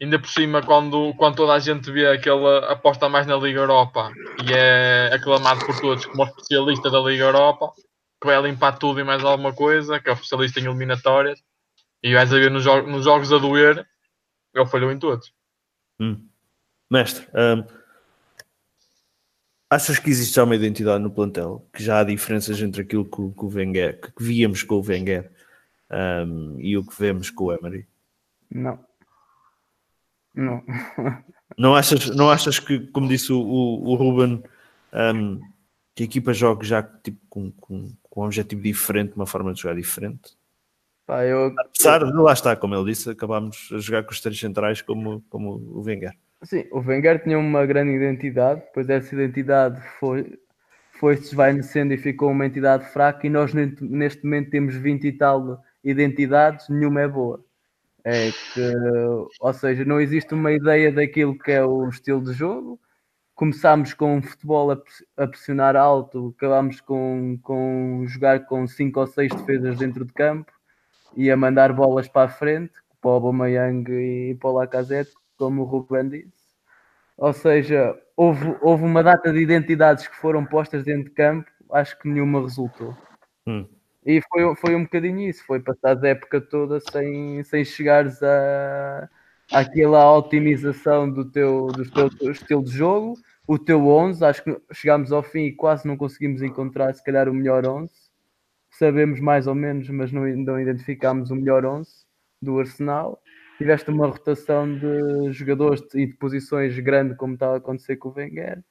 ainda 0.00 0.18
por 0.18 0.28
cima 0.28 0.62
quando, 0.62 1.14
quando 1.14 1.36
toda 1.36 1.52
a 1.54 1.58
gente 1.58 1.90
vê 1.90 2.06
aquele 2.06 2.46
aposta 2.68 3.08
mais 3.08 3.26
na 3.26 3.36
Liga 3.36 3.60
Europa 3.60 4.10
e 4.46 4.52
é 4.52 5.10
aclamado 5.14 5.64
por 5.64 5.80
todos 5.80 6.04
como 6.06 6.24
especialista 6.24 6.90
da 6.90 7.00
Liga 7.00 7.24
Europa, 7.24 7.72
que 8.20 8.26
vai 8.26 8.40
limpar 8.42 8.78
tudo 8.78 9.00
e 9.00 9.04
mais 9.04 9.24
alguma 9.24 9.52
coisa, 9.54 10.00
que 10.00 10.08
é 10.08 10.12
o 10.12 10.14
especialista 10.14 10.60
em 10.60 10.64
eliminatórias, 10.66 11.42
e 12.02 12.12
vais 12.14 12.32
a 12.32 12.36
ver 12.36 12.50
nos, 12.50 12.62
jo- 12.64 12.86
nos 12.86 13.04
jogos 13.04 13.32
a 13.32 13.38
doer, 13.38 13.86
ele 14.54 14.66
falhou 14.66 14.90
em 14.92 14.98
todos. 14.98 15.32
Mestre, 16.90 17.26
hum, 17.34 17.64
achas 19.70 19.98
que 19.98 20.10
existe 20.10 20.34
já 20.34 20.44
uma 20.44 20.54
identidade 20.56 21.02
no 21.02 21.10
plantel? 21.10 21.66
Que 21.72 21.82
já 21.82 22.00
há 22.00 22.04
diferenças 22.04 22.60
entre 22.60 22.82
aquilo 22.82 23.04
que, 23.04 23.20
o- 23.20 23.32
que 23.32 23.44
o 23.44 23.48
Wenger, 23.48 24.00
que 24.00 24.22
víamos 24.22 24.62
com 24.62 24.76
o 24.76 24.82
Wenger 24.86 25.30
hum, 26.26 26.56
e 26.58 26.76
o 26.76 26.84
que 26.84 26.98
vemos 26.98 27.30
com 27.30 27.44
o 27.44 27.52
Emery? 27.52 27.86
Não. 28.50 28.78
Não. 30.34 30.62
Não 31.56 31.74
achas, 31.74 32.10
não 32.16 32.30
achas 32.30 32.58
que, 32.58 32.80
como 32.88 33.08
disse 33.08 33.32
o, 33.32 33.38
o, 33.38 33.94
Ruben, 33.94 34.42
hum, 34.92 35.40
que 35.94 36.02
a 36.02 36.06
equipa 36.06 36.32
joga 36.32 36.64
já 36.64 36.82
tipo, 36.82 37.20
com, 37.28 37.52
com, 37.52 37.92
com 38.02 38.22
um 38.22 38.24
objetivo 38.24 38.62
diferente, 38.62 39.14
uma 39.14 39.26
forma 39.26 39.52
de 39.52 39.60
jogar 39.60 39.76
diferente? 39.76 40.36
Pá, 41.06 41.24
eu, 41.24 41.54
Apesar 41.58 42.04
de, 42.04 42.12
lá 42.12 42.32
está, 42.32 42.56
como 42.56 42.74
ele 42.74 42.86
disse, 42.86 43.10
acabámos 43.10 43.68
a 43.72 43.78
jogar 43.78 44.02
com 44.04 44.10
os 44.12 44.20
três 44.20 44.38
centrais 44.38 44.82
como, 44.82 45.22
como 45.28 45.50
o 45.50 45.82
Wenger. 45.82 46.12
Sim, 46.42 46.64
o 46.72 46.80
Wenger 46.80 47.22
tinha 47.22 47.38
uma 47.38 47.64
grande 47.66 47.92
identidade, 47.92 48.60
depois 48.60 48.88
essa 48.88 49.14
identidade 49.14 49.80
foi, 50.00 50.38
foi 50.98 51.16
se 51.16 51.24
desvanecendo 51.24 51.92
e 51.92 51.98
ficou 51.98 52.30
uma 52.30 52.46
entidade 52.46 52.90
fraca 52.90 53.26
e 53.26 53.30
nós 53.30 53.54
ne- 53.54 53.76
neste 53.80 54.24
momento 54.24 54.50
temos 54.50 54.74
20 54.74 55.06
e 55.06 55.12
tal 55.12 55.62
identidades, 55.82 56.68
nenhuma 56.68 57.02
é 57.02 57.08
boa. 57.08 57.44
É 58.04 58.30
que, 58.30 58.74
ou 59.40 59.54
seja, 59.54 59.84
não 59.84 59.98
existe 59.98 60.34
uma 60.34 60.52
ideia 60.52 60.92
daquilo 60.92 61.38
que 61.38 61.50
é 61.50 61.64
o 61.64 61.88
estilo 61.88 62.22
de 62.22 62.34
jogo. 62.34 62.78
Começámos 63.34 63.94
com 63.94 64.16
um 64.16 64.22
futebol 64.22 64.70
a 64.70 65.26
pressionar 65.26 65.74
alto, 65.74 66.34
acabámos 66.36 66.80
com, 66.80 67.38
com 67.42 68.04
jogar 68.06 68.44
com 68.46 68.66
cinco 68.66 69.00
ou 69.00 69.06
seis 69.06 69.34
defesas 69.34 69.78
dentro 69.78 70.04
de 70.04 70.12
campo 70.12 70.52
e 71.16 71.30
a 71.30 71.36
mandar 71.36 71.72
bolas 71.72 72.06
para 72.06 72.28
a 72.30 72.32
frente, 72.32 72.74
para 73.00 73.10
o 73.10 73.14
Aubameyang 73.14 73.90
e 73.90 74.34
para 74.34 74.50
o 74.50 74.52
Lacazette, 74.52 75.12
como 75.36 75.62
o 75.62 75.64
Ruben 75.64 76.08
disse. 76.08 76.44
Ou 77.16 77.32
seja, 77.32 77.98
houve, 78.16 78.56
houve 78.60 78.84
uma 78.84 79.02
data 79.02 79.32
de 79.32 79.38
identidades 79.38 80.06
que 80.06 80.16
foram 80.16 80.44
postas 80.44 80.84
dentro 80.84 81.04
de 81.04 81.10
campo, 81.10 81.50
acho 81.72 81.98
que 81.98 82.08
nenhuma 82.08 82.40
resultou. 82.42 82.96
Hum. 83.46 83.66
E 84.04 84.20
foi, 84.30 84.54
foi 84.56 84.74
um 84.74 84.84
bocadinho 84.84 85.20
isso, 85.20 85.44
foi 85.46 85.60
passar 85.60 86.02
a 86.02 86.08
época 86.08 86.40
toda 86.40 86.78
sem, 86.80 87.42
sem 87.44 87.64
chegares 87.64 88.22
a 88.22 89.08
àquela 89.52 90.16
otimização 90.16 91.10
do 91.10 91.24
teu, 91.24 91.66
do 91.66 92.10
teu 92.10 92.30
estilo 92.30 92.64
de 92.64 92.70
jogo, 92.70 93.14
o 93.46 93.58
teu 93.58 93.86
11, 93.88 94.24
acho 94.24 94.42
que 94.42 94.56
chegámos 94.72 95.12
ao 95.12 95.22
fim 95.22 95.44
e 95.46 95.52
quase 95.52 95.86
não 95.86 95.96
conseguimos 95.96 96.42
encontrar 96.42 96.94
se 96.94 97.04
calhar 97.04 97.28
o 97.28 97.34
melhor 97.34 97.66
11. 97.66 97.92
Sabemos 98.70 99.20
mais 99.20 99.46
ou 99.46 99.54
menos, 99.54 99.88
mas 99.90 100.10
não, 100.10 100.26
não 100.26 100.58
identificámos 100.58 101.30
o 101.30 101.36
melhor 101.36 101.64
11 101.64 101.90
do 102.40 102.58
Arsenal. 102.58 103.20
Tiveste 103.58 103.90
uma 103.90 104.06
rotação 104.06 104.66
de 104.78 105.30
jogadores 105.32 105.82
e 105.94 106.06
de 106.06 106.14
posições 106.14 106.76
grande 106.80 107.14
como 107.14 107.34
está 107.34 107.52
a 107.52 107.56
acontecer 107.56 107.96
com 107.96 108.08
o 108.08 108.14
Wenger. 108.14 108.64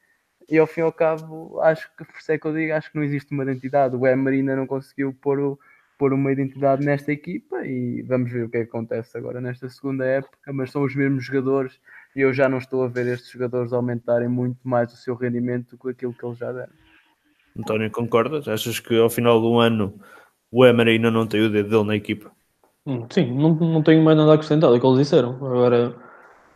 E 0.49 0.57
ao 0.57 0.67
fim 0.67 0.81
e 0.81 0.83
ao 0.83 0.91
cabo, 0.93 1.59
acho 1.61 1.89
que 1.95 2.05
por 2.05 2.17
isso 2.19 2.31
é 2.31 2.37
que 2.37 2.45
eu 2.47 2.53
digo, 2.53 2.73
acho 2.73 2.91
que 2.91 2.95
não 2.97 3.03
existe 3.03 3.31
uma 3.33 3.43
identidade. 3.43 3.95
O 3.95 4.05
Emery 4.07 4.37
ainda 4.37 4.55
não 4.55 4.67
conseguiu 4.67 5.13
pôr, 5.13 5.39
o- 5.39 5.59
pôr 5.97 6.13
uma 6.13 6.31
identidade 6.31 6.85
nesta 6.85 7.11
equipa 7.11 7.65
e 7.65 8.01
vamos 8.03 8.31
ver 8.31 8.45
o 8.45 8.49
que 8.49 8.57
é 8.57 8.63
que 8.63 8.69
acontece 8.69 9.17
agora 9.17 9.39
nesta 9.41 9.69
segunda 9.69 10.05
época, 10.05 10.51
mas 10.53 10.71
são 10.71 10.83
os 10.83 10.95
mesmos 10.95 11.25
jogadores 11.25 11.79
e 12.15 12.21
eu 12.21 12.33
já 12.33 12.47
não 12.49 12.57
estou 12.57 12.83
a 12.83 12.87
ver 12.87 13.07
estes 13.07 13.31
jogadores 13.31 13.73
aumentarem 13.73 14.27
muito 14.27 14.59
mais 14.63 14.93
o 14.93 14.97
seu 14.97 15.15
rendimento 15.15 15.71
do 15.71 15.77
que 15.77 15.89
aquilo 15.89 16.13
que 16.13 16.25
eles 16.25 16.37
já 16.37 16.51
deram. 16.51 16.73
António, 17.57 17.89
concordas? 17.91 18.47
Achas 18.47 18.79
que 18.79 18.95
ao 18.97 19.09
final 19.09 19.39
do 19.41 19.59
ano 19.59 19.99
o 20.51 20.65
Emery 20.65 20.91
ainda 20.93 21.11
não 21.11 21.27
tem 21.27 21.41
o 21.41 21.49
dedo 21.51 21.69
dele 21.69 21.83
na 21.83 21.95
equipa? 21.95 22.31
Hum, 22.85 23.07
Sim, 23.11 23.33
não, 23.33 23.55
não 23.55 23.83
tenho 23.83 24.03
mais 24.03 24.17
nada 24.17 24.31
a 24.31 24.35
acrescentar 24.35 24.69
do 24.71 24.79
que 24.79 24.85
eles 24.85 24.99
disseram. 24.99 25.35
Agora 25.35 25.95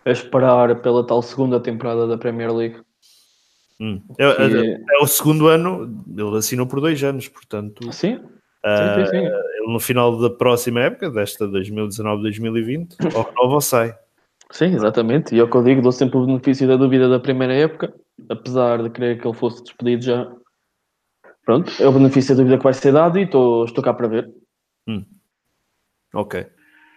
é 0.05 0.11
esperar 0.11 0.81
pela 0.81 1.05
tal 1.05 1.21
segunda 1.21 1.59
temporada 1.61 2.07
da 2.07 2.17
Premier 2.17 2.53
League. 2.53 2.81
Hum. 3.79 4.01
É, 4.17 4.23
é- 4.25 5.01
o 5.01 5.07
segundo 5.07 5.47
ano, 5.47 6.03
ele 6.17 6.37
assinou 6.37 6.65
por 6.65 6.81
dois 6.81 7.03
anos, 7.03 7.27
portanto, 7.27 7.91
Sim, 7.91 8.19
ah, 8.63 8.95
sim, 8.95 9.05
sim, 9.05 9.11
sim. 9.11 9.25
ele 9.25 9.71
no 9.71 9.79
final 9.79 10.19
da 10.19 10.29
próxima 10.29 10.81
época, 10.81 11.11
desta 11.11 11.47
2019-2020, 11.47 12.95
ou 13.13 13.23
renova 13.23 13.53
ou 13.55 13.61
sai. 13.61 13.95
Sim, 14.51 14.73
exatamente. 14.73 15.35
E 15.35 15.39
é 15.39 15.43
o 15.43 15.49
que 15.49 15.57
eu 15.57 15.63
digo, 15.63 15.81
dou 15.81 15.91
sempre 15.91 16.17
o 16.17 16.25
benefício 16.25 16.67
da 16.67 16.75
dúvida 16.75 17.07
da 17.07 17.19
primeira 17.19 17.53
época, 17.53 17.93
apesar 18.29 18.81
de 18.81 18.89
querer 18.89 19.19
que 19.21 19.27
ele 19.27 19.37
fosse 19.37 19.63
despedido 19.63 20.03
já. 20.03 20.31
Pronto, 21.45 21.71
é 21.79 21.87
o 21.87 21.91
benefício 21.91 22.35
da 22.35 22.41
dúvida 22.41 22.57
que 22.57 22.63
vai 22.63 22.73
ser 22.73 22.91
dado 22.91 23.19
e 23.19 23.23
estou, 23.23 23.65
estou 23.65 23.83
cá 23.83 23.93
para 23.93 24.07
ver. 24.07 24.33
Ok, 26.13 26.47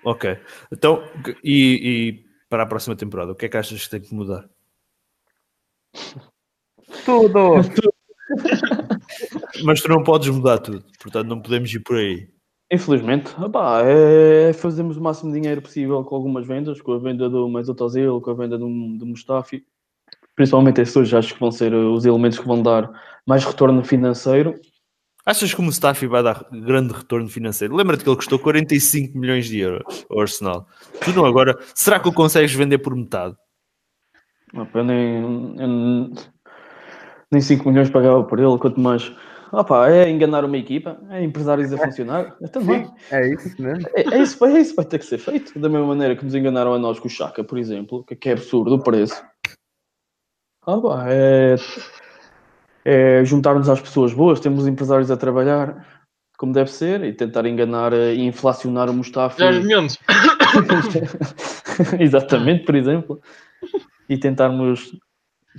ok. 0.04 0.38
Então, 0.72 1.02
e, 1.42 2.14
e 2.14 2.24
para 2.48 2.62
a 2.62 2.66
próxima 2.66 2.96
temporada, 2.96 3.32
o 3.32 3.34
que 3.34 3.46
é 3.46 3.48
que 3.48 3.56
achas 3.56 3.84
que 3.84 3.90
tem 3.90 4.00
que 4.00 4.14
mudar? 4.14 4.48
Tudo! 7.04 7.56
Mas 9.64 9.80
tu 9.82 9.88
não 9.88 10.02
podes 10.02 10.28
mudar 10.28 10.58
tudo, 10.58 10.84
portanto 11.00 11.26
não 11.26 11.40
podemos 11.40 11.72
ir 11.72 11.80
por 11.80 11.96
aí. 11.96 12.28
Infelizmente, 12.72 13.34
opá, 13.40 13.82
é 13.84 14.52
fazermos 14.52 14.96
o 14.96 15.00
máximo 15.00 15.32
de 15.32 15.40
dinheiro 15.40 15.60
possível 15.60 16.04
com 16.04 16.14
algumas 16.14 16.46
vendas, 16.46 16.80
com 16.80 16.92
a 16.92 16.98
venda 16.98 17.28
do 17.28 17.48
Mesut 17.48 17.82
Ozil, 17.82 18.20
com 18.20 18.30
a 18.30 18.34
venda 18.34 18.56
do, 18.56 18.68
do 18.96 19.06
Mustafi. 19.06 19.64
Principalmente 20.36 20.80
esses 20.80 20.94
dois, 20.94 21.12
acho 21.12 21.34
que 21.34 21.40
vão 21.40 21.50
ser 21.50 21.74
uh, 21.74 21.92
os 21.92 22.06
elementos 22.06 22.38
que 22.38 22.46
vão 22.46 22.62
dar 22.62 22.88
mais 23.26 23.44
retorno 23.44 23.84
financeiro. 23.84 24.58
Achas 25.26 25.52
que 25.52 25.60
o 25.60 25.64
Mustafi 25.64 26.06
vai 26.06 26.22
dar 26.22 26.46
grande 26.50 26.94
retorno 26.94 27.28
financeiro? 27.28 27.74
Lembra-te 27.74 28.04
que 28.04 28.08
ele 28.08 28.16
custou 28.16 28.38
45 28.38 29.18
milhões 29.18 29.46
de 29.46 29.58
euros 29.58 30.06
ao 30.08 30.20
Arsenal. 30.20 30.66
Tu 31.04 31.12
não 31.12 31.26
agora, 31.26 31.58
será 31.74 31.98
que 31.98 32.08
o 32.08 32.12
consegues 32.12 32.54
vender 32.54 32.78
por 32.78 32.94
metade? 32.94 33.34
Eu 34.54 34.84
nem, 34.84 35.56
eu 35.58 36.10
nem 37.30 37.40
5 37.40 37.68
milhões 37.68 37.90
pagava 37.90 38.22
por 38.24 38.38
ele, 38.38 38.58
quanto 38.58 38.80
mais. 38.80 39.12
Opa, 39.52 39.90
é 39.90 40.08
enganar 40.08 40.44
uma 40.44 40.56
equipa, 40.56 40.96
é 41.10 41.22
empresários 41.22 41.72
a 41.72 41.78
funcionar. 41.78 42.36
É 42.40 42.46
também. 42.46 42.88
É 43.10 43.28
isso 43.32 43.60
mesmo. 43.60 43.88
É, 43.94 44.14
é 44.14 44.22
isso, 44.22 44.44
é 44.44 44.60
isso 44.60 44.76
vai 44.76 44.84
ter 44.84 44.98
que 44.98 45.04
ser 45.04 45.18
feito. 45.18 45.58
Da 45.58 45.68
mesma 45.68 45.86
maneira 45.88 46.14
que 46.14 46.24
nos 46.24 46.34
enganaram 46.34 46.72
a 46.72 46.78
nós 46.78 47.00
com 47.00 47.08
o 47.08 47.10
Chaka, 47.10 47.42
por 47.42 47.58
exemplo, 47.58 48.04
que, 48.04 48.28
é 48.28 48.32
absurdo 48.32 48.76
o 48.76 48.82
preço. 48.82 49.20
Ah, 50.66 50.80
pá, 50.80 51.04
é, 51.08 51.56
é 52.84 53.24
juntar-nos 53.24 53.68
às 53.68 53.80
pessoas 53.80 54.12
boas, 54.12 54.38
temos 54.38 54.68
empresários 54.68 55.10
a 55.10 55.16
trabalhar 55.16 55.84
como 56.40 56.54
deve 56.54 56.70
ser 56.70 57.04
e 57.04 57.12
tentar 57.12 57.44
enganar 57.44 57.92
eh, 57.92 58.14
e 58.14 58.22
inflacionar 58.22 58.88
o 58.88 58.94
Mustafa. 58.94 59.50
Mendes, 59.50 59.98
Exatamente, 62.00 62.64
por 62.64 62.74
exemplo. 62.74 63.20
E 64.08 64.16
tentarmos 64.16 64.96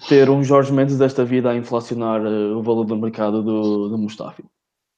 ter 0.08 0.30
um 0.30 0.44
Jorge 0.44 0.72
Mendes 0.72 0.98
desta 0.98 1.24
vida 1.26 1.50
a 1.52 1.56
inflacionar 1.56 2.22
eh, 2.26 2.54
o 2.54 2.62
valor 2.62 2.86
do 2.86 2.96
mercado 2.96 3.44
do, 3.44 3.90
do 3.90 3.98
Mustafi. 3.98 4.44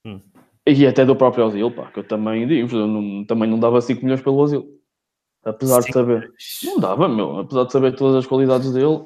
Hum. 0.06 0.20
E 0.66 0.88
até 0.88 1.06
do 1.06 1.16
próprio 1.16 1.46
Ozil, 1.46 1.72
pá, 1.72 1.92
que 1.92 2.00
eu 2.00 2.04
também 2.08 2.48
digo, 2.48 2.76
eu 2.76 2.88
não- 2.88 3.26
também 3.26 3.50
não 3.50 3.60
dava 3.60 3.82
5 3.82 4.02
milhões 4.04 4.22
pelo 4.22 4.38
Ozil. 4.38 4.80
Apesar 5.44 5.80
de 5.80 5.88
Sim. 5.88 5.92
saber. 5.92 6.34
Não 6.64 6.80
dava, 6.80 7.10
meu. 7.10 7.40
Apesar 7.40 7.66
de 7.66 7.72
saber 7.74 7.96
todas 7.96 8.16
as 8.18 8.26
qualidades 8.26 8.72
dele. 8.72 9.04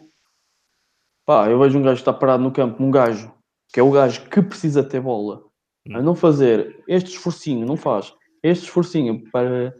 Pá, 1.25 1.49
eu 1.49 1.59
vejo 1.59 1.77
um 1.79 1.81
gajo 1.81 1.95
que 1.95 2.01
está 2.01 2.13
parado 2.13 2.43
no 2.43 2.51
campo, 2.51 2.81
um 2.83 2.91
gajo 2.91 3.31
que 3.73 3.79
é 3.79 3.83
o 3.83 3.91
gajo 3.91 4.29
que 4.29 4.41
precisa 4.41 4.81
ter 4.81 5.01
bola, 5.01 5.43
a 5.91 6.01
não 6.01 6.15
fazer 6.15 6.81
este 6.87 7.09
esforcinho, 7.11 7.65
não 7.65 7.75
faz, 7.75 8.13
este 8.41 8.63
esforcinho 8.63 9.29
para, 9.29 9.75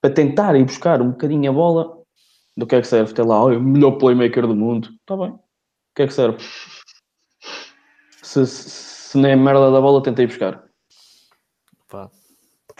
para 0.00 0.12
tentar 0.12 0.56
ir 0.56 0.64
buscar 0.64 1.00
um 1.00 1.10
bocadinho 1.10 1.50
a 1.50 1.54
bola, 1.54 1.98
do 2.56 2.66
que 2.66 2.74
é 2.74 2.80
que 2.80 2.86
serve? 2.88 3.14
Ter 3.14 3.22
lá, 3.22 3.44
olha, 3.44 3.58
o 3.58 3.62
melhor 3.62 3.92
playmaker 3.92 4.44
do 4.46 4.56
mundo. 4.56 4.88
Está 5.00 5.16
bem. 5.16 5.38
O 5.98 6.00
que 6.00 6.02
é 6.04 6.06
que 6.06 6.14
serve? 6.14 6.38
Se, 8.22 8.46
se, 8.46 8.70
se 8.70 9.18
nem 9.18 9.32
é 9.32 9.36
merda 9.36 9.72
da 9.72 9.80
bola, 9.80 10.00
tentei 10.00 10.28
buscar. 10.28 10.62
Pá, 11.88 12.08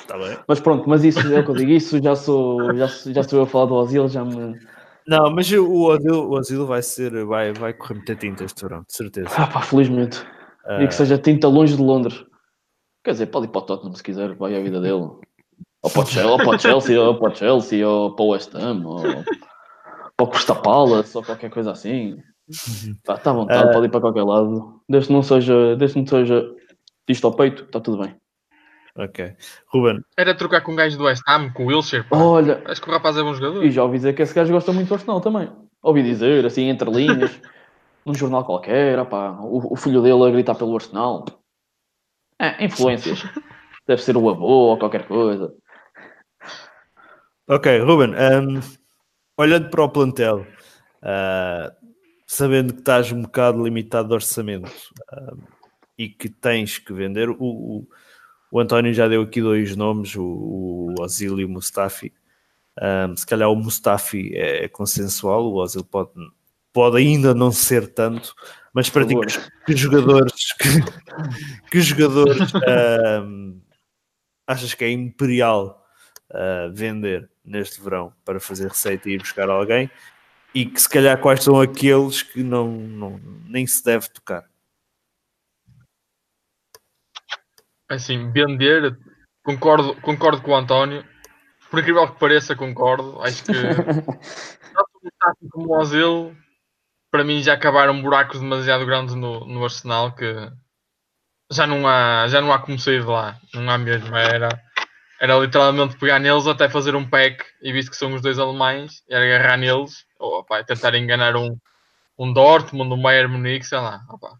tá 0.06 0.16
bem. 0.16 0.38
Mas 0.46 0.60
pronto, 0.60 0.88
mas 0.88 1.02
isso 1.02 1.18
é 1.18 1.40
o 1.40 1.44
que 1.44 1.50
eu 1.50 1.56
digo, 1.56 1.72
isso 1.72 2.00
já 2.00 2.14
sou, 2.14 2.72
já, 2.76 2.86
já 2.86 3.20
estou 3.20 3.42
a 3.42 3.46
falar 3.46 3.66
do 3.66 3.74
Ozil, 3.74 4.06
já 4.06 4.24
me. 4.24 4.56
Não, 5.08 5.34
mas 5.34 5.50
o 5.50 5.82
Ozil, 5.82 6.28
o 6.28 6.38
Ozil 6.38 6.64
vai 6.64 6.80
ser, 6.80 7.24
vai, 7.24 7.52
vai 7.52 7.72
correr 7.72 7.94
muita 7.94 8.14
tinta 8.14 8.44
este 8.44 8.62
verão, 8.62 8.84
de 8.86 8.94
certeza. 8.94 9.30
Ah, 9.36 9.48
pá, 9.48 9.62
felizmente. 9.62 10.24
E 10.78 10.86
que 10.86 10.94
seja 10.94 11.18
tinta 11.18 11.48
longe 11.48 11.74
de 11.74 11.82
Londres. 11.82 12.24
Quer 13.02 13.12
dizer, 13.12 13.26
pode 13.26 13.46
ir 13.46 13.48
para 13.48 13.62
o 13.62 13.62
Tottenham 13.62 13.94
se 13.96 14.02
quiser, 14.04 14.36
vai 14.36 14.54
à 14.54 14.62
vida 14.62 14.80
dele. 14.80 15.10
Ou 15.82 15.90
para 15.90 16.02
o 16.02 16.06
Chelsea, 16.06 16.30
ou 16.30 16.38
para 16.38 16.50
o 16.50 16.58
Chelsea, 16.58 17.02
ou 17.02 17.18
para 17.18 17.32
o, 17.32 17.34
Chelsea, 17.34 17.88
ou 17.88 18.14
para 18.14 18.24
o 18.24 18.28
West 18.28 18.54
Ham, 18.54 18.84
ou 18.86 19.02
para 19.02 20.24
o 20.24 20.28
Crystal 20.28 20.62
Palace, 20.62 21.16
ou 21.16 21.24
qualquer 21.24 21.50
coisa 21.50 21.72
assim. 21.72 22.16
Está 22.48 23.16
tá 23.18 23.30
à 23.30 23.34
vontade, 23.34 23.72
pode 23.72 23.86
ir 23.86 23.90
para 23.90 24.00
qualquer 24.00 24.22
lado. 24.24 24.80
Desde 24.88 25.08
que 25.08 25.12
não 25.12 25.22
seja, 25.22 25.76
desde 25.76 25.94
que 25.94 26.00
não 26.00 26.06
seja 26.06 26.50
isto 27.08 27.26
ao 27.26 27.34
peito, 27.34 27.64
está 27.64 27.80
tudo 27.80 28.02
bem. 28.02 28.16
Ok. 28.96 29.36
Ruben, 29.68 30.00
Era 30.16 30.34
trocar 30.34 30.60
com 30.62 30.72
um 30.72 30.76
gajo 30.76 30.98
do 30.98 31.04
West 31.04 31.22
Ham, 31.28 31.50
com 31.52 31.64
o 31.64 31.66
Wilshire. 31.68 32.02
pá. 32.04 32.16
Olha, 32.16 32.62
Acho 32.66 32.80
que 32.82 32.88
o 32.88 32.92
rapaz 32.92 33.16
é 33.16 33.22
bom 33.22 33.32
jogador. 33.34 33.64
e 33.64 33.70
já 33.70 33.84
ouvi 33.84 33.98
dizer 33.98 34.12
que 34.14 34.22
esse 34.22 34.34
gajo 34.34 34.52
gosta 34.52 34.72
muito 34.72 34.88
do 34.88 34.94
Arsenal 34.94 35.20
também. 35.20 35.50
Ouvi 35.82 36.02
dizer, 36.02 36.44
assim, 36.44 36.64
entre 36.68 36.90
linhas, 36.90 37.30
num 38.04 38.14
jornal 38.14 38.44
qualquer, 38.44 38.98
opá, 38.98 39.38
o, 39.40 39.72
o 39.74 39.76
filho 39.76 40.02
dele 40.02 40.24
a 40.24 40.30
gritar 40.30 40.54
pelo 40.56 40.74
Arsenal. 40.74 41.24
É, 42.40 42.64
influências. 42.64 43.22
Deve 43.86 44.02
ser 44.02 44.16
o 44.16 44.28
avô 44.28 44.46
ou 44.70 44.78
qualquer 44.78 45.06
coisa. 45.06 45.54
Ok, 47.48 47.78
Ruben, 47.80 48.10
hum, 48.14 48.60
olhando 49.38 49.70
para 49.70 49.84
o 49.84 49.88
plantel, 49.88 50.46
ah, 51.02 51.72
sabendo 52.28 52.74
que 52.74 52.80
estás 52.80 53.10
um 53.10 53.22
bocado 53.22 53.64
limitado 53.64 54.08
de 54.08 54.14
orçamento 54.14 54.70
hum, 55.14 55.38
e 55.96 56.10
que 56.10 56.28
tens 56.28 56.78
que 56.78 56.92
vender, 56.92 57.30
o, 57.30 57.36
o, 57.40 57.88
o 58.52 58.60
António 58.60 58.92
já 58.92 59.08
deu 59.08 59.22
aqui 59.22 59.40
dois 59.40 59.74
nomes, 59.74 60.14
o, 60.14 60.22
o 60.22 60.94
Ozil 61.00 61.40
e 61.40 61.44
o 61.46 61.48
Mustafi. 61.48 62.12
Hum, 62.80 63.16
se 63.16 63.26
calhar 63.26 63.50
o 63.50 63.56
Mustafi 63.56 64.30
é 64.36 64.68
consensual, 64.68 65.46
o 65.46 65.54
Ozil 65.54 65.82
pode, 65.82 66.12
pode 66.70 66.98
ainda 66.98 67.32
não 67.34 67.50
ser 67.50 67.88
tanto, 67.94 68.34
mas 68.74 68.90
para 68.90 69.06
ti, 69.06 69.14
que, 69.64 69.74
jogadores 69.74 70.52
que, 70.60 71.70
que 71.70 71.80
jogadores 71.80 72.52
hum, 73.24 73.58
achas 74.46 74.74
que 74.74 74.84
é 74.84 74.90
imperial 74.90 75.82
uh, 76.30 76.70
vender 76.74 77.30
neste 77.42 77.80
verão 77.80 78.12
para 78.22 78.38
fazer 78.38 78.68
receita 78.68 79.08
e 79.08 79.14
ir 79.14 79.18
buscar 79.18 79.48
alguém 79.48 79.90
e 80.54 80.66
que 80.66 80.80
se 80.80 80.88
calhar 80.88 81.20
quais 81.20 81.42
são 81.42 81.60
aqueles 81.60 82.22
que 82.22 82.42
não, 82.42 82.68
não 82.68 83.18
nem 83.46 83.66
se 83.66 83.84
deve 83.84 84.08
tocar. 84.08 84.48
Assim, 87.88 88.30
vender, 88.30 88.98
concordo, 89.42 89.98
concordo 90.00 90.42
com 90.42 90.50
o 90.50 90.56
António. 90.56 91.04
Por 91.70 91.80
incrível 91.80 92.10
que 92.12 92.18
pareça, 92.18 92.56
concordo. 92.56 93.20
Acho 93.22 93.44
que 93.44 93.52
tanto 95.20 95.48
como 95.50 95.68
o 95.68 95.78
Ozil, 95.78 96.36
para 97.10 97.24
mim, 97.24 97.42
já 97.42 97.54
acabaram 97.54 98.00
buracos 98.00 98.40
demasiado 98.40 98.84
grandes 98.86 99.14
no, 99.14 99.46
no 99.46 99.64
Arsenal 99.64 100.14
que 100.14 100.50
já 101.50 101.66
não 101.66 101.86
há, 101.88 102.28
já 102.28 102.40
não 102.40 102.52
há 102.52 102.58
como 102.58 102.78
sair 102.78 103.00
de 103.00 103.06
lá. 103.06 103.38
Não 103.54 103.70
há 103.70 103.78
mesmo. 103.78 104.14
Era, 104.14 104.48
era 105.20 105.36
literalmente 105.38 105.96
pegar 105.96 106.18
neles 106.18 106.46
até 106.46 106.68
fazer 106.68 106.94
um 106.94 107.08
pack 107.08 107.44
e 107.60 107.72
visto 107.72 107.90
que 107.90 107.96
são 107.96 108.14
os 108.14 108.22
dois 108.22 108.38
alemães, 108.38 109.02
era 109.08 109.24
agarrar 109.24 109.56
neles 109.56 110.06
ou 110.18 110.40
opá, 110.40 110.62
tentar 110.62 110.94
enganar 110.94 111.36
um, 111.36 111.56
um 112.18 112.32
Dortmund, 112.32 112.92
um 112.92 113.02
Bayern 113.02 113.32
Munique, 113.32 113.66
sei 113.66 113.78
lá. 113.78 114.00
opá. 114.08 114.32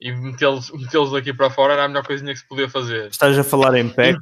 E 0.00 0.12
metê-los 0.12 0.70
metê 0.70 0.98
daqui 1.12 1.32
para 1.32 1.50
fora 1.50 1.72
era 1.72 1.84
a 1.84 1.88
melhor 1.88 2.06
coisinha 2.06 2.32
que 2.32 2.38
se 2.38 2.46
podia 2.46 2.68
fazer. 2.68 3.08
Estás 3.08 3.36
a 3.38 3.42
falar 3.42 3.74
em 3.76 3.88
pack, 3.88 4.20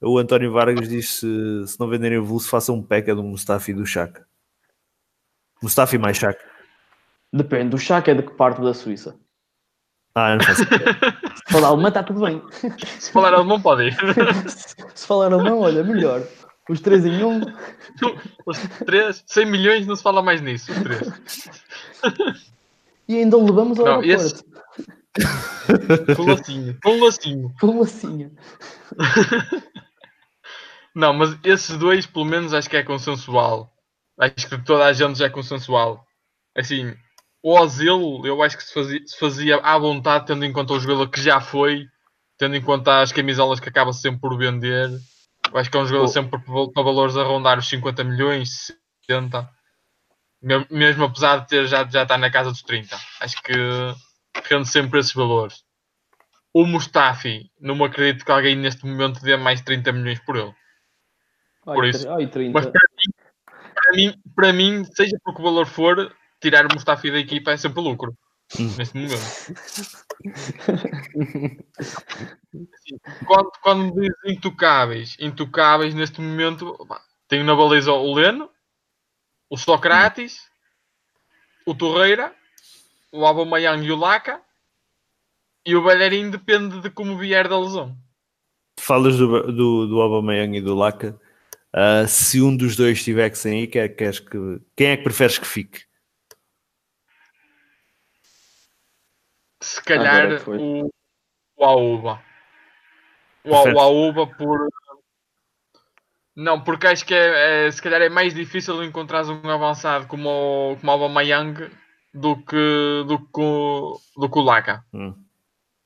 o 0.00 0.18
António 0.18 0.52
Vargas 0.52 0.88
diz 0.88 1.10
se, 1.10 1.66
se 1.66 1.78
não 1.78 1.88
venderem 1.88 2.18
o 2.18 2.24
Vulso, 2.24 2.48
façam 2.48 2.76
um 2.76 2.82
pack 2.82 3.10
é 3.10 3.14
do 3.14 3.22
Mustafi 3.22 3.70
e 3.70 3.74
do 3.74 3.86
Chaka. 3.86 4.26
Mustafi 5.62 5.98
mais 5.98 6.16
Chaka. 6.16 6.44
Depende, 7.32 7.70
do 7.70 7.78
Chaka 7.78 8.10
é 8.10 8.14
de 8.14 8.22
que 8.22 8.32
parte 8.32 8.60
da 8.60 8.74
Suíça? 8.74 9.18
Ah, 10.14 10.36
não 10.36 10.44
faço 10.44 10.62
ideia. 10.72 11.23
Se 11.34 11.52
falar 11.52 11.68
alemão, 11.68 11.88
está 11.88 12.02
tudo 12.02 12.20
bem. 12.20 12.42
Se 12.98 13.10
falar 13.12 13.34
alemão, 13.34 13.60
pode 13.60 13.84
ir. 13.88 13.96
Se 14.94 15.06
falar 15.06 15.32
alemão, 15.32 15.60
olha, 15.60 15.82
melhor. 15.84 16.22
Os 16.68 16.80
três 16.80 17.04
em 17.04 17.22
um. 17.22 17.40
Os 18.46 18.58
três, 18.86 19.22
100 19.26 19.46
milhões, 19.46 19.86
não 19.86 19.94
se 19.96 20.02
fala 20.02 20.22
mais 20.22 20.40
nisso. 20.40 20.72
Os 20.72 20.78
três. 20.82 22.50
E 23.06 23.18
ainda 23.18 23.36
o 23.36 23.44
levamos 23.44 23.78
ao 23.78 23.84
Não, 23.86 24.00
aeroporto. 24.00 24.44
esse- 25.16 26.14
Com 26.16 26.24
lacinho. 26.24 26.78
Com 26.82 27.04
lacinho. 27.04 27.54
Com 27.60 27.78
lacinha. 27.80 28.32
Não, 30.94 31.12
mas 31.12 31.36
esses 31.44 31.76
dois, 31.76 32.06
pelo 32.06 32.24
menos, 32.24 32.54
acho 32.54 32.70
que 32.70 32.76
é 32.76 32.82
consensual. 32.82 33.70
Acho 34.18 34.48
que 34.48 34.58
toda 34.64 34.84
a 34.86 34.92
gente 34.92 35.18
já 35.18 35.26
é 35.26 35.30
consensual. 35.30 36.06
Assim, 36.56 36.94
o 37.44 37.60
Ozil, 37.60 38.22
eu 38.24 38.42
acho 38.42 38.56
que 38.56 38.64
se 38.64 38.72
fazia, 38.72 39.00
se 39.06 39.18
fazia 39.18 39.56
à 39.58 39.76
vontade, 39.78 40.26
tendo 40.26 40.44
em 40.46 40.52
conta 40.52 40.72
o 40.72 40.80
jogador 40.80 41.08
que 41.10 41.20
já 41.20 41.40
foi, 41.42 41.86
tendo 42.38 42.56
em 42.56 42.62
conta 42.62 43.02
as 43.02 43.12
camisolas 43.12 43.60
que 43.60 43.68
acaba 43.68 43.92
sempre 43.92 44.20
por 44.20 44.36
vender. 44.38 44.88
Eu 45.52 45.58
acho 45.58 45.70
que 45.70 45.76
é 45.76 45.80
um 45.80 45.86
jogador 45.86 46.06
Oh. 46.06 46.08
sempre 46.08 46.40
para 46.40 46.82
valores 46.82 47.16
a 47.18 47.22
rondar 47.22 47.58
os 47.58 47.68
50 47.68 48.02
milhões, 48.02 48.72
60. 49.06 49.46
Me- 50.42 50.66
Mesmo 50.70 51.04
apesar 51.04 51.40
de 51.40 51.48
ter 51.48 51.66
já, 51.66 51.84
já 51.86 52.04
estar 52.04 52.16
na 52.16 52.30
casa 52.30 52.50
dos 52.50 52.62
30. 52.62 52.96
Acho 53.20 53.42
que 53.42 53.52
rende 54.48 54.66
sempre 54.68 55.00
esses 55.00 55.12
valores. 55.12 55.62
O 56.52 56.64
Mustafi, 56.64 57.50
não 57.60 57.74
me 57.74 57.84
acredito 57.84 58.24
que 58.24 58.32
alguém 58.32 58.56
neste 58.56 58.86
momento 58.86 59.20
dê 59.20 59.36
mais 59.36 59.60
30 59.60 59.92
milhões 59.92 60.18
por 60.20 60.36
ele. 60.36 60.54
Ai, 61.66 61.74
Por 61.74 61.84
isso. 61.84 62.08
Ai, 62.10 62.26
30. 62.26 62.52
Mas 62.52 62.66
para 62.66 62.82
mim, 62.96 63.12
para 63.74 63.92
mim, 63.96 64.14
para 64.34 64.52
mim, 64.52 64.84
seja 64.94 65.16
por 65.24 65.34
que 65.36 65.42
valor 65.42 65.66
for, 65.66 66.14
tirar 66.44 66.66
o 66.66 66.74
Mustafi 66.74 67.10
da 67.10 67.18
equipa 67.18 67.52
é 67.52 67.56
sempre 67.56 67.80
lucro. 67.80 68.14
Neste 68.76 68.94
momento. 68.94 69.16
Quando, 73.26 73.50
quando 73.62 73.94
me 73.94 74.08
diz 74.08 74.16
intocáveis, 74.26 75.16
intocáveis 75.18 75.92
neste 75.92 76.20
momento, 76.20 76.72
pá, 76.86 77.02
tenho 77.26 77.44
na 77.44 77.54
baliza 77.54 77.92
o 77.92 78.14
Leno, 78.14 78.48
o 79.50 79.56
Socrates, 79.56 80.48
o 81.66 81.74
Torreira, 81.74 82.32
o 83.10 83.26
Aubameyang 83.26 83.84
e 83.84 83.90
o 83.90 83.96
Laca, 83.96 84.40
e 85.66 85.74
o 85.74 85.82
Bellerin 85.82 86.30
depende 86.30 86.80
de 86.80 86.90
como 86.90 87.18
vier 87.18 87.48
da 87.48 87.58
lesão. 87.58 87.96
Falas 88.78 89.16
do, 89.16 89.52
do, 89.52 89.88
do 89.88 90.00
Aubameyang 90.00 90.56
e 90.56 90.60
do 90.60 90.76
Laca. 90.76 91.20
Ah, 91.72 92.06
se 92.06 92.40
um 92.40 92.56
dos 92.56 92.76
dois 92.76 93.02
tiver 93.02 93.30
que 93.30 93.38
sair, 93.38 93.66
quer, 93.66 93.88
queres 93.88 94.20
que, 94.20 94.60
quem 94.76 94.88
é 94.88 94.96
que 94.96 95.02
preferes 95.02 95.38
que 95.38 95.46
fique? 95.46 95.82
Se 99.64 99.82
calhar 99.82 100.28
o, 100.46 100.90
o 101.56 101.64
Aúba. 101.64 102.22
O, 103.42 103.50
o 103.50 103.80
Aúba 103.80 104.26
por. 104.26 104.68
Não, 106.36 106.60
porque 106.60 106.86
acho 106.86 107.06
que 107.06 107.14
é, 107.14 107.66
é- 107.66 107.70
se 107.70 107.80
calhar 107.80 108.02
é 108.02 108.08
mais 108.08 108.34
difícil 108.34 108.82
encontrar 108.82 109.24
um 109.24 109.48
avançado 109.48 110.06
como 110.06 110.28
o, 110.28 110.76
como 110.76 110.90
o 110.90 110.94
Aubameyang 110.94 111.70
do 112.12 112.36
que, 112.36 113.04
do, 113.06 113.18
que, 113.18 113.40
o- 113.40 113.98
do 114.16 114.28
que 114.28 114.38
o 114.38 114.42
Laca. 114.42 114.84
Hum. 114.92 115.14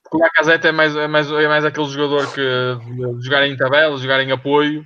Porque 0.03 0.17
o 0.17 0.21
Lacazette 0.21 0.67
é 0.67 0.73
mais, 0.73 0.97
é, 0.97 1.07
mais, 1.07 1.31
é 1.31 1.47
mais 1.49 1.65
aquele 1.65 1.87
jogador 1.89 2.33
que 2.33 2.41
de 2.41 3.25
jogar 3.25 3.47
em 3.47 3.57
tabela, 3.57 3.97
jogar 3.97 4.21
em 4.23 4.33
apoio, 4.33 4.85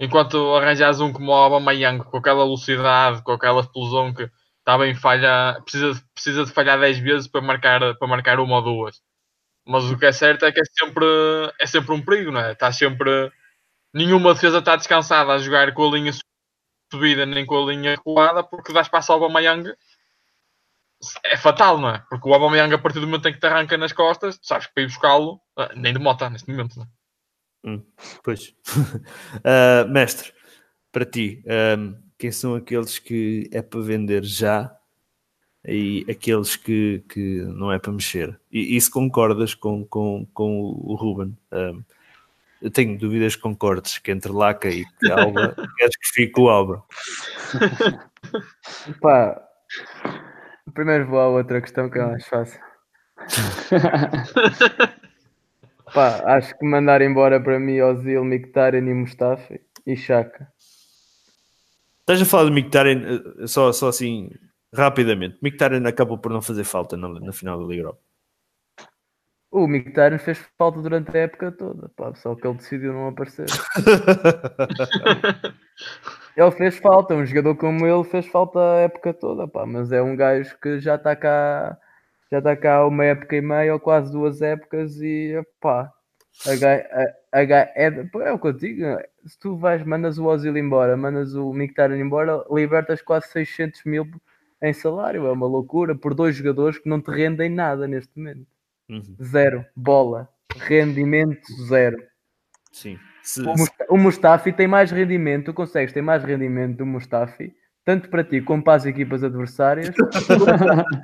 enquanto 0.00 0.54
arranjas 0.54 1.00
um 1.00 1.12
como 1.12 1.32
o 1.32 1.34
Aubameyang 1.34 2.04
com 2.04 2.16
aquela 2.16 2.44
velocidade, 2.44 3.22
com 3.22 3.32
aquela 3.32 3.60
explosão 3.60 4.14
que 4.14 4.30
está 4.66 4.76
bem 4.76 4.96
falha, 4.96 5.60
precisa, 5.62 6.02
precisa 6.12 6.44
de 6.44 6.50
falhar 6.50 6.80
10 6.80 6.98
vezes 6.98 7.28
para 7.28 7.40
marcar, 7.40 7.96
para 7.96 8.08
marcar 8.08 8.40
uma 8.40 8.56
ou 8.56 8.62
duas. 8.62 9.00
Mas 9.64 9.84
o 9.84 9.96
que 9.96 10.06
é 10.06 10.12
certo 10.12 10.44
é 10.44 10.50
que 10.50 10.60
é 10.60 10.64
sempre, 10.64 11.06
é 11.60 11.66
sempre 11.66 11.92
um 11.92 12.04
perigo, 12.04 12.32
não 12.32 12.40
é? 12.40 12.52
Está 12.52 12.72
sempre. 12.72 13.30
Nenhuma 13.94 14.34
defesa 14.34 14.58
está 14.58 14.74
descansada 14.74 15.32
a 15.32 15.38
jogar 15.38 15.72
com 15.72 15.86
a 15.88 15.92
linha 15.92 16.12
subida 16.92 17.24
nem 17.24 17.46
com 17.46 17.62
a 17.62 17.72
linha 17.72 17.92
recuada, 17.92 18.42
porque 18.42 18.72
dá 18.72 18.80
espaço 18.80 19.12
ao 19.12 19.22
Aubameyang 19.22 19.72
é 21.24 21.36
fatal, 21.36 21.78
não 21.78 21.90
é? 21.90 22.04
Porque 22.08 22.28
o 22.28 22.34
Aubameyang, 22.34 22.74
a 22.74 22.78
partir 22.78 23.00
do 23.00 23.06
momento 23.06 23.28
em 23.28 23.32
que 23.32 23.40
te 23.40 23.46
arranca 23.46 23.76
nas 23.76 23.92
costas, 23.92 24.38
tu 24.38 24.46
sabes 24.46 24.66
que 24.66 24.74
para 24.74 24.82
ir 24.82 24.86
buscá-lo, 24.86 25.40
ah, 25.56 25.70
nem 25.76 25.92
de 25.92 25.98
mota 25.98 26.28
neste 26.28 26.50
momento, 26.50 26.76
não 26.76 26.84
é? 26.84 26.88
Pois. 28.22 28.52
Ah, 29.44 29.84
mestre, 29.88 30.32
para 30.90 31.04
ti, 31.04 31.44
ahm, 31.48 32.05
quem 32.18 32.32
são 32.32 32.54
aqueles 32.54 32.98
que 32.98 33.48
é 33.52 33.60
para 33.62 33.80
vender 33.80 34.24
já 34.24 34.74
e 35.64 36.06
aqueles 36.08 36.56
que, 36.56 37.02
que 37.08 37.42
não 37.42 37.72
é 37.72 37.78
para 37.78 37.92
mexer? 37.92 38.38
E, 38.50 38.76
e 38.76 38.80
se 38.80 38.90
concordas 38.90 39.54
com, 39.54 39.84
com, 39.84 40.26
com 40.32 40.60
o 40.60 40.94
Ruben? 40.94 41.36
Ahm, 41.50 41.82
eu 42.62 42.70
tenho 42.70 42.98
dúvidas 42.98 43.36
que 43.36 43.42
concordes 43.42 43.98
que 43.98 44.10
entre 44.10 44.32
Laca 44.32 44.68
e 44.68 44.84
que 44.84 45.10
Alba, 45.10 45.54
queres 45.76 45.96
que 45.96 46.08
fique 46.12 46.40
o 46.40 46.48
Alba. 46.48 46.82
Pá, 49.00 49.42
primeiro 50.72 51.06
vou 51.06 51.20
à 51.20 51.28
outra 51.28 51.60
questão 51.60 51.90
que 51.90 51.98
é 51.98 52.06
mais 52.06 52.26
fácil. 52.26 52.60
Pá, 55.92 56.22
acho 56.36 56.58
que 56.58 56.66
mandar 56.66 57.00
embora 57.02 57.40
para 57.40 57.58
mim 57.58 57.80
Ozil, 57.80 58.24
Mkhitaryan 58.24 58.88
e 58.88 58.94
Mustafi 58.94 59.60
e 59.86 59.96
Chaka. 59.96 60.48
Estás 62.08 62.22
a 62.22 62.24
falar 62.24 62.44
do 62.44 62.52
Mkhitaryan, 62.52 63.02
eh, 63.42 63.46
só, 63.48 63.72
só 63.72 63.88
assim, 63.88 64.30
rapidamente. 64.72 65.38
Mkhitaryan 65.42 65.84
acabou 65.88 66.16
por 66.16 66.30
não 66.30 66.40
fazer 66.40 66.62
falta 66.62 66.96
na, 66.96 67.08
na 67.08 67.32
final 67.32 67.58
da 67.58 67.64
Liga 67.66 67.82
Europa. 67.82 68.00
O 69.50 69.66
Mkhitaryan 69.66 70.20
fez 70.20 70.38
falta 70.56 70.80
durante 70.80 71.16
a 71.16 71.22
época 71.22 71.50
toda, 71.50 71.88
pá, 71.96 72.14
só 72.14 72.36
que 72.36 72.46
ele 72.46 72.58
decidiu 72.58 72.92
não 72.92 73.08
aparecer. 73.08 73.46
Ele 76.36 76.50
fez 76.50 76.76
falta, 76.76 77.14
um 77.14 77.24
jogador 77.24 77.56
como 77.56 77.86
ele 77.86 78.04
fez 78.04 78.26
falta 78.26 78.60
a 78.60 78.76
época 78.80 79.14
toda, 79.14 79.48
pá, 79.48 79.64
mas 79.64 79.90
é 79.90 80.02
um 80.02 80.14
gajo 80.14 80.54
que 80.60 80.78
já 80.78 80.96
está 80.96 81.16
cá, 81.16 81.78
já 82.30 82.38
está 82.38 82.54
cá 82.54 82.86
uma 82.86 83.06
época 83.06 83.36
e 83.36 83.40
meia 83.40 83.72
ou 83.72 83.80
quase 83.80 84.12
duas 84.12 84.42
épocas 84.42 85.00
e 85.00 85.42
pá, 85.58 85.90
a 86.44 86.54
ga- 86.56 86.86
a- 86.92 87.40
a 87.40 87.44
ga- 87.44 87.72
é, 87.74 87.86
é 87.86 88.32
o 88.32 88.38
que 88.38 88.46
eu 88.48 88.52
digo, 88.52 88.82
se 89.24 89.38
tu 89.38 89.56
vais, 89.56 89.82
mandas 89.84 90.18
o 90.18 90.24
Ozil 90.26 90.56
embora, 90.56 90.96
mandas 90.96 91.34
o 91.34 91.52
Mkhitaryan 91.52 91.98
embora, 91.98 92.44
libertas 92.50 93.00
quase 93.00 93.28
600 93.28 93.82
mil 93.84 94.06
em 94.62 94.72
salário, 94.72 95.26
é 95.26 95.32
uma 95.32 95.46
loucura, 95.46 95.94
por 95.94 96.14
dois 96.14 96.36
jogadores 96.36 96.78
que 96.78 96.88
não 96.88 97.00
te 97.00 97.10
rendem 97.10 97.48
nada 97.50 97.86
neste 97.86 98.10
momento. 98.16 98.46
Uhum, 98.88 99.16
Zero, 99.22 99.64
bola, 99.74 100.28
rendimento 100.56 101.46
zero. 101.66 101.96
Sim. 102.72 102.98
Se- 103.22 103.40
O 103.42 103.52
Musta- 103.56 103.86
O 103.90 103.96
Mustafi 103.96 104.52
tem 104.52 104.66
mais 104.68 104.90
rendimento, 104.90 105.46
tu 105.46 105.54
consegues 105.54 105.92
ter 105.92 106.02
mais 106.02 106.22
rendimento 106.22 106.76
do 106.76 106.86
Mustafi, 106.86 107.54
tanto 107.86 108.10
para 108.10 108.24
ti 108.24 108.40
como 108.42 108.64
para 108.64 108.74
as 108.74 108.84
equipas 108.84 109.22
adversárias, 109.22 109.94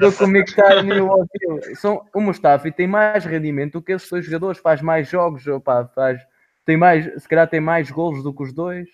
do 0.00 0.12
que 0.12 0.24
o 0.24 0.26
Mkhitaryan 0.26 0.96
e 0.96 1.00
o 1.00 1.08
Ozil. 1.08 1.76
São, 1.76 2.04
o 2.12 2.20
Mustafi 2.20 2.72
tem 2.72 2.88
mais 2.88 3.24
rendimento 3.24 3.74
do 3.74 3.82
que 3.82 3.92
esses 3.92 4.10
dois 4.10 4.24
jogadores, 4.26 4.58
faz 4.58 4.82
mais 4.82 5.08
jogos, 5.08 5.46
opá, 5.46 5.86
faz, 5.94 6.20
tem 6.66 6.76
mais, 6.76 7.04
se 7.22 7.28
calhar 7.28 7.48
tem 7.48 7.60
mais 7.60 7.88
golos 7.88 8.24
do 8.24 8.34
que 8.34 8.42
os 8.42 8.52
dois, 8.52 8.88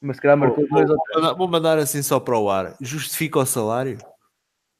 mas 0.00 0.16
se 0.16 0.22
calhar 0.22 0.36
marcou 0.36 0.68
Vou, 0.68 0.78
dois 0.78 0.88
ou 0.88 0.96
mandar- 1.16 1.34
vou 1.34 1.48
mandar 1.48 1.78
assim 1.78 2.00
só 2.00 2.20
para 2.20 2.38
o 2.38 2.48
ar. 2.48 2.76
Justifica 2.80 3.40
o 3.40 3.46
salário? 3.46 3.98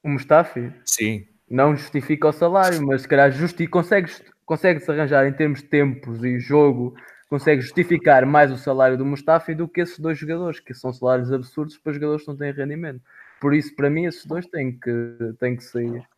O 0.00 0.08
Mustafi 0.08 0.72
Sim. 0.84 1.26
não 1.50 1.74
justifica 1.74 2.28
o 2.28 2.32
salário, 2.32 2.80
mas 2.86 3.02
se 3.02 3.08
calhar 3.08 3.32
justi 3.32 3.66
consegues, 3.66 4.22
consegue-se 4.46 4.88
arranjar 4.88 5.26
em 5.26 5.32
termos 5.32 5.62
de 5.62 5.66
tempos 5.66 6.22
e 6.22 6.38
jogo, 6.38 6.94
consegue 7.34 7.62
justificar 7.62 8.24
mais 8.24 8.52
o 8.52 8.56
salário 8.56 8.96
do 8.96 9.04
Mustafi 9.04 9.56
do 9.56 9.66
que 9.66 9.80
esses 9.80 9.98
dois 9.98 10.16
jogadores, 10.16 10.60
que 10.60 10.72
são 10.72 10.92
salários 10.92 11.32
absurdos 11.32 11.76
para 11.76 11.92
jogadores 11.92 12.22
que 12.22 12.28
não 12.28 12.36
têm 12.36 12.52
rendimento. 12.52 13.02
Por 13.40 13.52
isso, 13.52 13.74
para 13.74 13.90
mim, 13.90 14.04
esses 14.04 14.24
dois 14.24 14.46
têm 14.46 14.78
que, 14.78 15.34
têm 15.40 15.56
que 15.56 15.64
sair. 15.64 16.08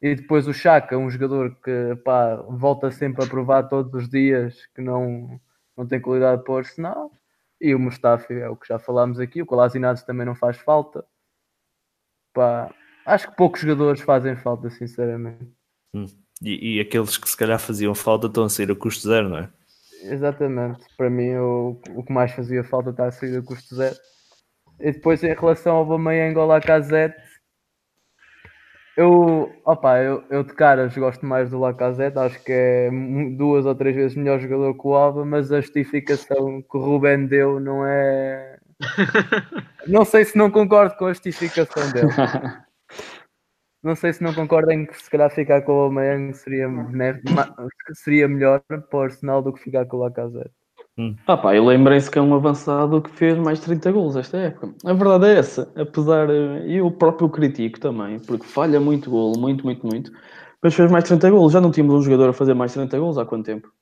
E 0.00 0.14
depois 0.14 0.46
o 0.46 0.54
Chaka, 0.54 0.96
um 0.96 1.10
jogador 1.10 1.56
que 1.56 1.96
pá, 2.04 2.36
volta 2.36 2.88
sempre 2.92 3.24
a 3.24 3.26
provar 3.26 3.64
todos 3.64 3.92
os 4.00 4.08
dias 4.08 4.64
que 4.72 4.80
não, 4.80 5.40
não 5.76 5.84
tem 5.84 6.00
qualidade 6.00 6.44
para 6.44 6.52
o 6.52 6.58
Arsenal. 6.58 7.10
E 7.60 7.74
o 7.74 7.78
Mustafi 7.78 8.34
é 8.34 8.48
o 8.48 8.54
que 8.54 8.68
já 8.68 8.78
falámos 8.78 9.18
aqui. 9.18 9.42
O 9.42 9.46
Kolasinac 9.46 10.06
também 10.06 10.24
não 10.24 10.36
faz 10.36 10.56
falta. 10.56 11.04
Pá, 12.32 12.72
acho 13.04 13.28
que 13.28 13.36
poucos 13.36 13.60
jogadores 13.60 14.02
fazem 14.02 14.36
falta, 14.36 14.70
sinceramente. 14.70 15.50
E, 16.40 16.76
e 16.76 16.80
aqueles 16.80 17.18
que 17.18 17.28
se 17.28 17.36
calhar 17.36 17.58
faziam 17.58 17.92
falta 17.92 18.28
estão 18.28 18.44
a 18.44 18.48
sair 18.48 18.70
a 18.70 18.76
custo 18.76 19.08
zero, 19.08 19.28
não 19.28 19.38
é? 19.38 19.50
Exatamente. 20.02 20.80
Para 20.96 21.10
mim, 21.10 21.34
o, 21.36 21.80
o 21.94 22.02
que 22.02 22.12
mais 22.12 22.32
fazia 22.32 22.64
falta 22.64 22.90
está 22.90 23.06
a 23.06 23.12
sair 23.12 23.36
a 23.36 23.42
custo 23.42 23.74
zero. 23.74 23.96
E 24.78 24.92
depois, 24.92 25.22
em 25.22 25.34
relação 25.34 25.76
ao 25.76 25.86
Bameyang 25.86 26.36
ou 26.38 26.46
Lacazette, 26.46 27.20
eu, 28.96 29.50
opa, 29.64 29.98
eu, 29.98 30.24
eu 30.30 30.42
de 30.42 30.52
caras 30.54 30.96
gosto 30.96 31.24
mais 31.24 31.50
do 31.50 31.58
Lacazette. 31.58 32.18
Acho 32.18 32.42
que 32.42 32.52
é 32.52 32.90
duas 33.36 33.64
ou 33.66 33.74
três 33.74 33.94
vezes 33.94 34.16
melhor 34.16 34.40
jogador 34.40 34.74
que 34.74 34.86
o 34.86 34.94
Alba, 34.94 35.24
mas 35.24 35.52
a 35.52 35.60
justificação 35.60 36.62
que 36.62 36.76
o 36.76 36.80
Ruben 36.80 37.26
deu 37.26 37.60
não 37.60 37.86
é. 37.86 38.58
Não 39.86 40.04
sei 40.04 40.24
se 40.24 40.36
não 40.38 40.50
concordo 40.50 40.94
com 40.96 41.06
a 41.06 41.12
justificação 41.12 41.90
dele. 41.92 42.08
Não 43.82 43.96
sei 43.96 44.12
se 44.12 44.22
não 44.22 44.34
concordem 44.34 44.84
que 44.86 45.02
se 45.02 45.10
calhar 45.10 45.30
ficar 45.30 45.62
com 45.62 45.72
o 45.72 45.80
Aubameyang 45.84 46.34
seria, 46.34 46.68
seria 47.94 48.28
melhor 48.28 48.60
para 48.68 48.84
o 48.92 49.00
Arsenal 49.00 49.42
do 49.42 49.52
que 49.52 49.60
ficar 49.62 49.86
com 49.86 49.96
o 49.96 50.00
Lacazette. 50.00 50.50
Ah 51.26 51.36
pá, 51.36 51.54
e 51.56 51.60
lembrem-se 51.60 52.10
que 52.10 52.18
é 52.18 52.22
um 52.22 52.34
avançado 52.34 53.00
que 53.00 53.10
fez 53.10 53.38
mais 53.38 53.58
de 53.58 53.64
30 53.66 53.90
gols 53.90 54.16
esta 54.16 54.36
época. 54.36 54.74
A 54.84 54.92
verdade 54.92 55.26
é 55.28 55.38
essa, 55.38 55.72
apesar, 55.74 56.28
eh, 56.28 56.66
e 56.66 56.76
eu 56.76 56.90
próprio 56.90 57.30
critico 57.30 57.80
também, 57.80 58.18
porque 58.18 58.44
falha 58.44 58.78
muito 58.78 59.08
golo, 59.08 59.38
muito, 59.38 59.64
muito, 59.64 59.86
muito, 59.86 60.12
mas 60.62 60.74
fez 60.74 60.90
mais 60.90 61.04
de 61.04 61.08
30 61.08 61.30
gols. 61.30 61.52
Já 61.54 61.60
não 61.60 61.70
tínhamos 61.70 61.94
um 61.94 62.02
jogador 62.02 62.28
a 62.28 62.32
fazer 62.34 62.52
mais 62.52 62.72
de 62.72 62.78
30 62.80 62.98
gols 62.98 63.16
há 63.16 63.24
quanto 63.24 63.46
tempo? 63.46 63.72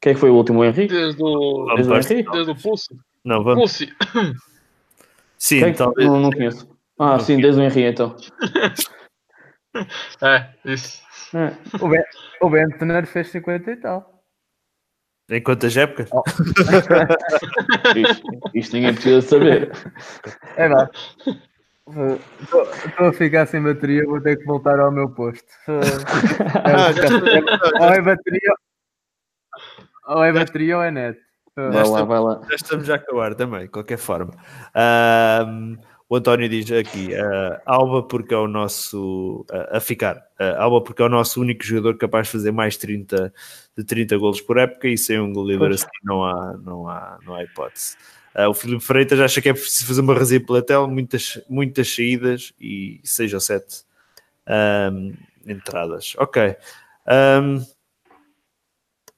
Quem 0.00 0.12
é 0.12 0.14
que 0.14 0.20
foi 0.20 0.30
o 0.30 0.36
último? 0.36 0.60
O 0.60 0.64
Henrique? 0.64 0.94
Desde 0.94 1.22
o, 1.22 1.66
Desde 1.74 1.92
o 1.92 1.96
Henrique? 1.96 2.30
desde 2.30 2.52
o 2.52 2.56
Pulse. 2.56 2.96
Não, 3.22 3.44
vamos. 3.44 3.60
Pulse. 3.60 3.92
Sim, 5.36 5.58
Quem? 5.60 5.68
é 5.68 5.72
talvez. 5.74 6.08
Não, 6.08 6.18
não 6.18 6.30
conheço. 6.30 6.66
Ah, 6.98 7.12
Não 7.12 7.20
sim, 7.20 7.38
desde 7.40 7.60
o 7.60 7.64
Henrique 7.64 7.82
então. 7.88 8.16
É, 10.22 10.48
isso. 10.64 11.02
É. 11.34 11.52
O, 11.82 11.88
ben, 11.88 12.02
o 12.40 12.48
Bentner 12.50 13.06
fez 13.06 13.28
50 13.30 13.70
e 13.70 13.76
tal. 13.76 14.14
Em 15.30 15.42
quantas 15.42 15.76
épocas? 15.76 16.08
Isto, 17.96 18.26
isto 18.54 18.72
ninguém 18.76 18.94
precisa 18.94 19.20
saber. 19.20 19.70
É. 20.56 20.68
Estou 22.42 23.06
a 23.08 23.12
ficar 23.12 23.46
sem 23.46 23.62
bateria, 23.62 24.04
vou 24.06 24.20
ter 24.20 24.36
que 24.36 24.44
voltar 24.44 24.78
ao 24.80 24.90
meu 24.90 25.10
posto. 25.10 25.46
Ah, 26.64 26.92
já- 26.92 27.08
Ou 27.80 27.92
é 27.92 28.00
bateria, 28.00 28.54
ou 30.06 30.24
é 30.24 30.32
bateria 30.32 30.76
ou 30.78 30.82
é 30.82 30.90
net. 30.90 31.18
Vai 31.56 31.88
lá, 31.88 32.04
vai 32.04 32.20
lá. 32.20 32.40
Já 32.48 32.54
estamos 32.56 32.88
a 32.90 32.94
acabar 32.94 33.34
também, 33.34 33.62
de 33.62 33.68
qualquer 33.68 33.98
forma. 33.98 34.32
Ahm, 34.74 35.76
o 36.08 36.16
António 36.16 36.48
diz 36.48 36.70
aqui: 36.72 37.14
ah, 37.14 37.60
Alba, 37.66 38.02
porque 38.02 38.32
é 38.32 38.36
o 38.36 38.48
nosso. 38.48 39.44
ah, 39.50 39.76
a 39.76 39.80
ficar. 39.80 40.26
ah, 40.38 40.62
Alba, 40.62 40.80
porque 40.80 41.02
é 41.02 41.04
o 41.04 41.08
nosso 41.08 41.40
único 41.40 41.62
jogador 41.64 41.96
capaz 41.98 42.26
de 42.26 42.32
fazer 42.32 42.50
mais 42.50 42.76
30, 42.76 43.32
de 43.76 43.84
30 43.84 44.16
golos 44.16 44.40
por 44.40 44.56
época 44.58 44.88
e 44.88 44.96
sem 44.96 45.20
um 45.20 45.32
Pois. 45.32 45.82
assim 45.82 45.86
não 46.04 46.24
há, 46.24 46.56
não 46.56 46.88
há, 46.88 47.18
não 47.24 47.34
há 47.34 47.44
hipótese. 47.44 47.96
Ah, 48.34 48.48
o 48.48 48.54
Filipe 48.54 48.82
Freitas 48.82 49.20
acha 49.20 49.40
que 49.42 49.48
é 49.48 49.52
preciso 49.52 49.86
fazer 49.86 50.00
uma 50.00 50.14
razia 50.14 50.40
pela 50.44 50.62
tela, 50.62 50.86
muitas, 50.86 51.40
muitas 51.48 51.94
saídas 51.94 52.52
e 52.60 53.00
6 53.04 53.34
ou 53.34 53.40
7 53.40 53.84
entradas. 55.46 56.14
Ok. 56.18 56.56
Ahm, 57.06 57.64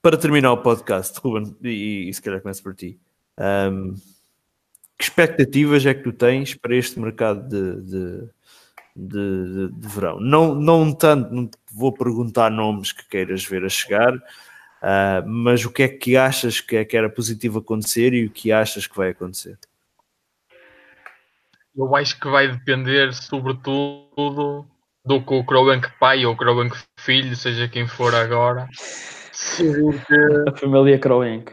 para 0.03 0.17
terminar 0.17 0.53
o 0.53 0.59
podcast, 0.63 1.19
Ruben, 1.21 1.55
e, 1.63 2.09
e 2.09 2.15
se 2.15 2.23
calhar 2.23 2.41
começo 2.41 2.63
por 2.63 2.75
ti. 2.75 2.99
ahm, 3.37 3.95
que 5.01 5.05
expectativas 5.05 5.87
é 5.87 5.95
que 5.95 6.03
tu 6.03 6.13
tens 6.13 6.55
para 6.55 6.77
este 6.77 7.01
mercado 7.01 7.49
de, 7.49 7.81
de, 7.81 8.29
de- 8.95 9.69
de- 9.69 9.73
de 9.81 9.89
verão? 9.89 10.21
Não, 10.21 10.55
não 10.55 10.93
tanto, 10.93 11.33
não 11.35 11.47
te 11.47 11.57
vou 11.73 11.91
perguntar 11.91 12.51
nomes 12.51 12.93
que 12.93 13.09
queiras 13.09 13.43
ver 13.43 13.65
a 13.65 13.69
chegar, 13.71 14.13
ah, 14.83 15.23
mas 15.27 15.65
o 15.65 15.71
que 15.73 15.85
é 15.85 15.89
que 15.89 16.19
achas 16.19 16.61
que, 16.61 16.77
é, 16.77 16.85
que 16.85 16.97
era 16.99 17.09
positivo 17.09 17.61
acontecer 17.61 18.13
e 18.13 18.27
o 18.27 18.31
que 18.31 18.53
achas 18.53 18.87
que 18.87 18.95
vai 18.97 19.09
acontecer? 19.11 19.59
Eu 21.75 21.97
acho 21.97 22.21
que 22.21 22.29
vai 22.29 22.49
depender, 22.49 23.15
sobretudo, 23.15 24.67
do 25.07 25.23
que 25.25 25.33
o 25.33 25.45
Kroenk 25.45 25.89
pai 25.99 26.27
ou 26.27 26.35
o 26.35 26.37
Kroenk 26.37 26.77
filho, 26.99 27.35
seja 27.35 27.69
quem 27.69 27.87
for 27.87 28.15
agora, 28.15 28.69
decidir 29.33 30.05
que 30.07 30.51
A 30.51 30.57
família 30.59 30.99
Kroenk. 30.99 31.53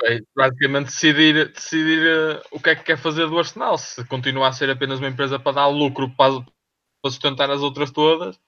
Vai 0.00 0.20
basicamente 0.34 0.86
decidir, 0.86 1.52
decidir 1.52 2.06
eh, 2.06 2.42
o 2.50 2.60
que 2.60 2.70
é 2.70 2.76
que 2.76 2.84
quer 2.84 2.98
fazer 2.98 3.26
do 3.26 3.38
Arsenal. 3.38 3.76
Se 3.76 4.04
continua 4.06 4.48
a 4.48 4.52
ser 4.52 4.70
apenas 4.70 4.98
uma 4.98 5.08
empresa 5.08 5.38
para 5.38 5.52
dar 5.52 5.66
lucro 5.66 6.10
para, 6.16 6.40
para 6.40 7.10
sustentar 7.10 7.50
as 7.50 7.60
outras 7.60 7.90
todas, 7.90 8.38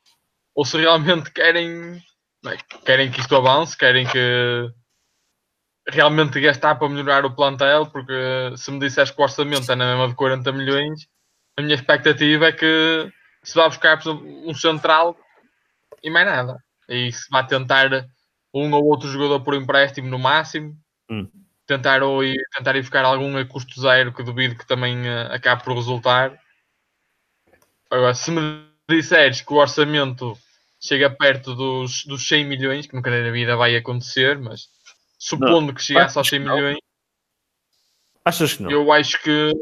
ou 0.55 0.65
se 0.65 0.79
realmente 0.79 1.31
querem, 1.31 2.03
é, 2.47 2.57
querem 2.85 3.11
que 3.11 3.21
isto 3.21 3.37
avance, 3.37 3.77
querem 3.77 4.07
que 4.07 4.73
realmente 5.89 6.41
gastar 6.41 6.77
para 6.77 6.89
melhorar 6.89 7.25
o 7.25 7.35
plantel, 7.35 7.87
porque 7.87 8.13
se 8.57 8.71
me 8.71 8.79
disseres 8.79 9.11
que 9.11 9.21
o 9.21 9.25
orçamento 9.25 9.71
é 9.71 9.77
na 9.77 9.87
mesma 9.87 10.09
de 10.09 10.15
40 10.15 10.53
milhões, 10.53 11.07
a 11.57 11.63
minha 11.63 11.75
expectativa 11.75 12.47
é 12.47 12.53
que 12.53 13.13
se 13.43 13.55
vai 13.55 13.69
buscar 13.69 14.01
um 14.07 14.55
central 14.55 15.17
e 16.03 16.11
mais 16.11 16.27
nada. 16.27 16.63
E 16.89 17.13
se 17.13 17.29
vai 17.31 17.47
tentar 17.47 18.07
um 18.55 18.73
ou 18.73 18.85
outro 18.85 19.09
jogador 19.09 19.41
por 19.41 19.55
empréstimo 19.55 20.09
no 20.09 20.19
máximo, 20.19 20.77
Hum. 21.11 21.29
tentar, 21.67 22.03
ou 22.03 22.23
ir, 22.25 22.41
tentar 22.57 22.77
ir 22.77 22.81
buscar 22.83 23.05
algum 23.05 23.37
a 23.37 23.45
custo 23.45 23.81
zero 23.81 24.13
que 24.13 24.23
duvido 24.23 24.57
que 24.57 24.67
também 24.67 25.07
eh, 25.07 25.29
acabe 25.35 25.63
por 25.65 25.75
resultar. 25.75 26.39
Agora, 27.91 28.15
se 28.15 28.31
me 28.31 28.67
disseres 28.89 29.41
que 29.43 29.53
o 29.53 29.57
orçamento 29.57 30.37
chega 30.81 31.11
perto 31.11 31.55
dos, 31.55 32.05
dos 32.07 32.27
100 32.27 32.45
milhões, 32.47 32.87
que 32.87 32.95
nunca 32.95 33.11
na 33.11 33.31
vida 33.31 33.57
vai 33.57 33.77
acontecer, 33.77 34.39
mas 34.39 34.69
supondo 35.19 35.73
que 35.75 35.83
chegasse 35.83 36.17
aos 36.19 36.29
100 36.29 36.39
Acho 36.41 36.45
que 36.45 36.49
não. 36.49 36.57
milhões, 36.57 36.79
Achas 38.25 38.55
que 38.55 38.63
não? 38.63 38.71
eu 38.71 38.93
acho 38.93 39.21
que 39.23 39.53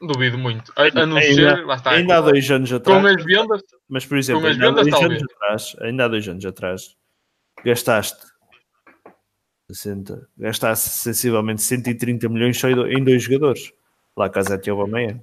duvido 0.00 0.36
muito. 0.38 0.72
A, 0.76 0.82
a 0.82 1.06
não 1.06 1.16
Ainda- 1.18 1.56
ser, 1.56 1.64
lá 1.66 1.74
está, 1.76 1.90
Ainda 1.92 2.18
há 2.18 2.20
dois 2.20 2.50
anos 2.50 2.72
atrás. 2.72 3.00
com 3.00 3.06
as 3.06 3.24
vendas, 3.24 3.62
Mas, 3.88 4.04
por 4.06 4.18
exemplo, 4.18 4.46
ainda 4.46 4.64
há, 4.66 4.68
vendas, 4.70 4.84
dois 4.88 4.94
anos 5.02 5.18
talvez. 5.18 5.22
atrás, 5.34 5.76
ainda 5.80 6.04
há 6.04 6.08
dois 6.08 6.28
anos 6.28 6.44
atrás, 6.44 6.96
gastaste 7.64 8.26
60, 9.70 10.28
gastaste 10.38 10.90
sensivelmente 10.90 11.62
130 11.62 12.28
milhões 12.28 12.58
só 12.58 12.68
em 12.68 12.74
do- 12.74 12.86
em 12.90 13.02
dois 13.02 13.22
jogadores. 13.22 13.72
Lá 14.16 14.28
Casete 14.30 14.68
e 14.68 14.70
Aubameyang. 14.70 15.20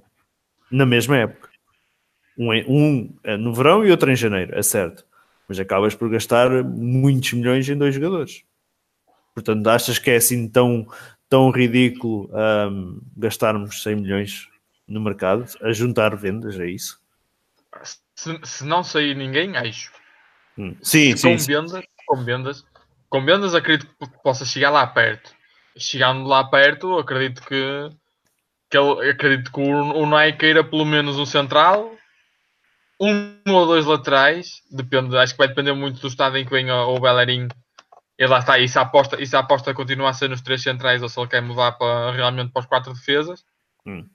Na 0.70 0.84
mesma 0.86 1.16
época. 1.16 1.48
Um, 2.36 2.50
um 2.68 3.14
eh, 3.24 3.36
no 3.36 3.54
verão 3.54 3.84
e 3.84 3.90
outro 3.90 4.10
em 4.10 4.16
janeiro, 4.16 4.54
é 4.56 4.62
certo. 4.62 5.04
Mas 5.48 5.58
acabas 5.60 5.94
por 5.94 6.08
gastar 6.10 6.50
muitos 6.64 7.32
milhões 7.32 7.68
em 7.68 7.76
dois 7.76 7.94
jogadores. 7.94 8.42
Portanto, 9.34 9.66
achas 9.68 9.98
que 9.98 10.10
é 10.10 10.16
assim 10.16 10.48
tão, 10.48 10.86
tão 11.28 11.50
ridículo 11.50 12.30
ahm, 12.32 12.98
gastarmos 13.16 13.82
100 13.82 13.96
milhões 13.96 14.48
no 14.86 15.00
mercado 15.00 15.44
a 15.62 15.72
juntar 15.72 16.14
vendas, 16.16 16.58
é 16.58 16.66
isso? 16.66 17.00
se, 18.14 18.38
se 18.44 18.64
não 18.64 18.84
sair 18.84 19.14
ninguém, 19.16 19.56
acho. 19.56 19.92
Hum. 20.56 20.76
Sim, 20.82 21.12
com 21.12 21.16
sim, 21.18 21.38
sim. 21.38 21.52
vendas, 21.52 21.84
com 22.06 22.24
vendas, 22.24 22.64
com 23.14 23.24
vendas 23.24 23.54
acredito 23.54 23.86
que 23.96 24.22
possa 24.24 24.44
chegar 24.44 24.70
lá 24.70 24.84
perto. 24.84 25.32
Chegando 25.78 26.26
lá 26.26 26.42
perto, 26.42 26.98
acredito 26.98 27.42
que, 27.42 27.88
que 28.68 28.76
ele, 28.76 29.08
acredito 29.08 29.52
que 29.52 29.60
o, 29.60 30.02
o 30.02 30.04
Nike 30.04 30.38
queira 30.38 30.64
pelo 30.64 30.84
menos 30.84 31.16
um 31.16 31.24
central, 31.24 31.96
um 33.00 33.38
ou 33.46 33.66
dois 33.66 33.86
laterais, 33.86 34.62
depende, 34.68 35.16
acho 35.16 35.32
que 35.32 35.38
vai 35.38 35.46
depender 35.46 35.72
muito 35.74 36.00
do 36.00 36.08
estado 36.08 36.36
em 36.36 36.44
que 36.44 36.50
vem 36.50 36.68
o, 36.72 36.96
o 36.96 36.98
Bellerin. 36.98 37.46
E 38.18 38.26
lá 38.26 38.40
está, 38.40 38.58
e 38.58 38.68
se 38.68 38.80
a 38.80 38.82
aposta, 38.82 39.22
e 39.22 39.26
se 39.28 39.36
a 39.36 39.40
aposta 39.40 39.72
continua 39.72 40.10
a 40.10 40.12
ser 40.12 40.28
nos 40.28 40.42
três 40.42 40.60
centrais 40.60 41.00
ou 41.00 41.08
se 41.08 41.20
ele 41.20 41.28
quer 41.28 41.40
mudar 41.40 41.70
para, 41.70 42.10
realmente 42.10 42.50
para 42.50 42.62
os 42.62 42.66
quatro 42.66 42.92
defesas. 42.92 43.44
Hum. 43.86 44.08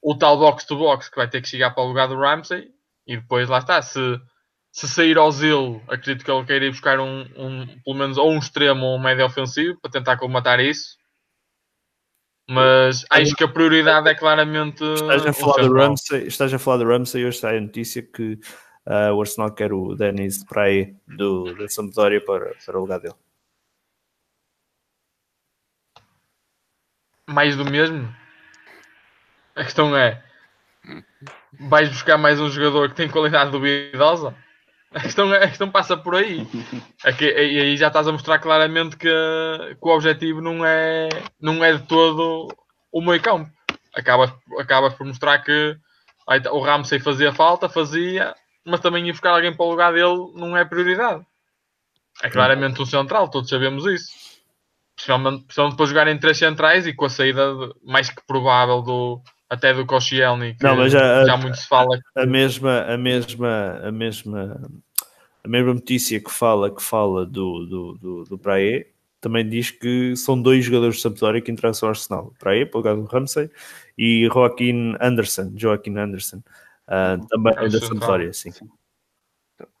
O 0.00 0.16
tal 0.16 0.38
box 0.38 0.64
to 0.66 0.76
box 0.76 1.08
que 1.08 1.16
vai 1.16 1.28
ter 1.28 1.42
que 1.42 1.48
chegar 1.48 1.72
para 1.72 1.82
o 1.82 1.88
lugar 1.88 2.06
do 2.06 2.16
Ramsey 2.16 2.68
e 3.08 3.16
depois 3.16 3.48
lá 3.48 3.58
está, 3.58 3.82
se, 3.82 3.98
se 4.72 4.88
sair 4.88 5.18
ao 5.18 5.30
Zil, 5.30 5.82
acredito 5.88 6.24
que 6.24 6.30
ele 6.30 6.44
queira 6.44 6.64
ir 6.66 6.70
buscar 6.70 7.00
um, 7.00 7.22
um- 7.36 7.66
pelo 7.84 7.96
menos 7.96 8.16
ou 8.16 8.30
um 8.30 8.38
extremo 8.38 8.84
ou 8.86 8.96
um 8.98 9.02
médio 9.02 9.24
ofensivo 9.24 9.78
para 9.80 9.90
tentar 9.90 10.16
combatar 10.16 10.60
isso. 10.60 10.98
Mas 12.48 13.04
acho 13.10 13.36
que 13.36 13.44
a 13.44 13.48
prioridade 13.48 14.08
é 14.08 14.14
claramente. 14.14 14.82
Estás 14.82 15.24
a 15.24 15.32
falar 15.32 15.62
do. 15.62 15.72
Ramsey, 15.72 16.26
estás 16.26 16.52
a 16.52 16.58
falar 16.58 16.78
do 16.78 16.88
Ramsey 16.88 17.22
e 17.22 17.26
hoje 17.26 17.38
sai 17.38 17.58
a 17.58 17.60
notícia 17.60 18.02
que 18.02 18.38
ah, 18.86 19.12
o 19.12 19.20
Arsenal 19.20 19.52
quer 19.54 19.72
o 19.72 19.94
Denis 19.94 20.40
de 20.40 20.46
Praia 20.46 20.92
do, 21.06 21.54
da 21.54 21.68
Sampdoria 21.68 22.20
para, 22.24 22.52
para 22.66 22.76
o 22.76 22.80
lugar 22.80 22.98
dele. 22.98 23.14
mais 27.30 27.56
do 27.56 27.64
mesmo? 27.64 28.12
A 29.54 29.64
questão 29.64 29.96
é: 29.96 30.22
vais 31.58 31.88
buscar 31.88 32.18
mais 32.18 32.40
um 32.40 32.50
jogador 32.50 32.88
que 32.90 32.96
tem 32.96 33.08
qualidade 33.08 33.50
duvidosa? 33.50 34.34
A 34.92 35.00
questão, 35.00 35.32
é- 35.32 35.44
a 35.44 35.48
questão 35.48 35.70
passa 35.70 35.96
por 35.96 36.14
aí. 36.16 36.46
É 37.04 37.12
que- 37.12 37.24
e 37.24 37.60
aí 37.60 37.76
já 37.76 37.88
estás 37.88 38.06
a 38.06 38.12
mostrar 38.12 38.38
claramente 38.38 38.96
que, 38.96 39.08
que 39.08 39.78
o 39.88 39.88
objetivo 39.88 40.40
não 40.40 40.64
é, 40.64 41.08
não 41.40 41.64
é 41.64 41.72
de 41.74 41.82
todo 41.86 42.48
o 42.92 43.00
meio 43.00 43.20
campo. 43.22 43.50
Acabas, 43.94 44.32
acabas 44.58 44.94
por 44.94 45.06
mostrar 45.06 45.38
que 45.38 45.76
aí 46.28 46.40
tá, 46.40 46.52
o 46.52 46.60
Ramsey 46.60 47.00
fazia 47.00 47.32
falta, 47.32 47.68
fazia, 47.68 48.34
mas 48.66 48.80
também 48.80 49.08
ir 49.08 49.12
buscar 49.12 49.30
alguém 49.30 49.54
para 49.54 49.64
o 49.64 49.70
lugar 49.70 49.92
dele 49.92 50.30
não 50.34 50.56
é 50.56 50.64
prioridade. 50.64 51.24
É 52.22 52.28
claramente 52.28 52.80
um 52.82 52.86
central, 52.86 53.30
todos 53.30 53.48
sabemos 53.48 53.86
isso. 53.86 54.08
Principalmente, 54.94 55.44
principalmente 55.44 55.72
depois 55.72 55.88
jogarem 55.88 56.18
três 56.18 56.36
centrais 56.36 56.86
e 56.86 56.92
com 56.92 57.06
a 57.06 57.10
saída 57.10 57.54
de- 57.54 57.74
mais 57.82 58.10
que 58.10 58.22
provável 58.26 58.82
do, 58.82 59.22
até 59.50 59.74
do 59.74 59.84
Koscielny, 59.84 60.54
que 60.54 60.62
Não, 60.64 60.76
mas 60.76 60.92
já- 60.92 61.26
já 61.26 61.36
muito 61.36 61.56
se 61.58 61.66
fala 61.68 61.98
A 62.16 62.24
mesma, 62.24 62.82
a 62.82 62.96
mesma, 62.96 63.80
a 63.82 63.90
mesma, 63.92 64.70
a 65.44 65.48
mesma 65.48 65.74
notícia 65.74 66.20
que 66.20 66.30
fala, 66.30 66.74
que 66.74 66.82
fala 66.82 67.26
do, 67.26 67.66
do, 67.66 67.92
do, 67.98 68.24
do 68.24 68.38
Praia 68.38 68.86
também 69.20 69.46
diz 69.46 69.70
que 69.70 70.16
são 70.16 70.40
dois 70.40 70.64
jogadores 70.64 70.96
de 70.96 71.02
Sampdoria 71.02 71.42
que 71.42 71.50
interessam 71.52 71.88
ao 71.88 71.90
Arsenal. 71.90 72.32
Praia, 72.38 72.64
para 72.64 72.78
o 72.78 72.80
lugar 72.80 72.96
do 72.96 73.04
Ramsey, 73.04 73.50
e 73.98 74.26
Joaquim 74.32 74.94
Anderson, 74.98 75.52
Joaquim 75.56 75.98
Anderson, 75.98 76.42
ah, 76.88 77.18
também 77.28 77.52
É 77.52 77.56
da 77.56 77.70
central. 77.70 77.88
Sampdoria, 77.88 78.32
sim. 78.32 78.50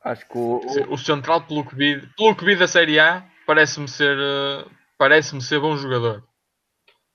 Acho 0.04 0.28
que 0.28 0.36
o, 0.36 0.60
o- 0.60 0.92
O 0.94 0.98
central, 0.98 1.42
pelo 1.46 1.64
que 1.64 1.74
vi, 1.74 2.06
pelo 2.16 2.34
que 2.36 2.44
vi 2.44 2.54
da 2.56 2.68
Série 2.68 2.98
A, 2.98 3.24
parece-me 3.46 3.88
ser, 3.88 4.14
eh, 4.18 4.64
parece-me 4.98 5.40
ser 5.40 5.58
bom 5.58 5.74
jogador. 5.76 6.22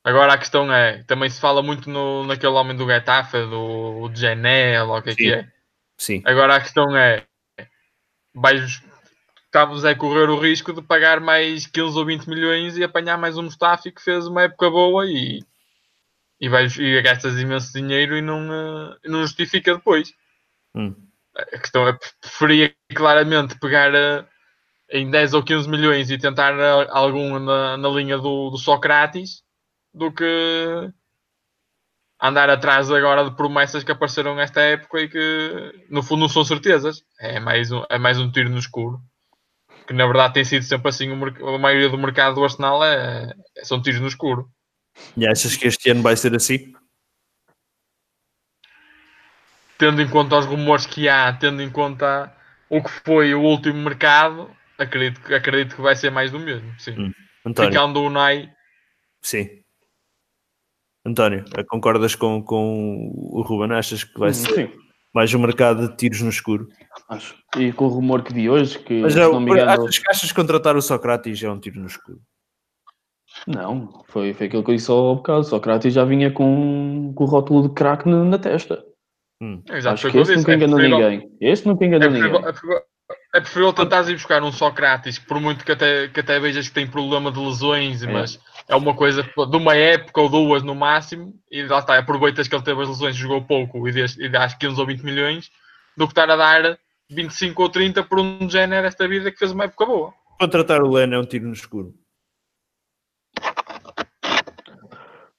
Agora 0.05 0.33
a 0.33 0.37
questão 0.37 0.71
é, 0.71 1.01
também 1.05 1.27
se 1.31 1.41
fala 1.41 1.63
muito 1.63 1.89
no, 1.89 2.23
naquele 2.27 2.53
homem 2.53 2.77
do 2.77 2.85
Getafe, 2.85 3.39
do 3.47 4.11
Genel, 4.13 4.87
ou 4.87 4.99
o 4.99 5.01
que 5.01 5.09
é 5.09 5.15
que 5.15 5.33
é. 5.33 5.51
Sim. 5.97 6.21
Agora 6.23 6.55
a 6.55 6.61
questão 6.61 6.95
é, 6.95 7.25
vais, 8.31 8.83
estamos 9.45 9.83
a 9.83 9.95
correr 9.95 10.29
o 10.29 10.39
risco 10.39 10.71
de 10.73 10.83
pagar 10.83 11.19
mais 11.19 11.65
15 11.65 11.97
ou 11.97 12.05
20 12.05 12.27
milhões 12.27 12.77
e 12.77 12.83
apanhar 12.83 13.17
mais 13.17 13.35
um 13.35 13.41
Mustafi 13.41 13.91
que 13.91 13.99
fez 13.99 14.27
uma 14.27 14.43
época 14.43 14.69
boa 14.69 15.07
e, 15.07 15.43
e, 16.39 16.49
vais, 16.49 16.77
e 16.77 17.01
gastas 17.01 17.39
imenso 17.39 17.73
dinheiro 17.73 18.15
e 18.15 18.21
não, 18.21 18.95
e 19.03 19.09
não 19.09 19.21
justifica 19.23 19.73
depois. 19.73 20.13
Hum. 20.75 20.93
A 21.35 21.57
questão 21.57 21.87
é, 21.87 21.97
preferia 22.21 22.75
claramente 22.93 23.57
pegar 23.57 23.91
eh, 23.95 24.23
em 24.91 25.09
10 25.09 25.33
ou 25.33 25.41
15 25.43 25.67
milhões 25.67 26.11
e 26.11 26.17
tentar 26.19 26.53
eh, 26.59 26.87
algum 26.91 27.39
na, 27.39 27.75
na 27.75 27.89
linha 27.89 28.19
do, 28.19 28.51
do 28.51 28.57
Socrates 28.59 29.43
do 29.95 30.11
que 30.11 30.91
andar 32.21 32.49
atrás 32.49 32.91
agora 32.91 33.23
de 33.23 33.35
promessas 33.35 33.83
que 33.83 33.91
apareceram 33.91 34.35
nesta 34.35 34.61
época 34.61 34.99
e 34.99 35.09
que 35.09 35.85
no 35.89 36.03
fundo 36.03 36.21
não 36.21 36.29
são 36.29 36.43
certezas. 36.43 37.01
É 37.19 37.39
mais 37.39 37.71
um, 37.71 37.83
é 37.89 37.97
mais 37.97 38.19
um 38.19 38.29
tiro 38.29 38.49
no 38.49 38.59
escuro. 38.59 38.99
Que 39.87 39.93
na 39.93 40.05
verdade 40.05 40.33
tem 40.33 40.43
sido 40.43 40.63
sempre 40.63 40.89
assim, 40.89 41.09
a 41.11 41.57
maioria 41.57 41.89
do 41.89 41.97
mercado 41.97 42.35
do 42.35 42.43
Arsenal 42.43 42.83
é, 42.83 43.33
é- 43.57 43.63
são 43.63 43.81
tiros 43.81 44.01
no 44.01 44.07
escuro. 44.07 44.49
E 45.15 45.27
achas 45.27 45.55
que 45.55 45.67
este 45.67 45.89
ano 45.89 46.01
vai 46.01 46.15
ser 46.17 46.35
assim? 46.35 46.73
Tendo 49.77 50.01
em 50.01 50.09
conta 50.09 50.37
os 50.37 50.45
rumores 50.45 50.85
que 50.85 51.07
há, 51.07 51.31
tendo 51.33 51.61
em 51.61 51.69
conta 51.69 52.33
o 52.69 52.81
que 52.81 52.89
foi 52.89 53.33
o 53.35 53.41
último 53.41 53.77
mercado, 53.81 54.49
acredito, 54.77 55.21
que- 55.21 55.33
acredito 55.33 55.75
que 55.75 55.81
vai 55.81 55.95
ser 55.95 56.09
mais 56.09 56.31
do 56.31 56.39
mesmo. 56.39 56.73
Sim. 56.79 56.95
Hum. 56.97 57.11
António, 57.45 57.71
Ficando 57.71 57.99
o 57.99 58.07
Unai 58.07 58.49
sim. 59.21 59.64
António, 61.05 61.45
concordas 61.69 62.15
com, 62.15 62.41
com 62.41 63.11
o 63.13 63.41
Ruben? 63.41 63.77
Achas 63.77 64.03
que 64.03 64.17
vai 64.19 64.33
ser 64.33 64.53
Sim, 64.53 64.69
mais 65.13 65.33
um 65.33 65.39
mercado 65.39 65.87
de 65.87 65.95
tiros 65.97 66.21
no 66.21 66.29
escuro? 66.29 66.67
acho. 67.09 67.35
E 67.57 67.71
com 67.71 67.85
o 67.85 67.89
rumor 67.89 68.23
que 68.23 68.33
vi 68.33 68.49
hoje, 68.49 68.79
que 68.79 69.01
Mas 69.01 69.13
se 69.13 69.19
é, 69.19 69.23
não 69.23 69.39
me 69.39 69.51
engano. 69.51 69.69
achas, 69.71 69.99
que- 69.99 70.09
achas 70.09 70.29
que 70.31 70.35
contratar 70.35 70.75
o 70.75 70.81
Socrates 70.81 71.41
é 71.43 71.49
um 71.49 71.59
tiro 71.59 71.79
no 71.79 71.87
escuro? 71.87 72.19
Não, 73.47 74.03
foi, 74.07 74.33
foi 74.33 74.47
aquilo 74.47 74.63
que 74.63 74.71
eu 74.71 74.75
disse 74.75 74.89
ao 74.89 75.17
bocado. 75.17 75.43
Sócrates 75.43 75.93
já 75.93 76.05
vinha 76.05 76.31
com, 76.31 77.11
com 77.13 77.23
o 77.23 77.27
rótulo 77.27 77.67
de 77.67 77.73
craque 77.75 78.07
na, 78.09 78.23
na 78.23 78.39
testa. 78.39 78.83
Hum. 79.41 79.61
Exato, 79.69 79.93
Acho 79.95 80.11
que 80.11 80.17
disse. 80.21 80.37
nunca 80.37 80.53
É 80.53 80.55
enganou 80.55 80.79
ninguém. 80.79 81.29
Este 81.41 81.67
nunca 81.67 81.83
É 81.83 81.87
enganou 81.87 82.09
ninguém. 82.11 82.31
é 82.45 82.53
é 83.33 83.39
preferível 83.39 83.73
tentares 83.73 84.07
ir 84.09 84.13
buscar 84.13 84.41
um 84.43 84.51
Socrates, 84.51 85.19
por 85.19 85.39
muito 85.39 85.63
que 85.65 85.71
até, 85.71 86.07
que 86.07 86.19
até 86.19 86.39
vejas 86.39 86.67
que 86.67 86.73
tem 86.73 86.87
problema 86.87 87.31
de 87.31 87.39
lesões, 87.39 88.01
É. 88.03 88.07
mas 88.11 88.39
é 88.67 88.75
uma 88.75 88.95
coisa 88.95 89.21
de 89.23 89.57
uma 89.57 89.75
época 89.75 90.21
ou 90.21 90.29
duas 90.29 90.63
no 90.63 90.73
máximo, 90.73 91.33
e 91.51 91.63
lá 91.63 91.79
está, 91.79 91.97
aproveitas 91.97 92.47
que 92.47 92.55
ele 92.55 92.63
teve 92.63 92.81
as 92.81 92.87
lesões, 92.89 93.15
jogou 93.15 93.43
pouco 93.43 93.87
e, 93.87 93.91
des, 93.91 94.17
e 94.17 94.27
dás 94.29 94.53
15 94.55 94.79
ou 94.79 94.87
20 94.87 95.01
milhões, 95.03 95.51
do 95.95 96.07
que 96.07 96.11
estar 96.11 96.29
a 96.29 96.35
dar 96.35 96.77
25 97.09 97.61
ou 97.61 97.69
30 97.69 98.03
por 98.03 98.19
um 98.19 98.49
género 98.49 98.87
esta 98.87 99.07
vida 99.07 99.31
que 99.31 99.37
fez 99.37 99.51
uma 99.51 99.65
época 99.65 99.85
boa. 99.85 100.13
Contratar 100.39 100.81
o 100.81 100.89
Leno 100.91 101.13
é 101.15 101.19
um 101.19 101.25
tiro 101.25 101.45
no 101.47 101.53
escuro. 101.53 101.93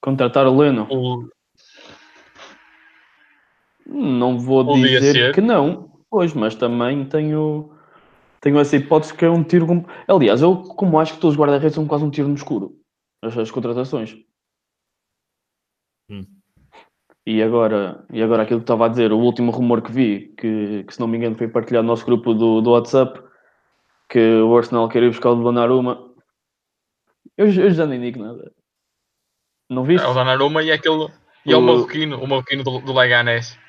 Contratar 0.01 0.47
o 0.47 0.57
Leno. 0.57 0.87
O- 0.89 1.27
Não 3.85 4.37
vou 4.39 4.65
Podia 4.65 4.99
dizer 4.99 5.13
ser. 5.13 5.33
que 5.33 5.41
não, 5.41 5.86
pois, 6.09 6.33
mas 6.33 6.55
também 6.55 7.05
tenho, 7.07 7.71
tenho 8.41 8.59
essa 8.59 8.75
hipótese 8.75 9.13
que 9.13 9.25
é 9.25 9.29
um 9.29 9.43
tiro. 9.43 9.65
com- 9.67 9.85
Aliás, 10.07 10.41
eu 10.41 10.61
como 10.63 10.99
acho 10.99 11.13
que 11.15 11.19
todos 11.19 11.35
os 11.35 11.39
guarda-redes 11.39 11.75
são 11.75 11.87
quase 11.87 12.03
um 12.03 12.09
tiro 12.11 12.27
no 12.27 12.35
escuro. 12.35 12.79
As, 13.23 13.37
as 13.37 13.51
contratações. 13.51 14.15
Hum. 16.09 16.25
E 17.25 17.41
agora, 17.43 18.05
e 18.13 18.21
agora 18.23 18.43
aquilo 18.43 18.59
que 18.61 18.63
estava 18.63 18.85
a 18.85 18.89
dizer, 18.89 19.11
o 19.11 19.17
último 19.19 19.51
rumor 19.51 19.81
que 19.81 19.91
vi, 19.91 20.29
que, 20.37 20.83
que 20.85 20.93
se 20.93 20.99
não 20.99 21.07
me 21.07 21.17
engano 21.17 21.35
foi 21.35 21.47
partilhado 21.49 21.83
no 21.85 21.91
nosso 21.91 22.05
grupo 22.05 22.33
do, 22.33 22.61
do 22.61 22.71
WhatsApp, 22.71 23.21
que 24.09 24.39
o 24.39 24.55
Arsenal 24.55 24.87
quer 24.87 25.03
ir 25.03 25.09
buscar 25.09 25.31
o 25.31 25.35
Donnarumma. 25.35 26.13
Eu, 27.37 27.47
eu 27.47 27.69
já 27.71 27.85
nem 27.85 27.99
digo 27.99 28.23
nada. 28.23 28.53
Não 29.69 29.83
viste? 29.83 30.05
É 30.05 30.07
o 30.07 30.13
Donnarumma 30.13 30.63
e 30.63 30.71
aquele. 30.71 31.09
E 31.45 31.51
é 31.51 31.55
o 31.57 31.59
O- 31.59 31.61
Marroquino, 31.63 32.23
o 32.23 32.27
Marroquino 32.27 32.63
do, 32.63 32.79
do 32.79 32.93
Leganés. 32.93 33.59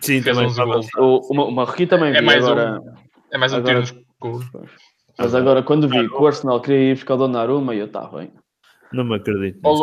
Sim, 0.00 0.20
Fez 0.22 0.24
também 0.36 0.46
11 0.46 0.50
estava- 0.60 0.72
gols. 0.74 0.88
O, 0.98 1.34
o, 1.34 1.48
o 1.48 1.52
Marroquim 1.52 1.86
também 1.86 2.10
É 2.14 2.20
vi, 2.20 2.26
mais 2.26 2.44
agora, 2.44 2.80
É 3.30 3.38
mais 3.38 3.52
um 3.52 3.56
Agora- 3.56 3.82
tiro 3.82 4.04
mas 5.18 5.34
agora 5.34 5.62
quando 5.62 5.88
vi 5.88 6.08
que 6.08 6.14
o 6.14 6.26
Arsenal 6.26 6.60
queria 6.60 6.90
ir 6.90 6.94
buscar 6.94 7.14
o 7.14 7.18
Donnarumma, 7.18 7.74
eu 7.74 7.86
estava 7.86 8.18
bem. 8.18 8.32
Não 8.92 9.04
me 9.04 9.16
acredito. 9.16 9.58
Ao, 9.64 9.74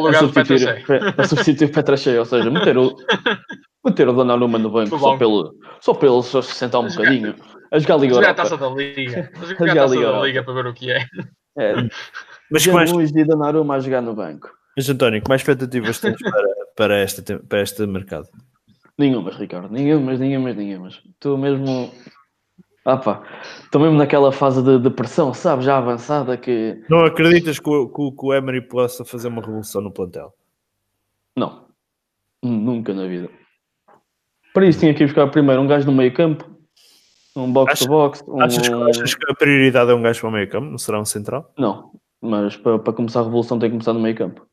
lugar 0.00 0.12
do 0.22 0.28
substituir, 0.32 0.84
Petra 0.86 1.14
a 1.16 1.24
substituir 1.26 1.70
o 1.70 1.72
ou 2.18 2.24
seja, 2.24 2.50
meter 2.50 2.76
o, 2.78 2.94
meter 3.84 4.08
o 4.08 4.12
Donnarumma 4.12 4.58
no 4.58 4.70
banco 4.70 4.98
só 4.98 5.16
pelo, 5.16 5.54
só 5.80 5.94
pelo 5.94 6.22
só 6.22 6.42
se 6.42 6.54
sentar 6.54 6.80
um 6.80 6.84
A 6.86 6.88
jogar- 6.88 7.04
bocadinho. 7.10 7.34
A 7.70 7.78
jogar 7.78 7.94
a 7.94 7.98
Liga 7.98 8.14
Jogar 8.14 8.26
a 8.26 8.30
Europa. 8.32 8.42
taça 8.42 8.56
da 8.58 8.68
Liga. 8.68 9.30
A 9.34 9.44
Jogar 9.46 9.72
a 9.72 9.74
taça 9.74 9.94
da 9.94 10.00
Europa. 10.00 10.26
Liga 10.26 10.42
para 10.44 10.54
ver 10.54 10.66
o 10.66 10.74
que 10.74 10.90
é. 10.90 11.06
É, 11.58 11.74
Mas, 12.50 12.64
que 12.64 12.70
mais, 12.72 12.90
e 12.92 13.24
Donnarumma 13.24 13.74
a 13.76 13.80
jogar 13.80 14.00
no 14.02 14.14
banco. 14.14 14.50
mas 14.76 14.88
António, 14.88 15.22
que 15.22 15.28
mais 15.28 15.40
expectativas 15.42 16.00
tens 16.00 16.16
para, 16.22 16.48
para, 16.76 16.96
esta, 16.98 17.38
para 17.48 17.62
este 17.62 17.86
mercado? 17.86 18.26
Nenhumas, 18.98 19.36
Ricardo. 19.36 19.68
Nenhumas, 19.70 20.18
nenhumas, 20.20 20.56
nenhumas. 20.56 21.02
Estou 21.08 21.36
mesmo. 21.38 21.90
Ah 22.84 22.96
pá, 22.96 23.22
estou 23.62 23.80
mesmo 23.80 23.96
naquela 23.96 24.32
fase 24.32 24.62
de 24.62 24.78
depressão, 24.78 25.32
sabe? 25.32 25.62
Já 25.62 25.78
avançada 25.78 26.36
que. 26.36 26.82
Não 26.88 27.04
acreditas 27.04 27.58
que 27.58 27.70
o, 27.70 27.88
que 27.88 28.26
o- 28.26 28.34
Emery 28.34 28.60
possa 28.60 29.04
fazer 29.04 29.28
uma 29.28 29.40
revolução 29.40 29.80
no 29.80 29.92
plantel? 29.92 30.32
Não. 31.36 31.66
Nunca 32.42 32.92
na 32.92 33.06
vida. 33.06 33.30
Para 34.52 34.66
isso 34.66 34.80
tinha 34.80 34.92
que 34.92 35.04
ir 35.04 35.06
buscar 35.06 35.28
primeiro 35.30 35.62
um 35.62 35.66
gajo 35.66 35.86
no 35.86 35.92
meio 35.96 36.12
campo, 36.12 36.44
um 37.36 37.50
box 37.52 37.72
Achas- 37.72 37.86
to 37.86 37.90
box. 37.92 38.24
Um... 38.26 38.42
Achas, 38.42 38.68
achas 38.68 39.14
que 39.14 39.30
a 39.30 39.34
prioridade 39.34 39.90
é 39.90 39.94
um 39.94 40.02
gajo 40.02 40.20
para 40.20 40.28
o 40.28 40.32
meio 40.32 40.50
campo? 40.50 40.66
Não 40.68 40.76
será 40.76 41.00
um 41.00 41.04
central? 41.04 41.52
Não, 41.56 41.92
mas 42.20 42.56
para, 42.56 42.78
para 42.80 42.92
começar 42.92 43.20
a 43.20 43.24
revolução 43.24 43.58
tem 43.60 43.70
que 43.70 43.74
começar 43.74 43.92
no 43.92 44.00
meio 44.00 44.16
campo. 44.16 44.44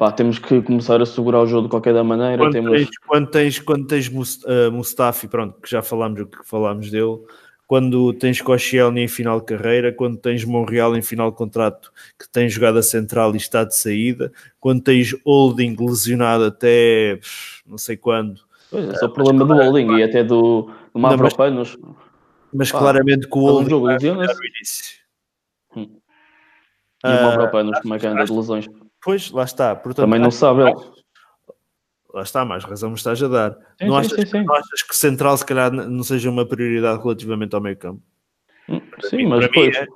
Pá, 0.00 0.10
temos 0.10 0.38
que 0.38 0.62
começar 0.62 0.98
a 1.02 1.04
segurar 1.04 1.42
o 1.42 1.46
jogo 1.46 1.64
de 1.64 1.68
qualquer 1.68 1.92
da 1.92 2.02
maneira. 2.02 2.38
Quando 2.38 2.52
temos... 2.52 2.72
tens, 2.72 2.98
quando 3.06 3.26
tens, 3.26 3.58
quando 3.58 3.86
tens 3.86 4.08
uh, 4.08 4.72
Mustafi, 4.72 5.28
pronto, 5.28 5.60
que 5.60 5.70
já 5.70 5.82
falámos 5.82 6.22
o 6.22 6.26
que 6.26 6.38
falámos 6.42 6.90
dele, 6.90 7.18
quando 7.66 8.10
tens 8.14 8.40
Koscielny 8.40 9.02
em 9.02 9.08
final 9.08 9.40
de 9.40 9.44
carreira, 9.44 9.92
quando 9.92 10.16
tens 10.16 10.42
Monreal 10.42 10.96
em 10.96 11.02
final 11.02 11.30
de 11.30 11.36
contrato, 11.36 11.92
que 12.18 12.26
tem 12.26 12.48
jogada 12.48 12.80
central 12.82 13.34
e 13.34 13.36
está 13.36 13.62
de 13.62 13.76
saída, 13.76 14.32
quando 14.58 14.80
tens 14.80 15.14
Holding 15.22 15.76
lesionado 15.78 16.44
até 16.46 17.20
não 17.66 17.76
sei 17.76 17.98
quando, 17.98 18.40
Pois 18.70 18.88
é, 18.88 18.94
só 18.94 19.04
o 19.04 19.10
problema 19.10 19.44
do 19.44 19.52
Holding 19.52 19.98
e 19.98 20.02
até 20.02 20.24
do, 20.24 20.62
do 20.62 20.98
mas- 20.98 21.10
Mavropanos. 21.12 21.76
mas 22.54 22.72
Pá, 22.72 22.78
claramente 22.78 23.28
que 23.28 23.38
o 23.38 23.42
Holding 23.42 23.68
jogo 23.68 23.84
vai 23.84 23.96
início. 23.96 24.96
Hum. 25.76 26.00
E 27.04 27.06
o 27.06 27.22
Mavropanos, 27.22 27.80
como 27.80 27.94
é 27.94 27.98
que 27.98 28.06
anda 28.06 28.24
de 28.24 28.32
lesões? 28.32 28.66
Pois, 29.02 29.30
lá 29.30 29.44
está. 29.44 29.74
Portanto, 29.74 30.04
Também 30.06 30.20
não 30.20 30.30
sabe 30.30 30.62
ele. 30.62 30.74
Lá 32.12 32.22
está, 32.22 32.44
mais 32.44 32.64
razão 32.64 32.90
me 32.90 32.96
estás 32.96 33.22
a 33.22 33.28
dar. 33.28 33.52
Sim, 33.80 33.86
não, 33.86 34.02
sim, 34.02 34.14
achas, 34.14 34.20
sim, 34.20 34.26
sim. 34.38 34.44
não 34.44 34.54
achas 34.54 34.82
que 34.82 34.96
central 34.96 35.36
se 35.36 35.46
calhar 35.46 35.70
não 35.72 36.02
seja 36.02 36.28
uma 36.28 36.44
prioridade 36.44 37.00
relativamente 37.02 37.54
ao 37.54 37.60
meio 37.60 37.76
campo? 37.76 38.02
Hum, 38.68 38.80
Sim, 39.02 39.16
mim- 39.18 39.26
mas 39.28 39.40
depois. 39.42 39.76
é. 39.76 39.86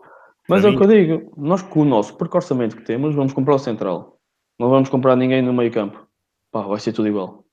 Mas 0.48 0.60
Para 0.62 0.70
é 0.70 0.74
o 0.74 0.76
que 0.76 0.82
eu 0.84 0.88
digo. 0.88 1.32
Nós 1.36 1.62
com 1.62 1.80
o 1.80 1.84
nosso 1.84 2.16
perco 2.16 2.36
orçamento 2.36 2.76
que 2.76 2.82
temos, 2.84 3.14
vamos 3.14 3.32
comprar 3.32 3.54
o 3.54 3.58
central. 3.58 4.18
Não 4.58 4.68
vamos 4.70 4.88
comprar 4.88 5.16
ninguém 5.16 5.42
no 5.42 5.52
meio 5.52 5.72
campo. 5.72 6.06
Pá, 6.52 6.62
vai 6.62 6.78
ser 6.78 6.92
tudo 6.92 7.08
igual. 7.08 7.44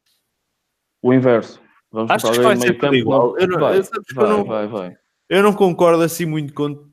O 1.01 1.13
inverso. 1.13 1.59
Vamos 1.91 2.11
Achas 2.11 2.29
comprar 2.29 2.41
que 2.41 2.47
vai 2.47 2.55
ser 2.57 2.61
meio 2.61 2.73
tudo 2.73 2.81
campo. 2.81 2.95
igual? 2.95 3.27
não- 3.31 3.37
Eu 3.39 3.47
não- 3.47 3.59
vai, 3.59 3.79
eu 3.79 3.83
vai, 4.13 4.29
não- 4.29 4.43
vai, 4.45 4.67
vai. 4.67 4.95
Eu 5.29 5.41
não 5.41 5.53
concordo 5.53 6.03
assim 6.03 6.25
muito 6.25 6.53
com. 6.53 6.87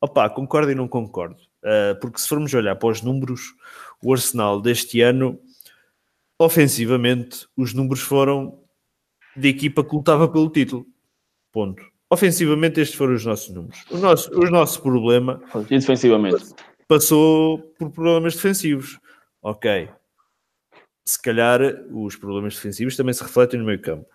Opá, 0.00 0.28
concordo 0.28 0.70
e 0.70 0.74
não 0.74 0.86
concordo. 0.88 1.36
Uh, 1.64 1.98
porque 2.00 2.18
se 2.20 2.28
formos 2.28 2.52
olhar 2.52 2.76
para 2.76 2.90
os 2.90 3.00
números, 3.00 3.54
o 4.02 4.12
Arsenal 4.12 4.60
deste 4.60 5.00
ano, 5.00 5.40
ofensivamente, 6.38 7.46
os 7.56 7.72
números 7.72 8.00
foram 8.02 8.58
de 9.36 9.48
equipa 9.48 9.82
que 9.84 9.94
lutava 9.94 10.28
pelo 10.28 10.50
título. 10.50 10.86
Ponto. 11.52 11.82
Ofensivamente, 12.10 12.80
estes 12.80 12.96
foram 12.96 13.14
os 13.14 13.24
nossos 13.24 13.48
números. 13.54 13.84
O 13.90 13.96
nosso, 13.98 14.30
o 14.38 14.50
nosso 14.50 14.82
problema 14.82 15.40
E 15.54 15.64
defensivamente? 15.64 16.54
passou 16.86 17.58
por 17.78 17.90
problemas 17.90 18.34
defensivos. 18.34 18.98
Ok. 19.42 19.88
Se 21.06 21.20
calhar 21.20 21.60
os 21.90 22.16
problemas 22.16 22.54
defensivos 22.54 22.96
também 22.96 23.14
se 23.14 23.22
refletem 23.22 23.58
no 23.58 23.66
meio 23.66 23.80
campo. 23.80 24.06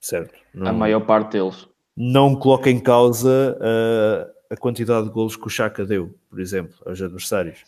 Certo? 0.00 0.34
A 0.54 0.58
Não- 0.58 0.74
maior 0.74 1.00
parte 1.00 1.32
deles. 1.32 1.66
não 1.96 2.36
coloca 2.36 2.68
em 2.70 2.78
causa 2.80 3.56
uh, 3.58 4.32
a 4.54 4.56
quantidade 4.56 5.06
de 5.06 5.12
golos 5.12 5.36
que 5.36 5.46
o 5.46 5.50
Chaka 5.50 5.84
deu, 5.84 6.14
por 6.30 6.40
exemplo, 6.40 6.74
aos 6.86 7.00
adversários. 7.02 7.60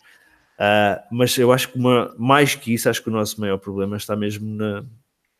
Uh, 0.57 0.97
mas 1.11 1.37
eu 1.37 1.51
acho 1.51 1.71
que 1.71 1.77
uma- 1.77 2.15
mais 2.17 2.55
que 2.55 2.73
isso, 2.73 2.89
acho 2.89 3.03
que 3.03 3.09
o 3.09 3.11
nosso 3.11 3.39
maior 3.39 3.57
problema 3.57 3.97
está 3.97 4.15
mesmo 4.15 4.47
na, 4.55 4.81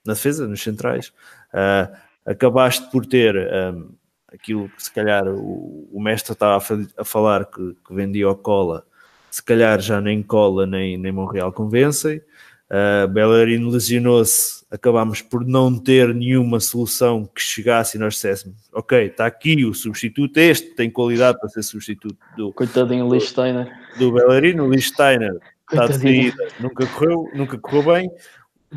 na 0.05 0.13
defesa, 0.13 0.47
nos 0.47 0.61
centrais. 0.61 1.07
Uh, 1.53 1.95
acabaste 2.25 2.91
por 2.91 3.05
ter 3.05 3.35
um, 3.35 3.89
aquilo 4.27 4.69
que 4.69 4.83
se 4.83 4.91
calhar 4.93 5.27
o, 5.27 5.89
o 5.91 6.01
mestre 6.01 6.33
estava 6.33 6.57
a, 6.57 7.01
a 7.01 7.05
falar 7.05 7.45
que, 7.45 7.75
que 7.85 7.93
vendia 7.93 8.25
ao 8.25 8.35
cola, 8.35 8.85
se 9.29 9.41
calhar 9.41 9.79
já 9.79 10.01
nem 10.01 10.21
cola 10.21 10.67
nem, 10.67 10.97
nem 10.97 11.11
Monreal 11.11 11.51
convencem. 11.51 12.21
Uh, 12.69 13.07
Bellerin 13.07 13.69
lesionou-se, 13.69 14.65
acabámos 14.69 15.21
por 15.21 15.45
não 15.45 15.77
ter 15.77 16.13
nenhuma 16.13 16.59
solução 16.59 17.25
que 17.25 17.41
chegasse 17.41 17.95
e 17.95 17.99
nós 17.99 18.15
disséssemos: 18.15 18.57
Ok, 18.73 19.05
está 19.05 19.25
aqui 19.25 19.63
o 19.63 19.73
substituto, 19.73 20.37
este 20.37 20.75
tem 20.75 20.89
qualidade 20.89 21.39
para 21.39 21.47
ser 21.47 21.63
substituto 21.63 22.17
do, 22.35 22.51
Coitadinho 22.51 23.07
Lee 23.07 23.21
Steiner. 23.21 23.71
do 23.97 24.11
Bellerin. 24.11 24.59
O 24.59 24.67
Lee 24.67 24.81
Steiner 24.81 25.37
está 25.71 25.87
de 25.87 25.97
saída, 25.97 26.47
nunca 26.59 26.85
correu, 26.87 27.29
nunca 27.33 27.57
correu 27.57 27.83
bem. 27.83 28.11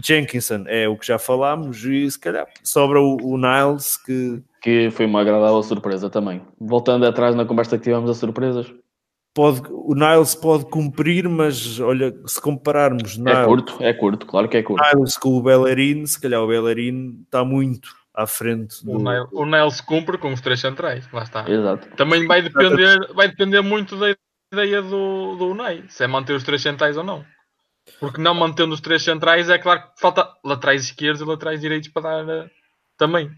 Jenkinson 0.01 0.65
é 0.69 0.89
o 0.89 0.97
que 0.97 1.09
já 1.09 1.19
falámos, 1.19 1.85
e 1.85 2.09
se 2.09 2.19
calhar 2.19 2.47
sobra 2.63 3.01
o, 3.01 3.17
o 3.21 3.37
Niles 3.37 3.97
que 3.97 4.41
Que 4.63 4.89
foi 4.93 5.07
uma 5.07 5.21
agradável 5.21 5.63
surpresa 5.65 6.09
também. 6.09 6.41
Voltando 6.61 7.07
atrás 7.07 7.35
na 7.35 7.45
conversa 7.45 7.77
que 7.77 7.85
tivemos 7.85 8.09
a 8.09 8.15
surpresas. 8.15 8.73
Pode, 9.35 9.63
o 9.71 9.95
Niles 9.95 10.35
pode 10.35 10.65
cumprir, 10.67 11.29
mas 11.29 11.79
olha, 11.81 12.15
se 12.27 12.41
compararmos 12.41 13.17
É 13.17 13.21
Niles, 13.21 13.45
curto, 13.47 13.77
é 13.81 13.93
curto, 13.93 14.27
claro 14.27 14.49
que 14.49 14.57
é 14.57 14.63
curto. 14.63 14.83
Niles 14.95 15.17
com 15.17 15.31
o 15.37 15.43
Bellerin, 15.43 16.07
se 16.07 16.21
calhar 16.21 16.41
o 16.43 16.47
Bellerin 16.49 17.21
está 17.25 17.45
muito 17.45 17.89
à 18.15 18.27
frente 18.27 18.85
do, 18.85 18.93
O 18.93 19.03
Nel- 19.03 19.29
O 19.33 19.47
Nels 19.47 19.81
cumpre 19.81 20.19
com 20.19 20.33
os 20.33 20.41
três 20.41 20.61
centrais. 20.61 21.11
Lá 21.13 21.23
está. 21.23 21.49
Exato. 21.49 21.89
Também 21.97 22.27
vai 22.27 22.43
depender, 22.43 22.99
vai 23.15 23.29
depender 23.29 23.61
muito 23.63 23.97
da 23.97 24.15
ideia 24.53 24.83
do, 24.83 25.37
do 25.37 25.49
Unai, 25.51 25.85
se 25.89 26.03
é 26.05 26.07
manter 26.07 26.35
os 26.35 26.43
três 26.43 26.61
centrais 26.61 26.97
ou 26.97 27.05
não. 27.05 27.25
Porque 27.99 28.21
não 28.21 28.35
mantendo 28.35 28.75
os 28.75 28.81
três 28.81 29.03
centrais, 29.03 29.49
é 29.49 29.59
claro 29.59 29.81
que 29.83 30.01
falta 30.01 30.29
laterais 30.45 30.85
esquerdos 30.85 31.21
e 31.21 31.25
laterais 31.25 31.61
direitos 31.61 31.89
para 31.89 32.25
dar 32.25 32.29
eh, 32.45 32.51
também. 32.99 33.31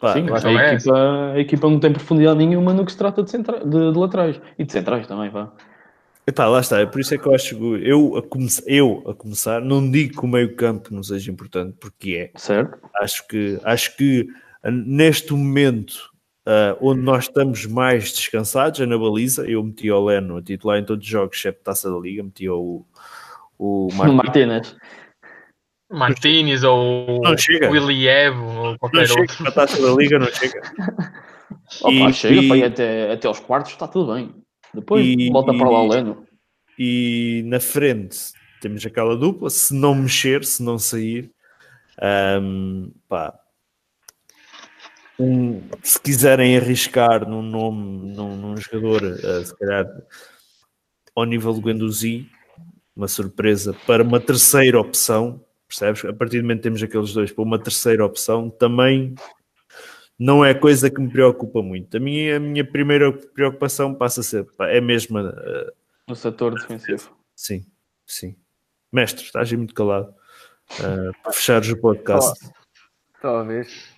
Pá, 0.00 0.12
Sim, 0.14 0.20
a 0.20 0.30
a, 0.30 0.32
questão 0.32 0.58
é 0.58 0.74
equipa, 0.74 1.32
a 1.34 1.40
equipa 1.40 1.70
não 1.70 1.80
tem 1.80 1.92
profundidade 1.92 2.38
nenhuma 2.38 2.72
no 2.72 2.84
que 2.84 2.92
se 2.92 2.98
trata 2.98 3.22
de, 3.22 3.30
centra- 3.30 3.64
de, 3.64 3.92
de 3.92 3.98
laterais. 3.98 4.40
E 4.58 4.64
de 4.64 4.72
centrais 4.72 5.06
também, 5.06 5.30
vá. 5.30 5.52
Epá, 6.26 6.46
lá 6.46 6.60
está, 6.60 6.80
é 6.80 6.86
por 6.86 7.00
isso 7.00 7.14
é 7.14 7.18
que 7.18 7.26
eu 7.26 7.34
acho 7.34 7.56
que 7.56 7.62
eu 7.88 8.16
a, 8.16 8.22
come- 8.22 8.48
eu 8.66 9.04
a 9.06 9.14
começar, 9.14 9.60
não 9.60 9.90
digo 9.90 10.18
que 10.18 10.24
o 10.24 10.28
meio 10.28 10.56
campo 10.56 10.92
não 10.92 11.02
seja 11.02 11.30
importante, 11.30 11.76
porque 11.78 12.30
é. 12.34 12.38
Certo? 12.38 12.78
Acho 13.00 13.26
que, 13.28 13.58
acho 13.62 13.96
que 13.96 14.26
ah, 14.62 14.70
neste 14.70 15.32
momento 15.34 16.10
ah, 16.46 16.76
onde 16.80 17.02
nós 17.02 17.24
estamos 17.24 17.66
mais 17.66 18.10
descansados 18.12 18.80
é 18.80 18.86
na 18.86 18.96
baliza. 18.98 19.46
Eu 19.48 19.62
meti 19.62 19.90
o 19.90 20.04
Leno 20.04 20.38
a 20.38 20.42
titular 20.42 20.78
em 20.78 20.84
todos 20.84 21.04
os 21.04 21.10
jogos, 21.10 21.36
exceto 21.36 21.60
taça 21.62 21.90
da 21.90 21.98
liga, 21.98 22.22
meti 22.22 22.48
o, 22.48 22.84
o. 23.58 23.88
Martínez. 23.94 24.74
Martínez 25.90 26.64
ou 26.64 27.20
Não 27.22 27.36
chega. 27.36 27.68
ou 27.68 27.74
Não 28.72 28.78
qualquer 28.78 29.06
chega, 29.06 29.20
outro. 29.20 29.48
a 29.48 29.52
taça 29.52 29.80
da 29.82 29.94
liga 29.94 30.18
não 30.18 30.26
chega. 30.28 30.60
Opa, 31.82 31.92
E- 32.10 32.12
chega, 32.12 32.34
e- 32.42 32.48
foi 32.48 32.62
até, 32.64 33.12
até 33.12 33.28
aos 33.28 33.38
quartos, 33.40 33.72
está 33.72 33.86
tudo 33.86 34.14
bem. 34.14 34.34
Depois 34.72 35.04
E- 35.06 35.30
volta 35.30 35.52
para 35.52 35.68
lá 35.70 35.82
o 35.82 35.88
Leno. 35.88 36.26
e 36.78 37.42
na 37.46 37.60
frente 37.60 38.18
temos 38.60 38.84
aquela 38.84 39.16
dupla, 39.16 39.50
se 39.50 39.74
não 39.74 39.94
mexer, 39.94 40.42
se 40.44 40.62
não 40.62 40.78
sair, 40.78 41.30
ahm, 42.00 42.88
pá, 43.08 43.38
um- 45.18 45.62
se 45.82 46.00
quiserem 46.00 46.56
arriscar 46.56 47.28
num 47.28 47.42
nome, 47.42 48.12
num, 48.14 48.36
num 48.36 48.56
jogador, 48.56 49.02
ah, 49.04 49.44
se 49.44 49.56
calhar 49.56 49.86
ao 51.14 51.24
nível 51.24 51.52
do 51.52 51.60
Guendouzi, 51.60 52.26
uma 52.96 53.06
surpresa 53.06 53.74
para 53.86 54.02
uma 54.02 54.18
terceira 54.18 54.80
opção, 54.80 55.43
percebes? 55.78 56.04
A 56.04 56.12
partir 56.12 56.38
do 56.38 56.42
momento 56.42 56.58
que 56.58 56.62
temos 56.64 56.82
aqueles 56.82 57.12
dois 57.12 57.32
para 57.32 57.42
uma 57.44 57.58
terceira 57.58 58.04
opção, 58.04 58.48
também 58.50 59.14
não 60.18 60.44
é 60.44 60.54
coisa 60.54 60.90
que 60.90 61.00
me 61.00 61.10
preocupa 61.10 61.62
muito. 61.62 61.96
A 61.96 62.00
minha, 62.00 62.36
a 62.36 62.40
minha 62.40 62.64
primeira 62.64 63.12
preocupação 63.12 63.94
passa 63.94 64.20
a 64.20 64.24
ser, 64.24 64.46
é 64.60 64.80
mesmo 64.80 65.18
a, 65.18 65.72
No 66.08 66.14
setor 66.14 66.54
defensivo. 66.54 67.16
Sim, 67.34 67.66
sim. 68.06 68.36
Mestre, 68.92 69.24
estás 69.24 69.50
aí 69.50 69.56
muito 69.56 69.74
calado. 69.74 70.14
uh, 70.80 71.22
para 71.22 71.32
fechares 71.32 71.68
o 71.70 71.76
podcast. 71.76 72.48
Talvez. 73.20 73.93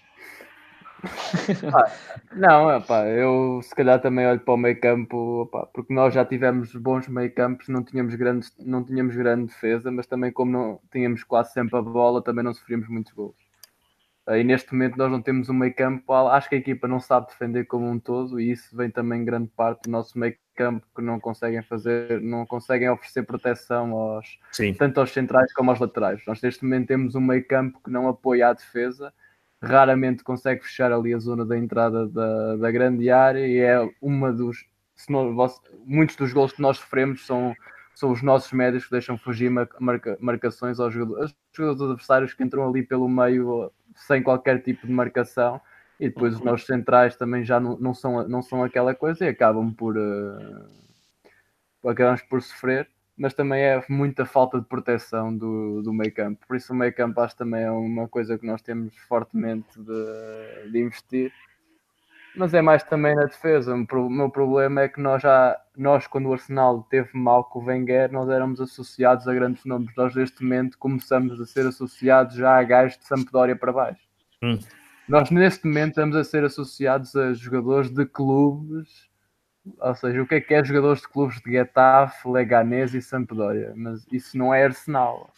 Ah, 1.72 1.90
não, 2.32 2.74
epá, 2.74 3.06
eu 3.06 3.60
se 3.62 3.74
calhar 3.74 4.00
também 4.00 4.26
olho 4.26 4.40
para 4.40 4.54
o 4.54 4.56
meio 4.56 4.80
campo, 4.80 5.46
epá, 5.48 5.66
porque 5.66 5.92
nós 5.92 6.14
já 6.14 6.24
tivemos 6.24 6.74
bons 6.74 7.08
meio 7.08 7.32
campos, 7.32 7.68
não 7.68 7.82
tínhamos, 7.82 8.14
grandes, 8.14 8.52
não 8.58 8.84
tínhamos 8.84 9.14
grande 9.14 9.46
defesa, 9.46 9.90
mas 9.90 10.06
também 10.06 10.32
como 10.32 10.50
não 10.50 10.80
tínhamos 10.90 11.22
quase 11.22 11.52
sempre 11.52 11.76
a 11.76 11.82
bola, 11.82 12.22
também 12.22 12.44
não 12.44 12.54
sofríamos 12.54 12.88
muitos 12.88 13.12
gols. 13.12 13.36
E 14.28 14.42
neste 14.42 14.72
momento 14.72 14.96
nós 14.96 15.10
não 15.10 15.22
temos 15.22 15.48
um 15.48 15.54
meio 15.54 15.72
campo, 15.72 16.12
acho 16.12 16.48
que 16.48 16.56
a 16.56 16.58
equipa 16.58 16.88
não 16.88 16.98
sabe 16.98 17.28
defender 17.28 17.64
como 17.64 17.88
um 17.88 17.96
todo 17.96 18.40
e 18.40 18.50
isso 18.50 18.76
vem 18.76 18.90
também 18.90 19.24
grande 19.24 19.48
parte 19.56 19.84
do 19.84 19.90
nosso 19.90 20.18
meio 20.18 20.36
campo 20.56 20.84
que 20.96 21.00
não 21.00 21.20
conseguem 21.20 21.62
fazer, 21.62 22.20
não 22.20 22.44
conseguem 22.44 22.90
oferecer 22.90 23.22
proteção 23.22 23.92
aos, 23.92 24.40
Sim. 24.50 24.74
tanto 24.74 24.98
aos 24.98 25.12
centrais 25.12 25.52
como 25.52 25.70
aos 25.70 25.78
laterais. 25.78 26.22
Nós 26.26 26.42
neste 26.42 26.64
momento 26.64 26.88
temos 26.88 27.14
um 27.14 27.20
meio 27.20 27.46
campo 27.46 27.80
que 27.84 27.90
não 27.90 28.08
apoia 28.08 28.48
a 28.48 28.52
defesa, 28.52 29.14
raramente 29.62 30.22
consegue 30.22 30.62
fechar 30.62 30.92
ali 30.92 31.14
a 31.14 31.18
zona 31.18 31.44
da 31.44 31.56
entrada 31.56 32.06
da, 32.08 32.56
da 32.56 32.70
grande 32.70 33.10
área 33.10 33.46
e 33.46 33.58
é 33.58 33.78
uma 34.00 34.32
dos 34.32 34.64
nós, 35.08 35.60
muitos 35.84 36.16
dos 36.16 36.32
gols 36.32 36.52
que 36.52 36.62
nós 36.62 36.78
sofremos 36.78 37.26
são, 37.26 37.54
são 37.94 38.10
os 38.10 38.22
nossos 38.22 38.52
médios 38.52 38.84
que 38.84 38.90
deixam 38.90 39.18
fugir 39.18 39.50
marca, 39.50 40.16
marcações 40.20 40.80
aos 40.80 40.92
jogadores, 40.92 41.30
aos 41.30 41.36
jogadores 41.54 41.90
adversários 41.90 42.34
que 42.34 42.42
entram 42.42 42.68
ali 42.68 42.82
pelo 42.82 43.08
meio 43.08 43.70
sem 43.94 44.22
qualquer 44.22 44.62
tipo 44.62 44.86
de 44.86 44.92
marcação. 44.92 45.60
E 45.98 46.08
depois 46.08 46.34
os 46.34 46.40
nossos 46.40 46.66
centrais 46.66 47.16
também 47.16 47.42
já 47.44 47.58
não, 47.58 47.78
não, 47.78 47.94
são, 47.94 48.28
não 48.28 48.42
são 48.42 48.62
aquela 48.62 48.94
coisa 48.94 49.24
e 49.24 49.28
acabam 49.28 49.72
por 49.72 49.96
uh, 49.96 51.88
acabamos 51.88 52.22
por 52.22 52.42
sofrer 52.42 52.88
mas 53.16 53.32
também 53.32 53.62
é 53.62 53.82
muita 53.88 54.26
falta 54.26 54.60
de 54.60 54.66
proteção 54.66 55.34
do, 55.34 55.82
do 55.82 55.92
meio 55.92 56.12
campo. 56.12 56.46
Por 56.46 56.56
isso 56.56 56.72
o 56.72 56.76
meio 56.76 56.94
campo 56.94 57.20
acho 57.20 57.36
também 57.36 57.62
é 57.62 57.70
uma 57.70 58.06
coisa 58.06 58.36
que 58.36 58.46
nós 58.46 58.60
temos 58.60 58.94
fortemente 59.08 59.80
de, 59.80 60.70
de 60.70 60.78
investir. 60.78 61.32
Mas 62.36 62.52
é 62.52 62.60
mais 62.60 62.82
também 62.84 63.14
na 63.14 63.24
defesa. 63.24 63.74
O 63.74 64.10
meu 64.10 64.28
problema 64.28 64.82
é 64.82 64.88
que 64.88 65.00
nós 65.00 65.22
já, 65.22 65.58
nós 65.74 66.06
quando 66.06 66.26
o 66.26 66.32
Arsenal 66.34 66.82
teve 66.90 67.08
mal 67.14 67.44
com 67.44 67.60
o 67.60 67.64
Wenger, 67.64 68.12
nós 68.12 68.28
éramos 68.28 68.60
associados 68.60 69.26
a 69.26 69.32
grandes 69.32 69.64
nomes. 69.64 69.90
Nós 69.96 70.14
neste 70.14 70.42
momento 70.42 70.76
começamos 70.76 71.40
a 71.40 71.46
ser 71.46 71.66
associados 71.66 72.34
já 72.34 72.58
a 72.58 72.62
gajos 72.62 72.98
de 72.98 73.06
Sampdoria 73.06 73.56
para 73.56 73.72
baixo. 73.72 74.06
Hum. 74.42 74.58
Nós 75.08 75.30
neste 75.30 75.66
momento 75.66 75.90
estamos 75.90 76.14
a 76.14 76.24
ser 76.24 76.44
associados 76.44 77.16
a 77.16 77.32
jogadores 77.32 77.90
de 77.90 78.04
clubes 78.04 79.05
ou 79.80 79.94
seja, 79.94 80.22
o 80.22 80.26
que 80.26 80.36
é 80.36 80.40
que 80.40 80.54
é 80.54 80.64
jogadores 80.64 81.00
de 81.00 81.08
clubes 81.08 81.40
de 81.40 81.50
Getafe, 81.50 82.28
Leganés 82.28 82.94
e 82.94 83.02
Sampdoria? 83.02 83.72
Mas 83.74 84.06
isso 84.12 84.36
não 84.36 84.54
é 84.54 84.64
Arsenal. 84.64 85.30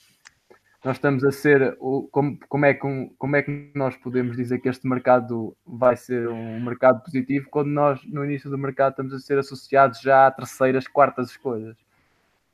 Nós 0.85 0.97
estamos 0.97 1.25
a 1.25 1.33
ser. 1.33 1.77
Como, 2.11 2.39
como, 2.49 2.65
é 2.65 2.75
que, 2.75 3.11
como 3.19 3.37
é 3.37 3.43
que 3.43 3.71
nós 3.75 3.97
podemos 3.97 4.37
dizer 4.37 4.61
que 4.61 4.69
este 4.69 4.87
mercado 4.87 5.57
vai 5.67 5.97
ser 5.97 6.29
um 6.29 6.61
mercado 6.61 7.03
positivo 7.03 7.49
quando 7.51 7.69
nós, 7.69 8.01
no 8.05 8.25
início 8.25 8.49
do 8.49 8.57
mercado, 8.57 8.93
estamos 8.93 9.13
a 9.13 9.19
ser 9.19 9.39
associados 9.39 10.01
já 10.01 10.27
a 10.27 10.31
terceiras, 10.31 10.87
quartas 10.87 11.31
escolhas? 11.31 11.77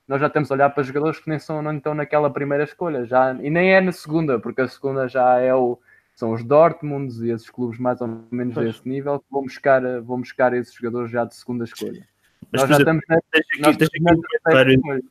Nós 0.08 0.20
já 0.20 0.28
temos 0.28 0.50
a 0.50 0.54
olhar 0.54 0.70
para 0.70 0.82
jogadores 0.82 1.18
que 1.18 1.28
nem, 1.28 1.38
são, 1.38 1.62
não 1.62 1.76
estão 1.76 1.94
naquela 1.94 2.30
primeira 2.30 2.64
escolha, 2.64 3.04
já, 3.06 3.32
e 3.34 3.48
nem 3.50 3.74
é 3.74 3.80
na 3.80 3.92
segunda, 3.92 4.38
porque 4.38 4.60
a 4.60 4.68
segunda 4.68 5.08
já 5.08 5.38
é 5.38 5.54
o, 5.54 5.78
são 6.14 6.32
os 6.32 6.44
Dortmunds 6.44 7.20
e 7.20 7.30
esses 7.30 7.50
clubes 7.50 7.78
mais 7.78 8.00
ou 8.00 8.26
menos 8.30 8.54
pois. 8.54 8.66
desse 8.66 8.88
nível 8.88 9.18
que 9.18 9.26
vão 9.30 9.42
buscar, 9.42 9.82
vão 10.02 10.20
buscar 10.20 10.52
esses 10.54 10.74
jogadores 10.74 11.10
já 11.10 11.24
de 11.24 11.34
segunda 11.34 11.64
escolha. 11.64 12.06
Mas, 12.52 12.62
nós 12.62 12.70
já 12.70 12.76
exemplo, 12.76 13.00
estamos 13.00 13.04
na, 13.08 13.70
aqui, 14.60 15.02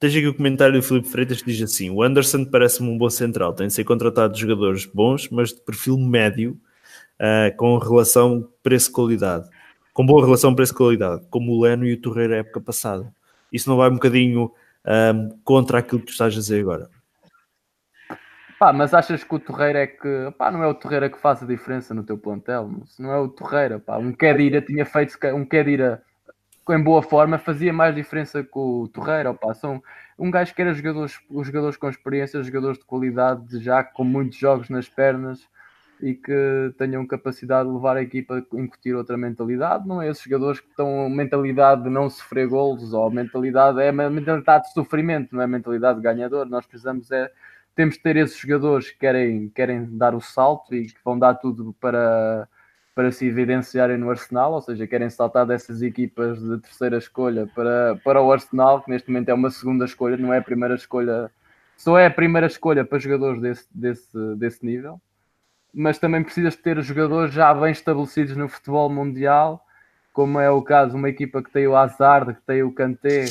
Tens 0.00 0.14
aqui 0.14 0.28
o 0.28 0.34
comentário 0.34 0.74
do 0.74 0.82
Filipe 0.82 1.08
Freitas 1.08 1.42
que 1.42 1.50
diz 1.52 1.60
assim: 1.60 1.90
o 1.90 2.02
Anderson 2.02 2.44
parece-me 2.44 2.88
um 2.88 2.96
bom 2.96 3.10
central, 3.10 3.52
tem 3.52 3.66
de 3.66 3.74
ser 3.74 3.84
contratado 3.84 4.32
de 4.32 4.40
jogadores 4.40 4.86
bons, 4.86 5.28
mas 5.28 5.50
de 5.52 5.60
perfil 5.60 5.98
médio, 5.98 6.58
uh, 7.20 7.54
com 7.56 7.76
relação 7.78 8.48
preço-qualidade, 8.62 9.48
com 9.92 10.06
boa 10.06 10.24
relação 10.24 10.54
preço-qualidade, 10.54 11.26
como 11.30 11.52
o 11.52 11.60
Leno 11.60 11.84
e 11.84 11.94
o 11.94 12.00
Torreira 12.00 12.36
época 12.36 12.60
passada. 12.60 13.12
Isso 13.52 13.68
não 13.68 13.76
vai 13.76 13.90
um 13.90 13.94
bocadinho 13.94 14.52
um, 14.86 15.38
contra 15.42 15.78
aquilo 15.78 16.00
que 16.00 16.06
tu 16.06 16.12
estás 16.12 16.32
a 16.32 16.36
dizer 16.36 16.60
agora? 16.60 16.88
Pá, 18.58 18.72
mas 18.72 18.92
achas 18.92 19.22
que 19.22 19.34
o 19.34 19.38
Torreira 19.38 19.80
é 19.80 19.86
que. 19.86 20.32
Pá, 20.36 20.50
não 20.50 20.62
é 20.62 20.66
o 20.66 20.74
Torreira 20.74 21.08
que 21.08 21.18
faz 21.18 21.42
a 21.42 21.46
diferença 21.46 21.94
no 21.94 22.02
teu 22.02 22.18
plantel? 22.18 22.68
Se 22.86 23.00
não 23.00 23.12
é 23.12 23.18
o 23.18 23.28
Torreira, 23.28 23.78
pá. 23.78 23.98
Um 23.98 24.12
Kedira 24.12 24.60
tinha 24.60 24.84
feito. 24.84 25.16
Um 25.28 25.44
Kedira 25.44 26.02
em 26.70 26.82
boa 26.82 27.00
forma 27.02 27.38
fazia 27.38 27.72
mais 27.72 27.94
diferença 27.94 28.42
que 28.42 28.58
o 28.58 28.88
Torreira, 28.92 29.32
pá. 29.32 29.54
São 29.54 29.80
um 30.18 30.30
gajo 30.30 30.52
que 30.54 30.60
era 30.60 30.74
jogadores, 30.74 31.20
os 31.30 31.46
jogadores 31.46 31.76
com 31.76 31.88
experiência, 31.88 32.42
jogadores 32.42 32.78
de 32.78 32.84
qualidade, 32.84 33.62
já 33.62 33.84
com 33.84 34.02
muitos 34.02 34.36
jogos 34.36 34.68
nas 34.68 34.88
pernas 34.88 35.46
e 36.00 36.14
que 36.14 36.74
tenham 36.76 37.06
capacidade 37.06 37.68
de 37.68 37.74
levar 37.74 37.96
a 37.96 38.02
equipa 38.02 38.34
a 38.34 38.60
incutir 38.60 38.94
outra 38.94 39.16
mentalidade. 39.16 39.86
Não 39.86 40.02
é 40.02 40.08
esses 40.08 40.22
jogadores 40.22 40.60
que 40.60 40.68
estão 40.68 41.08
mentalidade 41.08 41.84
de 41.84 41.90
não 41.90 42.10
sofrer 42.10 42.48
golos 42.48 42.92
ou 42.92 43.08
mentalidade 43.10 43.80
é 43.80 43.92
mentalidade 43.92 44.66
de 44.66 44.72
sofrimento, 44.72 45.34
não 45.34 45.42
é 45.42 45.46
mentalidade 45.46 45.98
de 45.98 46.02
ganhador. 46.02 46.46
Nós 46.46 46.66
precisamos 46.66 47.10
é 47.12 47.30
temos 47.78 47.94
de 47.94 48.00
ter 48.00 48.16
esses 48.16 48.36
jogadores 48.36 48.90
que 48.90 48.98
querem, 48.98 49.48
querem 49.50 49.86
dar 49.96 50.12
o 50.12 50.20
salto 50.20 50.74
e 50.74 50.86
que 50.86 50.98
vão 51.04 51.16
dar 51.16 51.34
tudo 51.34 51.72
para, 51.80 52.48
para 52.92 53.12
se 53.12 53.24
evidenciarem 53.24 53.96
no 53.96 54.10
Arsenal, 54.10 54.54
ou 54.54 54.60
seja, 54.60 54.84
querem 54.84 55.08
saltar 55.08 55.46
dessas 55.46 55.80
equipas 55.80 56.40
de 56.40 56.58
terceira 56.58 56.98
escolha 56.98 57.46
para, 57.54 57.94
para 58.02 58.20
o 58.20 58.32
Arsenal, 58.32 58.82
que 58.82 58.90
neste 58.90 59.08
momento 59.08 59.28
é 59.28 59.34
uma 59.34 59.48
segunda 59.48 59.84
escolha, 59.84 60.16
não 60.16 60.34
é 60.34 60.38
a 60.38 60.42
primeira 60.42 60.74
escolha, 60.74 61.30
só 61.76 61.96
é 61.96 62.06
a 62.06 62.10
primeira 62.10 62.48
escolha 62.48 62.84
para 62.84 62.98
jogadores 62.98 63.40
desse, 63.40 63.68
desse, 63.72 64.34
desse 64.34 64.66
nível, 64.66 65.00
mas 65.72 66.00
também 66.00 66.24
precisas 66.24 66.56
ter 66.56 66.82
jogadores 66.82 67.32
já 67.32 67.54
bem 67.54 67.70
estabelecidos 67.70 68.36
no 68.36 68.48
futebol 68.48 68.90
mundial, 68.90 69.64
como 70.12 70.40
é 70.40 70.50
o 70.50 70.62
caso 70.62 70.90
de 70.90 70.96
uma 70.96 71.08
equipa 71.08 71.44
que 71.44 71.52
tem 71.52 71.68
o 71.68 71.76
Hazard, 71.76 72.34
que 72.34 72.42
tem 72.42 72.64
o 72.64 72.72
Kanté, 72.72 73.26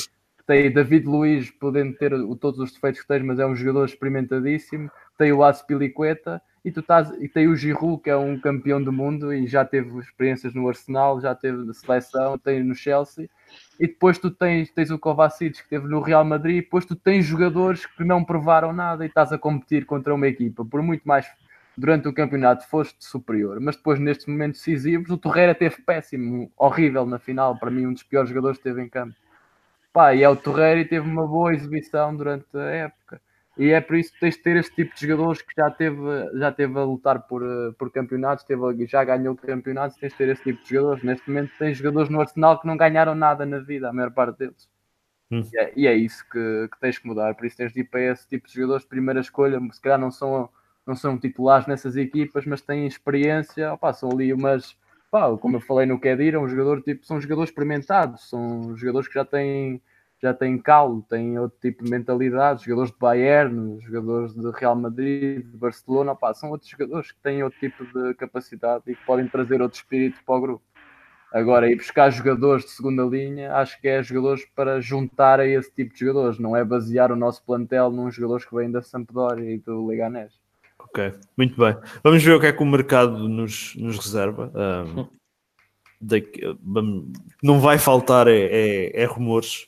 tem 0.47 0.71
David 0.71 1.05
Luiz 1.05 1.51
podendo 1.51 1.93
ter 1.93 2.11
todos 2.39 2.57
os 2.61 2.71
defeitos 2.71 3.01
que 3.01 3.07
tens, 3.07 3.21
mas 3.21 3.37
é 3.37 3.45
um 3.45 3.53
jogador 3.53 3.83
experimentadíssimo. 3.83 4.89
Tem 5.17 5.33
o 5.33 5.43
Aspilicueta 5.43 6.41
e 6.63 6.71
tu 6.71 6.79
estás 6.79 7.11
e 7.19 7.27
tem 7.27 7.49
o 7.49 7.55
Giroud 7.55 8.01
que 8.01 8.09
é 8.09 8.15
um 8.15 8.39
campeão 8.39 8.81
do 8.81 8.93
mundo 8.93 9.33
e 9.33 9.45
já 9.45 9.65
teve 9.65 9.99
experiências 9.99 10.53
no 10.53 10.69
Arsenal, 10.69 11.19
já 11.19 11.35
teve 11.35 11.65
na 11.65 11.73
seleção, 11.73 12.37
tem 12.37 12.63
no 12.63 12.73
Chelsea. 12.73 13.29
E 13.77 13.87
depois 13.87 14.17
tu 14.17 14.31
tens, 14.31 14.71
tens 14.71 14.89
o 14.89 14.97
Kovacic 14.97 15.57
que 15.57 15.63
esteve 15.63 15.85
no 15.85 15.99
Real 15.99 16.23
Madrid, 16.23 16.57
e 16.57 16.61
depois 16.61 16.85
tu 16.85 16.95
tens 16.95 17.25
jogadores 17.25 17.85
que 17.85 18.05
não 18.05 18.23
provaram 18.23 18.71
nada 18.71 19.03
e 19.03 19.09
estás 19.09 19.33
a 19.33 19.37
competir 19.37 19.85
contra 19.85 20.15
uma 20.15 20.27
equipa, 20.27 20.63
por 20.63 20.81
muito 20.81 21.05
mais 21.05 21.27
durante 21.77 22.07
o 22.07 22.13
campeonato 22.13 22.67
foste 22.67 23.05
superior, 23.05 23.59
mas 23.59 23.75
depois 23.75 23.99
nestes 23.99 24.25
momentos 24.25 24.61
decisivos 24.61 25.09
o 25.11 25.17
Torreira 25.17 25.53
teve 25.53 25.75
péssimo, 25.81 26.49
horrível 26.57 27.05
na 27.05 27.19
final, 27.19 27.59
para 27.59 27.69
mim 27.69 27.85
um 27.85 27.93
dos 27.93 28.03
piores 28.03 28.29
jogadores 28.29 28.57
que 28.57 28.63
teve 28.63 28.81
em 28.81 28.89
campo. 28.89 29.13
Pá, 29.97 30.13
e 30.13 30.21
é 30.21 30.29
o 30.29 30.35
Torreira 30.35 30.79
e 30.79 30.85
teve 30.85 31.09
uma 31.09 31.25
boa 31.25 31.51
exibição 31.51 32.15
durante 32.15 32.55
a 32.55 32.69
época. 32.69 33.19
E 33.57 33.71
é 33.71 33.81
por 33.81 33.95
isso 33.95 34.13
que 34.13 34.19
tens 34.19 34.35
de 34.35 34.43
ter 34.43 34.55
este 34.57 34.75
tipo 34.75 34.93
de 34.93 35.07
jogadores 35.07 35.41
que 35.41 35.51
já 35.57 35.71
teve, 35.71 35.97
já 36.35 36.51
teve 36.51 36.77
a 36.77 36.83
lutar 36.83 37.21
por, 37.23 37.41
eh, 37.43 37.71
por 37.79 37.91
campeonatos, 37.91 38.45
teve, 38.45 38.85
já 38.85 39.03
ganhou 39.03 39.35
campeonatos, 39.35 39.97
tens 39.97 40.11
de 40.11 40.17
ter 40.19 40.29
esse 40.29 40.43
tipo 40.43 40.63
de 40.63 40.69
jogadores. 40.69 41.03
Neste 41.03 41.27
momento 41.27 41.51
tens 41.57 41.79
jogadores 41.79 42.11
no 42.11 42.21
Arsenal 42.21 42.61
que 42.61 42.67
não 42.67 42.77
ganharam 42.77 43.15
nada 43.15 43.43
na 43.43 43.57
vida, 43.57 43.89
a 43.89 43.93
maior 43.93 44.11
parte 44.11 44.37
deles. 44.37 44.69
Hum. 45.31 45.41
E, 45.51 45.57
é, 45.57 45.73
e, 45.75 45.87
é, 45.87 45.95
isso 45.95 46.23
que, 46.29 46.69
que, 46.71 46.79
tens 46.79 46.99
que 46.99 47.07
mudar. 47.07 47.33
Por 47.33 47.47
isso 47.47 47.57
tens 47.57 47.73
de 47.73 47.79
ir 47.79 47.85
para 47.85 48.01
esse 48.01 48.27
tipo 48.27 48.47
de 48.47 48.53
jogadores 48.53 48.83
de 48.83 48.89
primeira 48.89 49.19
escolha. 49.19 49.59
Se 49.71 49.81
calhar 49.81 49.97
não 49.97 50.11
são, 50.11 50.47
não 50.85 50.95
são 50.95 51.17
titulares 51.17 51.65
nessas 51.65 51.95
equipas, 51.97 52.45
mas 52.45 52.61
têm 52.61 52.85
experiência. 52.85 53.73
Opa, 53.73 53.91
são 53.93 54.11
ali 54.11 54.31
umas 54.31 54.77
pá, 55.17 55.37
como 55.37 55.57
eu 55.57 55.61
falei 55.61 55.87
no 55.87 55.99
Kedira, 55.99 56.39
um 56.39 56.47
jogador 56.47 56.81
tipo, 56.83 57.03
são 57.05 57.19
jogadores 57.19 57.49
experimentados, 57.49 58.29
são 58.29 58.75
jogadores 58.77 59.07
que 59.07 59.15
já 59.15 59.25
têm 59.25 59.81
já 60.19 60.33
têm 60.33 60.57
calo, 60.57 61.03
têm 61.07 61.37
outro 61.37 61.59
tipo 61.59 61.83
de 61.83 61.91
mentalidade, 61.91 62.65
jogadores 62.65 62.91
de 62.91 62.97
Bayern, 62.97 63.79
jogadores 63.81 64.33
de 64.33 64.49
Real 64.49 64.75
Madrid, 64.75 65.45
de 65.45 65.57
Barcelona, 65.57 66.15
pá, 66.15 66.33
são 66.33 66.49
outros 66.49 66.69
jogadores 66.71 67.11
que 67.11 67.19
têm 67.21 67.43
outro 67.43 67.59
tipo 67.59 67.85
de 67.85 68.15
capacidade 68.15 68.83
e 68.87 68.95
que 68.95 69.05
podem 69.05 69.27
trazer 69.27 69.61
outro 69.61 69.77
espírito 69.77 70.19
para 70.25 70.35
o 70.35 70.41
grupo. 70.41 70.63
Agora, 71.31 71.69
ir 71.69 71.75
buscar 71.75 72.09
jogadores 72.09 72.65
de 72.65 72.71
segunda 72.71 73.03
linha, 73.03 73.53
acho 73.57 73.79
que 73.79 73.87
é 73.87 74.01
jogadores 74.01 74.43
para 74.55 74.81
juntar 74.81 75.39
a 75.39 75.45
esse 75.45 75.71
tipo 75.71 75.93
de 75.93 75.99
jogadores, 75.99 76.39
não 76.39 76.55
é 76.55 76.65
basear 76.65 77.11
o 77.11 77.15
nosso 77.15 77.43
plantel 77.43 77.91
num 77.91 78.09
jogadores 78.09 78.43
que 78.43 78.55
vêm 78.55 78.71
da 78.71 78.81
Sampdoria 78.81 79.53
e 79.53 79.59
do 79.59 79.85
Leganés. 79.85 80.46
Ok, 80.97 81.13
muito 81.37 81.55
bem. 81.55 81.77
Vamos 82.03 82.23
ver 82.23 82.33
o 82.33 82.39
que 82.39 82.47
é 82.47 82.51
que 82.51 82.63
o 82.63 82.65
mercado 82.65 83.29
nos, 83.29 83.75
nos 83.75 83.99
reserva. 83.99 84.51
Um, 84.55 85.07
daqui, 86.01 86.41
não 87.43 87.59
vai 87.59 87.77
faltar 87.77 88.27
é, 88.27 88.45
é, 88.45 89.03
é 89.03 89.05
rumores, 89.05 89.67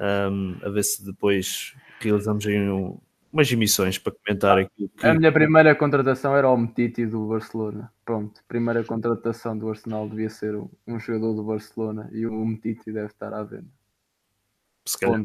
um, 0.00 0.56
a 0.64 0.68
ver 0.70 0.82
se 0.82 1.04
depois 1.04 1.76
realizamos 2.00 2.44
aí 2.44 2.58
um, 2.58 2.98
umas 3.32 3.52
emissões 3.52 3.98
para 3.98 4.14
comentar 4.14 4.58
aqui. 4.58 4.90
Que... 4.98 5.06
A 5.06 5.14
minha 5.14 5.30
primeira 5.30 5.76
contratação 5.76 6.36
era 6.36 6.50
o 6.50 6.56
Metiti 6.56 7.06
do 7.06 7.28
Barcelona. 7.28 7.92
Pronto, 8.04 8.40
primeira 8.48 8.82
contratação 8.82 9.56
do 9.56 9.68
Arsenal 9.68 10.08
devia 10.08 10.28
ser 10.28 10.56
um, 10.56 10.68
um 10.88 10.98
jogador 10.98 11.34
do 11.34 11.44
Barcelona 11.44 12.10
e 12.12 12.26
o 12.26 12.44
Metiti 12.44 12.90
deve 12.90 13.06
estar 13.06 13.32
à 13.32 13.44
venda. 13.44 13.70
Se 14.84 14.98
calhar. 14.98 15.24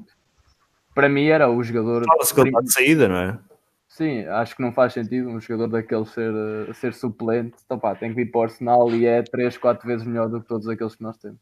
Para 0.94 1.10
mim 1.10 1.26
era 1.26 1.50
o 1.50 1.64
jogador. 1.64 2.06
Fala-se 2.06 2.34
que 2.36 2.40
ele 2.40 2.50
está 2.50 2.62
de 2.62 2.72
saída, 2.72 3.08
não 3.08 3.16
é? 3.16 3.40
Sim, 3.90 4.24
acho 4.28 4.56
que 4.56 4.61
não 4.61 4.72
faz 4.72 4.94
sentido 4.94 5.28
um 5.28 5.41
jogador 5.41 5.68
daquele 5.68 6.06
ser, 6.06 6.32
eh, 6.32 6.74
ser 6.74 6.94
suplente. 6.94 7.57
Então, 7.66 7.80
pá, 7.80 7.95
tem 7.95 8.10
que 8.10 8.16
vir 8.16 8.32
para 8.32 8.40
o 8.40 8.44
Arsenal 8.44 8.91
e 8.91 9.06
é 9.06 9.24
3, 9.24 9.57
4 9.57 9.86
vezes 9.88 10.06
melhor 10.06 10.30
do 10.30 10.40
que 10.41 10.48
todos 10.48 10.68
aqueles 10.68 10.95
que 10.95 11.02
nós 11.02 11.18
temos. 11.18 11.40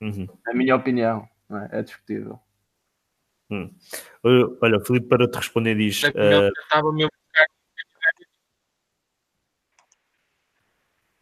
Uhum. 0.00 0.26
Na 0.46 0.54
minha 0.54 0.74
opinião, 0.74 1.28
é? 1.50 1.80
é 1.80 1.82
discutível. 1.82 2.40
Hum. 3.50 3.70
Olha, 4.62 4.78
o 4.78 4.84
Filipe, 4.84 5.08
para 5.08 5.28
te 5.28 5.36
responder, 5.36 5.74
diz: 5.74 6.04
É 6.04 6.48
estava 6.48 6.92
mesmo 6.92 7.10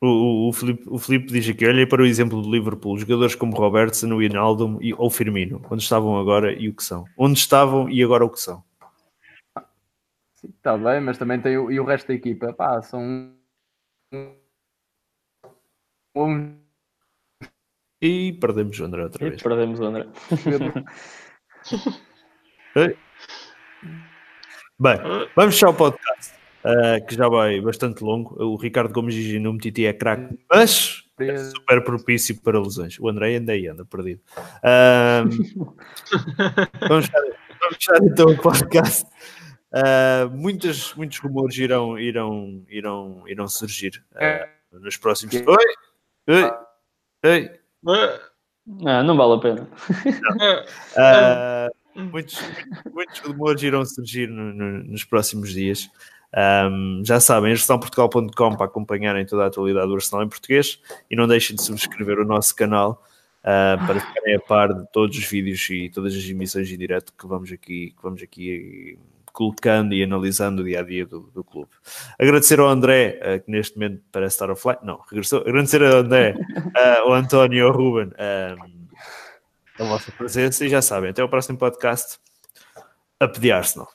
o, 0.01 0.07
o, 0.07 0.49
o, 0.49 0.53
Filipe, 0.53 0.85
o 0.87 0.99
Filipe 0.99 1.33
diz 1.33 1.49
aqui: 1.49 1.67
olha 1.67 1.89
para 1.89 2.03
o 2.03 2.07
exemplo 2.07 2.41
do 2.41 2.51
Liverpool, 2.51 2.99
jogadores 2.99 3.35
como 3.35 3.57
Robertson, 3.57 4.13
o 4.13 4.23
Inaldo 4.23 4.79
e, 4.81 4.93
ou 4.95 5.11
Firmino, 5.11 5.63
onde 5.71 5.83
estavam 5.83 6.19
agora 6.19 6.53
e 6.53 6.69
o 6.69 6.75
que 6.75 6.85
são? 6.85 7.05
Onde 7.17 7.39
estavam 7.39 7.89
e 7.89 8.03
agora 8.03 8.25
o 8.25 8.31
que 8.31 8.41
são? 8.41 8.63
Sim, 10.37 10.49
está 10.49 10.77
bem, 10.77 11.01
mas 11.01 11.19
também 11.19 11.41
tem 11.41 11.57
o, 11.57 11.71
e 11.71 11.81
o 11.81 11.85
resto 11.85 12.09
da 12.09 12.15
equipa. 12.15 12.53
Pá, 12.53 12.81
são. 12.83 13.35
Um 16.15 16.57
E 18.01 18.33
perdemos 18.41 18.79
o 18.79 18.85
André 18.85 19.03
outra 19.05 19.27
E 19.27 19.31
vez. 19.31 19.43
perdemos 19.43 19.81
o 19.81 19.85
André. 19.85 20.07
Bem, 24.79 24.99
vamos 25.35 25.55
fechar 25.55 25.71
o 25.71 25.75
podcast, 25.75 26.35
eh, 26.65 27.01
que 27.01 27.15
já 27.15 27.29
vai 27.29 27.59
bastante 27.63 28.05
longo. 28.05 28.35
O 28.43 28.57
Ricardo 28.57 28.93
Gomes 28.93 29.15
diz 29.15 29.41
no 29.41 29.57
Titi 29.57 29.87
é 29.87 29.93
craque, 29.95 30.39
mas 30.51 31.03
é 31.19 31.39
super 31.39 31.83
propício 31.83 32.39
para 32.43 32.61
lesões. 32.61 32.99
O 33.01 33.09
André 33.09 33.37
ainda 33.37 33.53
aí 33.53 33.67
anda 33.69 33.87
perdido. 33.87 34.21
Ahm, 34.63 35.31
vamos, 36.89 37.07
fechar, 37.07 37.23
vamos 37.59 37.77
fechar 37.77 38.03
então 38.03 38.27
o 38.27 38.37
podcast. 38.39 39.07
Ah, 39.79 40.27
muitas, 40.33 40.95
muitos 40.95 41.19
rumores 41.19 41.57
irão, 41.59 41.99
irão, 41.99 42.65
irão, 42.69 43.23
irão 43.27 43.47
surgir 43.47 44.03
ah, 44.15 44.49
nos 44.73 44.97
próximos. 44.97 45.35
Oi! 45.35 45.65
Oi! 46.29 47.51
Oi! 47.85 48.21
Não, 48.67 49.03
não 49.05 49.17
vale 49.17 49.35
a 49.35 49.39
pena. 49.39 49.69
Ah, 50.97 51.69
muitos, 51.95 52.41
muitos 52.93 53.19
rumores 53.21 53.63
irão 53.63 53.85
surgir 53.85 54.29
no- 54.29 54.53
no- 54.55 54.85
nos 54.85 55.05
próximos 55.05 55.53
dias. 55.53 55.91
Ahm, 56.35 57.03
já 57.05 57.21
sabem, 57.21 57.53
arsenalportugal.com 57.53 58.57
para 58.57 58.67
acompanharem 58.67 59.25
toda 59.27 59.45
a 59.45 59.47
atualidade 59.47 59.87
do 59.89 59.95
Arsenal 59.95 60.25
em 60.25 60.29
português 60.29 60.81
e 61.11 61.15
não 61.17 61.29
deixem 61.29 61.55
de 61.55 61.63
subscrever 61.63 62.19
o 62.19 62.25
nosso 62.25 62.55
canal 62.57 63.03
ah, 63.45 63.77
para 63.87 64.01
ficarem 64.01 64.35
a 64.37 64.41
par 64.41 64.73
de 64.75 64.87
todos 64.91 65.17
os 65.17 65.25
vídeos 65.25 65.69
e 65.71 65.89
todas 65.91 66.15
as 66.15 66.25
emissões 66.25 66.71
em 66.71 66.77
direto 66.79 67.13
que 67.17 67.27
vamos 67.27 67.53
aqui, 67.53 67.91
que 67.97 68.03
vamos 68.03 68.23
aqui 68.23 68.99
colocando 69.37 69.93
e 69.95 70.03
analisando 70.03 70.63
o 70.63 70.65
dia 70.65 70.81
a 70.81 70.83
dia 70.83 71.05
do, 71.05 71.31
do 71.35 71.45
clube. 71.45 71.69
Agradecer 72.19 72.59
ao 72.59 72.69
André, 72.69 73.21
ah, 73.23 73.39
que 73.39 73.51
neste 73.51 73.77
momento 73.77 74.03
parece 74.11 74.35
estar 74.35 74.51
offline, 74.51 74.79
não, 74.83 74.99
regressou. 75.11 75.41
Agradecer 75.43 75.83
ao 75.83 75.99
André, 75.99 76.35
ah, 76.75 77.01
ao 77.05 77.13
António 77.13 77.59
e 77.59 77.61
ao 77.61 77.71
Ruben. 77.71 78.11
ahm, 78.19 78.87
a 79.79 79.85
vossa 79.85 80.11
presença 80.11 80.65
e 80.65 80.71
já 80.71 80.81
sabem, 80.81 81.11
até 81.11 81.23
o 81.23 81.29
próximo 81.29 81.59
podcast 81.59 82.19
a 83.21 83.29
pedir 83.29 83.53
Arsenal. 83.53 83.89